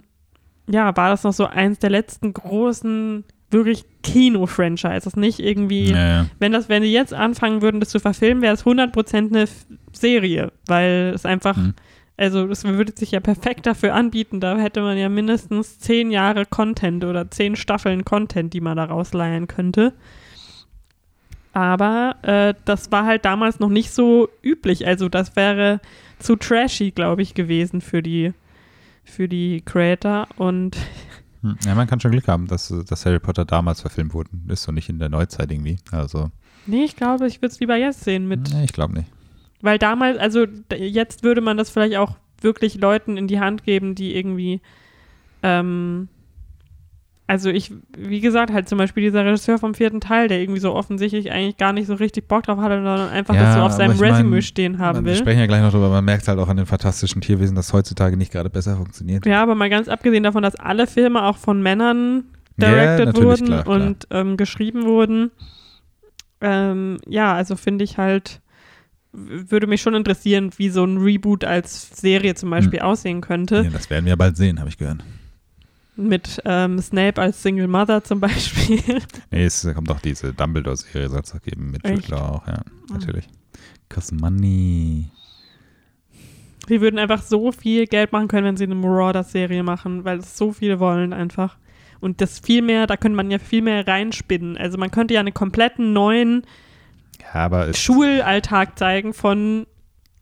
ja, 0.69 0.95
war 0.95 1.09
das 1.09 1.23
noch 1.23 1.33
so 1.33 1.45
eins 1.45 1.79
der 1.79 1.89
letzten 1.89 2.33
großen 2.33 3.23
wirklich 3.51 3.85
Kino-Franchises, 4.03 5.15
nicht 5.15 5.39
irgendwie, 5.39 5.91
naja. 5.91 6.25
wenn 6.39 6.51
das, 6.51 6.67
wenn 6.67 6.83
die 6.83 6.91
jetzt 6.91 7.13
anfangen 7.13 7.61
würden, 7.61 7.79
das 7.79 7.89
zu 7.89 7.99
verfilmen, 7.99 8.41
wäre 8.41 8.53
es 8.53 8.65
100% 8.65 9.29
eine 9.29 9.45
Serie, 9.93 10.51
weil 10.67 11.11
es 11.13 11.25
einfach 11.25 11.55
mhm 11.55 11.73
also 12.17 12.47
das 12.47 12.63
würde 12.63 12.93
sich 12.95 13.11
ja 13.11 13.19
perfekt 13.19 13.65
dafür 13.65 13.93
anbieten. 13.93 14.39
Da 14.39 14.57
hätte 14.57 14.81
man 14.81 14.97
ja 14.97 15.09
mindestens 15.09 15.79
zehn 15.79 16.11
Jahre 16.11 16.45
Content 16.45 17.03
oder 17.03 17.29
zehn 17.29 17.55
Staffeln 17.55 18.05
Content, 18.05 18.53
die 18.53 18.61
man 18.61 18.77
da 18.77 18.85
rausleihen 18.85 19.47
könnte. 19.47 19.93
Aber 21.51 22.15
äh, 22.21 22.53
das 22.65 22.91
war 22.91 23.05
halt 23.05 23.25
damals 23.25 23.59
noch 23.59 23.69
nicht 23.69 23.91
so 23.91 24.29
üblich. 24.43 24.87
Also 24.87 25.09
das 25.09 25.35
wäre 25.35 25.79
zu 26.19 26.35
trashy, 26.35 26.91
glaube 26.91 27.21
ich, 27.21 27.33
gewesen 27.33 27.81
für 27.81 28.01
die, 28.01 28.33
für 29.03 29.27
die 29.27 29.61
Creator. 29.61 30.27
Und 30.37 30.77
hm, 31.41 31.57
ja, 31.65 31.75
man 31.75 31.87
kann 31.87 31.99
schon 31.99 32.11
Glück 32.11 32.27
haben, 32.27 32.47
dass, 32.47 32.73
dass 32.87 33.05
Harry 33.05 33.19
Potter 33.19 33.45
damals 33.45 33.81
verfilmt 33.81 34.13
wurde. 34.13 34.29
Ist 34.47 34.63
so 34.63 34.71
nicht 34.71 34.89
in 34.89 34.99
der 34.99 35.09
Neuzeit 35.09 35.51
irgendwie. 35.51 35.77
Also. 35.91 36.29
Nee, 36.65 36.83
ich 36.83 36.95
glaube, 36.95 37.27
ich 37.27 37.41
würde 37.41 37.53
es 37.53 37.59
lieber 37.59 37.75
jetzt 37.75 38.03
sehen 38.03 38.27
mit. 38.27 38.53
Nee, 38.53 38.65
ich 38.65 38.73
glaube 38.73 38.93
nicht. 38.93 39.09
Weil 39.65 39.77
damals, 39.79 40.17
also 40.17 40.45
jetzt 40.77 41.23
würde 41.23 41.41
man 41.41 41.57
das 41.57 41.69
vielleicht 41.69 41.97
auch 41.97 42.15
wirklich 42.41 42.79
Leuten 42.79 43.17
in 43.17 43.27
die 43.27 43.39
Hand 43.39 43.63
geben, 43.63 43.95
die 43.95 44.15
irgendwie 44.15 44.61
ähm, 45.43 46.07
also 47.27 47.49
ich, 47.49 47.71
wie 47.97 48.19
gesagt, 48.21 48.53
halt 48.53 48.69
zum 48.69 48.77
Beispiel 48.77 49.01
dieser 49.01 49.25
Regisseur 49.25 49.57
vom 49.57 49.73
vierten 49.73 49.99
Teil, 49.99 50.27
der 50.27 50.39
irgendwie 50.39 50.59
so 50.59 50.73
offensichtlich 50.75 51.31
eigentlich 51.31 51.57
gar 51.57 51.73
nicht 51.73 51.87
so 51.87 51.95
richtig 51.95 52.27
Bock 52.27 52.43
drauf 52.43 52.59
hatte, 52.59 52.75
sondern 52.75 53.09
einfach 53.09 53.33
Ja, 53.33 53.41
das 53.45 53.55
so 53.55 53.61
auf 53.61 53.71
seinem 53.71 53.99
Resume 53.99 54.43
stehen 54.43 54.77
haben 54.77 54.97
Man, 54.97 55.05
wir 55.05 55.11
will. 55.13 55.17
sprechen 55.17 55.39
ja 55.39 55.47
gleich 55.47 55.61
noch 55.61 55.71
drüber, 55.71 55.89
man 55.89 56.05
merkt 56.05 56.27
halt 56.27 56.37
auch 56.37 56.49
an 56.49 56.57
den 56.57 56.67
fantastischen 56.67 57.21
Tierwesen, 57.21 57.55
dass 57.55 57.73
heutzutage 57.73 58.15
nicht 58.15 58.31
gerade 58.31 58.51
besser 58.51 58.77
funktioniert. 58.77 59.25
Ja, 59.25 59.41
aber 59.41 59.55
mal 59.55 59.71
ganz 59.71 59.87
abgesehen 59.87 60.21
davon, 60.21 60.43
dass 60.43 60.55
alle 60.55 60.85
Filme 60.85 61.23
auch 61.23 61.37
von 61.37 61.63
Männern 61.63 62.25
Ja, 62.59 62.67
directed 62.69 63.05
natürlich, 63.07 63.25
wurden 63.27 63.45
klar, 63.47 63.63
klar. 63.63 63.75
und 63.75 64.07
ähm, 64.11 64.37
geschrieben 64.37 64.83
wurden. 64.85 65.31
Ähm, 66.41 66.99
ja, 67.07 67.33
also 67.33 67.55
finde 67.55 67.85
ich 67.85 67.97
halt, 67.97 68.39
würde 69.15 69.67
mich 69.67 69.81
schon 69.81 69.95
interessieren, 69.95 70.51
wie 70.57 70.69
so 70.69 70.83
ein 70.83 70.97
Reboot 70.97 71.43
als 71.43 71.89
Serie 71.99 72.35
zum 72.35 72.49
Beispiel 72.49 72.79
aussehen 72.79 73.21
könnte. 73.21 73.63
Ja, 73.63 73.69
das 73.69 73.89
werden 73.89 74.05
wir 74.05 74.15
bald 74.15 74.37
sehen, 74.37 74.59
habe 74.59 74.69
ich 74.69 74.77
gehört. 74.77 75.03
Mit 75.95 76.41
ähm, 76.43 76.79
Snape 76.81 77.21
als 77.21 77.41
Single 77.41 77.67
Mother 77.67 78.03
zum 78.03 78.19
Beispiel. 78.19 78.79
Nee, 79.31 79.45
es 79.45 79.67
kommt 79.73 79.89
auch 79.89 80.01
diese 80.01 80.33
Dumbledore-Serie, 80.33 81.09
soll 81.09 81.21
es 81.21 81.33
auch 81.33 81.41
geben, 81.41 81.71
mit 81.71 82.09
Law 82.09 82.35
auch, 82.35 82.47
ja, 82.47 82.61
natürlich. 82.91 83.27
Cause 83.89 84.13
money. 84.13 85.09
Sie 86.67 86.81
würden 86.81 86.99
einfach 86.99 87.21
so 87.21 87.51
viel 87.51 87.85
Geld 87.87 88.11
machen 88.11 88.27
können, 88.27 88.45
wenn 88.45 88.57
sie 88.57 88.63
eine 88.63 88.75
Marauders-Serie 88.75 89.63
machen, 89.63 90.03
weil 90.03 90.19
es 90.19 90.37
so 90.37 90.51
viele 90.51 90.79
wollen 90.79 91.13
einfach. 91.13 91.57
Und 92.01 92.21
das 92.21 92.39
viel 92.39 92.61
mehr, 92.61 92.87
da 92.87 92.97
könnte 92.97 93.15
man 93.15 93.31
ja 93.31 93.39
viel 93.39 93.61
mehr 93.61 93.87
reinspinnen. 93.87 94.57
Also 94.57 94.77
man 94.77 94.91
könnte 94.91 95.13
ja 95.13 95.19
einen 95.19 95.33
kompletten 95.33 95.93
neuen 95.93 96.43
Ja, 97.33 97.41
aber 97.41 97.73
Schulalltag 97.73 98.77
zeigen 98.77 99.13
von 99.13 99.67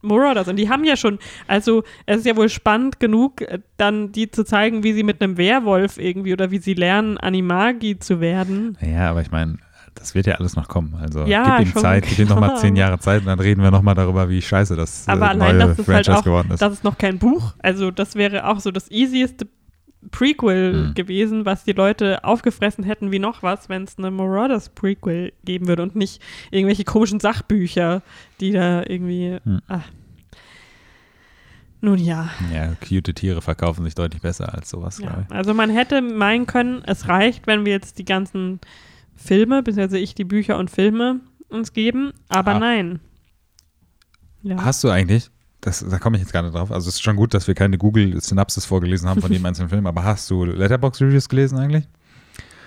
Marauders. 0.02 0.48
Und 0.48 0.58
die 0.58 0.70
haben 0.70 0.84
ja 0.84 0.98
schon, 0.98 1.18
also 1.48 1.84
es 2.06 2.20
ist 2.20 2.26
ja 2.26 2.36
wohl 2.36 2.50
spannend 2.50 3.00
genug, 3.00 3.42
äh, 3.42 3.60
dann 3.78 4.12
die 4.12 4.30
zu 4.30 4.44
zeigen, 4.44 4.84
wie 4.84 4.94
sie 4.94 5.04
mit 5.04 5.22
einem 5.22 5.38
Werwolf 5.38 5.98
irgendwie 5.98 6.34
oder 6.34 6.52
wie 6.52 6.60
sie 6.60 6.74
lernen, 6.74 7.18
Animagi 7.18 8.00
zu 8.00 8.20
werden. 8.20 8.78
ja, 8.82 9.10
aber 9.10 9.22
ich 9.22 9.32
meine, 9.32 9.58
das 9.96 10.16
wird 10.16 10.26
ja 10.26 10.36
alles 10.36 10.56
noch 10.56 10.68
kommen. 10.68 10.96
Also 11.02 11.26
Ja, 11.26 11.60
gib 11.60 11.68
ihm 11.68 11.82
Zeit, 11.82 12.06
gib 12.08 12.20
ihm 12.20 12.28
nochmal 12.28 12.58
zehn 12.58 12.76
Jahre 12.76 13.00
Zeit 13.00 13.22
und 13.22 13.28
dann 13.28 13.40
reden 13.40 13.62
wir 13.62 13.72
nochmal 13.72 13.96
darüber, 13.96 14.28
wie 14.28 14.42
scheiße 14.42 14.76
das 14.76 15.08
äh, 15.08 15.12
Aber 15.12 15.30
allein, 15.30 15.58
neue 15.58 15.68
dass 15.68 15.80
es 15.80 15.88
halt 15.88 16.06
Franchise 16.06 16.18
auch, 16.18 16.24
geworden 16.24 16.52
ist. 16.52 16.62
das 16.62 16.74
ist 16.74 16.84
noch 16.84 16.98
kein 16.98 17.20
Buch. 17.20 17.54
Also 17.60 17.92
das 17.92 18.16
wäre 18.16 18.48
auch 18.48 18.60
so 18.60 18.72
das 18.72 18.90
easieste 18.92 19.48
Prequel 20.12 20.74
Mhm. 20.90 20.94
gewesen, 20.94 21.46
was 21.46 21.64
die 21.64 21.72
Leute 21.74 22.24
aufgefressen 22.24 22.84
hätten 22.84 23.12
wie 23.12 23.20
noch 23.20 23.44
was, 23.44 23.70
wenn 23.70 23.84
es 23.84 23.98
eine 23.98 24.12
Marauders 24.12 24.70
Prequel 24.70 25.34
geben 25.46 25.68
würde 25.68 25.84
und 25.84 25.96
nicht 25.96 26.22
irgendwelche 26.52 26.84
komischen 26.84 27.20
Sachbücher, 27.20 28.02
die 28.40 28.52
da 28.52 28.82
irgendwie. 28.84 29.38
Mhm. 29.44 29.62
Ah. 29.68 29.82
Nun 31.82 31.98
ja. 31.98 32.30
ja, 32.54 32.76
cute 32.88 33.14
Tiere 33.14 33.42
verkaufen 33.42 33.84
sich 33.84 33.94
deutlich 33.94 34.22
besser 34.22 34.54
als 34.54 34.70
sowas, 34.70 35.00
ja. 35.00 35.08
glaube 35.08 35.26
ich. 35.28 35.36
Also 35.36 35.54
man 35.54 35.70
hätte 35.70 36.02
meinen 36.02 36.46
können, 36.46 36.82
es 36.86 37.10
reicht, 37.10 37.46
wenn 37.46 37.66
wir 37.66 37.74
jetzt 37.74 37.98
die 38.00 38.06
ganzen 38.06 38.62
Filme, 39.16 39.64
beziehungsweise 39.64 40.00
ich 40.00 40.16
die 40.16 40.24
Bücher 40.24 40.58
und 40.58 40.72
Filme 40.72 41.20
uns 41.50 41.74
geben, 41.74 42.14
aber 42.30 42.56
Ah. 42.56 42.60
nein. 42.60 43.00
Ja. 44.44 44.64
Hast 44.64 44.84
du 44.84 44.90
eigentlich, 44.90 45.30
das, 45.64 45.86
da 45.90 45.98
komme 45.98 46.18
ich 46.18 46.24
jetzt 46.24 46.32
gerade 46.32 46.52
drauf, 46.52 46.72
also 46.72 46.90
es 46.90 46.96
ist 46.96 47.02
schon 47.02 47.16
gut, 47.16 47.34
dass 47.34 47.48
wir 47.48 47.56
keine 47.56 47.78
Google-Synapsis 47.78 48.66
vorgelesen 48.66 49.10
haben 49.10 49.22
von 49.22 49.32
jedem 49.32 49.46
einzelnen 49.48 49.70
Film, 49.70 49.88
aber 49.88 50.04
hast 50.04 50.30
du 50.30 50.44
Letterbox-Reviews 50.46 51.30
gelesen 51.30 51.58
eigentlich? 51.58 51.88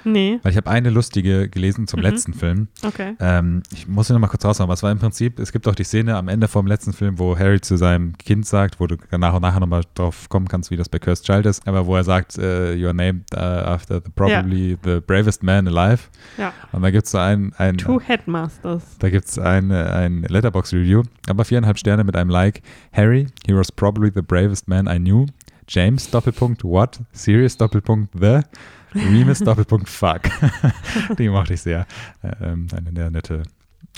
Nee, 0.08 0.38
Weil 0.44 0.52
ich 0.52 0.56
habe 0.56 0.70
eine 0.70 0.88
lustige 0.90 1.48
gelesen 1.48 1.88
zum 1.88 1.98
Mhm. 1.98 2.04
letzten 2.06 2.32
Film. 2.32 2.68
okay. 2.84 3.16
Ähm, 3.18 3.64
ich 3.72 3.88
muss 3.88 4.06
sie 4.06 4.12
noch 4.12 4.20
mal 4.20 4.28
kurz 4.28 4.44
raushauen, 4.44 4.66
aber 4.68 4.74
es 4.74 4.82
war 4.84 4.92
im 4.92 5.00
Prinzip, 5.00 5.40
es 5.40 5.50
gibt 5.50 5.66
auch 5.66 5.74
die 5.74 5.82
Szene 5.82 6.14
am 6.16 6.28
Ende 6.28 6.46
vom 6.46 6.68
letzten 6.68 6.92
Film, 6.92 7.18
wo 7.18 7.36
Harry 7.36 7.60
zu 7.60 7.76
seinem 7.76 8.16
Kind 8.16 8.46
sagt, 8.46 8.78
wo 8.78 8.86
du 8.86 8.96
nach 9.18 9.34
und 9.34 9.42
nachher 9.42 9.58
nochmal 9.58 9.82
drauf 9.94 10.28
kommen 10.28 10.46
kannst, 10.46 10.70
wie 10.70 10.76
das 10.76 10.88
bei 10.88 11.00
Cursed 11.00 11.26
Child 11.26 11.46
ist, 11.46 11.66
aber 11.66 11.86
wo 11.86 11.96
er 11.96 12.04
sagt, 12.04 12.38
äh, 12.38 12.74
you 12.74 12.86
are 12.86 12.94
named 12.94 13.24
uh, 13.34 13.38
after 13.40 14.00
the 14.04 14.10
probably 14.14 14.78
the 14.84 15.00
bravest 15.04 15.42
man 15.42 15.66
alive. 15.66 16.04
Ja. 16.38 16.52
Und 16.70 16.82
da 16.82 16.90
gibt 16.92 17.06
es 17.06 17.10
so 17.10 17.18
ein, 17.18 17.52
ein 17.58 17.76
Two 17.76 18.00
Headmasters. 18.00 18.82
da 19.00 19.10
gibt 19.10 19.26
es 19.26 19.38
ein, 19.40 19.72
ein 19.72 20.22
Letterbox-Review, 20.22 21.02
aber 21.28 21.44
viereinhalb 21.44 21.78
Sterne 21.78 22.04
mit 22.04 22.14
einem 22.14 22.30
Like. 22.30 22.62
Harry, 22.92 23.26
he 23.44 23.54
was 23.56 23.72
probably 23.72 24.12
the 24.14 24.22
bravest 24.22 24.68
man 24.68 24.86
I 24.86 24.98
knew. 24.98 25.26
James, 25.68 26.08
Doppelpunkt, 26.08 26.62
what? 26.62 27.00
Sirius, 27.10 27.56
Doppelpunkt, 27.56 28.10
the. 28.20 28.42
Remus, 28.96 29.40
Doppelpunkt, 29.40 29.88
fuck. 29.88 30.22
Die 31.18 31.28
mochte 31.28 31.54
ich 31.54 31.62
sehr. 31.62 31.86
Ähm, 32.40 32.68
eine 32.74 32.90
sehr 32.94 33.10
nette. 33.10 33.42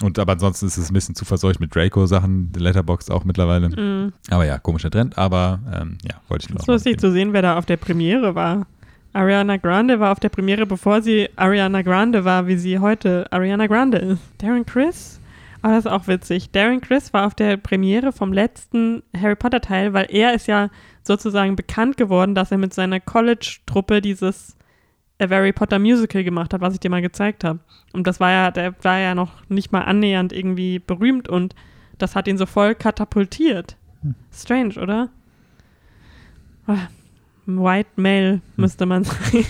Und 0.00 0.18
aber 0.18 0.32
ansonsten 0.32 0.66
ist 0.66 0.76
es 0.76 0.90
ein 0.90 0.94
bisschen 0.94 1.14
zu 1.14 1.24
verseucht 1.24 1.60
mit 1.60 1.74
Draco-Sachen, 1.74 2.52
Letterbox 2.56 3.10
auch 3.10 3.24
mittlerweile. 3.24 3.68
Mhm. 3.68 4.12
Aber 4.30 4.44
ja, 4.44 4.58
komischer 4.58 4.90
Trend, 4.90 5.18
aber 5.18 5.60
ähm, 5.72 5.98
ja, 6.04 6.20
wollte 6.28 6.44
ich 6.44 6.50
nur 6.50 6.58
Es 6.58 6.62
ist 6.62 6.68
lustig 6.68 7.00
zu 7.00 7.10
sehen, 7.10 7.32
wer 7.32 7.42
da 7.42 7.58
auf 7.58 7.66
der 7.66 7.76
Premiere 7.76 8.34
war. 8.34 8.66
Ariana 9.12 9.56
Grande 9.56 9.98
war 9.98 10.12
auf 10.12 10.20
der 10.20 10.28
Premiere, 10.28 10.66
bevor 10.66 11.02
sie 11.02 11.28
Ariana 11.34 11.82
Grande 11.82 12.24
war, 12.24 12.46
wie 12.46 12.56
sie 12.56 12.78
heute 12.78 13.26
Ariana 13.32 13.66
Grande 13.66 13.98
ist. 13.98 14.20
Darren 14.38 14.66
Chris? 14.66 15.20
Aber 15.62 15.74
das 15.74 15.86
ist 15.86 15.90
auch 15.90 16.06
witzig. 16.06 16.50
Darren 16.52 16.80
Chris 16.80 17.12
war 17.12 17.26
auf 17.26 17.34
der 17.34 17.56
Premiere 17.56 18.12
vom 18.12 18.32
letzten 18.32 19.02
Harry 19.20 19.34
Potter 19.34 19.60
Teil, 19.60 19.92
weil 19.92 20.06
er 20.10 20.34
ist 20.34 20.46
ja 20.46 20.70
sozusagen 21.02 21.56
bekannt 21.56 21.96
geworden, 21.96 22.34
dass 22.36 22.52
er 22.52 22.58
mit 22.58 22.74
seiner 22.74 23.00
College-Truppe 23.00 24.00
dieses 24.00 24.57
A 25.20 25.28
Harry 25.28 25.52
Potter 25.52 25.78
Musical 25.78 26.22
gemacht 26.22 26.54
hat, 26.54 26.60
was 26.60 26.74
ich 26.74 26.80
dir 26.80 26.90
mal 26.90 27.02
gezeigt 27.02 27.44
habe. 27.44 27.58
Und 27.92 28.06
das 28.06 28.20
war 28.20 28.30
ja, 28.30 28.50
der 28.50 28.74
war 28.82 28.98
ja 28.98 29.14
noch 29.14 29.32
nicht 29.48 29.72
mal 29.72 29.82
annähernd 29.82 30.32
irgendwie 30.32 30.78
berühmt 30.78 31.28
und 31.28 31.54
das 31.98 32.14
hat 32.14 32.28
ihn 32.28 32.38
so 32.38 32.46
voll 32.46 32.74
katapultiert. 32.74 33.76
Strange, 34.32 34.80
oder? 34.80 35.08
Ah, 36.66 36.88
White 37.46 37.90
Male 37.96 38.40
müsste 38.56 38.86
man 38.86 39.04
sagen. 39.04 39.46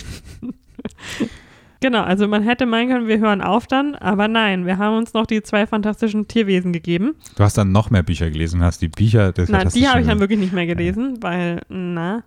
genau, 1.81 2.03
also 2.03 2.29
man 2.29 2.43
hätte 2.43 2.65
meinen 2.65 2.89
können, 2.89 3.09
wir 3.09 3.19
hören 3.19 3.43
auf 3.43 3.67
dann, 3.67 3.95
aber 3.97 4.29
nein, 4.29 4.65
wir 4.65 4.79
haben 4.79 4.97
uns 4.97 5.13
noch 5.13 5.27
die 5.27 5.43
zwei 5.43 5.67
fantastischen 5.67 6.29
Tierwesen 6.29 6.73
gegeben. 6.73 7.17
Du 7.37 7.43
hast 7.43 7.59
dann 7.59 7.73
noch 7.73 7.91
mehr 7.91 8.03
Bücher 8.03 8.31
gelesen, 8.31 8.63
hast 8.63 8.81
die 8.81 8.89
Bücher 8.89 9.33
des 9.33 9.49
Nein, 9.49 9.69
die 9.75 9.89
habe 9.89 10.01
ich 10.01 10.07
dann 10.07 10.21
wirklich 10.21 10.39
nicht 10.39 10.53
mehr 10.53 10.67
gelesen, 10.67 11.19
weil, 11.23 11.61
na. 11.69 12.23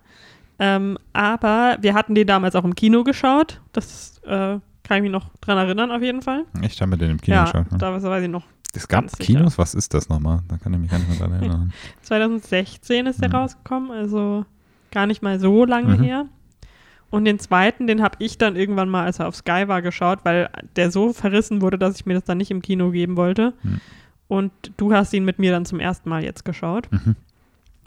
Ähm, 0.64 0.96
aber 1.12 1.76
wir 1.80 1.92
hatten 1.94 2.14
die 2.14 2.24
damals 2.24 2.54
auch 2.54 2.62
im 2.64 2.76
Kino 2.76 3.02
geschaut. 3.02 3.60
Das 3.72 4.20
äh, 4.24 4.58
kann 4.84 4.96
ich 4.98 5.02
mich 5.02 5.10
noch 5.10 5.28
dran 5.40 5.58
erinnern, 5.58 5.90
auf 5.90 6.02
jeden 6.02 6.22
Fall. 6.22 6.44
Echt, 6.62 6.80
haben 6.80 6.90
wir 6.92 6.98
den 6.98 7.10
im 7.10 7.20
Kino 7.20 7.36
ja, 7.38 7.44
geschaut. 7.44 7.72
Ne? 7.72 7.78
da 7.78 7.92
weiß 8.00 8.22
ich 8.22 8.28
noch. 8.30 8.44
Es 8.72 8.86
gab 8.86 9.00
ganz 9.02 9.16
sicher. 9.16 9.38
Kinos? 9.38 9.58
Was 9.58 9.74
ist 9.74 9.92
das 9.92 10.08
nochmal? 10.08 10.40
Da 10.48 10.58
kann 10.58 10.72
ich 10.72 10.78
mich 10.78 10.88
gar 10.90 10.98
nicht 10.98 11.08
mehr 11.08 11.18
dran 11.18 11.32
erinnern. 11.32 11.72
2016 12.02 13.06
ist 13.06 13.20
der 13.20 13.28
Mhm. 13.28 13.34
rausgekommen, 13.34 13.90
also 13.90 14.44
gar 14.92 15.06
nicht 15.06 15.20
mal 15.22 15.40
so 15.40 15.64
lange 15.64 15.96
Mhm. 15.98 16.02
her. 16.04 16.26
Und 17.10 17.24
den 17.24 17.38
zweiten, 17.40 17.86
den 17.88 18.00
habe 18.00 18.16
ich 18.20 18.38
dann 18.38 18.54
irgendwann 18.56 18.88
mal, 18.88 19.04
als 19.04 19.18
er 19.18 19.26
auf 19.28 19.34
Sky 19.36 19.64
war, 19.66 19.82
geschaut, 19.82 20.20
weil 20.24 20.48
der 20.76 20.90
so 20.92 21.12
verrissen 21.12 21.60
wurde, 21.60 21.76
dass 21.76 21.96
ich 21.96 22.06
mir 22.06 22.14
das 22.14 22.24
dann 22.24 22.38
nicht 22.38 22.50
im 22.52 22.62
Kino 22.62 22.90
geben 22.92 23.16
wollte. 23.16 23.52
Mhm. 23.64 23.80
Und 24.28 24.52
du 24.78 24.94
hast 24.94 25.12
ihn 25.12 25.24
mit 25.24 25.38
mir 25.38 25.50
dann 25.50 25.64
zum 25.66 25.80
ersten 25.80 26.08
Mal 26.08 26.22
jetzt 26.24 26.44
geschaut. 26.44 26.90
Mhm. 26.92 27.16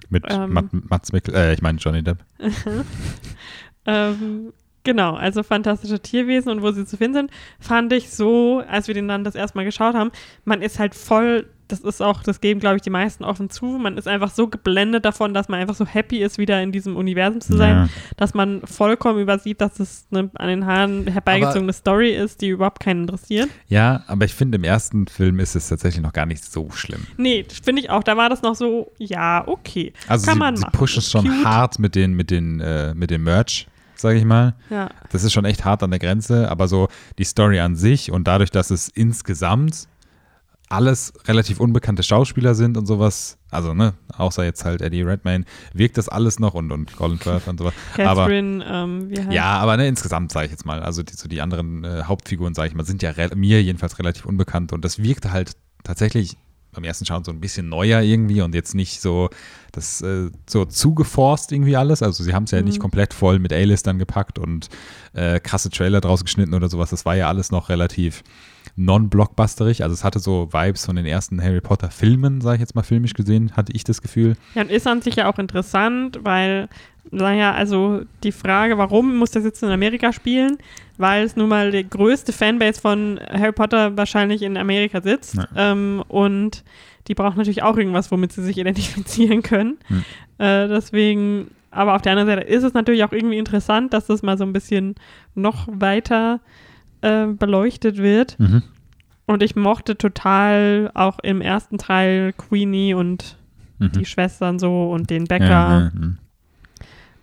Mit 0.10 0.24
Ähm. 0.30 0.70
Mats 0.90 1.12
Mikkel, 1.12 1.36
äh, 1.36 1.54
ich 1.54 1.62
meine 1.62 1.78
Johnny 1.78 2.04
Depp. 2.04 2.20
ähm, 3.86 4.54
genau, 4.84 5.16
also 5.16 5.44
fantastische 5.44 6.00
Tierwesen 6.00 6.52
und 6.52 6.62
wo 6.62 6.72
sie 6.72 6.86
zu 6.86 6.98
finden 6.98 7.16
sind, 7.16 7.32
fand 7.60 7.94
ich 7.94 8.10
so, 8.10 8.64
als 8.68 8.88
wir 8.88 8.94
den 8.94 9.08
dann 9.08 9.24
das 9.24 9.36
erste 9.36 9.58
Mal 9.58 9.66
geschaut 9.66 9.96
haben, 9.96 10.12
man 10.44 10.62
ist 10.62 10.80
halt 10.80 10.96
voll, 10.96 11.48
das 11.68 11.80
ist 11.82 12.02
auch, 12.02 12.22
das 12.24 12.42
geben, 12.42 12.60
glaube 12.60 12.76
ich, 12.78 12.82
die 12.82 12.90
meisten 12.90 13.24
offen 13.24 13.50
zu, 13.50 13.66
man 13.66 13.98
ist 13.98 14.08
einfach 14.08 14.30
so 14.32 14.48
geblendet 14.48 15.06
davon, 15.06 15.34
dass 15.34 15.50
man 15.50 15.60
einfach 15.60 15.76
so 15.76 15.86
happy 15.86 16.20
ist, 16.22 16.38
wieder 16.38 16.62
in 16.62 16.72
diesem 16.72 16.96
Universum 16.96 17.42
zu 17.42 17.58
sein, 17.58 17.76
Ja. 17.76 17.90
dass 18.18 18.34
man 18.34 18.62
vollkommen 18.66 19.20
übersieht, 19.20 19.62
dass 19.62 19.80
es 19.80 20.06
eine 20.12 20.30
an 20.36 20.48
den 20.48 20.66
Haaren 20.66 21.08
herbeigezogene 21.08 21.74
Story 21.74 22.12
ist, 22.16 22.42
die 22.42 22.50
überhaupt 22.50 22.80
keinen 22.82 23.02
interessiert. 23.02 23.50
ja, 23.68 24.04
aber 24.08 24.26
ich 24.26 24.34
finde, 24.34 24.58
im 24.58 24.64
ersten 24.64 25.08
Film 25.08 25.40
ist 25.40 25.56
es 25.56 25.68
tatsächlich 25.70 26.04
noch 26.04 26.14
gar 26.14 26.26
nicht 26.26 26.44
so 26.44 26.70
schlimm. 26.72 27.06
Nee, 27.18 27.46
finde 27.64 27.82
ich 27.82 27.90
auch, 27.90 28.04
da 28.04 28.16
war 28.18 28.30
das 28.30 28.42
noch 28.42 28.56
so, 28.56 28.92
ja, 28.98 29.44
okay. 29.48 29.94
Also 30.08 30.26
Kann 30.26 30.36
sie, 30.36 30.40
man 30.40 30.56
sie 30.58 30.62
machen. 30.62 30.72
pushen 30.78 31.00
Ist 31.00 31.12
schon 31.12 31.26
cute. 31.28 31.46
hart 31.46 31.80
mit 31.80 31.96
den, 31.96 32.14
mit 32.14 32.32
den, 32.32 32.60
äh, 32.60 32.94
mit 32.94 33.10
dem 33.12 33.24
Merch, 33.24 33.68
sage 33.96 34.18
ich 34.20 34.26
mal. 34.26 34.56
Ja, 34.70 34.90
Das 35.12 35.24
ist 35.24 35.34
schon 35.34 35.46
echt 35.46 35.66
hart 35.66 35.82
an 35.84 35.90
der 35.90 36.00
Grenze, 36.00 36.50
aber 36.52 36.68
so 36.68 36.90
die 37.18 37.24
Story 37.24 37.60
an 37.60 37.76
sich 37.76 38.12
und 38.12 38.28
dadurch, 38.28 38.52
dass 38.52 38.70
es 38.72 38.90
insgesamt 38.90 39.88
alles 40.70 41.14
relativ 41.28 41.60
unbekannte 41.60 42.02
Schauspieler 42.04 42.56
sind 42.56 42.76
und 42.78 42.86
sowas, 42.88 43.38
also 43.52 43.74
ne, 43.74 43.94
außer 44.18 44.44
jetzt 44.44 44.66
halt 44.66 44.82
Eddie 44.82 45.04
Redmayne, 45.04 45.46
wirkt 45.74 45.98
das 45.98 46.10
alles 46.10 46.40
noch 46.40 46.54
und, 46.56 46.72
und 46.72 46.96
Colin 46.96 47.20
Firth 47.20 47.48
und 47.48 47.60
sowas. 47.60 47.74
Aber 48.00 48.24
Catherine, 48.24 48.66
ähm, 48.68 49.10
wie 49.10 49.20
heißt 49.20 49.32
ja, 49.32 49.46
aber 49.60 49.78
ne, 49.78 49.88
insgesamt 49.88 50.32
sage 50.32 50.46
ich 50.48 50.52
jetzt 50.52 50.66
mal, 50.66 50.82
also 50.82 51.04
die, 51.04 51.14
so 51.14 51.28
die 51.28 51.42
anderen 51.42 51.84
äh, 51.84 52.04
Hauptfiguren, 52.04 52.56
sage 52.56 52.70
ich 52.70 52.76
mal, 52.76 52.86
sind 52.86 53.04
ja 53.04 53.14
mir 53.36 53.62
jedenfalls 53.62 54.00
relativ 54.00 54.26
unbekannt 54.26 54.74
und 54.74 54.84
das 54.84 54.98
wirkte 55.02 55.32
halt 55.32 55.52
tatsächlich 55.84 56.36
beim 56.74 56.84
ersten 56.84 57.06
Schauen 57.06 57.24
so 57.24 57.32
ein 57.32 57.40
bisschen 57.40 57.70
neuer 57.70 58.02
irgendwie 58.02 58.42
und 58.42 58.54
jetzt 58.54 58.76
nicht 58.76 59.02
so 59.02 59.30
das 59.72 60.02
äh, 60.02 60.30
so 60.50 60.66
zugeforst 60.66 61.54
irgendwie 61.54 61.78
alles. 61.78 62.04
Also 62.04 62.22
sie 62.24 62.34
haben 62.34 62.44
es 62.44 62.52
ja 62.52 62.60
Mhm. 62.60 62.66
nicht 62.66 62.80
komplett 62.80 63.14
voll 63.14 63.40
mit 63.40 63.54
A-Listern 63.54 63.98
gepackt 63.98 64.40
und 64.40 64.68
äh, 65.14 65.40
krasse 65.40 65.70
Trailer 65.70 66.02
draus 66.02 66.26
geschnitten 66.26 66.54
oder 66.54 66.68
sowas. 66.68 66.90
Das 66.90 67.06
war 67.06 67.16
ja 67.16 67.30
alles 67.30 67.50
noch 67.50 67.70
relativ 67.70 68.24
non-blockbusterig. 68.76 69.84
Also 69.84 69.94
es 69.94 70.04
hatte 70.04 70.20
so 70.20 70.50
Vibes 70.52 70.86
von 70.86 70.96
den 70.96 71.06
ersten 71.06 71.42
Harry 71.42 71.62
Potter 71.62 71.90
Filmen, 71.90 72.42
sage 72.42 72.56
ich 72.56 72.62
jetzt 72.62 72.76
mal 72.76 72.84
filmisch 72.84 73.14
gesehen, 73.14 73.52
hatte 73.56 73.72
ich 73.74 73.84
das 73.84 74.02
Gefühl. 74.02 74.36
Ja, 74.54 74.64
und 74.64 74.72
ist 74.72 74.88
an 74.88 75.02
sich 75.02 75.16
ja 75.16 75.32
auch 75.32 75.40
interessant, 75.40 76.20
weil, 76.24 76.68
naja, 77.12 77.54
also 77.54 78.02
die 78.24 78.34
Frage, 78.34 78.78
warum 78.78 79.18
muss 79.18 79.32
das 79.32 79.44
jetzt 79.44 79.64
in 79.64 79.70
Amerika 79.70 80.12
spielen? 80.12 80.58
Weil 80.98 81.26
es 81.26 81.36
nun 81.36 81.50
mal 81.50 81.72
die 81.72 81.88
größte 81.90 82.34
Fanbase 82.34 82.82
von 82.82 83.20
Harry 83.30 83.54
Potter 83.54 83.96
wahrscheinlich 83.96 84.42
in 84.42 84.58
Amerika 84.58 85.02
sitzt. 85.02 85.36
Ja. 85.36 85.48
Ähm, 85.56 86.04
und 86.08 86.64
die 87.08 87.16
braucht 87.16 87.38
natürlich 87.38 87.64
auch 87.64 87.78
irgendwas, 87.78 88.12
womit 88.12 88.34
sie 88.34 88.44
sich 88.44 88.58
identifizieren 88.58 89.42
können. 89.42 89.78
Hm. 89.88 90.04
Äh, 90.38 90.68
deswegen, 90.68 91.52
aber 91.72 91.96
auf 91.96 92.02
der 92.02 92.14
anderen 92.14 92.30
Seite 92.30 92.42
ist 92.42 92.64
es 92.64 92.74
natürlich 92.74 93.04
auch 93.06 93.14
irgendwie 93.14 93.38
interessant, 93.38 93.94
dass 93.94 94.08
das 94.08 94.22
mal 94.22 94.38
so 94.38 94.44
ein 94.44 94.54
bisschen 94.54 94.96
noch 95.34 95.68
weiter 95.72 96.42
äh, 97.06 97.28
beleuchtet 97.28 97.98
wird. 97.98 98.40
Mhm. 98.40 98.64
Und 99.28 99.42
ich 99.42 99.56
mochte 99.56 99.98
total 99.98 100.92
auch 100.94 101.20
im 101.20 101.42
ersten 101.42 101.78
Teil 101.78 102.34
Queenie 102.34 102.94
und 102.94 103.38
Mhm. 103.78 103.92
die 103.92 104.06
Schwestern 104.06 104.58
so 104.58 104.90
und 104.90 105.10
den 105.10 105.26
Bäcker. 105.26 105.46
Ja, 105.46 105.80
ja, 105.80 105.92
mhm. 105.94 106.18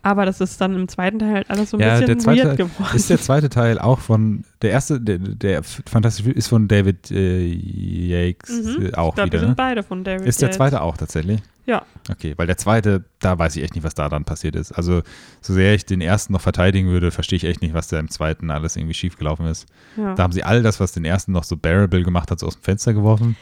Aber 0.04 0.26
das 0.26 0.40
ist 0.40 0.60
dann 0.60 0.74
im 0.74 0.88
zweiten 0.88 1.20
Teil 1.20 1.32
halt 1.32 1.50
alles 1.50 1.70
so 1.70 1.76
ein 1.76 1.80
Ja, 1.80 1.92
bisschen 1.92 2.06
der 2.06 2.18
zweite 2.18 2.44
weird 2.48 2.56
geworden. 2.56 2.96
Ist 2.96 3.08
der 3.08 3.18
zweite 3.20 3.48
Teil 3.48 3.78
auch 3.78 4.00
von, 4.00 4.44
der 4.60 4.72
erste, 4.72 5.00
der, 5.00 5.18
der 5.18 5.62
Fantastische 5.62 6.30
ist 6.32 6.48
von 6.48 6.66
David 6.66 7.10
äh, 7.12 7.46
Yates 7.46 8.50
Mhm. 8.78 8.86
äh, 8.86 8.94
auch 8.94 9.10
ich 9.10 9.14
glaube, 9.14 9.30
die 9.30 9.32
wieder, 9.34 9.38
sind 9.40 9.48
ne? 9.50 9.54
beide 9.56 9.82
von 9.82 10.02
David. 10.04 10.26
Ist 10.26 10.40
der 10.40 10.48
Yates. 10.48 10.56
zweite 10.56 10.80
auch 10.82 10.96
tatsächlich? 10.96 11.40
Ja. 11.66 11.82
Okay, 12.10 12.34
weil 12.36 12.48
der 12.48 12.56
zweite, 12.56 13.04
da 13.20 13.38
weiß 13.38 13.54
ich 13.56 13.62
echt 13.62 13.74
nicht, 13.76 13.84
was 13.84 13.94
da 13.94 14.08
dann 14.08 14.24
passiert 14.24 14.56
ist. 14.56 14.72
Also, 14.72 15.02
so 15.40 15.54
sehr 15.54 15.74
ich 15.74 15.86
den 15.86 16.00
ersten 16.00 16.32
noch 16.32 16.40
verteidigen 16.40 16.88
würde, 16.88 17.12
verstehe 17.12 17.36
ich 17.36 17.44
echt 17.44 17.62
nicht, 17.62 17.72
was 17.72 17.86
da 17.86 18.00
im 18.00 18.10
zweiten 18.10 18.50
alles 18.50 18.74
irgendwie 18.76 18.94
schiefgelaufen 18.94 19.46
ist. 19.46 19.66
ja. 19.96 20.14
Da 20.16 20.24
haben 20.24 20.32
sie 20.32 20.42
all 20.42 20.62
das, 20.64 20.80
was 20.80 20.90
den 20.90 21.04
ersten 21.04 21.30
noch 21.30 21.44
so 21.44 21.56
bearable 21.56 22.02
gemacht 22.02 22.32
hat, 22.32 22.40
so 22.40 22.48
aus 22.48 22.56
dem 22.56 22.62
Fenster 22.64 22.92
geworfen. 22.92 23.36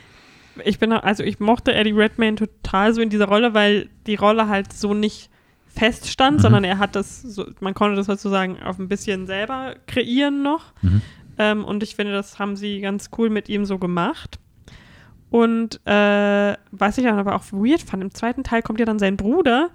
Ich 0.64 0.78
bin, 0.78 0.92
auch- 0.92 1.02
also 1.02 1.22
ich 1.22 1.40
mochte 1.40 1.72
Eddie 1.72 1.92
Redmayne 1.92 2.36
total 2.36 2.92
so 2.92 3.00
in 3.00 3.08
dieser 3.08 3.26
Rolle, 3.28 3.54
weil 3.54 3.88
die 4.06 4.16
Rolle 4.16 4.48
halt 4.48 4.70
so 4.74 4.92
nicht 4.92 5.30
feststand, 5.74 6.38
Mhm. 6.38 6.42
sondern 6.42 6.64
er 6.64 6.78
hat 6.78 6.96
das, 6.96 7.22
so, 7.22 7.46
man 7.60 7.74
konnte 7.74 7.96
das 7.96 8.06
sozusagen 8.06 8.60
auf 8.62 8.78
ein 8.78 8.88
bisschen 8.88 9.26
selber 9.26 9.74
kreieren 9.86 10.42
noch. 10.42 10.72
Mhm. 10.82 11.02
Ähm, 11.38 11.64
und 11.64 11.82
ich 11.82 11.94
finde, 11.96 12.12
das 12.12 12.38
haben 12.38 12.56
sie 12.56 12.80
ganz 12.80 13.10
cool 13.16 13.30
mit 13.30 13.48
ihm 13.48 13.64
so 13.64 13.78
gemacht. 13.78 14.38
Und 15.30 15.80
äh, 15.86 16.54
was 16.72 16.98
ich 16.98 17.04
dann 17.04 17.18
aber 17.18 17.36
auch 17.36 17.44
weird 17.52 17.82
fand, 17.82 18.02
im 18.02 18.12
zweiten 18.12 18.42
Teil 18.42 18.62
kommt 18.62 18.80
ja 18.80 18.84
dann 18.86 18.98
sein 18.98 19.16
Bruder, 19.16 19.70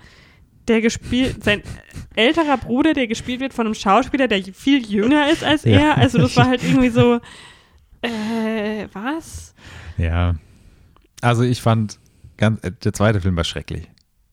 der 0.67 0.81
gespielt, 0.81 1.43
sein 1.43 1.61
älterer 2.15 2.57
Bruder, 2.57 2.93
der 2.93 3.07
gespielt 3.07 3.39
wird 3.39 3.53
von 3.53 3.65
einem 3.65 3.75
Schauspieler, 3.75 4.27
der 4.27 4.43
viel 4.43 4.85
jünger 4.85 5.29
ist 5.31 5.43
als 5.43 5.63
Ja. 5.63 5.79
er. 5.79 5.97
Also 5.97 6.17
das 6.17 6.35
war 6.35 6.47
halt 6.47 6.61
irgendwie 6.67 6.89
so, 6.89 7.19
äh, 8.01 8.87
was? 8.93 9.55
Ja. 9.97 10.35
Also, 11.21 11.43
ich 11.43 11.61
fand, 11.61 11.99
ganz, 12.37 12.61
äh, 12.63 12.71
der 12.83 12.93
zweite 12.93 13.21
Film 13.21 13.35
war 13.37 13.45
schrecklich. 13.45 13.87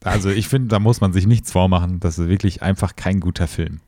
Also, 0.04 0.30
ich 0.30 0.48
finde, 0.48 0.68
da 0.68 0.78
muss 0.78 1.00
man 1.00 1.12
sich 1.12 1.26
nichts 1.26 1.52
vormachen. 1.52 2.00
Das 2.00 2.18
ist 2.18 2.28
wirklich 2.28 2.62
einfach 2.62 2.96
kein 2.96 3.20
guter 3.20 3.46
Film. 3.46 3.80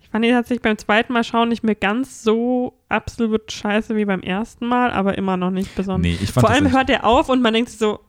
Ich 0.00 0.08
fand 0.08 0.24
ihn 0.24 0.32
tatsächlich 0.32 0.62
beim 0.62 0.76
zweiten 0.76 1.12
Mal 1.14 1.24
schauen 1.24 1.48
nicht 1.48 1.64
mehr 1.64 1.74
ganz 1.74 2.22
so 2.22 2.74
absolut 2.90 3.50
scheiße 3.50 3.96
wie 3.96 4.04
beim 4.04 4.20
ersten 4.20 4.66
Mal, 4.66 4.90
aber 4.90 5.16
immer 5.16 5.36
noch 5.38 5.50
nicht 5.50 5.74
besonders. 5.74 6.02
Nee, 6.02 6.18
ich 6.22 6.30
fand 6.32 6.46
Vor 6.46 6.50
allem 6.54 6.70
hört 6.72 6.90
er 6.90 7.04
auf 7.06 7.28
und 7.30 7.40
man 7.40 7.54
denkt 7.54 7.70
sich 7.70 7.78
so, 7.78 8.00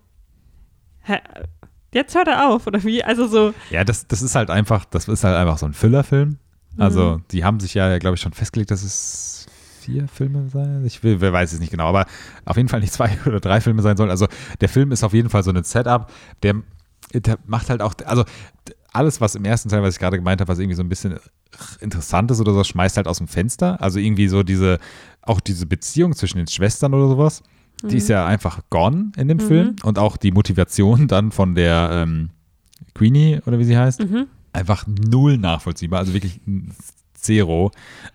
hä, 1.04 1.20
jetzt 1.94 2.14
hört 2.16 2.28
er 2.28 2.50
auf, 2.50 2.68
oder 2.68 2.84
wie? 2.84 3.04
Also 3.04 3.28
so, 3.28 3.54
Ja, 3.70 3.86
das, 3.86 4.08
das 4.08 4.22
ist 4.22 4.36
halt 4.36 4.50
einfach, 4.50 4.84
das 4.86 5.08
ist 5.08 5.24
halt 5.24 5.36
einfach 5.38 5.58
so 5.58 5.66
ein 5.66 5.74
Füllerfilm. 5.74 6.38
Also, 6.78 7.18
Mhm. 7.20 7.24
die 7.32 7.44
haben 7.46 7.60
sich 7.62 7.74
ja, 7.76 7.98
glaube 8.00 8.16
ich, 8.16 8.22
schon 8.22 8.34
festgelegt, 8.34 8.72
dass 8.72 8.84
es 8.84 9.46
vier 9.80 10.08
Filme 10.08 10.50
sein. 10.50 10.84
Ich 10.86 11.04
will, 11.04 11.22
wer 11.22 11.32
weiß 11.32 11.54
es 11.54 11.60
nicht 11.60 11.70
genau, 11.72 11.86
aber 11.88 12.06
auf 12.46 12.58
jeden 12.58 12.68
Fall 12.68 12.80
nicht 12.80 12.92
zwei 12.94 13.12
oder 13.26 13.40
drei 13.40 13.62
Filme 13.62 13.82
sein 13.82 13.96
sollen. 13.96 14.10
Also, 14.10 14.28
der 14.60 14.70
Film 14.70 14.92
ist 14.92 15.04
auf 15.04 15.14
jeden 15.14 15.30
Fall 15.30 15.44
so 15.44 15.52
ein 15.52 15.64
Setup, 15.64 16.12
der 16.42 16.56
macht 17.46 17.70
halt 17.70 17.82
auch, 17.82 17.94
also 18.06 18.24
alles, 18.92 19.22
was 19.22 19.36
im 19.36 19.46
ersten 19.46 19.70
Teil, 19.70 19.82
was 19.82 19.96
ich 19.96 20.00
gerade 20.00 20.18
gemeint 20.18 20.40
habe, 20.42 20.48
was 20.48 20.60
irgendwie 20.60 20.76
so 20.76 20.84
ein 20.84 20.90
bisschen 20.90 21.16
interessant 21.80 22.32
ist 22.32 22.40
oder 22.40 22.54
so, 22.54 22.64
schmeißt 22.64 22.98
halt 22.98 23.08
aus 23.08 23.18
dem 23.18 23.28
Fenster. 23.28 23.82
Also 23.82 24.00
irgendwie 24.00 24.28
so 24.28 24.44
diese, 24.44 24.80
auch 25.22 25.40
diese 25.40 25.66
Beziehung 25.66 26.14
zwischen 26.14 26.38
den 26.38 26.48
Schwestern 26.48 26.94
oder 26.94 27.08
sowas, 27.08 27.44
die 27.84 27.98
ist 27.98 28.08
ja 28.08 28.26
einfach 28.26 28.62
gone 28.70 29.12
in 29.18 29.28
dem 29.28 29.38
Mhm. 29.38 29.42
Film. 29.42 29.76
Und 29.84 30.00
auch 30.00 30.16
die 30.18 30.32
Motivation 30.32 31.08
dann 31.08 31.32
von 31.32 31.56
der 31.56 31.90
ähm, 31.92 32.30
Queenie 32.94 33.42
oder 33.46 33.60
wie 33.60 33.66
sie 33.66 33.78
heißt, 33.78 34.00
mhm. 34.02 34.28
einfach 34.54 34.86
null 34.88 35.38
nachvollziehbar, 35.38 36.00
also 36.00 36.14
wirklich 36.14 36.40
zero. 37.14 37.72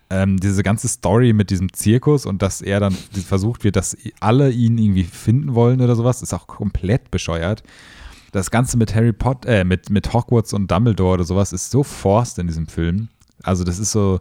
Ähm, 0.09 0.37
diese 0.37 0.63
ganze 0.63 0.87
Story 0.87 1.33
mit 1.33 1.49
diesem 1.49 1.71
Zirkus 1.73 2.25
und 2.25 2.41
dass 2.41 2.61
er 2.61 2.79
dann 2.79 2.93
versucht 2.93 3.63
wird, 3.63 3.75
dass 3.75 3.97
alle 4.19 4.49
ihn 4.51 4.77
irgendwie 4.77 5.03
finden 5.03 5.55
wollen 5.55 5.81
oder 5.81 5.95
sowas, 5.95 6.21
ist 6.21 6.33
auch 6.33 6.47
komplett 6.47 7.11
bescheuert. 7.11 7.63
Das 8.31 8.51
Ganze 8.51 8.77
mit 8.77 8.93
Harry 8.95 9.13
Potter, 9.13 9.49
äh, 9.49 9.63
mit, 9.63 9.89
mit 9.89 10.13
Hogwarts 10.13 10.53
und 10.53 10.69
Dumbledore 10.69 11.15
oder 11.15 11.23
sowas 11.23 11.53
ist 11.53 11.71
so 11.71 11.83
forced 11.83 12.37
in 12.37 12.47
diesem 12.47 12.67
Film. 12.67 13.09
Also 13.43 13.63
das 13.63 13.79
ist 13.79 13.91
so 13.91 14.19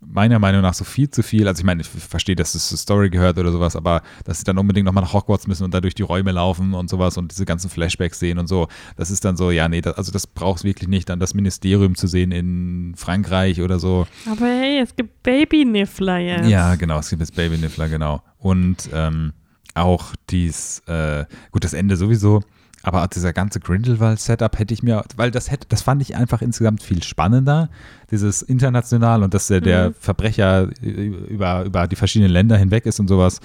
meiner 0.00 0.38
Meinung 0.38 0.62
nach 0.62 0.74
so 0.74 0.84
viel 0.84 1.10
zu 1.10 1.22
viel. 1.22 1.46
Also 1.46 1.60
ich 1.60 1.64
meine, 1.64 1.82
ich 1.82 1.88
verstehe, 1.88 2.34
dass 2.34 2.54
es 2.54 2.68
zur 2.68 2.78
Story 2.78 3.10
gehört 3.10 3.38
oder 3.38 3.52
sowas, 3.52 3.76
aber 3.76 4.02
dass 4.24 4.38
sie 4.38 4.44
dann 4.44 4.58
unbedingt 4.58 4.86
nochmal 4.86 5.04
nach 5.04 5.12
Hogwarts 5.12 5.46
müssen 5.46 5.64
und 5.64 5.74
da 5.74 5.80
durch 5.80 5.94
die 5.94 6.02
Räume 6.02 6.32
laufen 6.32 6.74
und 6.74 6.88
sowas 6.88 7.16
und 7.18 7.32
diese 7.32 7.44
ganzen 7.44 7.68
Flashbacks 7.70 8.18
sehen 8.18 8.38
und 8.38 8.46
so, 8.46 8.68
das 8.96 9.10
ist 9.10 9.24
dann 9.24 9.36
so, 9.36 9.50
ja, 9.50 9.68
nee, 9.68 9.80
das, 9.80 9.96
also 9.96 10.10
das 10.10 10.26
brauchst 10.26 10.64
wirklich 10.64 10.88
nicht, 10.88 11.08
dann 11.08 11.20
das 11.20 11.34
Ministerium 11.34 11.94
zu 11.94 12.06
sehen 12.06 12.32
in 12.32 12.94
Frankreich 12.96 13.60
oder 13.60 13.78
so. 13.78 14.06
Aber 14.30 14.46
hey, 14.46 14.80
es 14.80 14.96
gibt 14.96 15.22
Baby-Niffler 15.22 16.18
jetzt. 16.18 16.48
Ja, 16.48 16.74
genau, 16.76 16.98
es 16.98 17.10
gibt 17.10 17.20
jetzt 17.20 17.34
Baby 17.34 17.58
Niffler, 17.58 17.88
genau. 17.88 18.22
Und 18.38 18.88
ähm, 18.94 19.32
auch 19.74 20.14
dies, 20.30 20.80
äh, 20.86 21.26
gut, 21.50 21.64
das 21.64 21.74
Ende 21.74 21.96
sowieso, 21.96 22.42
aber 22.82 23.06
dieser 23.08 23.32
ganze 23.32 23.60
Grindelwald-Setup 23.60 24.58
hätte 24.58 24.72
ich 24.74 24.82
mir, 24.82 25.04
weil 25.16 25.30
das 25.30 25.50
hätte, 25.50 25.66
das 25.68 25.82
fand 25.82 26.00
ich 26.02 26.16
einfach 26.16 26.40
insgesamt 26.42 26.82
viel 26.82 27.02
spannender, 27.02 27.68
dieses 28.10 28.42
international 28.42 29.22
und 29.22 29.34
dass 29.34 29.48
der, 29.48 29.60
der 29.60 29.90
Mhm. 29.90 29.94
Verbrecher 30.00 30.68
über, 30.82 31.64
über 31.64 31.86
die 31.86 31.96
verschiedenen 31.96 32.32
Länder 32.32 32.56
hinweg 32.56 32.86
ist 32.86 32.98
und 33.00 33.08
sowas. 33.08 33.40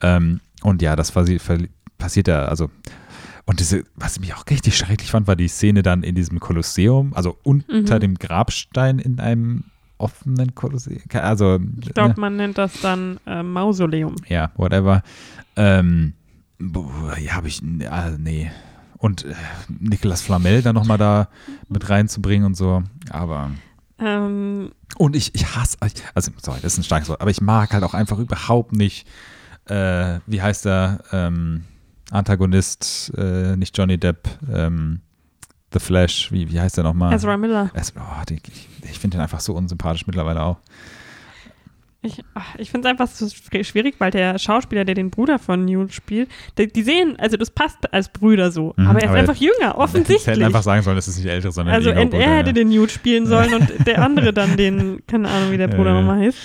Ähm, 0.00 0.40
und 0.62 0.80
ja, 0.82 0.96
das 0.96 1.12
passiert 1.12 2.28
ja, 2.28 2.46
also 2.46 2.70
und 3.46 3.58
diese, 3.58 3.84
was 3.96 4.14
ich 4.14 4.20
mich 4.20 4.34
auch 4.34 4.44
richtig 4.48 4.76
schrecklich 4.78 5.10
fand, 5.10 5.26
war 5.26 5.34
die 5.36 5.48
Szene 5.48 5.82
dann 5.82 6.02
in 6.02 6.14
diesem 6.14 6.38
Kolosseum, 6.40 7.12
also 7.14 7.36
unter 7.42 7.96
Mhm. 7.96 8.00
dem 8.00 8.14
Grabstein 8.14 8.98
in 8.98 9.18
einem 9.18 9.64
offenen 9.98 10.54
Kolosseum. 10.54 11.00
Also, 11.12 11.58
Ich 11.82 11.92
glaube, 11.92 12.18
man 12.20 12.36
nennt 12.36 12.56
das 12.58 12.80
dann 12.80 13.18
äh, 13.26 13.42
Mausoleum. 13.42 14.14
ja, 14.28 14.50
whatever. 14.56 15.02
Ähm, 15.56 16.14
ja, 17.20 17.32
habe 17.34 17.48
ich, 17.48 17.60
ah, 17.90 18.10
nee. 18.18 18.50
Und 19.00 19.24
äh, 19.24 19.34
Nicolas 19.68 20.20
Flamel 20.20 20.60
dann 20.62 20.74
nochmal 20.74 20.98
da 20.98 21.28
mit 21.68 21.88
reinzubringen 21.88 22.44
und 22.46 22.54
so. 22.54 22.82
Aber. 23.10 23.50
Ähm, 23.98 24.72
Und 24.96 25.16
ich, 25.16 25.34
ich 25.34 25.56
hasse, 25.56 25.78
also, 26.14 26.30
sorry, 26.40 26.58
das 26.62 26.74
ist 26.74 26.78
ein 26.78 26.84
starkes 26.84 27.08
Wort, 27.08 27.20
aber 27.20 27.30
ich 27.30 27.40
mag 27.40 27.72
halt 27.72 27.82
auch 27.82 27.94
einfach 27.94 28.18
überhaupt 28.18 28.72
nicht, 28.72 29.06
äh, 29.66 30.20
wie 30.26 30.42
heißt 30.42 30.66
der, 30.66 31.00
ähm, 31.12 31.64
Antagonist, 32.10 33.12
äh, 33.16 33.56
nicht 33.56 33.76
Johnny 33.76 33.96
Depp, 33.98 34.28
ähm, 34.52 35.00
The 35.72 35.78
Flash, 35.78 36.30
wie, 36.32 36.50
wie 36.50 36.60
heißt 36.60 36.76
der 36.76 36.84
nochmal? 36.84 37.14
Ezra 37.14 37.36
Miller. 37.36 37.70
Ezra, 37.74 38.00
oh, 38.00 38.24
ich 38.30 38.42
ich 38.82 38.98
finde 38.98 39.16
den 39.16 39.22
einfach 39.22 39.40
so 39.40 39.54
unsympathisch 39.54 40.06
mittlerweile 40.06 40.42
auch. 40.42 40.58
Ich, 42.02 42.22
ach, 42.32 42.54
ich 42.56 42.70
finde 42.70 42.88
es 42.88 42.90
einfach 42.92 43.08
so 43.08 43.26
schw- 43.26 43.62
schwierig, 43.62 43.96
weil 43.98 44.10
der 44.10 44.38
Schauspieler, 44.38 44.86
der 44.86 44.94
den 44.94 45.10
Bruder 45.10 45.38
von 45.38 45.66
Newt 45.66 45.92
spielt, 45.92 46.30
die, 46.56 46.66
die 46.72 46.82
sehen, 46.82 47.16
also 47.18 47.36
das 47.36 47.50
passt 47.50 47.92
als 47.92 48.08
Brüder 48.08 48.50
so, 48.50 48.72
Mhm, 48.78 48.86
aber 48.86 48.98
er 49.00 49.04
ist 49.04 49.10
aber 49.10 49.18
einfach 49.18 49.34
jünger, 49.36 49.54
Sie 49.58 49.66
hätten 49.66 49.76
offensichtlich. 49.80 50.44
einfach 50.44 50.62
sagen 50.62 50.82
sollen, 50.82 50.96
es 50.96 51.08
ist 51.08 51.18
nicht 51.18 51.26
älter, 51.26 51.52
sondern 51.52 51.74
Also 51.74 51.92
Bruder, 51.92 52.16
er 52.18 52.36
hätte 52.38 52.54
den 52.54 52.70
Newt 52.70 52.90
spielen 52.90 53.26
sollen 53.26 53.52
und 53.52 53.86
der 53.86 54.02
andere 54.04 54.32
dann 54.32 54.56
den, 54.56 55.02
keine 55.06 55.28
Ahnung, 55.28 55.52
wie 55.52 55.58
der 55.58 55.68
Bruder 55.68 55.90
ja. 55.92 56.00
nochmal 56.00 56.20
heißt. 56.20 56.38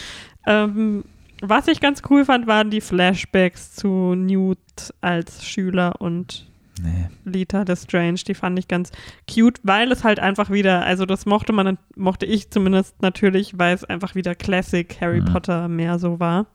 Ähm, 0.46 1.06
was 1.42 1.68
ich 1.70 1.80
ganz 1.80 2.02
cool 2.10 2.26
fand, 2.26 2.48
waren 2.48 2.70
die 2.70 2.82
Flashbacks 2.82 3.76
zu 3.76 4.14
Newt 4.16 4.58
als 5.00 5.46
Schüler 5.46 5.94
und 6.02 6.48
Nee. 6.82 7.08
Lita 7.24 7.64
Lestrange. 7.64 8.16
Die 8.28 8.34
fand 8.34 8.60
ich 8.60 8.68
ganz 8.68 8.92
cute, 9.34 9.60
weil 9.64 9.92
es 9.92 10.04
halt 10.04 10.20
einfach 10.20 10.50
wieder, 10.50 10.84
also 10.86 11.06
das 11.06 11.26
mochte 11.26 11.54
man, 11.54 11.78
mochte 11.96 12.26
ich 12.26 12.50
zumindest 12.52 13.02
natürlich, 13.02 13.58
weil 13.58 13.74
es 13.76 13.84
einfach 13.86 14.14
wieder 14.16 14.36
Classic 14.36 15.00
Harry 15.00 15.22
Mhm. 15.22 15.26
Potter 15.26 15.68
mehr 15.70 15.98
so 16.00 16.20
war. 16.20 16.48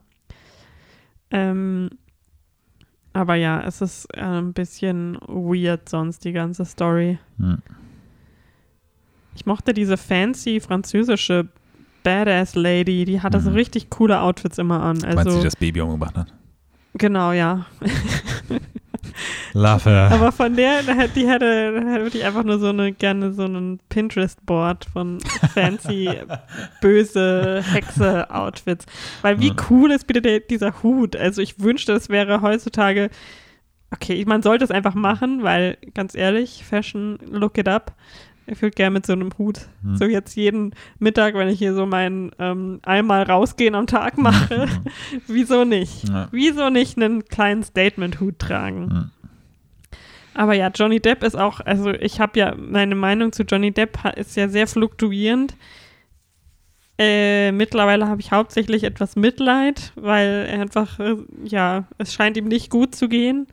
Ähm, 1.31 1.91
aber 3.13 3.35
ja, 3.37 3.63
es 3.63 3.81
ist 3.81 4.07
äh, 4.15 4.21
ein 4.21 4.53
bisschen 4.53 5.17
weird 5.27 5.89
sonst, 5.89 6.25
die 6.25 6.33
ganze 6.33 6.65
Story. 6.65 7.19
Hm. 7.39 7.59
Ich 9.35 9.47
mochte 9.47 9.73
diese 9.73 9.97
fancy 9.97 10.61
französische 10.61 11.49
Badass 12.03 12.55
Lady, 12.57 13.05
die 13.05 13.21
hatte 13.21 13.41
so 13.41 13.51
Mhm. 13.51 13.57
richtig 13.57 13.91
coole 13.91 14.21
Outfits 14.21 14.59
immer 14.59 14.83
an. 14.83 14.99
Meinst 14.99 15.05
du, 15.05 15.19
Also 15.19 15.39
die 15.39 15.45
das 15.45 15.57
Baby 15.57 15.81
umgebracht 15.81 16.17
hat? 16.17 16.33
genau, 16.95 17.33
ja. 17.33 17.67
Love 19.53 19.91
her. 19.91 20.11
Aber 20.13 20.33
von 20.33 20.55
der, 20.55 20.83
die 20.83 21.29
hätte, 21.29 21.75
wirklich 22.03 22.25
einfach 22.25 22.45
nur 22.45 22.59
so 22.59 22.69
eine, 22.69 22.93
gerne 22.93 23.33
so 23.33 23.45
ein 23.45 23.81
Pinterest-Board 23.89 24.87
von 24.93 25.21
fancy, 25.55 26.11
böse 26.81 27.63
Hexe-Outfits. 27.65 28.87
Weil 29.23 29.41
wie 29.41 29.53
cool 29.69 29.91
ist 29.91 30.07
bitte 30.07 30.23
der, 30.23 30.41
dieser 30.41 30.83
Hut? 30.83 31.17
Also 31.17 31.43
ich 31.43 31.61
wünschte, 31.61 31.93
es 31.93 32.09
wäre 32.09 32.43
heutzutage, 32.43 33.11
okay, 33.93 34.25
man 34.27 34.43
sollte 34.43 34.65
es 34.65 34.71
einfach 34.71 34.95
machen, 34.95 35.43
weil, 35.43 35.79
ganz 35.95 36.15
ehrlich, 36.15 36.65
Fashion, 36.65 37.19
look 37.29 37.59
it 37.59 37.69
up. 37.69 37.95
Ich 38.51 38.61
würde 38.63 38.75
gerne 38.75 38.95
mit 38.95 39.07
so 39.07 39.13
einem 39.13 39.31
Hut, 39.39 39.69
Hm. 39.83 39.97
so 39.97 40.05
jetzt 40.05 40.35
jeden 40.35 40.75
Mittag, 40.99 41.35
wenn 41.35 41.49
ich 41.49 41.59
hier 41.59 41.75
so 41.75 41.87
mein 41.87 42.33
ähm, 42.39 42.81
einmal 42.83 43.23
rausgehen 43.23 43.75
am 43.75 43.87
Tag 43.87 44.19
mache, 44.19 44.67
wieso 45.27 45.65
nicht? 45.65 46.09
Ja. 46.09 46.29
Wieso 46.33 46.69
nicht 46.71 46.97
einen 46.97 47.25
kleinen 47.25 47.63
Statement-Hut 47.63 48.39
tragen? 48.39 48.91
Hm. 48.91 49.11
Aber 50.35 50.55
ja, 50.55 50.69
Johnny 50.75 51.01
Depp 51.01 51.23
ist 51.23 51.37
auch, 51.37 51.61
also 51.61 51.91
ich 51.91 52.21
habe 52.21 52.39
ja, 52.39 52.55
meine 52.57 52.95
Meinung 52.95 53.33
zu 53.33 53.43
Johnny 53.43 53.73
Depp 53.73 53.99
ist 54.17 54.37
ja 54.37 54.49
sehr 54.49 54.67
fluktuierend. 54.67 55.55
Äh, 56.99 57.53
mittlerweile 57.53 58.09
habe 58.09 58.21
ich 58.21 58.31
hauptsächlich 58.31 58.85
etwas 58.85 59.17
Mitleid, 59.17 59.93
weil 59.97 60.47
er 60.49 60.61
einfach, 60.61 61.01
äh, 61.01 61.17
ja, 61.45 61.85
es 61.99 62.13
scheint 62.13 62.37
ihm 62.37 62.47
nicht 62.47 62.71
gut 62.71 62.95
zu 62.95 63.09
gehen. 63.09 63.47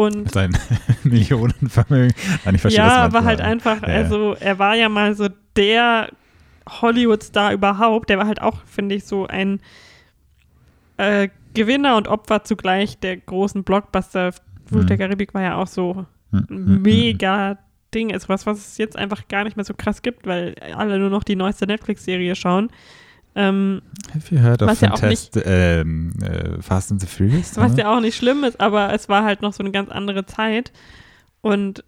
Und 0.00 0.32
Sein 0.32 0.56
Millionenvermögen. 1.04 2.14
Nein, 2.46 2.54
ich 2.54 2.60
verstehe, 2.62 2.82
ja, 2.82 3.02
aber 3.04 3.24
halt 3.24 3.42
einfach, 3.42 3.82
Ja, 3.82 3.88
also 3.88 4.34
er 4.40 4.58
war 4.58 4.74
ja 4.74 4.88
mal 4.88 5.14
so 5.14 5.28
der 5.56 6.08
Hollywood-Star 6.66 7.52
überhaupt. 7.52 8.08
Der 8.08 8.16
war 8.16 8.26
halt 8.26 8.40
auch, 8.40 8.64
finde 8.64 8.94
ich, 8.94 9.04
so 9.04 9.26
ein 9.26 9.60
äh, 10.96 11.28
Gewinner 11.52 11.96
und 11.96 12.08
Opfer 12.08 12.44
zugleich 12.44 12.98
der 12.98 13.18
großen 13.18 13.62
Blockbuster. 13.62 14.32
Fluch 14.66 14.84
Mhm. 14.84 14.86
der 14.86 14.96
Karibik 14.98 15.34
war 15.34 15.42
ja 15.42 15.56
auch 15.56 15.66
so 15.66 16.06
Hm, 16.32 16.38
ein 16.38 16.46
hm, 16.48 16.66
hm, 16.66 16.82
mega 16.82 17.58
Ding. 17.92 18.08
Ist 18.10 18.28
was, 18.30 18.46
was 18.46 18.58
es 18.58 18.78
jetzt 18.78 18.96
einfach 18.96 19.28
gar 19.28 19.44
nicht 19.44 19.56
mehr 19.56 19.64
so 19.64 19.74
krass 19.74 20.00
gibt, 20.00 20.26
weil 20.26 20.54
alle 20.74 20.98
nur 20.98 21.10
noch 21.10 21.24
die 21.24 21.36
neueste 21.36 21.66
Netflix-Serie 21.66 22.34
schauen. 22.36 22.70
Ähm, 23.34 23.82
Have 24.14 24.34
you 24.34 24.40
heard 24.40 24.62
of 24.62 24.68
Was 24.68 24.80
ja 24.80 24.92
auch 24.92 24.98
Fantast 24.98 25.40
ähm, 25.44 26.12
äh, 26.22 26.60
Fast 26.60 26.90
and 26.90 27.00
the 27.00 27.06
Furious? 27.06 27.56
Was 27.56 27.76
ja 27.76 27.94
auch 27.94 28.00
nicht 28.00 28.16
schlimm 28.16 28.44
ist, 28.44 28.60
aber 28.60 28.92
es 28.92 29.08
war 29.08 29.24
halt 29.24 29.42
noch 29.42 29.52
so 29.52 29.62
eine 29.62 29.70
ganz 29.70 29.90
andere 29.90 30.26
Zeit. 30.26 30.72
Und 31.40 31.84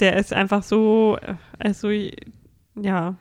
der 0.00 0.16
ist 0.16 0.32
einfach 0.32 0.62
so, 0.62 1.18
äh, 1.20 1.34
also, 1.58 1.90
ja. 1.90 3.14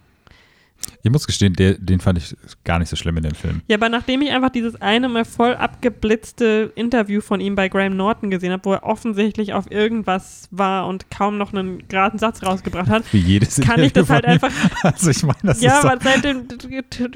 Ich 1.04 1.12
muss 1.12 1.26
gestehen, 1.26 1.54
der, 1.54 1.76
den 1.76 2.00
fand 2.00 2.18
ich 2.18 2.36
gar 2.66 2.80
nicht 2.80 2.90
so 2.90 2.96
schlimm 2.96 3.16
in 3.18 3.24
dem 3.24 3.34
Film. 3.36 3.62
Ja, 3.68 3.78
aber 3.78 3.90
nachdem 3.90 4.22
ich 4.22 4.32
einfach 4.32 4.50
dieses 4.50 4.82
eine 4.82 5.08
mal 5.08 5.24
voll 5.26 5.56
abgeblitzte 5.56 6.72
Interview 6.76 7.22
von 7.22 7.40
ihm 7.42 7.56
bei 7.56 7.70
Graham 7.70 7.96
Norton 7.96 8.30
gesehen 8.30 8.52
habe, 8.52 8.66
wo 8.66 8.74
er 8.74 8.84
offensichtlich 8.84 9.54
auf 9.54 9.72
irgendwas 9.72 10.48
war 10.52 10.88
und 10.88 11.10
kaum 11.10 11.38
noch 11.38 11.54
einen 11.54 11.88
geraden 11.88 12.20
Satz 12.20 12.44
rausgebracht 12.44 12.90
hat, 12.90 13.04
Wie 13.14 13.20
jedes 13.20 13.60
kann 13.62 13.80
ich 13.80 13.88
Interview 13.88 14.02
das 14.02 14.10
halt 14.10 14.26
einfach 14.26 14.52
Also 14.84 15.10
ich 15.12 15.24
meine, 15.24 15.38
das 15.44 15.62
Ja, 15.62 15.76
ist 15.78 15.84
doch, 15.84 15.92
aber 15.92 16.02
seitdem 16.04 16.48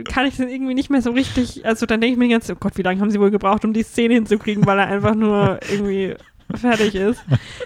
kann 0.06 0.27
ich 0.27 0.38
das 0.38 0.49
irgendwie 0.49 0.73
nicht 0.73 0.90
mehr 0.90 1.02
so 1.02 1.11
richtig, 1.11 1.65
also 1.65 1.85
dann 1.85 2.02
denke 2.02 2.14
ich 2.22 2.30
mir 2.30 2.40
Zeit, 2.41 2.56
oh 2.56 2.60
Gott, 2.60 2.77
wie 2.77 2.81
lange 2.84 2.99
haben 3.02 3.11
sie 3.11 3.19
wohl 3.19 3.31
gebraucht, 3.31 3.65
um 3.65 3.73
die 3.73 3.84
Szene 3.84 4.15
hinzukriegen, 4.15 4.65
weil 4.65 4.80
er 4.80 4.88
einfach 4.88 5.15
nur 5.15 5.60
irgendwie 5.69 6.15
fertig 6.56 6.95
ist. 6.95 7.23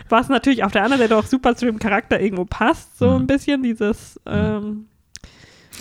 Was 0.10 0.30
natürlich 0.30 0.64
auf 0.64 0.72
der 0.72 0.84
anderen 0.84 1.02
Seite 1.02 1.18
auch 1.18 1.26
super 1.26 1.56
zu 1.56 1.65
dem 1.65 1.80
Charakter 1.80 2.19
irgendwo 2.19 2.45
passt, 2.45 2.98
so 2.98 3.10
Mhm. 3.11 3.15
ein 3.24 3.28
bisschen, 3.28 3.64
dieses, 3.64 4.19
ähm, 4.26 4.86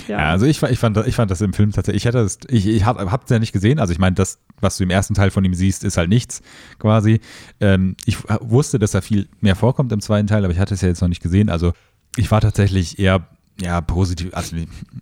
ja. 0.09 0.19
Ja, 0.19 0.31
also 0.31 0.47
ich, 0.47 0.63
ich, 0.63 0.79
fand, 0.79 0.97
ich 1.07 1.15
fand 1.15 1.31
das 1.31 1.41
im 1.41 1.53
Film 1.53 1.73
tatsächlich, 1.73 2.03
ich 2.03 2.07
hätte 2.07 2.23
das, 2.23 2.39
ich, 2.49 2.67
ich 2.67 2.85
hab, 2.85 2.99
hab's 2.99 3.31
ja 3.31 3.39
nicht 3.39 3.53
gesehen, 3.53 3.79
also 3.79 3.93
ich 3.93 3.99
meine, 3.99 4.15
das, 4.15 4.39
was 4.61 4.77
du 4.77 4.85
im 4.85 4.91
ersten 4.91 5.15
Teil 5.15 5.31
von 5.31 5.45
ihm 5.45 5.55
siehst, 5.55 5.85
ist 5.85 5.97
halt 5.97 6.09
nichts 6.09 6.43
quasi. 6.79 7.21
Ähm, 7.61 7.97
ich 8.05 8.19
wusste, 8.41 8.79
dass 8.79 8.95
er 8.95 9.03
viel 9.03 9.29
mehr 9.41 9.57
vorkommt 9.57 9.93
im 9.93 10.01
zweiten 10.01 10.27
Teil, 10.27 10.45
aber 10.45 10.53
ich 10.53 10.59
hatte 10.59 10.75
es 10.75 10.81
ja 10.81 10.89
jetzt 10.89 11.01
noch 11.01 11.09
nicht 11.09 11.23
gesehen, 11.23 11.49
also 11.49 11.73
ich 12.17 12.31
war 12.31 12.41
tatsächlich 12.41 12.99
eher, 12.99 13.27
ja, 13.61 13.81
positiv, 13.81 14.35
also 14.35 14.57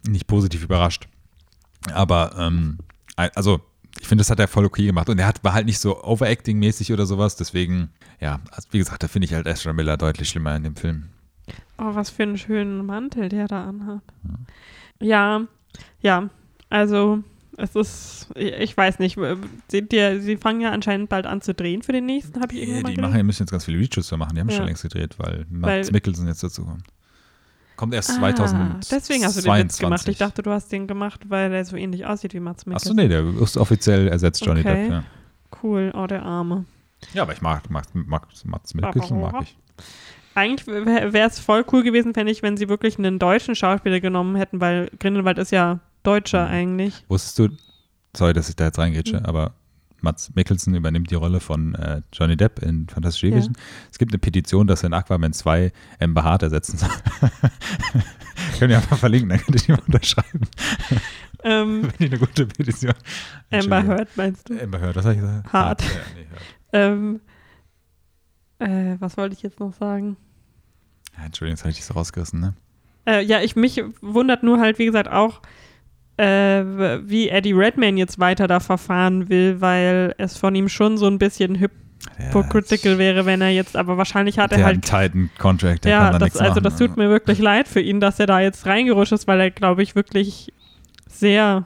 nicht, 0.07 0.27
positiv 0.27 0.65
überrascht, 0.65 1.07
aber, 1.93 2.35
ähm, 2.39 2.79
also 3.17 3.61
ich 4.01 4.09
finde, 4.09 4.23
das 4.23 4.31
hat 4.31 4.41
er 4.41 4.49
voll 4.49 4.65
okay 4.65 4.87
gemacht 4.87 5.09
und 5.09 5.19
er 5.19 5.27
hat, 5.27 5.45
war 5.45 5.53
halt 5.53 5.67
nicht 5.67 5.79
so 5.79 6.03
Overacting-mäßig 6.03 6.93
oder 6.93 7.07
sowas, 7.07 7.37
deswegen, 7.37 7.91
ja, 8.21 8.41
also 8.51 8.69
wie 8.73 8.79
gesagt, 8.79 9.03
da 9.03 9.09
finde 9.09 9.27
ich 9.27 9.35
halt 9.35 9.47
Ezra 9.47 9.73
Miller 9.73 9.97
deutlich 9.97 10.29
schlimmer 10.29 10.57
in 10.57 10.65
dem 10.65 10.77
Film. 10.77 11.05
Oh, 11.79 11.95
was 11.95 12.11
für 12.11 12.23
einen 12.23 12.39
schönen 12.39 12.87
Mantel 12.87 13.29
der 13.29 13.49
da 13.49 13.65
anhat. 13.65 14.03
Ja, 14.23 14.31
ja, 15.05 16.29
also 16.71 17.23
es 17.57 17.77
ist, 17.77 18.29
ich 18.37 18.77
weiß 18.77 18.99
nicht, 18.99 19.17
seht 19.69 19.93
ihr, 19.93 20.21
sie 20.21 20.37
fangen 20.37 20.61
ja 20.61 20.71
anscheinend 20.73 21.09
bald 21.09 21.27
an 21.27 21.41
zu 21.41 21.55
drehen 21.55 21.83
für 21.83 21.93
den 21.93 22.07
nächsten, 22.07 22.41
habe 22.41 22.53
ich 22.53 22.61
irgendwo 22.61 22.79
Ja, 22.79 22.83
mal 22.83 22.95
die 22.95 23.01
machen, 23.01 23.17
die 23.17 23.23
müssen 23.23 23.43
jetzt 23.45 23.51
ganz 23.53 23.65
viele 23.65 23.79
Reshoots 23.79 24.11
machen. 24.13 24.35
Die 24.35 24.41
haben 24.41 24.49
Ja. 24.49 24.57
schon 24.57 24.67
längst 24.67 24.83
gedreht, 24.83 25.15
weil 25.19 25.47
Mads 25.51 25.93
Mikkelsen 25.93 26.27
jetzt 26.27 26.43
dazu 26.43 26.65
kommt. 26.65 26.83
Kommt 27.77 27.93
erst 27.95 28.11
Ah, 28.11 28.15
2022. 28.19 28.89
Deswegen 28.89 29.25
hast 29.25 29.37
du 29.37 29.43
den 29.43 29.65
Witz 29.65 29.79
gemacht. 29.79 30.09
Ich 30.09 30.19
dachte, 30.19 30.43
du 30.43 30.51
hast 30.51 30.71
den 30.71 30.87
gemacht, 30.87 31.21
weil 31.29 31.53
er 31.53 31.65
so 31.65 31.77
ähnlich 31.77 32.07
aussieht 32.07 32.33
wie 32.35 32.41
Mats 32.41 32.67
Mikkelsen. 32.67 32.93
Achso, 32.93 33.01
nee, 33.03 33.09
der 33.09 33.25
ist 33.43 33.57
offiziell 33.57 34.09
ersetzt 34.09 34.45
Johnny 34.45 34.61
Okay. 34.61 34.83
Depp. 34.85 34.91
Ja. 34.91 35.05
Cool, 35.63 35.93
oh, 35.95 36.07
der 36.07 36.23
Arme. 36.25 36.65
ja, 37.13 37.23
aber 37.23 37.33
ich 37.33 37.43
mag, 37.43 37.69
mag, 37.71 37.85
mag 37.95 38.29
Mats 38.45 38.75
Mikkelsen, 38.75 39.21
mag 39.21 39.43
ich. 39.43 39.57
Eigentlich 40.35 40.67
wäre 40.67 41.29
es 41.29 41.39
voll 41.39 41.65
cool 41.73 41.83
gewesen, 41.83 42.13
fände 42.15 42.33
ich, 42.33 42.43
wenn 42.43 42.57
sie 42.57 42.69
wirklich 42.69 42.99
einen 42.99 43.19
deutschen 43.19 43.55
Schauspieler 43.55 44.01
genommen 44.01 44.37
hätten, 44.37 44.61
weil 44.61 44.91
Grindelwald 44.99 45.39
ist 45.39 45.53
ja 45.53 45.81
Deutscher 46.03 46.47
Mhm. 46.47 46.53
eigentlich. 46.55 47.05
Wusstest 47.09 47.39
du, 47.39 47.49
sorry, 48.17 48.33
dass 48.33 48.49
ich 48.49 48.57
da 48.57 48.65
jetzt 48.65 48.79
reingrätsche, 48.79 49.19
Mhm. 49.21 49.27
aber 49.27 49.55
Mats 50.01 50.35
Mikkelsen 50.35 50.75
übernimmt 50.75 51.11
die 51.11 51.15
Rolle 51.15 51.41
von 51.41 51.75
äh, 51.77 52.03
Johnny 52.13 52.37
Depp 52.37 52.59
in 52.63 52.87
Fantastische 52.89 53.29
Ja. 53.29 53.33
Tierwesen. 53.33 53.57
Es 53.91 53.97
gibt 53.99 54.13
eine 54.13 54.19
Petition, 54.19 54.67
dass 54.67 54.83
er 54.83 54.89
in 54.89 54.93
Aquaman 54.95 55.33
2 55.33 55.73
Amber 55.99 56.25
Hart 56.25 56.43
ersetzen 56.43 56.77
soll. 56.77 56.91
Können 58.59 58.71
wir 58.71 58.77
einfach 58.77 58.99
verlinken, 58.99 59.31
dann 59.31 59.39
könnt 59.41 59.57
ihr 59.57 59.67
die 59.67 59.73
mal 59.73 59.83
unterschreiben. 59.87 60.41
Ähm, 61.47 61.83
Wenn 61.99 61.99
die 61.99 62.07
eine 62.07 62.19
gute 62.19 62.47
Petition. 62.47 62.95
Amber. 63.53 63.83
Heard 63.85 64.09
meinst 64.17 64.49
du? 64.49 64.59
Amber 64.59 64.81
Heard, 64.81 64.97
was 64.97 65.05
habe 65.05 65.15
ich 65.15 65.21
gesagt? 65.21 65.53
Hart. 65.53 65.83
Ja, 65.83 65.89
nee, 66.17 66.27
Heard. 66.31 66.43
Ähm, 66.73 67.21
äh, 68.61 68.97
was 68.99 69.19
wollte 69.19 69.35
ich 69.35 69.43
jetzt 69.43 69.61
noch 69.61 69.75
sagen? 69.75 70.17
Ja, 71.19 71.27
Entschuldigung, 71.27 71.57
jetzt 71.57 71.63
habe 71.63 71.71
ich 71.71 71.77
dich 71.77 71.85
so 71.85 71.95
rausgerissen, 71.95 72.41
ne? 72.41 72.55
Äh, 73.07 73.23
ja, 73.25 73.41
ich 73.41 73.55
mich 73.57 73.83
wundert 74.01 74.43
nur 74.43 74.59
halt, 74.61 74.79
wie 74.79 74.87
gesagt, 74.87 75.09
auch, 75.09 75.41
äh, 76.17 76.25
wie 77.07 77.29
Eddie 77.29 77.53
Redmayne 77.53 77.99
jetzt 77.99 78.19
weiter 78.19 78.47
da 78.47 78.61
verfahren 78.61 79.29
will, 79.29 79.61
weil 79.61 80.15
es 80.19 80.37
von 80.37 80.55
ihm 80.55 80.69
schon 80.69 80.97
so 80.97 81.07
ein 81.07 81.19
bisschen 81.19 81.59
hypocritical 81.59 82.99
wäre, 82.99 83.27
wenn 83.27 83.41
er 83.41 83.51
jetzt, 83.51 83.77
aber 83.77 83.97
wahrscheinlich 83.99 84.39
hat 84.39 84.53
er 84.53 84.65
halt 84.65 84.87
hat 84.87 84.95
einen 84.95 85.13
Titan-Contract, 85.13 85.85
der 85.85 85.91
ja, 85.93 85.99
kann 86.11 86.13
da 86.13 86.19
das, 86.21 86.37
also 86.37 86.61
das 86.61 86.77
tut 86.77 86.97
mir 86.97 87.09
wirklich 87.11 87.39
leid 87.41 87.69
für 87.69 87.81
ihn, 87.81 88.01
dass 88.01 88.21
er 88.21 88.27
da 88.27 88.41
jetzt 88.41 88.65
reingerutscht 88.67 89.13
ist, 89.13 89.27
weil 89.27 89.41
er, 89.41 89.51
glaube 89.51 89.83
ich, 89.83 89.95
wirklich 89.95 90.53
sehr 91.09 91.65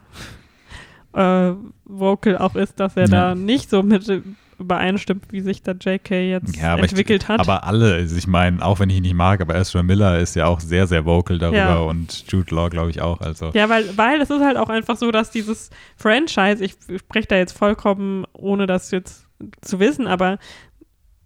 äh, 1.15 1.53
vocal 1.85 2.39
auch 2.39 2.55
ist, 2.55 2.81
dass 2.81 2.97
er 2.97 3.09
Ja. 3.09 3.09
da 3.09 3.35
nicht 3.35 3.70
so 3.70 3.83
mit 3.83 4.11
übereinstimmt, 4.59 5.26
wie 5.30 5.40
sich 5.40 5.62
da 5.62 5.72
JK 5.72 6.10
jetzt 6.10 6.56
ja, 6.56 6.76
entwickelt 6.76 7.22
ich, 7.24 7.28
hat. 7.28 7.40
Aber 7.40 7.64
alle, 7.64 7.94
also 7.94 8.16
ich 8.16 8.26
meine, 8.26 8.64
auch 8.64 8.80
wenn 8.80 8.90
ich 8.90 8.97
ihn 8.97 9.02
nicht 9.02 9.14
mag, 9.14 9.40
aber 9.40 9.55
Ezra 9.55 9.82
Miller 9.82 10.18
ist 10.18 10.35
ja 10.35 10.47
auch 10.47 10.60
sehr, 10.60 10.86
sehr 10.86 11.05
vocal 11.05 11.39
darüber 11.39 11.56
Ja. 11.59 11.78
und 11.78 12.24
Jude 12.30 12.55
Law, 12.55 12.68
glaube 12.68 12.90
ich, 12.90 13.01
auch. 13.01 13.20
Also 13.20 13.51
ja, 13.55 13.68
weil, 13.68 13.97
weil 13.97 14.20
es 14.20 14.30
ist 14.30 14.43
halt 14.43 14.56
auch 14.56 14.68
einfach 14.68 14.97
so, 14.97 15.10
dass 15.10 15.30
dieses 15.30 15.70
Franchise, 15.97 16.64
ich 16.64 16.74
spreche 16.98 17.28
da 17.28 17.36
jetzt 17.36 17.56
vollkommen, 17.56 18.24
ohne 18.32 18.66
das 18.66 18.90
jetzt 18.90 19.26
zu 19.60 19.78
wissen, 19.78 20.06
aber 20.09 20.39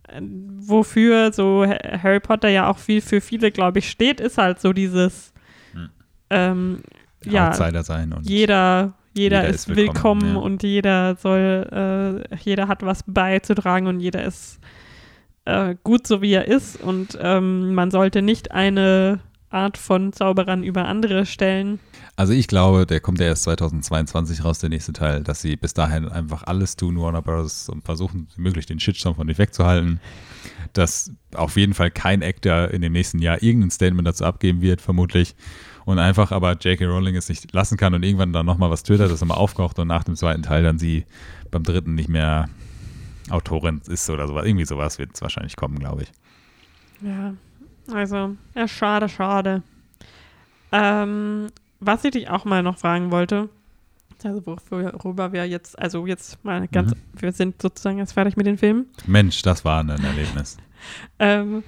äh, 0.09 0.21
wofür 0.21 1.33
so 1.33 1.65
Ha- 1.67 1.99
Harry 2.03 2.21
Potter 2.21 2.49
ja 2.49 2.69
auch 2.69 2.79
viel 2.79 3.01
für 3.01 3.21
viele, 3.21 3.51
glaube 3.51 3.79
ich, 3.79 3.89
steht, 3.91 4.21
ist 4.21 4.39
halt 4.39 4.61
so 4.61 4.73
dieses 4.73 5.33
Hm. 5.73 5.89
ähm, 6.31 6.83
ja, 7.25 7.49
Outsider 7.51 7.83
sein 7.85 8.13
und 8.13 8.29
jeder, 8.29 8.93
jeder, 9.15 9.43
jeder 9.43 9.49
ist 9.49 9.69
willkommen, 9.69 10.23
willkommen, 10.23 10.35
ja. 10.35 10.41
und 10.41 10.63
jeder 10.63 11.17
soll, 11.17 12.25
äh, 12.33 12.37
jeder 12.37 12.69
hat 12.69 12.83
was 12.83 13.05
beizutragen 13.07 13.87
und 13.87 14.01
jeder 14.01 14.25
ist 14.25 14.59
äh, 15.45 15.75
gut 15.83 16.07
so 16.07 16.23
wie 16.23 16.33
er 16.33 16.47
ist 16.47 16.81
und 16.81 17.19
ähm, 17.21 17.75
man 17.75 17.91
sollte 17.91 18.23
nicht 18.23 18.53
eine 18.53 19.21
Art 19.53 19.77
von 19.77 20.13
Zauberern 20.13 20.63
über 20.63 20.87
andere 20.87 21.27
stellen. 21.27 21.79
Also 22.17 22.33
ich 22.33 22.49
glaube, 22.49 22.87
der 22.87 23.01
kommt 23.01 23.21
ja 23.21 23.27
erst 23.27 23.45
2022 23.45 24.45
raus, 24.45 24.59
der 24.59 24.71
nächste 24.71 24.93
Teil, 24.93 25.23
dass 25.23 25.43
sie 25.43 25.57
bis 25.57 25.75
dahin 25.75 26.09
einfach 26.09 26.45
alles 26.45 26.77
tun, 26.77 27.01
Warner 27.01 27.23
Bros. 27.23 27.69
und 27.69 27.85
versuchen, 27.85 28.29
möglich 28.37 28.67
den 28.67 28.81
Shitstorm 28.81 29.15
von 29.15 29.29
sich 29.29 29.39
wegzuhalten. 29.39 30.01
Dass 30.73 31.11
auf 31.35 31.57
jeden 31.57 31.75
Fall 31.75 31.91
kein 31.91 32.23
Actor 32.23 32.69
in 32.69 32.81
dem 32.81 32.93
nächsten 32.93 33.19
Jahr 33.19 33.43
irgendein 33.43 33.71
Statement 33.71 34.09
dazu 34.09 34.25
abgeben 34.25 34.63
wird, 34.63 34.81
vermutlich. 34.81 35.35
Und 35.85 35.99
einfach 35.99 36.31
aber 36.33 36.53
J.K. 36.53 36.85
Rowling 36.87 37.17
es 37.17 37.29
nicht 37.29 37.53
lassen 37.53 37.77
kann 37.77 37.95
und 37.95 38.03
irgendwann 38.05 38.33
dann 38.33 38.47
nochmal 38.47 38.71
was 38.71 38.83
twittert, 38.83 39.11
das 39.11 39.21
nochmal 39.21 39.39
aufkocht 39.39 39.79
und 39.79 39.89
nach 39.89 40.05
dem 40.05 40.15
zweiten 40.17 40.43
Teil 40.43 40.63
dann 40.63 40.79
sie 40.79 41.05
beim 41.51 41.63
dritten 41.65 41.95
nicht 41.95 42.09
mehr 42.09 42.49
Autorin 43.31 43.81
ist 43.89 44.09
oder 44.11 44.27
sowas. 44.29 44.47
Irgendwie 44.47 44.65
sowas 44.65 44.99
wird 44.99 45.11
es 45.15 45.23
wahrscheinlich 45.23 45.57
kommen, 45.57 45.79
glaube 45.79 46.03
ich. 46.03 46.13
Ja, 47.03 47.35
also, 47.93 48.37
ja, 48.55 48.69
schade, 48.69 49.09
schade. 49.09 49.63
Ähm, 50.71 51.49
was 51.81 52.05
ich 52.05 52.13
dich 52.13 52.29
auch 52.31 52.45
mal 52.45 52.63
noch 52.63 52.79
fragen 52.79 53.11
wollte, 53.11 53.49
also 54.25 54.41
worüber 54.47 55.33
wir 55.33 55.47
jetzt, 55.49 55.77
also 55.79 56.07
jetzt 56.07 56.43
mal 56.45 56.69
ganz, 56.69 56.93
Mhm. 56.93 56.99
wir 57.21 57.33
sind 57.33 57.61
sozusagen 57.61 57.99
jetzt 57.99 58.13
fertig 58.13 58.37
mit 58.37 58.47
den 58.47 58.57
Filmen. 58.57 58.87
Mensch, 59.07 59.43
das 59.43 59.65
war 59.65 59.81
ein 59.83 59.89
Erlebnis. 59.89 60.59
ähm, 61.19 61.65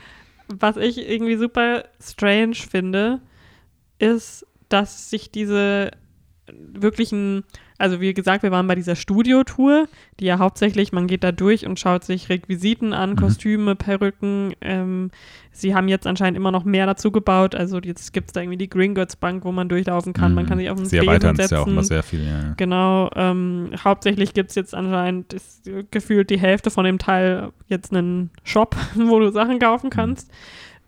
was 0.49 0.77
ich 0.77 0.99
irgendwie 0.99 1.37
super 1.37 1.85
strange 2.01 2.55
finde, 2.55 3.21
ist, 3.99 4.47
dass 4.69 5.11
sich 5.11 5.31
diese 5.31 5.91
wirklichen, 6.53 7.43
also 7.79 8.03
wie 8.03 8.13
gesagt, 8.13 8.43
wir 8.43 8.51
waren 8.51 8.67
bei 8.67 8.75
dieser 8.75 8.97
Studiotour, 8.97 9.87
die 10.21 10.27
ja 10.27 10.39
hauptsächlich, 10.39 10.93
man 10.93 11.07
geht 11.07 11.25
da 11.25 11.33
durch 11.33 11.67
und 11.67 11.81
schaut 11.81 12.05
sich 12.05 12.29
Requisiten 12.29 12.93
an, 12.93 13.11
Mhm. 13.11 13.17
Kostüme, 13.17 13.75
Perücken. 13.77 14.53
Ähm, 14.61 15.11
sie 15.53 15.75
haben 15.75 15.89
jetzt 15.89 16.07
anscheinend 16.07 16.37
immer 16.37 16.51
noch 16.51 16.65
mehr 16.65 16.85
dazu 16.85 17.11
gebaut. 17.11 17.55
Also 17.55 17.79
jetzt 17.79 18.13
gibt 18.13 18.29
es 18.29 18.33
da 18.35 18.43
irgendwie 18.43 18.59
die 18.59 18.69
Gringotts 18.69 19.17
Bank, 19.17 19.45
wo 19.47 19.53
man 19.53 19.71
durchlaufen 19.71 20.13
kann. 20.13 20.35
Man 20.35 20.45
kann 20.45 20.59
sich 20.59 20.69
auf 20.69 20.77
den 20.77 20.85
Mhm. 20.85 20.89
Sie 20.91 20.99
erweitern 20.99 21.33
es 21.33 21.49
setzen. 21.49 21.55
ja 21.55 21.61
auch 21.63 21.67
immer 21.67 21.83
sehr 21.83 22.03
viel. 22.03 22.25
Ja. 22.27 22.53
Genau, 22.59 23.11
ähm, 23.17 23.71
hauptsächlich 23.83 24.35
gibt 24.35 24.51
es 24.51 24.57
jetzt 24.57 24.75
anscheinend 24.75 25.33
ist 25.33 25.71
gefühlt 25.91 26.29
die 26.29 26.39
Hälfte 26.39 26.71
von 26.71 26.85
dem 26.85 26.99
Teil 26.99 27.53
jetzt 27.69 27.91
einen 27.95 28.31
Shop, 28.43 28.77
wo 28.97 29.19
du 29.19 29.31
Sachen 29.33 29.59
kaufen 29.59 29.89
kannst. 29.89 30.31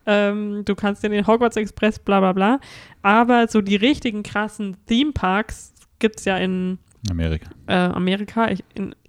Ähm, 0.08 0.62
du 0.64 0.76
kannst 0.76 1.02
in 1.02 1.10
den 1.10 1.26
Hogwarts 1.26 1.56
Express, 1.56 1.98
bla 1.98 2.20
bla 2.20 2.32
bla. 2.32 2.60
Aber 3.06 3.46
so 3.46 3.60
die 3.60 3.76
richtigen 3.76 4.22
krassen 4.24 4.76
Theme 4.86 5.12
Parks 5.12 5.72
gibt 6.00 6.18
es 6.18 6.24
ja 6.24 6.36
in 6.38 6.78
Amerika. 7.08 7.48
äh, 7.68 7.74
Amerika. 7.74 8.48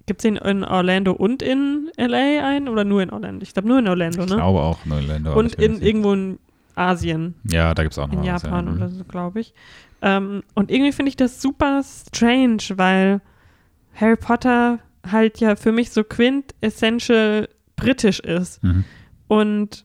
Gibt 0.06 0.20
es 0.20 0.22
den 0.22 0.36
in 0.36 0.62
Orlando 0.64 1.12
und 1.12 1.42
in 1.42 1.90
LA 1.98 2.46
ein 2.48 2.68
oder 2.68 2.84
nur 2.84 3.02
in 3.02 3.10
Orlando? 3.10 3.42
Ich 3.42 3.52
glaube 3.52 3.68
nur 3.68 3.80
in 3.80 3.88
Orlando, 3.88 4.22
Ich 4.22 4.30
ne? 4.30 4.36
glaube 4.36 4.60
auch 4.60 4.84
Neuländer. 4.86 5.32
aber 5.32 5.40
Und 5.40 5.46
ich 5.52 5.58
weiß 5.58 5.64
in 5.66 5.82
irgendwo 5.82 6.12
in 6.12 6.38
Asien 6.76 7.34
Ja, 7.50 7.74
da 7.74 7.82
gibt 7.82 7.92
es 7.92 7.98
auch 7.98 8.06
noch 8.06 8.14
in 8.14 8.20
was, 8.20 8.42
Japan 8.42 8.66
ja. 8.68 8.72
oder 8.74 8.88
so, 8.88 9.02
glaube 9.04 9.40
ich. 9.40 9.52
Ähm, 10.00 10.44
und 10.54 10.70
irgendwie 10.70 10.92
finde 10.92 11.08
ich 11.10 11.16
das 11.16 11.42
super 11.42 11.82
strange, 11.82 12.62
weil 12.76 13.20
Harry 13.96 14.16
Potter 14.16 14.78
halt 15.10 15.40
ja 15.40 15.56
für 15.56 15.72
mich 15.72 15.90
so 15.90 16.04
quintessential 16.04 17.48
britisch 17.76 18.20
ist. 18.20 18.62
Mhm. 18.62 18.84
Und 19.26 19.84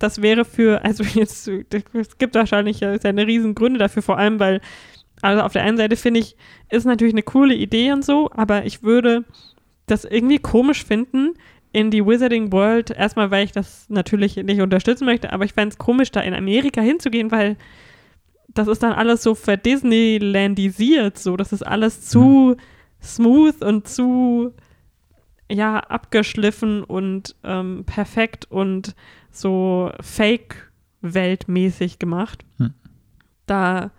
das 0.00 0.22
wäre 0.22 0.44
für, 0.44 0.84
also 0.84 1.04
jetzt, 1.14 1.46
es 1.48 2.18
gibt 2.18 2.34
wahrscheinlich 2.34 2.80
ja 2.80 2.98
seine 2.98 3.28
riesen 3.28 3.54
Gründe 3.54 3.78
dafür, 3.78 4.02
vor 4.02 4.18
allem, 4.18 4.40
weil, 4.40 4.60
also 5.22 5.42
auf 5.42 5.52
der 5.52 5.62
einen 5.62 5.76
Seite 5.76 5.94
finde 5.94 6.18
ich, 6.18 6.36
ist 6.70 6.86
natürlich 6.86 7.14
eine 7.14 7.22
coole 7.22 7.54
Idee 7.54 7.92
und 7.92 8.04
so, 8.04 8.28
aber 8.32 8.64
ich 8.64 8.82
würde 8.82 9.24
das 9.86 10.04
irgendwie 10.04 10.38
komisch 10.38 10.84
finden, 10.84 11.34
in 11.72 11.92
die 11.92 12.04
Wizarding 12.04 12.50
World, 12.50 12.90
erstmal, 12.90 13.30
weil 13.30 13.44
ich 13.44 13.52
das 13.52 13.88
natürlich 13.88 14.34
nicht 14.36 14.60
unterstützen 14.60 15.04
möchte, 15.04 15.32
aber 15.32 15.44
ich 15.44 15.52
fände 15.52 15.72
es 15.72 15.78
komisch, 15.78 16.10
da 16.10 16.20
in 16.20 16.34
Amerika 16.34 16.80
hinzugehen, 16.80 17.30
weil 17.30 17.56
das 18.48 18.66
ist 18.66 18.82
dann 18.82 18.92
alles 18.92 19.22
so 19.22 19.36
verdisneylandisiert, 19.36 21.16
so, 21.16 21.36
das 21.36 21.52
ist 21.52 21.62
alles 21.62 22.08
zu 22.08 22.56
smooth 23.00 23.62
und 23.62 23.86
zu, 23.86 24.52
ja, 25.48 25.78
abgeschliffen 25.78 26.82
und 26.82 27.36
ähm, 27.44 27.84
perfekt 27.86 28.50
und 28.50 28.96
so 29.30 29.92
Fake-Weltmäßig 30.00 31.98
gemacht. 31.98 32.44
Hm. 32.58 32.74
Da 33.46 33.90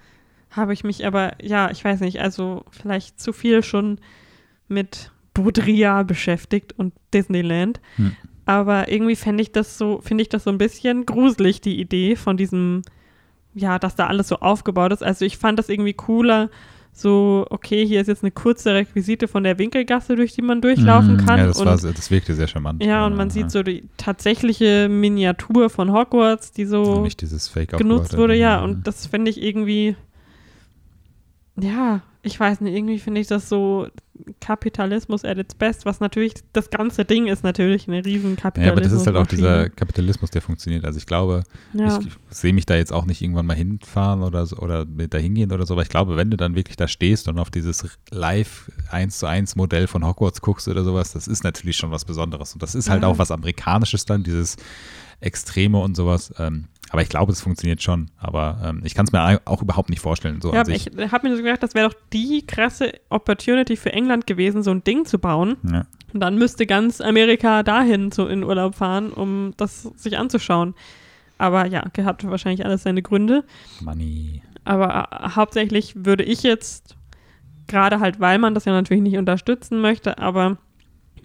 habe 0.49 0.73
ich 0.73 0.83
mich 0.83 1.05
aber, 1.05 1.33
ja, 1.41 1.71
ich 1.71 1.83
weiß 1.83 2.01
nicht, 2.01 2.19
also 2.21 2.65
vielleicht 2.71 3.19
zu 3.19 3.33
viel 3.33 3.63
schon 3.63 3.99
mit 4.67 5.11
Baudrillard 5.33 6.07
beschäftigt 6.07 6.73
und 6.77 6.93
Disneyland. 7.13 7.79
Hm. 7.95 8.15
Aber 8.45 8.91
irgendwie 8.91 9.15
fände 9.15 9.41
ich 9.43 9.51
das 9.51 9.77
so, 9.77 10.01
finde 10.01 10.23
ich 10.23 10.29
das 10.29 10.43
so 10.43 10.49
ein 10.49 10.57
bisschen 10.57 11.05
gruselig, 11.05 11.61
die 11.61 11.79
Idee 11.79 12.15
von 12.15 12.37
diesem, 12.37 12.81
ja, 13.53 13.79
dass 13.79 13.95
da 13.95 14.07
alles 14.07 14.27
so 14.27 14.37
aufgebaut 14.37 14.91
ist. 14.91 15.03
Also 15.03 15.25
ich 15.25 15.37
fand 15.37 15.57
das 15.59 15.69
irgendwie 15.69 15.93
cooler, 15.93 16.49
so, 16.93 17.45
okay, 17.49 17.85
hier 17.87 18.01
ist 18.01 18.07
jetzt 18.07 18.23
eine 18.23 18.31
kurze 18.31 18.73
Requisite 18.73 19.27
von 19.27 19.43
der 19.43 19.57
Winkelgasse, 19.57 20.15
durch 20.15 20.33
die 20.33 20.41
man 20.41 20.61
durchlaufen 20.61 21.13
Mhm. 21.13 21.25
kann. 21.25 21.39
Ja, 21.39 21.47
das, 21.47 21.59
und 21.59 21.65
war, 21.65 21.77
das 21.77 22.11
wirkte 22.11 22.33
sehr 22.35 22.47
charmant. 22.47 22.83
ja, 22.83 23.05
und 23.05 23.15
man 23.15 23.29
sieht 23.29 23.49
so 23.49 23.63
die 23.63 23.85
tatsächliche 23.97 24.87
Miniatur 24.89 25.69
von 25.69 25.91
Hogwarts, 25.93 26.51
die 26.51 26.65
so 26.65 27.03
genutzt 27.77 28.17
wurde, 28.17 28.35
ja. 28.35 28.61
Und 28.63 28.85
das 28.87 29.07
finde 29.07 29.31
ich 29.31 29.41
irgendwie, 29.41 29.95
ja, 31.59 32.01
ich 32.23 32.39
weiß 32.39 32.61
nicht, 32.61 32.75
irgendwie 32.75 32.99
finde 32.99 33.21
ich 33.21 33.27
das 33.27 33.49
so 33.49 33.87
Kapitalismus 34.39 35.25
at 35.25 35.37
its 35.39 35.55
best, 35.55 35.85
was 35.85 35.99
natürlich, 35.99 36.33
das 36.53 36.69
ganze 36.69 37.05
Ding 37.05 37.27
ist 37.27 37.43
natürlich 37.43 37.87
eine 37.87 38.05
riesen 38.05 38.35
Kapitalismus. 38.35 38.65
Ja, 38.65 38.71
aber 38.71 38.81
das 38.81 38.91
ist 38.91 39.07
halt 39.07 39.17
auch 39.17 39.25
dieser 39.27 39.69
Kapitalismus, 39.69 40.29
der 40.29 40.41
funktioniert. 40.41 40.85
Also 40.85 40.99
ich 40.99 41.05
glaube, 41.07 41.43
Ja, 41.73 41.99
ich 41.99 42.07
sehe 42.29 42.53
mich 42.53 42.65
da 42.67 42.75
jetzt 42.75 42.93
auch 42.93 43.05
nicht 43.05 43.21
irgendwann 43.21 43.45
mal 43.47 43.55
hinfahren 43.55 44.21
oder 44.21 44.45
so, 44.45 44.57
oder 44.57 44.85
da 44.85 45.17
hingehen 45.17 45.51
oder 45.51 45.65
so, 45.65 45.73
aber 45.73 45.81
ich 45.81 45.89
glaube, 45.89 46.17
wenn 46.17 46.29
du 46.29 46.37
dann 46.37 46.55
wirklich 46.55 46.77
da 46.77 46.87
stehst 46.87 47.27
und 47.27 47.39
auf 47.39 47.49
dieses 47.49 47.85
live 48.11 48.71
1 48.91 49.17
zu 49.17 49.25
1 49.25 49.55
Modell 49.55 49.87
von 49.87 50.05
Hogwarts 50.05 50.41
guckst 50.41 50.67
oder 50.67 50.83
sowas, 50.83 51.13
das 51.13 51.27
ist 51.27 51.43
natürlich 51.43 51.77
schon 51.77 51.91
was 51.91 52.05
Besonderes. 52.05 52.53
Und 52.53 52.61
das 52.61 52.75
ist 52.75 52.89
halt 52.89 53.01
Ja. 53.01 53.07
auch 53.07 53.17
was 53.17 53.31
Amerikanisches 53.31 54.05
dann, 54.05 54.23
dieses 54.23 54.57
Extreme 55.19 55.79
und 55.79 55.95
sowas. 55.95 56.33
Ähm, 56.37 56.65
aber 56.91 57.01
ich 57.01 57.09
glaube, 57.09 57.31
es 57.31 57.39
funktioniert 57.39 57.81
schon. 57.81 58.11
Aber 58.17 58.59
ähm, 58.63 58.81
ich 58.83 58.95
kann 58.95 59.05
es 59.05 59.13
mir 59.13 59.41
auch 59.45 59.61
überhaupt 59.61 59.89
nicht 59.89 60.01
vorstellen. 60.01 60.41
So 60.41 60.53
ja 60.53 60.67
ich 60.67 60.87
habe 61.11 61.27
mir 61.27 61.35
so 61.37 61.41
gedacht, 61.41 61.63
das 61.63 61.73
wäre 61.73 61.89
doch 61.89 61.95
die 62.11 62.45
krasse 62.45 62.91
Opportunity 63.09 63.77
für 63.77 63.93
England 63.93 64.27
gewesen, 64.27 64.61
so 64.61 64.71
ein 64.71 64.83
Ding 64.83 65.05
zu 65.05 65.17
bauen. 65.17 65.55
Ja. 65.71 65.85
Und 66.13 66.19
dann 66.19 66.37
müsste 66.37 66.65
ganz 66.65 66.99
Amerika 66.99 67.63
dahin 67.63 68.11
so 68.11 68.27
in 68.27 68.43
Urlaub 68.43 68.75
fahren, 68.75 69.13
um 69.13 69.53
das 69.55 69.83
sich 69.83 70.17
anzuschauen. 70.17 70.75
Aber 71.37 71.65
ja, 71.65 71.85
hat 72.03 72.29
wahrscheinlich 72.29 72.65
alles 72.65 72.83
seine 72.83 73.01
Gründe. 73.01 73.45
Money. 73.79 74.41
Aber 74.65 75.07
äh, 75.11 75.29
hauptsächlich 75.35 75.93
würde 75.95 76.25
ich 76.25 76.43
jetzt, 76.43 76.97
gerade 77.67 78.01
halt, 78.01 78.19
weil 78.19 78.37
man 78.37 78.53
das 78.53 78.65
ja 78.65 78.73
natürlich 78.73 79.01
nicht 79.01 79.17
unterstützen 79.17 79.79
möchte, 79.79 80.19
aber 80.19 80.57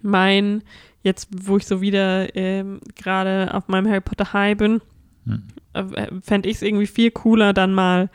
mein, 0.00 0.62
jetzt 1.02 1.28
wo 1.32 1.56
ich 1.56 1.66
so 1.66 1.80
wieder 1.80 2.36
ähm, 2.36 2.80
gerade 2.94 3.52
auf 3.52 3.66
meinem 3.66 3.88
Harry 3.88 4.00
Potter 4.00 4.32
High 4.32 4.56
bin, 4.56 4.80
Hm. 5.26 5.42
äh, 5.74 6.06
fände 6.22 6.48
ich 6.48 6.56
es 6.56 6.62
irgendwie 6.62 6.86
viel 6.86 7.10
cooler, 7.10 7.52
dann 7.52 7.74
mal 7.74 8.08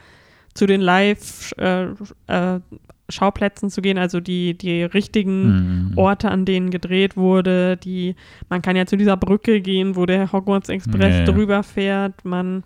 zu 0.54 0.66
den 0.66 0.82
Live-Schauplätzen 0.82 3.70
zu 3.70 3.82
gehen, 3.82 3.98
also 3.98 4.20
die, 4.20 4.58
die 4.58 4.84
richtigen 4.84 5.92
Mhm. 5.92 5.98
Orte, 5.98 6.32
an 6.32 6.46
denen 6.46 6.72
gedreht 6.72 7.18
wurde, 7.18 7.78
die, 7.78 8.16
man 8.50 8.62
kann 8.62 8.76
ja 8.76 8.86
zu 8.86 8.98
dieser 8.98 9.18
Brücke 9.18 9.62
gehen, 9.62 9.96
wo 9.96 10.06
der 10.06 10.32
Hogwarts 10.32 10.70
Express 10.70 11.20
Ja, 11.20 11.26
drüber 11.26 11.64
fährt, 11.64 12.26
man 12.26 12.64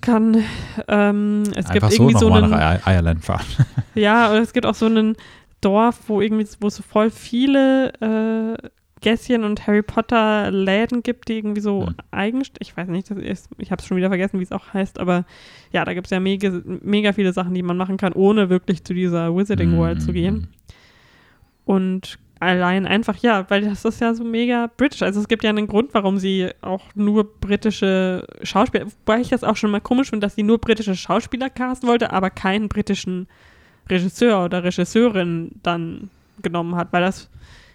kann, 0.00 0.44
ähm, 0.88 1.44
es 1.50 1.56
Einfach 1.56 1.72
gibt 1.72 1.92
so 1.92 2.02
irgendwie 2.02 2.18
so 2.18 2.28
nochmal 2.28 2.44
einen, 2.44 2.52
nach 2.52 2.86
Ireland 2.86 3.24
fahren. 3.24 3.46
ja, 3.94 4.30
oder 4.30 4.42
es 4.42 4.52
gibt 4.52 4.66
auch 4.66 4.74
so 4.74 4.86
einen 4.86 5.16
Dorf, 5.62 6.00
wo 6.08 6.20
irgendwie, 6.20 6.46
wo 6.60 6.66
es 6.66 6.76
so 6.76 6.82
voll 6.82 7.10
viele 7.10 7.92
äh, 8.00 8.68
Gässchen 9.04 9.44
und 9.44 9.66
Harry 9.66 9.82
Potter 9.82 10.50
Läden 10.50 11.02
gibt, 11.02 11.28
die 11.28 11.34
irgendwie 11.36 11.60
so 11.60 11.86
Hm. 11.86 11.94
eigenst, 12.10 12.56
ich 12.60 12.74
weiß 12.74 12.88
nicht, 12.88 13.10
ist, 13.10 13.50
ich 13.58 13.70
habe 13.70 13.80
es 13.80 13.86
schon 13.86 13.98
wieder 13.98 14.08
vergessen, 14.08 14.40
wie 14.40 14.44
es 14.44 14.50
auch 14.50 14.72
heißt, 14.72 14.98
aber 14.98 15.26
ja, 15.72 15.84
da 15.84 15.92
gibt 15.92 16.06
es 16.06 16.10
ja 16.10 16.20
mega, 16.20 16.50
mega 16.64 17.12
viele 17.12 17.34
Sachen, 17.34 17.52
die 17.52 17.62
man 17.62 17.76
machen 17.76 17.98
kann, 17.98 18.14
ohne 18.14 18.48
wirklich 18.48 18.82
zu 18.82 18.94
dieser 18.94 19.36
Wizarding 19.36 19.76
World 19.76 20.00
zu 20.00 20.14
gehen. 20.14 20.34
Mhm. 20.34 20.48
Und 21.66 22.18
allein 22.40 22.86
einfach, 22.86 23.16
ja, 23.18 23.44
weil 23.50 23.60
das 23.62 23.84
ist 23.84 24.00
ja 24.00 24.14
so 24.14 24.24
mega 24.24 24.70
britisch. 24.74 25.02
Also 25.02 25.20
es 25.20 25.28
gibt 25.28 25.44
ja 25.44 25.50
einen 25.50 25.66
Grund, 25.66 25.92
warum 25.92 26.18
sie 26.18 26.50
auch 26.62 26.82
nur 26.94 27.24
britische 27.40 28.26
Schauspieler, 28.42 28.86
wobei 28.86 29.20
ich 29.20 29.28
das 29.28 29.44
auch 29.44 29.56
schon 29.56 29.70
mal 29.70 29.80
komisch 29.80 30.10
finde, 30.10 30.26
dass 30.26 30.34
sie 30.34 30.42
nur 30.42 30.58
britische 30.58 30.96
Schauspieler 30.96 31.50
casten 31.50 31.88
wollte, 31.88 32.10
aber 32.10 32.30
keinen 32.30 32.68
britischen 32.70 33.28
Regisseur 33.90 34.46
oder 34.46 34.64
Regisseurin 34.64 35.52
dann 35.62 36.08
genommen 36.42 36.74
hat, 36.76 36.92
weil 36.92 37.02
das, 37.02 37.30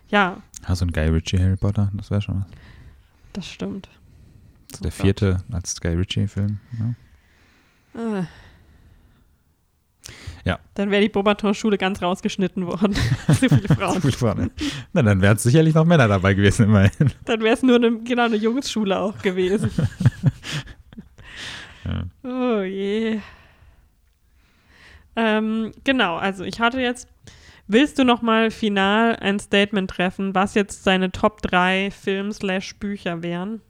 ja, 0.10 0.38
Ah, 0.65 0.76
so 0.76 0.86
ein 0.86 0.91
Guy 0.91 1.07
Ritchie 1.10 1.40
Harry 1.40 1.56
Potter, 1.57 1.90
das 1.94 2.11
wäre 2.11 2.22
schon 2.22 2.36
was. 2.41 2.45
das 3.34 3.48
stimmt. 3.48 3.90
Das 4.72 4.81
ist 4.81 4.84
der 4.84 4.90
Oh 4.91 4.94
Gott. 4.98 5.02
vierte 5.06 5.44
als 5.52 5.81
Guy 5.81 5.94
Ritchie-Film. 5.95 6.60
Ja. 6.77 7.99
Ah. 8.02 8.27
Ja. 10.45 10.60
Dann 10.76 10.90
wäre 10.91 11.02
die 11.02 11.10
Beaubaton-Schule 11.10 11.77
ganz 11.77 12.02
rausgeschnitten 12.02 12.65
worden. 12.65 12.94
Zu 13.27 13.49
viele 13.49 13.68
Frauen. 13.68 14.02
Viel 14.02 14.11
vorne. 14.11 14.52
Na, 14.94 15.02
dann 15.02 15.22
wären 15.22 15.36
es 15.38 15.44
sicherlich 15.44 15.73
noch 15.76 15.86
Männer 15.86 16.07
dabei 16.07 16.34
gewesen, 16.34 16.65
immerhin. 16.65 17.11
Dann 17.26 17.41
wäre 17.41 17.53
es 17.56 17.61
nur 17.64 17.76
eine, 17.76 17.99
genau 17.99 18.26
eine 18.26 18.36
Jungsschule 18.38 18.98
auch 18.99 19.18
gewesen. 19.22 19.69
Ja. 21.86 22.03
Oh 22.23 22.61
je. 22.61 23.19
Ähm, 25.15 25.72
genau, 25.84 26.18
also 26.18 26.44
ich 26.44 26.60
hatte 26.60 26.80
jetzt, 26.81 27.07
willst 27.70 27.98
du 28.00 28.04
noch 28.04 28.22
mal 28.22 28.52
final 28.52 29.16
ein 29.16 29.40
Statement 29.40 29.90
treffen, 29.90 30.36
was 30.36 30.56
jetzt 30.56 30.84
seine 30.84 31.12
Top 31.12 31.41
3 31.41 31.91
Film-Slash-Bücher 31.91 33.24
wären? 33.24 33.62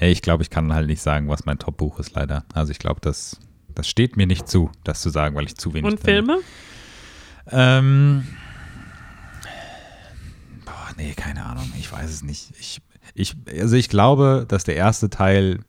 Ich 0.00 0.22
glaube, 0.22 0.42
ich 0.42 0.50
kann 0.50 0.72
halt 0.72 0.86
nicht 0.88 1.00
sagen, 1.02 1.28
was 1.28 1.44
mein 1.46 1.58
Top-Buch 1.58 1.98
ist, 1.98 2.14
leider. 2.14 2.44
Also 2.54 2.70
ich 2.70 2.78
glaube, 2.78 3.00
das, 3.00 3.38
das 3.74 3.88
steht 3.88 4.16
mir 4.16 4.26
nicht 4.26 4.48
zu, 4.48 4.70
das 4.84 5.00
zu 5.00 5.10
sagen, 5.10 5.34
weil 5.36 5.44
ich 5.46 5.56
zu 5.56 5.72
wenig 5.74 5.90
Und. 5.92 6.00
Filme? 6.00 6.38
Ähm, 7.50 8.26
boah, 10.64 10.88
nee, 10.96 11.12
keine 11.14 11.44
Ahnung. 11.44 11.72
Ich 11.78 11.90
weiß 11.90 12.10
es 12.10 12.22
nicht. 12.22 12.50
Ich, 12.58 12.80
ich, 13.14 13.34
also 13.58 13.76
ich 13.76 13.88
glaube, 13.88 14.44
dass 14.48 14.64
der 14.64 14.76
erste 14.76 15.08
Teil 15.10 15.60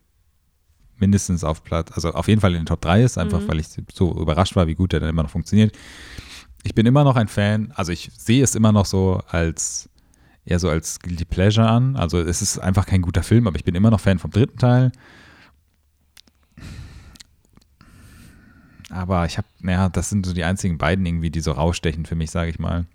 mindestens 0.98 1.44
auf 1.44 1.62
Platz, 1.64 1.92
also 1.92 2.10
auf 2.10 2.28
jeden 2.28 2.40
Fall 2.40 2.52
in 2.52 2.60
den 2.62 2.66
Top 2.66 2.80
3 2.80 3.02
ist, 3.02 3.18
einfach 3.18 3.40
Mhm. 3.40 3.48
weil 3.48 3.60
ich 3.60 3.68
so 3.94 4.12
überrascht 4.20 4.56
war, 4.56 4.66
wie 4.66 4.74
gut 4.74 4.92
der 4.92 5.00
dann 5.00 5.08
immer 5.08 5.22
noch 5.22 5.30
funktioniert. 5.30 5.74
Ich 6.64 6.74
bin 6.74 6.86
immer 6.86 7.04
noch 7.04 7.16
ein 7.16 7.28
Fan, 7.28 7.72
also 7.74 7.92
ich 7.92 8.10
sehe 8.16 8.42
es 8.42 8.54
immer 8.54 8.72
noch 8.72 8.84
so 8.86 9.22
als 9.28 9.88
eher 10.44 10.58
so 10.58 10.68
als 10.70 10.98
Guilty 11.00 11.24
Pleasure 11.24 11.68
an. 11.68 11.96
Also 11.96 12.18
es 12.20 12.40
ist 12.42 12.58
einfach 12.58 12.86
kein 12.86 13.02
guter 13.02 13.22
Film, 13.22 13.46
aber 13.46 13.56
ich 13.56 13.64
bin 13.64 13.74
immer 13.74 13.90
noch 13.90 14.00
Fan 14.00 14.18
vom 14.18 14.30
dritten 14.30 14.58
Teil. 14.58 14.92
Aber 18.90 19.26
ich 19.26 19.36
habe, 19.36 19.46
naja, 19.60 19.88
das 19.88 20.08
sind 20.08 20.24
so 20.24 20.32
die 20.32 20.44
einzigen 20.44 20.78
beiden 20.78 21.04
irgendwie, 21.04 21.30
die 21.30 21.40
so 21.40 21.52
rausstechen 21.52 22.06
für 22.06 22.14
mich, 22.14 22.30
sage 22.30 22.50
ich 22.50 22.58
mal. 22.58 22.86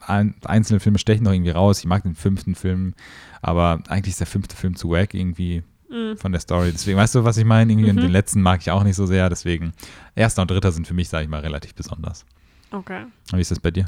Ein, 0.00 0.34
einzelne 0.44 0.80
Filme 0.80 0.98
stechen 0.98 1.24
noch 1.24 1.32
irgendwie 1.32 1.50
raus. 1.50 1.80
Ich 1.80 1.84
mag 1.84 2.02
den 2.02 2.14
fünften 2.14 2.54
Film, 2.54 2.94
aber 3.42 3.82
eigentlich 3.88 4.12
ist 4.12 4.20
der 4.20 4.26
fünfte 4.26 4.56
Film 4.56 4.76
zu 4.76 4.90
wack 4.90 5.12
irgendwie 5.14 5.62
Mhm. 5.88 6.16
von 6.16 6.32
der 6.32 6.40
Story. 6.40 6.72
Deswegen, 6.72 6.98
weißt 6.98 7.14
du, 7.14 7.22
was 7.24 7.36
ich 7.36 7.44
meine? 7.44 7.70
Irgendwie 7.70 7.92
Mhm. 7.92 7.98
Und 7.98 8.02
den 8.02 8.10
letzten 8.10 8.42
mag 8.42 8.60
ich 8.60 8.70
auch 8.72 8.82
nicht 8.82 8.96
so 8.96 9.06
sehr. 9.06 9.28
Deswegen, 9.28 9.72
erster 10.16 10.42
und 10.42 10.50
dritter 10.50 10.72
sind 10.72 10.86
für 10.88 10.94
mich, 10.94 11.08
sage 11.08 11.24
ich 11.24 11.30
mal, 11.30 11.40
relativ 11.42 11.74
besonders. 11.76 12.24
Okay. 12.70 13.04
Wie 13.32 13.40
ist 13.40 13.50
das 13.50 13.60
bei 13.60 13.70
dir? 13.70 13.86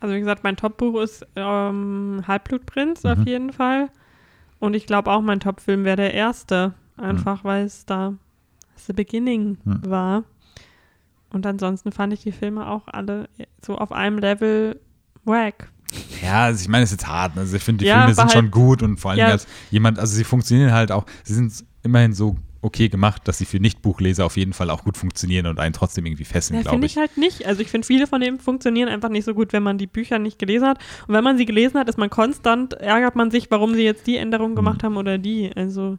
Also 0.00 0.14
wie 0.14 0.18
gesagt, 0.20 0.44
mein 0.44 0.56
Top-Buch 0.56 1.00
ist 1.00 1.26
ähm, 1.36 2.22
Halbblutprinz 2.26 3.04
Mhm. 3.04 3.10
auf 3.10 3.26
jeden 3.26 3.52
Fall. 3.52 3.88
Und 4.58 4.74
ich 4.74 4.86
glaube 4.86 5.10
auch, 5.10 5.22
mein 5.22 5.40
Top-Film 5.40 5.84
wäre 5.84 5.96
der 5.96 6.14
erste. 6.14 6.74
Einfach 6.96 7.44
weil 7.44 7.64
es 7.66 7.84
da 7.86 8.14
the 8.76 8.92
beginning 8.92 9.58
Mhm. 9.64 9.80
war. 9.86 10.24
Und 11.30 11.44
ansonsten 11.46 11.92
fand 11.92 12.12
ich 12.12 12.22
die 12.22 12.32
Filme 12.32 12.66
auch 12.68 12.86
alle 12.86 13.28
so 13.64 13.76
auf 13.76 13.92
einem 13.92 14.18
Level 14.18 14.80
wack. 15.24 15.70
Ja, 16.22 16.44
also 16.44 16.60
ich 16.62 16.68
meine, 16.68 16.84
es 16.84 16.92
ist 16.92 17.00
jetzt 17.02 17.08
hart. 17.08 17.34
ne? 17.34 17.42
Also 17.42 17.56
ich 17.56 17.62
finde, 17.62 17.84
die 17.84 17.88
Ja, 17.88 18.00
Filme 18.00 18.14
sind 18.14 18.32
schon 18.32 18.42
halt- 18.44 18.52
gut 18.52 18.82
und 18.82 18.98
vor 18.98 19.10
allem 19.10 19.20
Ja. 19.20 19.26
als 19.28 19.46
jemand, 19.70 19.98
also 19.98 20.14
sie 20.14 20.24
funktionieren 20.24 20.72
halt 20.72 20.90
auch, 20.92 21.04
sie 21.24 21.34
sind 21.34 21.64
immerhin 21.82 22.12
so 22.12 22.36
okay 22.66 22.88
gemacht, 22.88 23.22
dass 23.26 23.38
sie 23.38 23.46
für 23.46 23.58
Nicht-Buchleser 23.60 24.26
auf 24.26 24.36
jeden 24.36 24.52
Fall 24.52 24.68
auch 24.70 24.84
gut 24.84 24.96
funktionieren 24.96 25.46
und 25.46 25.58
einen 25.58 25.72
trotzdem 25.72 26.04
irgendwie 26.04 26.24
fesseln, 26.24 26.56
Ja, 26.56 26.62
glaube 26.62 26.74
finde 26.74 26.86
ich. 26.86 26.92
ich 26.92 26.98
halt 26.98 27.16
nicht. 27.16 27.46
Also 27.46 27.62
ich 27.62 27.70
finde, 27.70 27.86
viele 27.86 28.06
von 28.06 28.20
denen 28.20 28.38
funktionieren 28.38 28.88
einfach 28.90 29.08
nicht 29.08 29.24
so 29.24 29.32
gut, 29.34 29.52
wenn 29.52 29.62
man 29.62 29.78
die 29.78 29.86
Bücher 29.86 30.18
nicht 30.18 30.38
gelesen 30.38 30.66
hat. 30.68 30.78
Und 31.08 31.14
wenn 31.14 31.24
man 31.24 31.38
sie 31.38 31.46
gelesen 31.46 31.78
hat, 31.78 31.88
ist 31.88 31.96
man 31.98 32.10
konstant, 32.10 32.74
ärgert 32.74 33.16
man 33.16 33.30
sich, 33.30 33.50
warum 33.50 33.74
sie 33.74 33.82
jetzt 33.84 34.06
die 34.06 34.16
Änderung 34.16 34.50
Mhm. 34.50 34.56
gemacht 34.56 34.82
haben 34.82 34.96
oder 34.96 35.16
die. 35.18 35.50
Also 35.56 35.98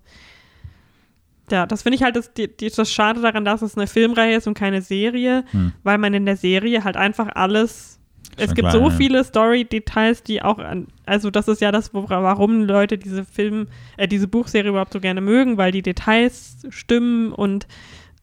ja, 1.50 1.66
das 1.66 1.84
finde 1.84 1.96
ich 1.96 2.04
halt 2.04 2.16
das, 2.18 2.34
die, 2.34 2.50
die, 2.56 2.70
das 2.70 2.92
Schade 2.92 3.22
daran, 3.22 3.46
dass 3.46 3.62
es 3.62 3.78
eine 3.78 3.88
Filmreihe 3.88 4.36
ist 4.36 4.48
und 4.48 4.54
keine 4.54 4.82
Serie, 4.82 5.46
Hm. 5.52 5.72
weil 5.84 5.98
man 5.98 6.14
in 6.14 6.26
der 6.26 6.36
Serie 6.36 6.84
halt 6.84 6.98
einfach 6.98 7.30
alles 7.36 7.97
es 8.38 8.54
gibt 8.54 8.72
so 8.72 8.90
viele 8.90 9.24
Story-Details, 9.24 10.24
die 10.24 10.42
auch 10.42 10.60
an, 10.60 10.88
also 11.06 11.30
das 11.32 11.48
ist 11.48 11.62
ja 11.62 11.72
das, 11.72 11.94
warum 11.94 12.64
Leute 12.64 12.98
diese 12.98 13.26
Film, 13.26 13.68
äh, 13.98 14.08
diese 14.08 14.28
Buchserie 14.28 14.70
überhaupt 14.70 14.94
so 14.94 15.00
gerne 15.00 15.22
mögen, 15.22 15.58
weil 15.58 15.72
die 15.72 15.82
Details 15.82 16.58
stimmen 16.70 17.32
und 17.34 17.68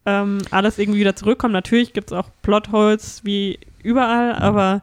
ähm, 0.05 0.39
alles 0.51 0.77
irgendwie 0.77 0.99
wieder 0.99 1.15
zurückkommt. 1.15 1.53
Natürlich 1.53 1.93
gibt 1.93 2.11
es 2.11 2.17
auch 2.17 2.29
Plotholes 2.41 3.21
wie 3.23 3.59
überall, 3.83 4.33
Mhm. 4.33 4.39
aber 4.41 4.81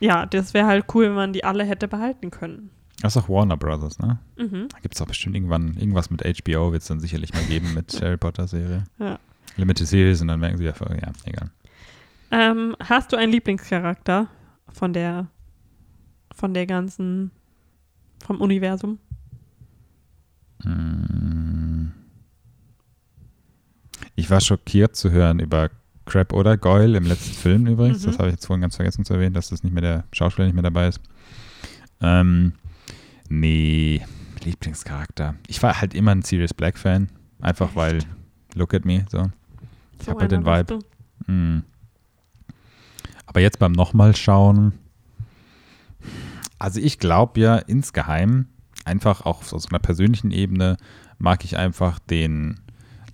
ja, 0.00 0.26
das 0.26 0.54
wäre 0.54 0.66
halt 0.66 0.84
cool, 0.94 1.06
wenn 1.06 1.14
man 1.14 1.32
die 1.32 1.44
alle 1.44 1.64
hätte 1.64 1.88
behalten 1.88 2.30
können. 2.30 2.70
Das 3.02 3.14
ist 3.14 3.22
auch 3.22 3.28
Warner 3.28 3.56
Brothers, 3.56 3.98
ne? 3.98 4.18
Mhm. 4.36 4.68
Da 4.72 4.78
gibt 4.80 4.94
es 4.94 5.02
auch 5.02 5.06
bestimmt 5.06 5.36
irgendwann, 5.36 5.76
irgendwas 5.78 6.10
mit 6.10 6.22
HBO 6.24 6.72
wird 6.72 6.82
es 6.82 6.88
dann 6.88 6.98
sicherlich 7.00 7.32
mal 7.32 7.44
geben 7.44 7.74
mit 7.74 7.98
Harry 8.02 8.16
Potter-Serie. 8.16 8.84
Ja. 8.98 9.18
Limited 9.56 9.86
Series 9.86 10.20
und 10.20 10.28
dann 10.28 10.40
merken 10.40 10.56
sie 10.58 10.64
ja, 10.64 10.72
ja, 10.80 11.12
egal. 11.24 11.50
Ähm, 12.30 12.76
hast 12.80 13.12
du 13.12 13.16
einen 13.16 13.32
Lieblingscharakter 13.32 14.28
von 14.78 14.92
der 14.92 15.26
von 16.32 16.54
der 16.54 16.66
ganzen 16.66 17.32
vom 18.24 18.40
Universum? 18.40 18.98
Mm. 20.62 21.88
Ich 24.14 24.30
war 24.30 24.40
schockiert 24.40 24.94
zu 24.96 25.10
hören 25.10 25.40
über 25.40 25.70
Crab 26.04 26.32
oder 26.32 26.56
Goyle 26.56 26.96
im 26.96 27.04
letzten 27.04 27.34
Film 27.34 27.66
übrigens. 27.66 28.02
Mhm. 28.02 28.06
Das 28.06 28.18
habe 28.18 28.28
ich 28.28 28.34
jetzt 28.34 28.46
vorhin 28.46 28.62
ganz 28.62 28.76
vergessen 28.76 29.04
zu 29.04 29.14
erwähnen, 29.14 29.34
dass 29.34 29.48
das 29.48 29.62
nicht 29.62 29.72
mehr 29.72 29.82
der 29.82 30.04
Schauspieler 30.12 30.46
nicht 30.46 30.54
mehr 30.54 30.62
dabei 30.62 30.88
ist. 30.88 31.00
Ähm, 32.00 32.52
nee, 33.28 34.00
Lieblingscharakter. 34.44 35.34
Ich 35.48 35.62
war 35.62 35.80
halt 35.80 35.94
immer 35.94 36.12
ein 36.12 36.22
Sirius 36.22 36.54
Black 36.54 36.78
Fan. 36.78 37.08
Einfach 37.40 37.74
weil, 37.74 37.98
look 38.54 38.74
at 38.74 38.84
me, 38.84 39.04
so. 39.10 39.30
Ich 39.98 40.06
So 40.06 40.12
habe 40.12 40.20
halt 40.20 40.32
den 40.32 40.44
Vibe. 40.44 40.78
Mm. 41.26 41.58
Aber 43.28 43.40
jetzt 43.40 43.58
beim 43.58 43.72
nochmal 43.72 44.16
schauen, 44.16 44.72
also 46.58 46.80
ich 46.80 46.98
glaube 46.98 47.40
ja 47.40 47.56
insgeheim, 47.56 48.46
einfach 48.86 49.20
auch 49.20 49.40
auf 49.40 49.48
so 49.48 49.68
einer 49.68 49.78
persönlichen 49.78 50.30
Ebene, 50.30 50.78
mag 51.18 51.44
ich 51.44 51.58
einfach 51.58 51.98
den 51.98 52.58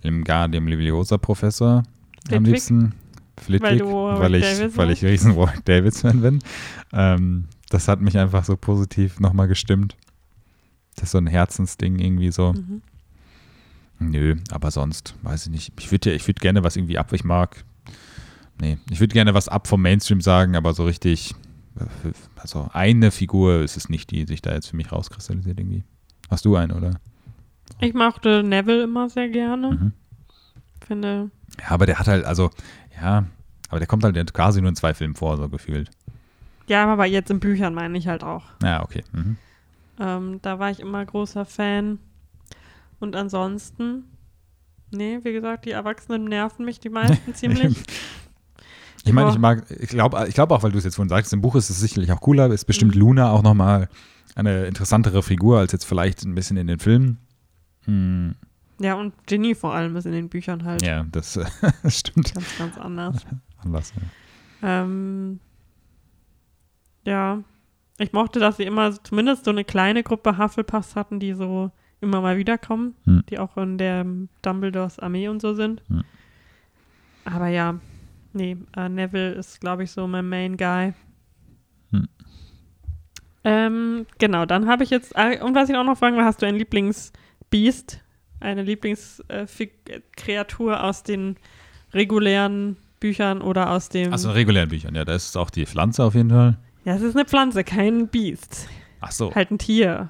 Limgardium 0.03 0.67
Leviosa 0.67 1.17
Professor 1.17 1.79
am 1.79 1.83
Flitwick? 2.27 2.45
liebsten. 2.45 2.93
Flitwick, 3.37 3.83
Weil 3.83 4.19
weil, 4.21 4.35
ich, 4.35 4.43
Davis 4.43 4.77
weil 4.77 4.91
ich 4.91 5.03
riesen 5.03 5.35
Warwick 5.35 5.65
Davis-Fan 5.65 6.21
bin. 6.21 6.39
Ähm, 6.93 7.49
das 7.69 7.89
hat 7.89 7.99
mich 7.99 8.17
einfach 8.17 8.45
so 8.45 8.55
positiv 8.55 9.19
nochmal 9.19 9.49
gestimmt. 9.49 9.97
Das 10.95 11.05
ist 11.05 11.11
so 11.11 11.17
ein 11.17 11.27
Herzensding 11.27 11.99
irgendwie 11.99 12.31
so. 12.31 12.53
Mhm. 12.53 12.81
Nö, 13.99 14.37
aber 14.51 14.71
sonst, 14.71 15.15
weiß 15.23 15.47
ich 15.47 15.51
nicht. 15.51 15.73
Ich 15.77 15.91
würde 15.91 16.11
ja, 16.11 16.15
ich 16.15 16.25
würde 16.25 16.39
gerne 16.39 16.63
was 16.63 16.77
irgendwie 16.77 16.97
ab, 16.97 17.11
ich 17.11 17.25
mag. 17.25 17.65
Nee, 18.59 18.77
ich 18.89 18.99
würde 18.99 19.13
gerne 19.13 19.33
was 19.33 19.47
ab 19.49 19.67
vom 19.67 19.81
Mainstream 19.81 20.21
sagen, 20.21 20.55
aber 20.55 20.73
so 20.73 20.85
richtig, 20.85 21.35
also 22.37 22.69
eine 22.73 23.11
Figur 23.11 23.61
ist 23.61 23.75
es 23.77 23.89
nicht, 23.89 24.11
die 24.11 24.25
sich 24.25 24.41
da 24.41 24.53
jetzt 24.53 24.67
für 24.67 24.75
mich 24.77 24.91
rauskristallisiert 24.91 25.59
irgendwie. 25.59 25.83
Hast 26.29 26.45
du 26.45 26.55
einen, 26.55 26.71
oder? 26.71 26.99
Ich 27.81 27.93
mochte 27.93 28.43
Neville 28.43 28.83
immer 28.83 29.09
sehr 29.09 29.27
gerne. 29.29 29.71
Mhm. 29.71 29.91
Finde, 30.85 31.31
Ja, 31.59 31.69
aber 31.71 31.85
der 31.85 31.99
hat 31.99 32.07
halt, 32.07 32.25
also, 32.25 32.49
ja, 33.01 33.25
aber 33.69 33.79
der 33.79 33.87
kommt 33.87 34.03
halt 34.03 34.33
quasi 34.33 34.61
nur 34.61 34.69
in 34.69 34.75
zwei 34.75 34.93
Filmen 34.93 35.15
vor, 35.15 35.35
so 35.37 35.49
gefühlt. 35.49 35.89
ja, 36.67 36.85
aber 36.85 37.05
jetzt 37.05 37.29
in 37.31 37.39
Büchern 37.39 37.73
meine 37.73 37.97
ich 37.97 38.07
halt 38.07 38.23
auch. 38.23 38.43
Ja, 38.61 38.83
okay. 38.83 39.03
Mhm. 39.11 39.37
Ähm, 39.99 40.39
da 40.41 40.59
war 40.59 40.71
ich 40.71 40.79
immer 40.79 41.03
großer 41.05 41.45
Fan. 41.45 41.99
Und 42.99 43.15
ansonsten, 43.15 44.05
nee, 44.91 45.19
wie 45.23 45.33
gesagt, 45.33 45.65
die 45.65 45.71
Erwachsenen 45.71 46.25
nerven 46.25 46.65
mich 46.65 46.79
die 46.79 46.89
meisten 46.89 47.33
ziemlich. 47.35 47.75
Ich 49.05 49.13
meine, 49.13 49.29
ich 49.29 49.37
mag, 49.37 49.65
ich 49.69 49.89
glaube 49.89 50.25
ich 50.27 50.33
glaub 50.33 50.51
auch, 50.51 50.63
weil 50.63 50.71
du 50.71 50.77
es 50.77 50.83
jetzt 50.83 50.95
vorhin 50.95 51.09
sagst, 51.09 51.31
im 51.31 51.41
Buch 51.41 51.55
ist 51.55 51.69
es 51.69 51.79
sicherlich 51.79 52.11
auch 52.11 52.21
cooler, 52.21 52.47
ist 52.51 52.65
bestimmt 52.65 52.95
Mhm. 52.95 53.01
Luna 53.01 53.31
auch 53.31 53.43
nochmal 53.43 53.87
eine 54.35 54.65
interessantere 54.65 55.21
Figur 55.23 55.59
als 55.59 55.71
jetzt 55.71 55.85
vielleicht 55.85 56.23
ein 56.23 56.35
bisschen 56.35 56.57
in 56.57 56.67
den 56.67 56.79
Filmen. 56.79 57.19
Hm, 57.85 58.35
Ja, 58.79 58.95
und 58.95 59.13
Ginny 59.27 59.55
vor 59.55 59.73
allem 59.73 59.95
ist 59.95 60.05
in 60.05 60.11
den 60.11 60.27
Büchern 60.29 60.63
halt 60.65 60.81
ja, 60.85 61.05
das 61.11 61.37
äh, 61.37 61.45
stimmt. 61.89 62.33
ganz, 62.33 62.57
ganz 62.57 62.77
anders. 62.77 63.25
Anders, 63.63 63.93
ja. 63.95 64.01
Ähm, 64.83 65.39
ja, 67.05 67.43
ich 67.97 68.11
mochte, 68.13 68.39
dass 68.39 68.57
sie 68.57 68.63
immer 68.63 68.91
zumindest 69.03 69.45
so 69.45 69.51
eine 69.51 69.63
kleine 69.63 70.03
Gruppe 70.03 70.37
Hufflepuffs 70.37 70.95
hatten, 70.95 71.19
die 71.19 71.33
so 71.33 71.71
immer 72.01 72.21
mal 72.21 72.37
wiederkommen, 72.37 72.95
Hm. 73.05 73.23
die 73.29 73.39
auch 73.39 73.55
in 73.57 73.77
der 73.77 74.05
Dumbledores 74.41 74.99
Armee 74.99 75.27
und 75.27 75.41
so 75.41 75.53
sind. 75.53 75.81
Hm. 75.87 76.03
Aber 77.23 77.47
ja, 77.47 77.75
nee, 78.35 78.57
äh, 78.75 78.89
Neville 78.89 79.31
ist, 79.31 79.61
glaube 79.61 79.83
ich, 79.83 79.91
so 79.91 80.07
mein 80.07 80.27
Main 80.29 80.57
Guy. 80.57 80.93
Hm. 81.91 82.07
Ähm, 83.43 84.05
genau, 84.19 84.45
dann 84.45 84.67
habe 84.67 84.83
ich 84.83 84.89
jetzt, 84.89 85.13
äh, 85.15 85.39
und 85.41 85.55
was 85.55 85.69
ich 85.69 85.75
auch 85.75 85.83
noch 85.83 85.97
fragen 85.97 86.17
will, 86.17 86.25
hast 86.25 86.41
du 86.41 86.45
ein 86.45 86.55
Lieblingsbeast, 86.55 88.01
eine 88.39 88.63
Lieblingskreatur 88.63 90.83
aus 90.83 91.03
den 91.03 91.37
regulären 91.93 92.77
Büchern 92.99 93.41
oder 93.41 93.71
aus 93.71 93.89
dem. 93.89 94.13
Achso, 94.13 94.29
in 94.29 94.35
regulären 94.35 94.69
Büchern, 94.69 94.95
ja, 94.95 95.05
da 95.05 95.15
ist 95.15 95.37
auch 95.37 95.49
die 95.49 95.65
Pflanze 95.65 96.03
auf 96.03 96.15
jeden 96.15 96.29
Fall. 96.29 96.57
Ja, 96.85 96.95
es 96.95 97.01
ist 97.01 97.15
eine 97.15 97.25
Pflanze, 97.25 97.63
kein 97.63 98.07
Biest. 98.07 98.67
Ach 99.01 99.11
so. 99.11 99.33
Halt 99.33 99.51
ein 99.51 99.57
Tier. 99.57 100.09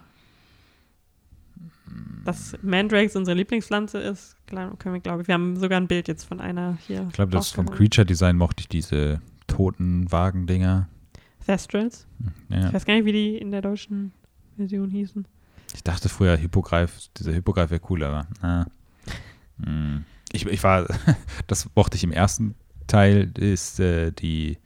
Dass 2.26 2.58
Mandrakes 2.62 3.16
unsere 3.16 3.38
Lieblingspflanze 3.38 4.00
ist, 4.00 4.35
können 4.48 4.94
wir, 4.94 5.00
glaube 5.00 5.22
ich. 5.22 5.28
Wir 5.28 5.34
haben 5.34 5.58
sogar 5.58 5.80
ein 5.80 5.88
Bild 5.88 6.08
jetzt 6.08 6.24
von 6.26 6.40
einer 6.40 6.78
hier. 6.88 7.06
Ich 7.10 7.14
glaube, 7.14 7.32
das 7.32 7.52
vom. 7.52 7.70
Creature 7.70 8.06
Design 8.06 8.38
mochte 8.38 8.62
ich 8.62 8.68
diese 8.68 9.22
toten 9.48 10.12
Wagendinger. 10.12 10.88
Thestrals. 11.46 12.08
Ja. 12.50 12.68
Ich 12.68 12.74
weiß 12.74 12.86
gar 12.86 12.96
nicht, 12.96 13.06
wie 13.06 13.12
die 13.12 13.38
in 13.38 13.52
der 13.52 13.62
deutschen 13.62 14.12
Version 14.58 14.90
hießen. 14.90 15.28
Ich 15.74 15.84
dachte 15.84 16.10
früher, 16.10 16.36
Hippogreif, 16.38 17.10
dieser 17.18 17.34
Hippogreif 17.34 17.70
wäre 17.70 17.80
cooler, 17.80 18.08
aber 18.08 18.28
ah. 18.42 18.66
Hm. 19.64 20.06
ich, 20.32 20.46
ich 20.46 20.64
war, 20.64 20.86
das 21.48 21.70
mochte 21.76 21.98
ich 21.98 22.04
im 22.04 22.12
ersten 22.12 22.56
Teil, 22.88 23.32
ist 23.38 23.80
äh, 23.80 24.12
die 24.12 24.58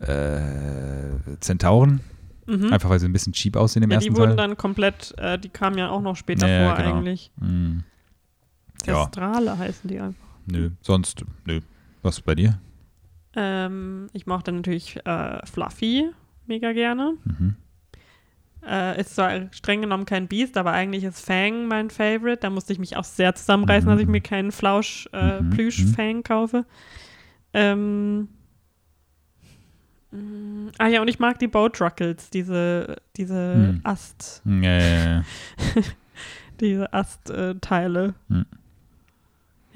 äh, 0.00 1.10
Zentauren, 1.40 2.00
Mhm. 2.48 2.72
einfach 2.72 2.88
weil 2.90 3.00
sie 3.00 3.06
ein 3.06 3.12
bisschen 3.12 3.32
cheap 3.32 3.56
aussehen 3.56 3.82
im 3.82 3.90
ja, 3.90 3.96
ersten 3.96 4.12
die 4.12 4.16
wurden 4.16 4.36
Teil. 4.36 4.48
dann 4.48 4.56
komplett, 4.56 5.14
äh, 5.18 5.36
die 5.36 5.48
kamen 5.48 5.78
ja 5.78 5.90
auch 5.90 6.00
noch 6.00 6.14
später 6.14 6.46
Ja, 6.46 6.60
ja, 6.60 6.68
vor 6.68 6.76
genau. 6.76 6.96
eigentlich. 6.98 7.32
Hm. 8.86 8.94
Ja, 8.94 9.58
heißen 9.58 9.88
die 9.88 9.98
einfach. 10.00 10.26
nö, 10.46 10.70
sonst, 10.80 11.24
nö. 11.44 11.60
Was 12.02 12.20
bei 12.20 12.34
dir? 12.34 12.58
Ähm, 13.34 14.08
ich 14.12 14.26
mochte 14.26 14.52
natürlich 14.52 14.96
äh, 15.04 15.44
Fluffy 15.46 16.10
mega 16.46 16.72
gerne. 16.72 17.14
Mhm. 17.24 17.56
Äh, 18.66 19.00
ist 19.00 19.14
zwar 19.14 19.52
streng 19.52 19.80
genommen 19.82 20.06
kein 20.06 20.26
Beast, 20.28 20.56
aber 20.56 20.72
eigentlich 20.72 21.04
ist 21.04 21.24
Fang 21.24 21.68
mein 21.68 21.90
Favorite. 21.90 22.38
Da 22.38 22.50
musste 22.50 22.72
ich 22.72 22.78
mich 22.78 22.96
auch 22.96 23.04
sehr 23.04 23.34
zusammenreißen, 23.34 23.88
Mhm. 23.88 23.92
dass 23.92 24.00
ich 24.02 24.08
mir 24.08 24.20
keinen 24.20 24.50
Flausch 24.52 25.08
äh, 25.12 25.40
Mhm, 25.42 25.50
mhm. 25.50 25.94
Fang 25.94 26.22
kaufe. 26.22 26.64
Ähm, 27.52 28.28
Mm, 30.12 30.68
Ah 30.78 30.86
ja, 30.86 31.02
und 31.02 31.08
ich 31.08 31.18
mag 31.18 31.38
die 31.40 31.48
Boat 31.48 31.80
Ruckles, 31.80 32.30
diese, 32.30 32.96
diese 33.16 33.54
Hm. 33.54 33.80
Ast, 33.82 34.40
Ja, 34.44 34.78
ja, 34.78 35.04
ja. 35.04 35.24
diese 36.60 36.92
Astteile. 36.92 38.14
Hm. 38.28 38.46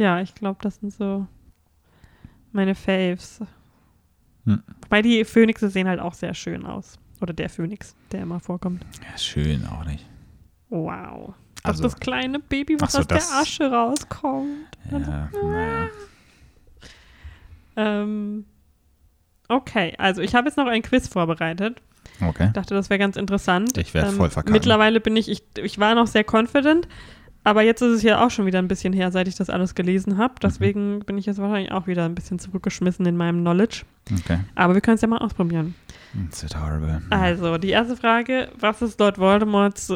Ja, 0.01 0.19
ich 0.23 0.35
glaube, 0.35 0.59
das 0.63 0.77
sind 0.77 0.95
so 0.95 1.27
meine 2.53 2.75
Faves. 2.75 3.41
Hm. 4.47 4.63
Wobei 4.81 5.03
die 5.03 5.27
Phönixe 5.27 5.69
sehen 5.69 5.87
halt 5.87 6.01
auch 6.01 6.15
sehr 6.15 6.33
schön 6.33 6.65
aus. 6.65 6.99
Oder 7.21 7.35
der 7.35 7.51
Phönix, 7.51 7.95
der 8.11 8.23
immer 8.23 8.41
vorkommt. 8.41 8.83
ja, 9.07 9.19
schön 9.19 9.67
auch 9.67 9.85
nicht. 9.85 10.07
Wow. 10.71 11.35
Das 11.57 11.73
Also, 11.73 11.83
das 11.83 12.01
kleine 12.01 12.39
Baby, 12.39 12.81
was 12.81 12.93
so, 12.93 13.01
aus 13.01 13.09
der 13.09 13.19
Asche 13.19 13.71
rauskommt. 13.71 14.69
Also, 14.91 15.11
ja, 15.11 15.29
naja. 15.43 15.89
Ähm, 17.77 18.47
okay, 19.49 19.95
also 19.99 20.23
ich 20.23 20.35
habe 20.35 20.49
jetzt 20.49 20.57
noch 20.57 20.67
ein 20.67 20.81
Quiz 20.81 21.09
vorbereitet. 21.09 21.83
Okay. 22.27 22.51
dachte, 22.55 22.73
das 22.73 22.89
wäre 22.89 22.99
ganz 22.99 23.17
interessant. 23.17 23.77
Ich 23.77 23.93
werd 23.93 24.09
ähm, 24.09 24.17
voll 24.17 24.31
verkacken. 24.31 24.55
Mittlerweile 24.55 25.01
bin 25.01 25.15
ich, 25.17 25.29
ich, 25.29 25.43
ich 25.63 25.79
war 25.79 25.95
noch 25.95 26.07
sehr 26.07 26.25
confident, 26.25 26.89
aber 27.45 27.63
jetzt 27.63 27.81
ist 27.81 27.97
es 27.97 28.03
ja 28.03 28.25
auch 28.25 28.31
schon 28.31 28.47
wieder 28.47 28.59
ein 28.59 28.69
bisschen 28.69 28.93
her, 28.93 29.11
seit 29.11 29.27
ich 29.29 29.35
das 29.35 29.49
alles 29.49 29.75
gelesen 29.75 30.19
habe. 30.19 30.35
Mhm. 30.35 30.39
Deswegen 30.43 31.01
bin 31.01 31.19
ich 31.19 31.27
jetzt 31.27 31.39
wahrscheinlich 31.39 31.73
auch 31.73 31.87
wieder 31.87 32.05
ein 32.05 32.15
bisschen 32.15 32.39
zurückgeschmissen 32.39 33.07
in 33.07 33.17
meinem 33.17 33.41
Knowledge. 33.41 33.83
Okay. 34.13 34.41
Aber 34.55 34.75
wir 34.75 34.81
können 34.81 34.97
es 34.97 35.01
ja 35.01 35.09
mal 35.09 35.19
ausprobieren. 35.19 35.75
It's 36.27 36.43
wird 36.43 36.61
horrible. 36.61 37.03
Also, 37.11 37.59
die 37.59 37.71
erste 37.71 37.97
Frage: 37.97 38.49
Was 38.59 38.83
ist 38.83 38.99
Lord 39.01 39.19
Voldemorts 39.19 39.95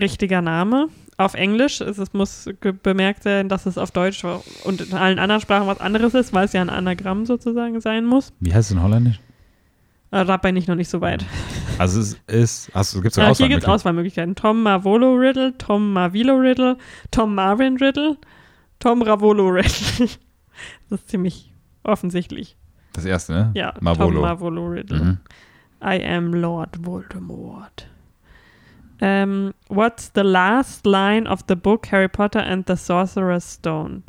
richtiger 0.00 0.40
Name? 0.40 0.88
Auf 1.16 1.34
Englisch. 1.34 1.80
Es, 1.80 1.98
es 1.98 2.12
muss 2.12 2.48
bemerkt 2.82 3.24
sein, 3.24 3.48
dass 3.48 3.66
es 3.66 3.76
auf 3.76 3.90
Deutsch 3.90 4.24
und 4.64 4.80
in 4.80 4.94
allen 4.94 5.18
anderen 5.18 5.40
Sprachen 5.40 5.66
was 5.66 5.80
anderes 5.80 6.14
ist, 6.14 6.32
weil 6.32 6.44
es 6.44 6.52
ja 6.52 6.62
ein 6.62 6.70
Anagramm 6.70 7.26
sozusagen 7.26 7.80
sein 7.80 8.04
muss. 8.04 8.32
Wie 8.40 8.54
heißt 8.54 8.70
es 8.70 8.76
in 8.76 8.82
Holländisch? 8.82 9.20
Aber 10.10 10.24
da 10.24 10.36
bin 10.36 10.56
ich 10.56 10.68
noch 10.68 10.76
nicht 10.76 10.88
so 10.88 11.00
weit. 11.00 11.26
Also 11.78 12.00
es 12.00 12.20
ist, 12.26 12.74
also 12.74 13.00
gibt 13.00 13.12
es 13.12 13.16
Ja, 13.16 13.34
hier 13.34 13.48
gibt 13.48 13.62
es 13.62 13.68
Auswahlmöglichkeiten? 13.68 14.34
Tom 14.34 14.62
Marvolo 14.62 15.14
Riddle, 15.14 15.56
Tom 15.58 15.92
Marvilo 15.92 16.36
Riddle, 16.36 16.76
Tom 17.10 17.34
Marvin 17.34 17.76
Riddle, 17.76 18.16
Tom 18.78 19.02
Ravolo 19.02 19.48
Riddle. 19.48 20.08
Das 20.90 21.00
ist 21.00 21.08
ziemlich 21.08 21.54
offensichtlich. 21.84 22.56
Das 22.92 23.04
erste, 23.04 23.32
ne? 23.32 23.50
Ja, 23.54 23.72
Tom 23.72 23.84
Marvolo. 23.84 24.20
Marvolo 24.22 24.66
Riddle. 24.66 24.98
Mhm. 24.98 25.18
I 25.80 26.02
am 26.04 26.32
Lord 26.34 26.84
Voldemort. 26.84 27.86
Um, 29.00 29.54
what's 29.68 30.10
the 30.12 30.24
last 30.24 30.84
line 30.84 31.28
of 31.28 31.44
the 31.46 31.54
book 31.54 31.86
Harry 31.86 32.08
Potter 32.08 32.40
and 32.40 32.66
the 32.66 32.76
Sorcerer's 32.76 33.44
Stone? 33.44 34.02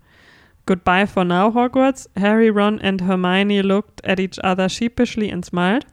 Goodbye 0.65 1.05
for 1.05 1.23
now, 1.23 1.51
Hogwarts. 1.51 2.07
Harry, 2.17 2.49
Ron, 2.49 2.79
and 2.81 3.01
Hermione 3.01 3.61
looked 3.61 4.01
at 4.03 4.19
each 4.19 4.39
other 4.43 4.67
sheepishly 4.67 5.29
and 5.29 5.45
smiled. 5.45 5.85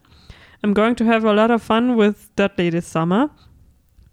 I'm 0.66 0.74
going 0.74 0.96
to 0.96 1.04
have 1.06 1.24
a 1.26 1.32
lot 1.32 1.50
of 1.50 1.62
fun 1.62 1.96
with 1.96 2.14
Dudley 2.36 2.70
this 2.70 2.90
summer. 2.90 3.30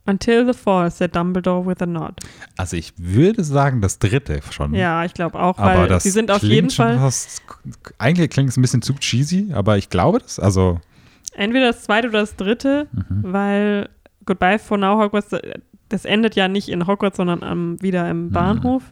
Until 0.05 0.45
the 0.45 0.53
fall, 0.53 0.91
said 0.91 1.13
Dumbledore 1.15 1.65
with 1.65 1.81
a 1.81 1.85
nod. 1.85 2.19
Also 2.57 2.75
ich 2.75 2.91
würde 2.97 3.41
sagen, 3.41 3.80
das 3.80 3.99
dritte 3.99 4.41
schon. 4.51 4.73
Ja, 4.75 5.05
ich 5.05 5.13
glaube 5.13 5.39
auch, 5.39 5.57
Mhm. 5.57 5.63
Aber 5.63 5.80
weil 5.84 5.88
das 5.88 6.03
sie 6.03 6.09
sind 6.09 6.30
auf 6.30 6.43
jeden 6.43 6.69
Fall 6.69 6.97
Fast, 6.97 7.41
eigentlich 7.99 8.30
klingt 8.30 8.49
es 8.49 8.57
ein 8.57 8.61
bisschen 8.61 8.81
zu 8.81 8.93
cheesy, 8.95 9.53
aber 9.53 9.77
ich 9.77 9.89
glaube 9.89 10.19
das. 10.19 10.39
Also 10.39 10.81
entweder 11.35 11.67
das 11.67 11.84
zweite 11.84 12.09
oder 12.09 12.19
das 12.19 12.35
dritte, 12.35 12.88
mhm. 12.91 13.23
weil 13.23 13.89
Goodbye 14.25 14.59
for 14.59 14.77
Now 14.77 14.99
Hogwarts, 15.01 15.31
äh, 15.31 15.53
das 15.88 16.03
endet 16.03 16.35
ja 16.35 16.49
nicht 16.49 16.67
in 16.67 16.85
Hogwarts, 16.85 17.15
sondern 17.15 17.41
am, 17.41 17.81
wieder 17.81 18.09
im 18.09 18.25
Mhm. 18.25 18.31
Bahnhof. 18.31 18.84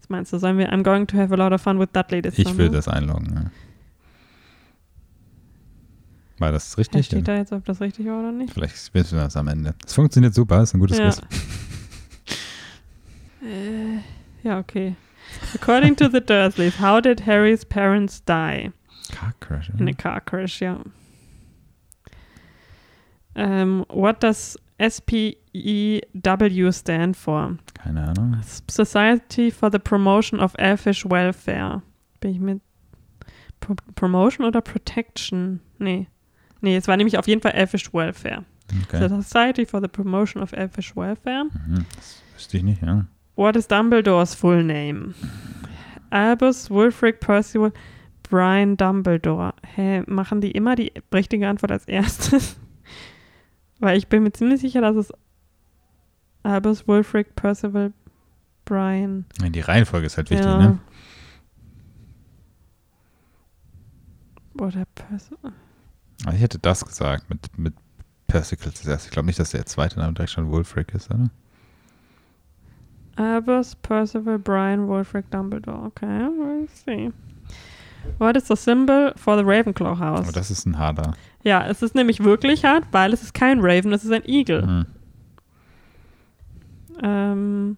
Was 0.00 0.08
meinst 0.08 0.32
du, 0.32 0.38
sollen 0.38 0.58
wir 0.58 0.72
I'm 0.72 0.84
going 0.84 1.08
to 1.08 1.16
have 1.16 1.34
a 1.34 1.36
lot 1.36 1.52
of 1.52 1.60
fun 1.62 1.80
with 1.80 1.88
Dudley 1.92 2.22
this 2.22 2.38
ich 2.38 2.56
will 2.56 2.68
das 2.70 2.86
einloggen. 2.86 3.32
Ja. 3.34 3.50
War 6.38 6.52
das 6.52 6.76
richtig? 6.78 7.06
steht 7.06 7.28
da 7.28 7.36
jetzt, 7.36 7.52
ob 7.52 7.64
das 7.64 7.80
richtig 7.80 8.06
war 8.06 8.20
oder 8.20 8.32
nicht? 8.32 8.52
Vielleicht 8.52 8.92
wissen 8.94 9.16
wir 9.16 9.24
das 9.24 9.36
am 9.36 9.48
Ende. 9.48 9.74
Es 9.86 9.94
funktioniert 9.94 10.34
super, 10.34 10.62
ist 10.62 10.74
ein 10.74 10.80
gutes 10.80 10.98
Ja. 10.98 11.10
Quiz. 11.10 11.20
Äh, 13.42 13.98
ja, 14.42 14.58
okay. 14.58 14.96
According 15.54 15.96
to 15.96 16.08
the 16.08 16.20
Dursleys, 16.20 16.80
how 16.80 16.98
did 17.02 17.26
Harrys 17.26 17.62
parents 17.62 18.24
die? 18.24 18.72
Car 19.12 19.34
Crash. 19.40 19.70
In 19.78 19.86
a 19.86 19.92
car 19.92 20.20
crash, 20.22 20.62
ja. 20.62 20.80
Um, 23.36 23.84
what 23.90 24.20
does 24.20 24.56
SPEW 24.80 26.72
stand 26.72 27.16
for? 27.16 27.58
Keine 27.74 28.08
Ahnung. 28.08 28.36
Society 28.70 29.50
for 29.50 29.70
the 29.70 29.78
Promotion 29.78 30.40
of 30.40 30.54
Elfish 30.58 31.04
Welfare. 31.04 31.82
Bin 32.20 32.30
ich 32.30 32.40
mit 32.40 32.60
Pro 33.60 33.74
Promotion 33.94 34.46
oder 34.46 34.60
Protection? 34.60 35.60
Nee. 35.78 36.06
Nee, 36.64 36.76
es 36.76 36.88
war 36.88 36.96
nämlich 36.96 37.18
auf 37.18 37.28
jeden 37.28 37.42
Fall 37.42 37.52
Elfish 37.52 37.92
Welfare. 37.92 38.42
Okay. 38.84 39.06
The 39.06 39.22
Society 39.22 39.66
for 39.66 39.82
the 39.82 39.88
Promotion 39.88 40.42
of 40.42 40.52
Elfish 40.54 40.96
Welfare. 40.96 41.44
Mhm. 41.44 41.84
Das 41.94 42.22
wüsste 42.34 42.56
ich 42.56 42.62
nicht, 42.62 42.82
ja. 42.82 43.04
What 43.36 43.54
is 43.54 43.68
Dumbledores 43.68 44.34
full 44.34 44.64
name? 44.64 45.12
Albus 46.08 46.70
Wulfric 46.70 47.20
Percival 47.20 47.70
Brian 48.22 48.78
Dumbledore. 48.78 49.52
Hä, 49.74 50.04
machen 50.06 50.40
die 50.40 50.52
immer 50.52 50.74
die 50.74 50.90
richtige 51.12 51.48
Antwort 51.48 51.70
als 51.70 51.84
erstes? 51.84 52.56
Weil 53.78 53.98
ich 53.98 54.08
bin 54.08 54.22
mir 54.22 54.32
ziemlich 54.32 54.62
sicher, 54.62 54.80
dass 54.80 54.96
es 54.96 55.12
Albus 56.44 56.88
Wulfric 56.88 57.36
Percival 57.36 57.92
Brian. 58.64 59.26
Die 59.38 59.60
Reihenfolge 59.60 60.06
ist 60.06 60.16
halt 60.16 60.30
wichtig, 60.30 60.46
ja. 60.46 60.56
ne? 60.56 60.78
Oder 64.58 64.86
Percival. 64.94 65.52
Ich 66.32 66.40
hätte 66.40 66.58
das 66.58 66.84
gesagt 66.84 67.28
mit, 67.28 67.58
mit 67.58 67.74
Persicle 68.26 68.72
zuerst. 68.72 69.06
Ich 69.06 69.10
glaube 69.12 69.26
nicht, 69.26 69.38
dass 69.38 69.50
der 69.50 69.66
zweite 69.66 69.98
Name 69.98 70.14
direkt 70.14 70.32
schon 70.32 70.50
Wolfric 70.50 70.94
ist, 70.94 71.10
oder? 71.10 71.30
Albus 73.16 73.76
Percival 73.76 74.38
Brian 74.38 74.88
Wulfric 74.88 75.30
Dumbledore. 75.30 75.86
Okay, 75.86 76.06
we'll 76.06 76.68
see. 76.68 77.12
What 78.18 78.36
is 78.36 78.48
the 78.48 78.56
symbol 78.56 79.12
for 79.16 79.36
the 79.36 79.44
Ravenclaw 79.44 79.98
House? 79.98 80.20
Aber 80.20 80.32
das 80.32 80.50
ist 80.50 80.66
ein 80.66 80.78
harter. 80.78 81.14
Ja, 81.42 81.66
es 81.66 81.82
ist 81.82 81.94
nämlich 81.94 82.22
wirklich 82.22 82.64
hart, 82.64 82.84
weil 82.92 83.12
es 83.12 83.22
ist 83.22 83.34
kein 83.34 83.60
Raven, 83.60 83.92
es 83.92 84.04
ist 84.04 84.12
ein 84.12 84.24
Igel. 84.26 84.66
Mhm. 84.66 84.86
Ähm, 87.02 87.76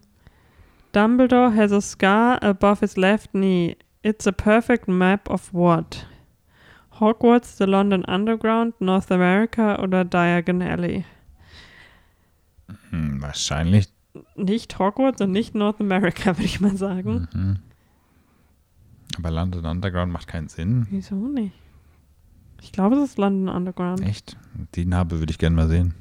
Dumbledore 0.91 1.55
has 1.55 1.71
a 1.71 1.81
scar 1.81 2.41
above 2.43 2.79
his 2.79 2.97
left 2.97 3.31
knee. 3.31 3.77
It's 4.03 4.27
a 4.27 4.31
perfect 4.31 4.87
map 4.87 5.29
of 5.29 5.53
what? 5.53 6.05
Hogwarts, 6.99 7.57
the 7.57 7.65
London 7.65 8.03
Underground, 8.05 8.79
North 8.81 9.11
America 9.11 9.81
oder 9.81 10.03
Diagon 10.05 10.61
Alley? 10.61 11.05
Hm, 12.89 13.21
wahrscheinlich. 13.21 13.87
Nicht 14.35 14.79
Hogwarts 14.79 15.21
und 15.21 15.31
nicht 15.31 15.53
North 15.55 15.79
America, 15.79 16.25
würde 16.37 16.45
ich 16.45 16.59
mal 16.59 16.75
sagen. 16.75 17.27
Mhm. 17.33 17.59
Aber 19.17 19.31
London 19.31 19.65
Underground 19.65 20.11
macht 20.11 20.27
keinen 20.27 20.47
Sinn. 20.47 20.87
Wieso 20.89 21.15
nicht? 21.15 21.53
Ich 22.61 22.71
glaube, 22.71 22.95
es 22.95 23.11
ist 23.11 23.17
London 23.17 23.53
Underground. 23.55 24.01
Echt? 24.01 24.37
Die 24.75 24.85
Narbe 24.85 25.19
würde 25.19 25.31
ich 25.31 25.37
gerne 25.37 25.55
mal 25.55 25.67
sehen. 25.67 25.93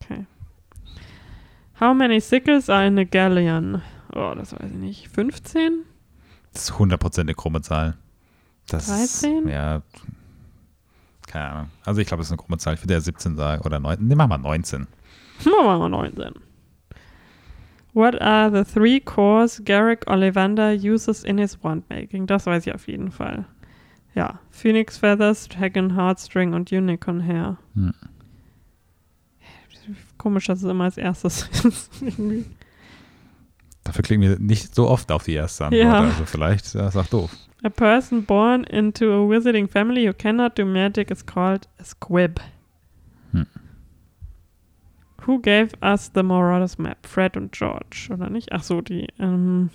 Okay. 0.00 0.26
How 1.80 1.94
many 1.94 2.20
sickles 2.20 2.68
are 2.68 2.86
in 2.86 2.98
a 2.98 3.04
galleon? 3.04 3.82
Oh, 4.14 4.34
das 4.34 4.52
weiß 4.52 4.70
ich 4.70 4.76
nicht. 4.76 5.08
15? 5.08 5.84
Das 6.52 6.70
ist 6.70 6.72
100% 6.72 7.20
eine 7.20 7.34
krumme 7.34 7.62
Zahl. 7.62 7.96
Das 8.68 8.86
13? 8.86 9.44
Ist, 9.46 9.52
ja. 9.52 9.82
Keine 11.26 11.44
Ahnung. 11.44 11.70
Also 11.84 12.00
ich 12.00 12.06
glaube, 12.06 12.22
es 12.22 12.28
ist 12.28 12.32
eine 12.32 12.38
krumme 12.38 12.58
Zahl. 12.58 12.74
Ich 12.74 12.82
würde 12.82 12.94
ja 12.94 13.00
17 13.00 13.36
sagen. 13.36 13.62
Oder 13.64 13.80
19. 13.80 14.06
Nehmen 14.06 14.20
wir 14.20 14.26
mal 14.26 14.38
19. 14.38 14.80
Machen 14.80 14.88
wir 15.44 15.78
mal 15.78 15.88
19. 15.88 16.34
What 17.94 18.20
are 18.20 18.50
the 18.50 18.70
three 18.70 19.00
cores 19.00 19.62
Garrick 19.64 20.08
Ollivander 20.08 20.72
uses 20.72 21.24
in 21.24 21.38
his 21.38 21.62
wand 21.62 21.88
making? 21.90 22.26
Das 22.26 22.46
weiß 22.46 22.66
ich 22.66 22.74
auf 22.74 22.86
jeden 22.86 23.10
Fall. 23.10 23.44
Ja, 24.14 24.40
Phoenix 24.50 24.98
Feathers, 24.98 25.48
Dragon 25.48 25.94
Heartstring 25.96 26.54
und 26.54 26.70
Unicorn 26.72 27.20
Hair. 27.20 27.56
Hm. 27.74 27.94
Komisch, 30.16 30.46
dass 30.46 30.62
es 30.62 30.70
immer 30.70 30.84
als 30.84 30.98
erstes 30.98 31.48
ist. 31.64 31.90
Dafür 33.84 34.02
klicken 34.02 34.22
wir 34.22 34.38
nicht 34.38 34.74
so 34.74 34.88
oft 34.88 35.10
auf 35.10 35.24
die 35.24 35.34
erste 35.34 35.66
Antwort. 35.66 35.82
Ja. 35.82 36.00
Also 36.00 36.24
vielleicht 36.24 36.74
ja, 36.74 36.88
ist 36.88 36.96
auch 36.96 37.06
doof. 37.06 37.30
A 37.64 37.70
person 37.70 38.20
born 38.20 38.64
into 38.64 39.12
a 39.12 39.26
wizarding 39.26 39.68
family 39.68 40.06
who 40.06 40.12
cannot 40.12 40.54
do 40.54 40.64
magic 40.64 41.10
is 41.10 41.22
called 41.22 41.66
a 41.78 41.84
squib. 41.84 42.40
Hm. 43.32 43.46
Who 45.22 45.40
gave 45.40 45.74
us 45.82 46.08
the 46.08 46.22
Marauders 46.22 46.78
Map? 46.78 47.04
Fred 47.06 47.36
und 47.36 47.52
George, 47.52 48.08
oder 48.10 48.30
nicht? 48.30 48.48
Ach 48.52 48.62
so, 48.62 48.80
die, 48.80 49.08
ähm, 49.18 49.70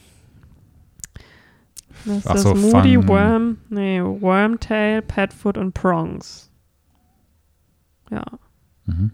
das 2.06 2.18
ist 2.18 2.28
Ach 2.28 2.34
das 2.34 2.44
so, 2.44 2.56
Moody, 2.56 3.08
Worm, 3.08 3.58
nee, 3.70 4.02
Wormtail, 4.02 5.02
Petfoot 5.02 5.58
und 5.58 5.74
Prongs. 5.74 6.50
Ja. 8.10 8.24
Mhm. 8.86 9.12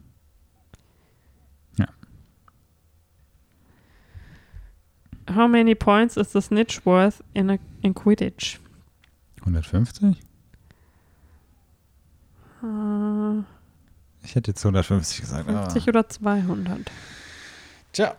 How 5.29 5.47
many 5.47 5.75
points 5.75 6.17
is 6.17 6.31
the 6.31 6.41
snitch 6.41 6.85
worth 6.85 7.21
in, 7.35 7.51
a, 7.51 7.59
in 7.81 7.93
Quidditch? 7.93 8.59
150? 9.41 10.17
Äh, 12.61 13.39
Ich 14.23 14.35
hätte 14.35 14.51
jetzt 14.51 14.63
150 14.65 15.21
gesagt. 15.21 15.45
50 15.49 15.83
aber- 15.83 15.89
oder 15.99 16.09
200? 16.09 16.91
Tja. 17.93 18.15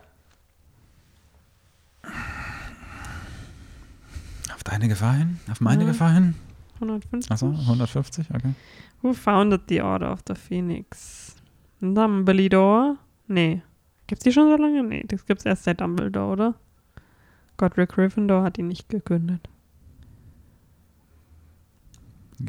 Auf 4.53 4.63
deine 4.63 4.87
Gefahr 4.87 5.13
hin? 5.15 5.39
Auf 5.49 5.61
meine 5.61 5.83
Ja. 5.83 5.89
Gefahr 5.89 6.13
hin? 6.13 6.35
150? 6.79 7.31
Achso, 7.31 7.47
150, 7.67 8.29
okay. 8.33 8.53
Who 9.01 9.13
founded 9.13 9.61
the 9.69 9.81
Order 9.81 10.11
of 10.11 10.21
the 10.27 10.35
Phoenix? 10.35 11.35
Dumbledore? 11.79 12.97
Nee. 13.27 13.61
Gibt's 14.07 14.23
die 14.23 14.31
schon 14.31 14.49
so 14.49 14.57
lange? 14.61 14.83
Nee, 14.83 15.03
das 15.07 15.25
gibt's 15.25 15.45
erst 15.45 15.63
seit 15.63 15.79
Dumbledore, 15.81 16.31
oder? 16.31 16.53
Godric 17.57 17.89
Gryffindor 17.89 18.43
hat 18.43 18.57
die 18.57 18.63
nicht 18.63 18.89
gegründet. 18.89 19.47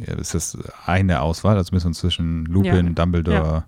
Ja, 0.06 0.14
das 0.16 0.34
ist 0.34 0.58
eine 0.86 1.20
Auswahl, 1.20 1.56
also 1.56 1.74
müssen 1.74 1.88
wir 1.88 1.92
zwischen 1.94 2.44
Lupin, 2.46 2.86
Ja. 2.88 2.92
Dumbledore, 2.92 3.64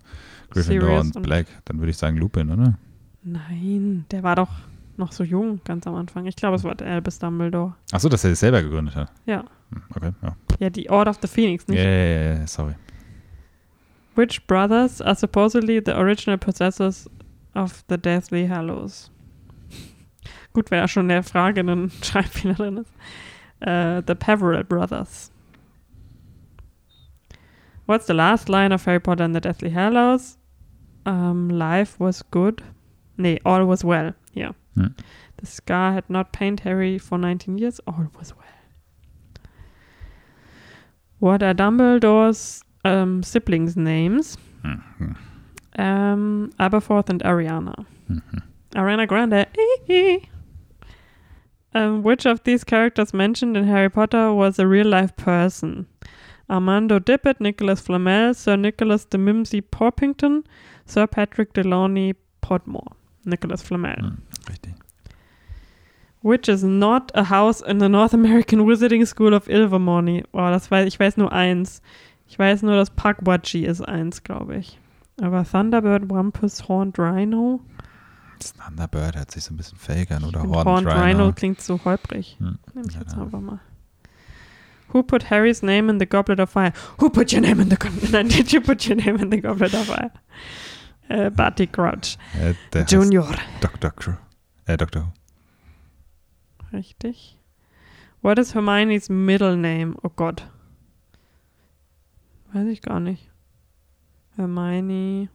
Gryffindor 0.51 0.89
Sirius 1.03 1.17
und 1.17 1.23
Black. 1.23 1.47
Dann 1.65 1.79
würde 1.79 1.91
ich 1.91 1.97
sagen 1.97 2.17
Lupin, 2.17 2.51
oder? 2.51 2.75
Nein, 3.23 4.05
der 4.11 4.23
war 4.23 4.37
doch 4.37 4.51
noch 4.97 5.11
so 5.13 5.25
jung 5.25 5.61
ganz 5.65 5.87
am 5.87 5.95
Anfang. 5.95 6.27
Ich 6.27 6.37
glaube, 6.37 6.57
es 6.57 6.65
war 6.65 6.75
der 6.75 6.87
Albus 6.89 7.19
Dumbledore. 7.19 7.75
Achso, 7.93 8.09
dass 8.09 8.23
er 8.25 8.31
das 8.31 8.41
selber 8.41 8.63
gegründet 8.63 8.95
hat. 8.97 9.11
Ja. 9.27 9.45
Hm, 9.71 9.83
Okay, 9.97 10.13
ja. 10.23 10.37
Ja, 10.61 10.71
die 10.71 10.89
Order 10.89 11.11
of 11.11 11.19
the 11.21 11.27
Phoenix, 11.29 11.65
Ja, 11.69 11.75
nicht? 11.75 11.85
ja, 11.85 11.91
ja, 11.91 12.35
ja, 12.41 12.47
sorry. 12.47 12.75
Which 14.15 14.47
brothers 14.47 15.01
are 15.03 15.17
supposedly 15.17 15.83
the 15.85 15.93
original 15.93 16.39
possessors 16.39 17.11
of 17.55 17.83
the 17.89 17.99
Deathly 17.99 18.47
Hallows? 18.47 19.11
Gut, 20.53 20.71
wäre 20.71 20.83
ja 20.83 20.89
schon 20.89 21.09
der 21.09 21.25
Frage 21.25 21.63
ein 21.63 21.91
Schreibfehler 22.03 22.55
drin 22.55 22.77
ist. 22.79 22.93
Uh, 23.67 24.03
the 24.07 24.15
Peverell 24.15 24.63
Brothers. 24.63 25.33
What's 27.86 28.06
the 28.06 28.15
last 28.15 28.48
line 28.48 28.73
of 28.73 28.85
Harry 28.85 29.01
Potter 29.01 29.24
and 29.24 29.35
the 29.35 29.40
Deathly 29.40 29.70
Hallows? 29.70 30.39
Um, 31.06 31.48
life 31.51 32.01
was 32.01 32.23
good. 32.31 32.62
Nee, 33.19 33.39
all 33.44 33.65
was 33.66 33.85
well. 33.85 34.15
Yeah. 34.32 34.52
Hm. 34.77 34.94
The 35.36 35.47
scar 35.47 35.93
had 35.93 36.09
not 36.09 36.32
pained 36.32 36.61
Harry 36.61 36.98
for 36.98 37.19
19 37.19 37.59
years. 37.59 37.81
All 37.86 38.06
was 38.19 38.32
well. 38.35 38.40
What 41.19 41.43
are 41.43 41.55
Dumbledore's 41.55 42.62
um, 42.85 43.23
siblings' 43.23 43.77
names? 43.77 44.36
Hm, 44.62 44.82
hm, 44.98 45.16
Um, 45.78 46.52
Aberforth 46.59 47.09
and 47.11 47.23
Ariana. 47.23 47.85
hm, 48.09 48.23
hm. 48.31 48.43
Ariana 48.74 49.06
Grande. 49.06 49.47
um, 51.74 52.02
which 52.02 52.27
of 52.27 52.43
these 52.44 52.65
characters 52.65 53.15
mentioned 53.15 53.56
in 53.56 53.65
Harry 53.65 53.90
Potter 53.90 54.32
was 54.32 54.59
a 54.59 54.66
real 54.66 54.86
life 54.86 55.15
person? 55.16 55.86
Armando 56.49 56.99
Dippet, 56.99 57.41
Nicholas 57.41 57.81
Flamel, 57.81 58.35
Sir 58.35 58.57
Nicholas 58.57 59.09
de 59.09 59.19
Mimsy 59.19 59.62
Porpington, 59.62 60.45
Sir 60.87 61.07
Patrick 61.07 61.53
Delany 61.55 62.15
Podmore. 62.41 62.95
Nicholas 63.25 63.62
Flamel. 63.62 63.97
Hm, 63.97 64.19
Richtig. 64.49 64.75
Which 66.23 66.49
is 66.49 66.62
not 66.62 67.11
a 67.15 67.25
house 67.31 67.61
in 67.61 67.81
the 67.81 67.89
North 67.89 68.15
American 68.15 68.66
Wizarding 68.66 69.05
School 69.07 69.35
of 69.35 69.49
Ilvermorny. 69.49 70.25
Oh, 70.33 70.39
das 70.51 70.71
weiß 70.71 70.87
ich 70.87 70.99
weiß 70.99 71.16
nur 71.19 71.33
eins. 71.33 71.83
Ich 72.27 72.39
weiß 72.39 72.62
nur, 72.62 72.77
dass 72.77 72.91
Pukwudgie 72.91 73.66
ist 73.66 73.83
eins, 73.83 74.23
glaube 74.23 74.57
ich. 74.57 74.79
Aber 75.21 75.45
Thunderbird, 75.45 76.11
Wampus, 76.11 76.66
Horned 76.69 76.99
Rhino. 76.99 77.61
Thunderbird 78.41 79.16
hört 79.16 79.31
sich 79.31 79.45
so 79.45 79.55
ein 79.55 79.57
bisschen 79.59 79.79
fake 79.79 80.11
an 80.12 80.25
oder 80.25 80.43
Horned, 80.43 80.65
Horned 80.66 80.89
Rhino. 80.89 81.03
Rhino 81.05 81.33
klingt 81.33 81.61
so 81.61 81.79
holprig. 81.85 82.37
Hm, 82.39 82.59
Nehme 82.75 82.87
ich 82.89 82.95
jetzt 82.95 83.11
genau. 83.12 83.25
einfach 83.25 83.41
mal. 83.41 83.61
Who 84.89 85.02
put 85.02 85.24
Harry's 85.24 85.62
name 85.62 85.90
in 85.90 85.98
the 85.98 86.06
Goblet 86.06 86.40
of 86.40 86.51
Fire? 86.51 86.73
Who 87.01 87.11
put 87.11 87.32
your 87.32 87.40
name 87.40 87.61
in 87.61 87.69
the 87.69 87.77
Goblet? 87.77 88.12
Nein, 88.12 88.28
did 88.36 88.52
you 88.52 88.61
put 88.61 88.86
your 88.86 88.97
name 88.97 89.16
in 89.16 89.31
the 89.31 89.40
Goblet 89.40 89.74
of 89.74 89.86
Fire? 89.86 90.12
Äh, 91.09 91.31
Barty 91.31 91.66
Crouch. 91.66 92.16
Äh, 92.40 92.55
Junior. 92.89 93.27
Dr. 93.61 93.90
Crew. 93.90 94.15
Äh, 94.66 94.77
Dr. 94.77 95.02
Who. 95.02 96.77
Richtig. 96.77 97.36
What 98.23 98.39
is 98.39 98.55
Hermione's 98.55 99.11
middle 99.11 99.56
name? 99.56 99.97
Oh 100.02 100.11
Gott. 100.15 100.47
Weiß 102.52 102.66
ich 102.69 102.81
gar 102.81 103.01
nicht. 103.01 103.31
Hermione. 104.36 105.28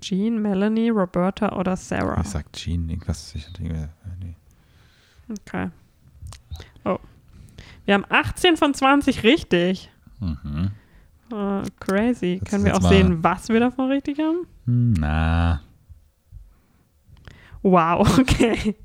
Jean, 0.00 0.40
Melanie, 0.40 0.90
Roberta 0.90 1.56
oder 1.56 1.76
Sarah? 1.76 2.20
Ich 2.20 2.28
sag 2.28 2.52
Jean, 2.52 2.88
irgendwas. 2.88 3.34
Ich 3.34 3.46
hatte 3.46 3.62
äh, 3.62 3.88
nee. 4.20 4.36
Okay. 5.30 5.70
Wir 7.86 7.94
haben 7.94 8.04
18 8.08 8.56
von 8.56 8.74
20 8.74 9.22
richtig. 9.22 9.90
Mhm. 10.20 10.70
Oh, 11.32 11.62
crazy. 11.80 12.38
Das 12.42 12.50
Können 12.50 12.64
wir 12.64 12.72
jetzt 12.72 12.78
auch 12.78 12.82
mal- 12.82 12.88
sehen, 12.90 13.24
was 13.24 13.48
wir 13.48 13.58
davon 13.60 13.90
richtig 13.90 14.18
haben? 14.18 14.46
Na, 14.66 15.60
Wow, 17.62 18.18
okay. 18.20 18.76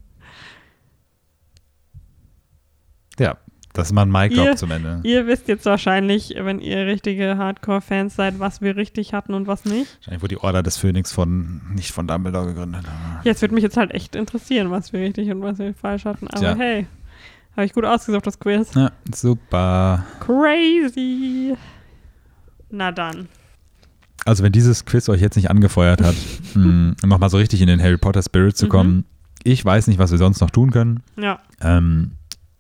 ja, 3.20 3.38
das 3.74 3.88
ist 3.88 3.94
mal 3.94 4.02
ein 4.04 4.12
Mic 4.12 4.34
Drop 4.36 4.58
zum 4.58 4.72
Ende. 4.72 5.02
Ihr 5.04 5.28
wisst 5.28 5.48
jetzt 5.48 5.66
wahrscheinlich, 5.66 6.34
wenn 6.38 6.60
ihr 6.60 6.88
richtige 6.88 7.38
Hardcore-Fans 7.38 8.16
seid, 8.16 8.40
was 8.40 8.62
wir 8.62 8.76
richtig 8.76 9.14
hatten 9.14 9.34
und 9.36 9.46
was 9.48 9.66
nicht. 9.66 9.98
Wahrscheinlich 10.00 10.22
wurde 10.24 10.36
die 10.36 10.42
Order 10.42 10.64
des 10.64 10.78
Phönix 10.78 11.12
von, 11.12 11.62
nicht 11.76 11.92
von 11.92 12.08
Dumbledore 12.08 12.48
gegründet. 12.48 12.86
Jetzt 13.24 13.42
würde 13.42 13.54
mich 13.54 13.64
jetzt 13.64 13.78
halt 13.78 13.92
echt 13.94 14.16
interessieren, 14.16 14.72
was 14.72 14.92
wir 14.94 15.02
richtig 15.02 15.30
und 15.32 15.42
was 15.44 15.60
wir 15.60 15.74
falsch 15.76 16.06
hatten. 16.06 16.28
Aber 16.28 16.40
Tja. 16.40 16.56
hey, 16.56 16.88
habe 17.56 17.66
ich 17.66 17.74
gut 17.74 17.86
ausgesucht, 17.86 18.26
das 18.28 18.40
Quiz. 18.40 18.74
Ja, 18.76 18.92
super. 19.14 20.06
Crazy. 20.20 21.56
Na 22.70 22.92
dann. 22.92 23.28
Also 24.26 24.44
wenn 24.44 24.52
dieses 24.52 24.86
Quiz 24.86 25.10
euch 25.10 25.22
jetzt 25.22 25.36
nicht 25.36 25.50
angefeuert 25.50 26.02
hat, 26.02 26.16
mh, 26.54 26.96
nochmal 27.06 27.30
so 27.30 27.38
richtig 27.38 27.62
in 27.62 27.68
den 27.68 27.82
Harry 27.82 27.98
Potter 27.98 28.22
Spirit 28.22 28.56
zu 28.56 28.66
Mhm. 28.66 28.70
kommen, 28.70 29.06
ich 29.44 29.64
weiß 29.66 29.88
nicht, 29.88 29.98
was 30.00 30.12
wir 30.12 30.18
sonst 30.20 30.40
noch 30.42 30.52
tun 30.52 30.72
können. 30.72 31.02
Ja. 31.20 31.40
Ähm, 31.62 32.12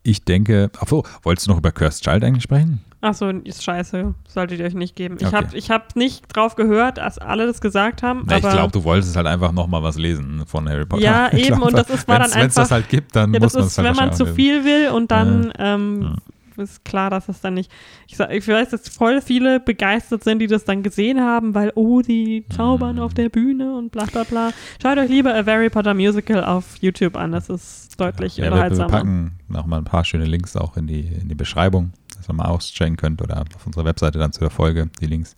ich 0.03 0.25
denke, 0.25 0.71
ach 0.79 0.87
so, 0.87 1.03
wolltest 1.23 1.45
du 1.47 1.51
noch 1.51 1.59
über 1.59 1.71
Cursed 1.71 2.03
Child 2.03 2.23
eigentlich 2.23 2.43
sprechen? 2.43 2.81
Achso, 3.01 3.29
ist 3.29 3.63
scheiße. 3.63 4.13
Solltet 4.27 4.59
ihr 4.59 4.65
euch 4.65 4.75
nicht 4.75 4.95
geben. 4.95 5.17
Ich 5.19 5.25
Okay. 5.27 5.35
habe 5.35 5.57
ich 5.57 5.71
hab 5.71 5.95
nicht 5.95 6.25
drauf 6.35 6.55
gehört, 6.55 6.99
als 6.99 7.17
alle 7.17 7.47
das 7.47 7.59
gesagt 7.59 8.03
haben. 8.03 8.23
Na, 8.27 8.37
ich 8.37 8.41
glaube, 8.47 8.71
du 8.71 8.83
wolltest 8.83 9.15
halt 9.15 9.25
einfach 9.27 9.51
nochmal 9.51 9.81
was 9.81 9.97
lesen 9.97 10.43
von 10.45 10.69
Harry 10.69 10.85
Potter. 10.85 11.01
Ja, 11.03 11.29
Ich 11.33 11.49
eben, 11.49 11.61
und 11.61 11.73
das 11.73 11.89
ist- 11.89 12.07
war 12.07 12.19
dann 12.19 12.31
Wenn 12.33 12.47
es 12.47 12.53
das 12.53 12.65
einfach- 12.65 12.71
halt 12.75 12.89
gibt, 12.89 13.15
dann 13.15 13.33
ja, 13.33 13.39
muss 13.39 13.53
man 13.55 13.63
es 13.63 13.77
halt 13.77 13.87
wenn 13.87 13.95
man 13.95 14.13
zu 14.13 14.25
viel 14.27 14.63
will 14.63 14.89
und 14.89 15.09
dann 15.09 15.51
ähm, 15.57 16.15
ist 16.57 16.85
klar, 16.85 17.09
dass 17.09 17.27
es 17.27 17.41
dann 17.41 17.55
nicht. 17.55 17.71
Ich, 18.07 18.17
sag, 18.17 18.31
ich 18.31 18.47
weiß, 18.47 18.69
dass 18.69 18.87
voll 18.89 19.21
viele 19.21 19.59
begeistert 19.59 20.23
sind, 20.23 20.37
die 20.39 20.47
das 20.47 20.63
dann 20.65 20.83
gesehen 20.83 21.19
haben, 21.21 21.55
weil, 21.55 21.71
oh, 21.75 22.01
die 22.01 22.45
zaubern 22.55 22.97
Mhm. 22.97 23.01
auf 23.01 23.13
der 23.15 23.29
Bühne 23.29 23.73
und 23.75 23.91
bla 23.91 24.05
bla 24.05 24.23
bla. 24.25 24.51
Schaut 24.79 24.97
euch 24.99 25.09
lieber 25.09 25.33
A 25.33 25.43
Harry 25.45 25.69
Potter 25.71 25.95
Musical 25.95 26.43
auf 26.43 26.75
YouTube 26.81 27.15
an, 27.15 27.31
das 27.31 27.49
ist 27.49 27.99
deutlich 27.99 28.37
Ja, 28.37 28.43
wir, 28.43 28.49
wir 28.49 28.51
unterhaltsamer. 28.51 28.89
packen 28.91 29.31
noch 29.47 29.65
mal 29.65 29.77
ein 29.79 29.85
paar 29.85 30.05
schöne 30.05 30.25
Links 30.25 30.55
auch 30.55 30.77
in 30.77 30.85
die, 30.87 30.99
in 31.07 31.29
die 31.29 31.35
Beschreibung, 31.35 31.93
ihr 32.31 32.35
mal 32.35 32.45
auschecken 32.45 32.97
könnt 32.97 33.21
oder 33.21 33.43
auf 33.55 33.65
unserer 33.65 33.85
Webseite 33.85 34.19
dann 34.19 34.31
zu 34.33 34.39
der 34.39 34.49
Folge 34.49 34.89
die 34.99 35.07
Links. 35.07 35.35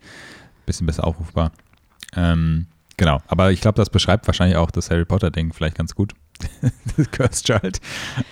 Bisschen 0.65 0.87
besser 0.87 1.05
aufrufbar. 1.05 1.51
Ähm, 2.15 2.67
genau, 2.97 3.21
aber 3.27 3.51
ich 3.51 3.61
glaube, 3.61 3.75
das 3.75 3.89
beschreibt 3.89 4.27
wahrscheinlich 4.27 4.57
auch 4.57 4.71
das 4.71 4.89
Harry 4.89 5.05
Potter-Ding 5.05 5.51
vielleicht 5.53 5.77
ganz 5.77 5.93
gut. 5.95 6.13
das 6.97 7.11
Cursed 7.11 7.45
Child. 7.45 7.79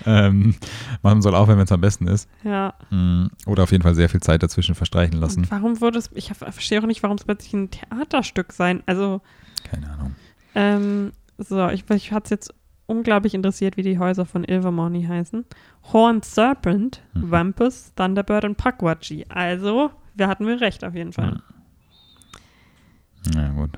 Ähm, 0.06 0.56
man 1.02 1.22
soll 1.22 1.36
aufhören, 1.36 1.58
wenn 1.58 1.66
es 1.66 1.72
am 1.72 1.82
besten 1.82 2.08
ist. 2.08 2.28
Ja. 2.44 2.74
Mm, 2.90 3.28
Oder 3.46 3.64
auf 3.64 3.72
jeden 3.72 3.84
Fall 3.84 3.96
sehr 3.96 4.10
viel 4.10 4.22
Zeit 4.22 4.44
dazwischen 4.44 4.76
verstreichen 4.76 5.20
lassen. 5.20 5.42
Und 5.42 5.52
warum 5.52 5.82
wurde 5.82 6.00
es, 6.00 6.10
ich 6.14 6.32
verstehe 6.34 6.82
auch 6.82 6.88
nicht, 6.88 7.04
warum 7.04 7.18
es 7.18 7.24
plötzlich 7.24 7.54
ein 7.54 7.70
Theaterstück 7.72 8.54
sein. 8.54 8.82
Also, 8.86 9.22
Keine 9.64 9.90
Ahnung. 9.92 10.16
ähm, 10.56 11.12
so, 11.38 11.70
ich, 11.70 11.90
ich 11.90 12.12
hat 12.12 12.26
es 12.26 12.30
jetzt 12.32 12.54
unglaublich 12.92 13.34
interessiert, 13.34 13.78
wie 13.78 13.84
die 13.84 13.98
Häuser 14.00 14.26
von 14.26 14.44
Ilvermorny 14.44 15.04
heißen. 15.04 15.46
Horned 15.94 16.26
Serpent, 16.26 17.02
Mhm. 17.14 17.32
Wampus, 17.32 17.94
Thunderbird 17.96 18.46
und 18.46 18.58
Pukwudgie. 18.58 19.26
Also, 19.30 19.92
wir 20.16 20.28
hatten 20.28 20.46
wir 20.46 20.60
recht 20.62 20.84
auf 20.84 20.94
jeden 20.94 21.14
Fall. 21.14 21.42
Na 23.34 23.50
gut. 23.50 23.72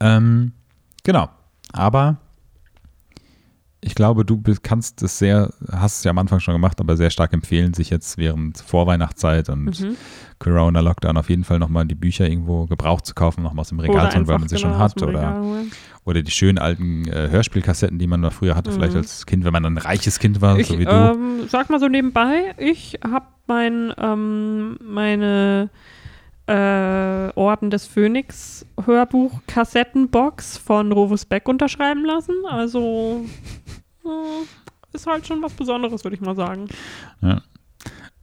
Ähm, 0.00 0.52
genau. 1.04 1.28
Aber 1.72 2.16
ich 3.84 3.96
glaube, 3.96 4.24
du 4.24 4.40
kannst 4.62 5.02
es 5.02 5.18
sehr, 5.18 5.52
hast 5.70 5.98
es 5.98 6.04
ja 6.04 6.10
am 6.12 6.18
Anfang 6.18 6.38
schon 6.38 6.54
gemacht, 6.54 6.80
aber 6.80 6.96
sehr 6.96 7.10
stark 7.10 7.32
empfehlen, 7.32 7.74
sich 7.74 7.90
jetzt 7.90 8.16
während 8.16 8.58
Vorweihnachtszeit 8.58 9.48
und 9.48 9.80
Mhm. 9.80 9.96
Corona-Lockdown 10.38 11.16
auf 11.16 11.28
jeden 11.28 11.42
Fall 11.44 11.58
nochmal 11.58 11.86
die 11.86 11.94
Bücher 11.96 12.28
irgendwo 12.28 12.66
gebraucht 12.66 13.06
zu 13.06 13.14
kaufen, 13.14 13.42
nochmal 13.42 13.62
aus 13.62 13.68
dem 13.70 13.80
Regal 13.80 14.08
zu 14.10 14.16
holen, 14.18 14.28
weil 14.28 14.38
man 14.38 14.48
sie 14.48 14.56
schon 14.56 14.70
genau, 14.72 14.84
aus 14.84 14.92
hat. 14.92 15.02
Oder, 15.02 15.42
oder 16.04 16.22
die 16.22 16.30
schönen 16.30 16.58
alten 16.58 17.06
äh, 17.08 17.28
Hörspielkassetten, 17.30 17.98
die 17.98 18.06
man 18.06 18.20
noch 18.20 18.32
früher 18.32 18.54
hatte, 18.54 18.70
vielleicht 18.70 18.94
Mhm. 18.94 18.98
als 19.00 19.26
Kind, 19.26 19.44
wenn 19.44 19.52
man 19.52 19.64
ein 19.64 19.78
reiches 19.78 20.18
Kind 20.18 20.40
war, 20.40 20.58
Ich 20.58 20.68
so 20.68 20.78
wie 20.78 20.84
du. 20.84 20.90
ähm, 20.90 21.46
sag 21.48 21.68
mal 21.70 21.80
so 21.80 21.88
nebenbei, 21.88 22.54
ich 22.58 22.98
habe 23.04 23.26
mein, 23.48 23.92
ähm, 23.98 24.78
meine 24.84 25.70
äh, 26.46 27.32
Orden 27.34 27.70
des 27.70 27.86
Phönix 27.86 28.66
Hörbuch-Kassettenbox 28.84 30.58
von 30.58 30.92
Rovus 30.92 31.24
Beck 31.24 31.48
unterschreiben 31.48 32.04
lassen. 32.04 32.34
Also 32.48 33.24
äh, 34.04 34.44
ist 34.92 35.06
halt 35.06 35.26
schon 35.26 35.42
was 35.42 35.52
Besonderes, 35.52 36.04
würde 36.04 36.16
ich 36.16 36.20
mal 36.20 36.36
sagen. 36.36 36.68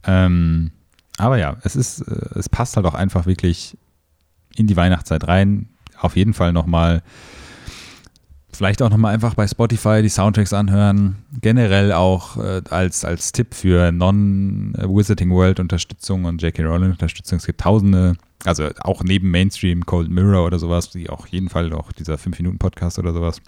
Ähm, 0.04 0.70
aber 1.18 1.38
ja, 1.38 1.56
es 1.62 1.76
ist, 1.76 2.00
äh, 2.00 2.38
es 2.38 2.48
passt 2.48 2.76
halt 2.76 2.86
auch 2.86 2.94
einfach 2.94 3.26
wirklich 3.26 3.76
in 4.56 4.66
die 4.66 4.76
Weihnachtszeit 4.76 5.26
rein. 5.28 5.68
Auf 5.98 6.16
jeden 6.16 6.32
Fall 6.32 6.52
nochmal, 6.52 7.02
vielleicht 8.60 8.82
auch 8.82 8.90
nochmal 8.90 9.14
einfach 9.14 9.32
bei 9.32 9.48
Spotify 9.48 10.02
die 10.02 10.10
Soundtracks 10.10 10.52
anhören. 10.52 11.16
Generell 11.40 11.94
auch 11.94 12.36
äh, 12.36 12.60
als, 12.68 13.06
als 13.06 13.32
Tipp 13.32 13.54
für 13.54 13.90
Non-Wizarding 13.90 15.30
World 15.30 15.60
Unterstützung 15.60 16.26
und 16.26 16.42
J.K. 16.42 16.64
Rowling 16.64 16.90
Unterstützung. 16.90 17.38
Es 17.38 17.46
gibt 17.46 17.62
tausende, 17.62 18.16
also 18.44 18.68
auch 18.80 19.02
neben 19.02 19.30
Mainstream, 19.30 19.86
Cold 19.86 20.10
Mirror 20.10 20.44
oder 20.44 20.58
sowas, 20.58 20.90
die 20.90 21.08
auch 21.08 21.26
jeden 21.28 21.48
Fall 21.48 21.72
auch 21.72 21.90
dieser 21.92 22.16
5-Minuten-Podcast 22.16 22.98
oder 22.98 23.14
sowas. 23.14 23.40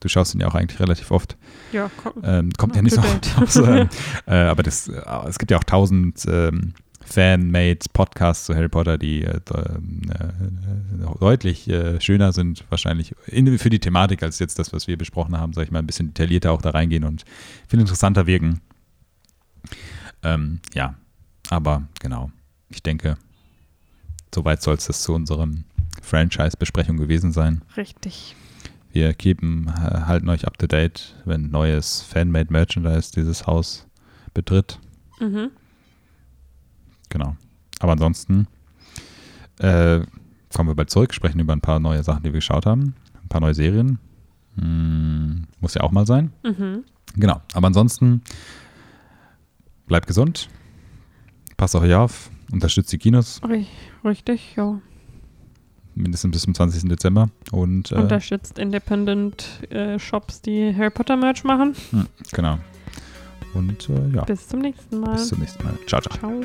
Du 0.00 0.08
schaust 0.08 0.34
ihn 0.34 0.40
ja 0.40 0.48
auch 0.48 0.56
eigentlich 0.56 0.80
relativ 0.80 1.12
oft. 1.12 1.36
Ja, 1.70 1.88
komm. 2.02 2.14
Ähm, 2.24 2.50
kommt 2.58 2.74
ja 2.74 2.82
nicht 2.82 2.96
so 2.96 3.02
oft. 3.02 3.56
ähm, 3.68 3.88
äh, 4.26 4.34
aber 4.34 4.64
das, 4.64 4.88
äh, 4.88 5.00
es 5.28 5.38
gibt 5.38 5.52
ja 5.52 5.58
auch 5.58 5.64
tausend 5.64 6.24
ähm, 6.26 6.74
Fan-made 7.06 7.78
Podcasts 7.92 8.46
zu 8.46 8.54
Harry 8.54 8.68
Potter, 8.68 8.98
die 8.98 9.22
äh, 9.22 9.40
de- 9.40 9.76
äh, 10.10 11.18
deutlich 11.20 11.68
äh, 11.68 12.00
schöner 12.00 12.32
sind, 12.32 12.64
wahrscheinlich 12.68 13.14
in, 13.26 13.58
für 13.58 13.70
die 13.70 13.78
Thematik 13.78 14.22
als 14.22 14.38
jetzt 14.38 14.58
das, 14.58 14.72
was 14.72 14.86
wir 14.86 14.98
besprochen 14.98 15.38
haben, 15.38 15.52
sag 15.52 15.64
ich 15.64 15.70
mal, 15.70 15.78
ein 15.78 15.86
bisschen 15.86 16.08
detaillierter 16.08 16.52
auch 16.52 16.62
da 16.62 16.70
reingehen 16.70 17.04
und 17.04 17.24
viel 17.68 17.80
interessanter 17.80 18.26
wirken. 18.26 18.60
Ähm, 20.22 20.60
ja, 20.74 20.94
aber 21.48 21.84
genau, 22.00 22.30
ich 22.68 22.82
denke, 22.82 23.16
soweit 24.34 24.62
soll 24.62 24.74
es 24.74 24.86
das 24.86 25.02
zu 25.02 25.14
unserem 25.14 25.64
Franchise-Besprechung 26.02 26.96
gewesen 26.96 27.32
sein. 27.32 27.62
Richtig. 27.76 28.34
Wir 28.90 29.14
keepen, 29.14 29.68
äh, 29.68 30.02
halten 30.02 30.28
euch 30.28 30.46
up 30.46 30.58
to 30.58 30.66
date, 30.66 31.14
wenn 31.24 31.50
neues 31.50 32.02
Fanmade 32.02 32.52
Merchandise 32.52 33.12
dieses 33.14 33.46
Haus 33.46 33.86
betritt. 34.34 34.80
Mhm. 35.20 35.50
Genau. 37.08 37.36
Aber 37.80 37.92
ansonsten 37.92 38.46
äh, 39.58 40.00
kommen 40.54 40.68
wir 40.70 40.74
bald 40.74 40.90
zurück, 40.90 41.12
sprechen 41.14 41.38
über 41.40 41.52
ein 41.52 41.60
paar 41.60 41.78
neue 41.80 42.02
Sachen, 42.02 42.22
die 42.22 42.30
wir 42.30 42.38
geschaut 42.38 42.66
haben. 42.66 42.94
Ein 43.22 43.28
paar 43.28 43.40
neue 43.40 43.54
Serien. 43.54 43.98
Hm, 44.58 45.44
muss 45.60 45.74
ja 45.74 45.82
auch 45.82 45.92
mal 45.92 46.06
sein. 46.06 46.32
Mhm. 46.44 46.84
Genau. 47.16 47.40
Aber 47.54 47.66
ansonsten 47.66 48.22
bleibt 49.86 50.06
gesund. 50.06 50.48
Passt 51.56 51.76
auf 51.76 51.82
euch 51.82 51.94
auf. 51.94 52.30
Unterstützt 52.52 52.92
die 52.92 52.98
Kinos. 52.98 53.42
Ri- 53.42 53.66
Richtig, 54.04 54.54
ja. 54.56 54.80
Mindestens 55.94 56.32
bis 56.32 56.42
zum 56.42 56.54
20. 56.54 56.88
Dezember. 56.88 57.28
Und 57.52 57.90
äh, 57.92 57.96
Unterstützt 57.96 58.58
Independent 58.58 59.62
äh, 59.70 59.98
Shops, 59.98 60.42
die 60.42 60.74
Harry 60.76 60.90
Potter 60.90 61.16
Merch 61.16 61.42
machen. 61.44 61.74
genau. 62.32 62.58
Und 63.54 63.88
äh, 63.88 64.08
ja, 64.14 64.24
Bis 64.24 64.46
zum 64.48 64.60
nächsten 64.60 65.00
Mal. 65.00 65.12
bis 65.12 65.28
zum 65.28 65.38
nächsten 65.40 65.64
Mal. 65.64 65.74
Ciao, 65.86 66.00
ciao. 66.02 66.18
Ciao. 66.18 66.40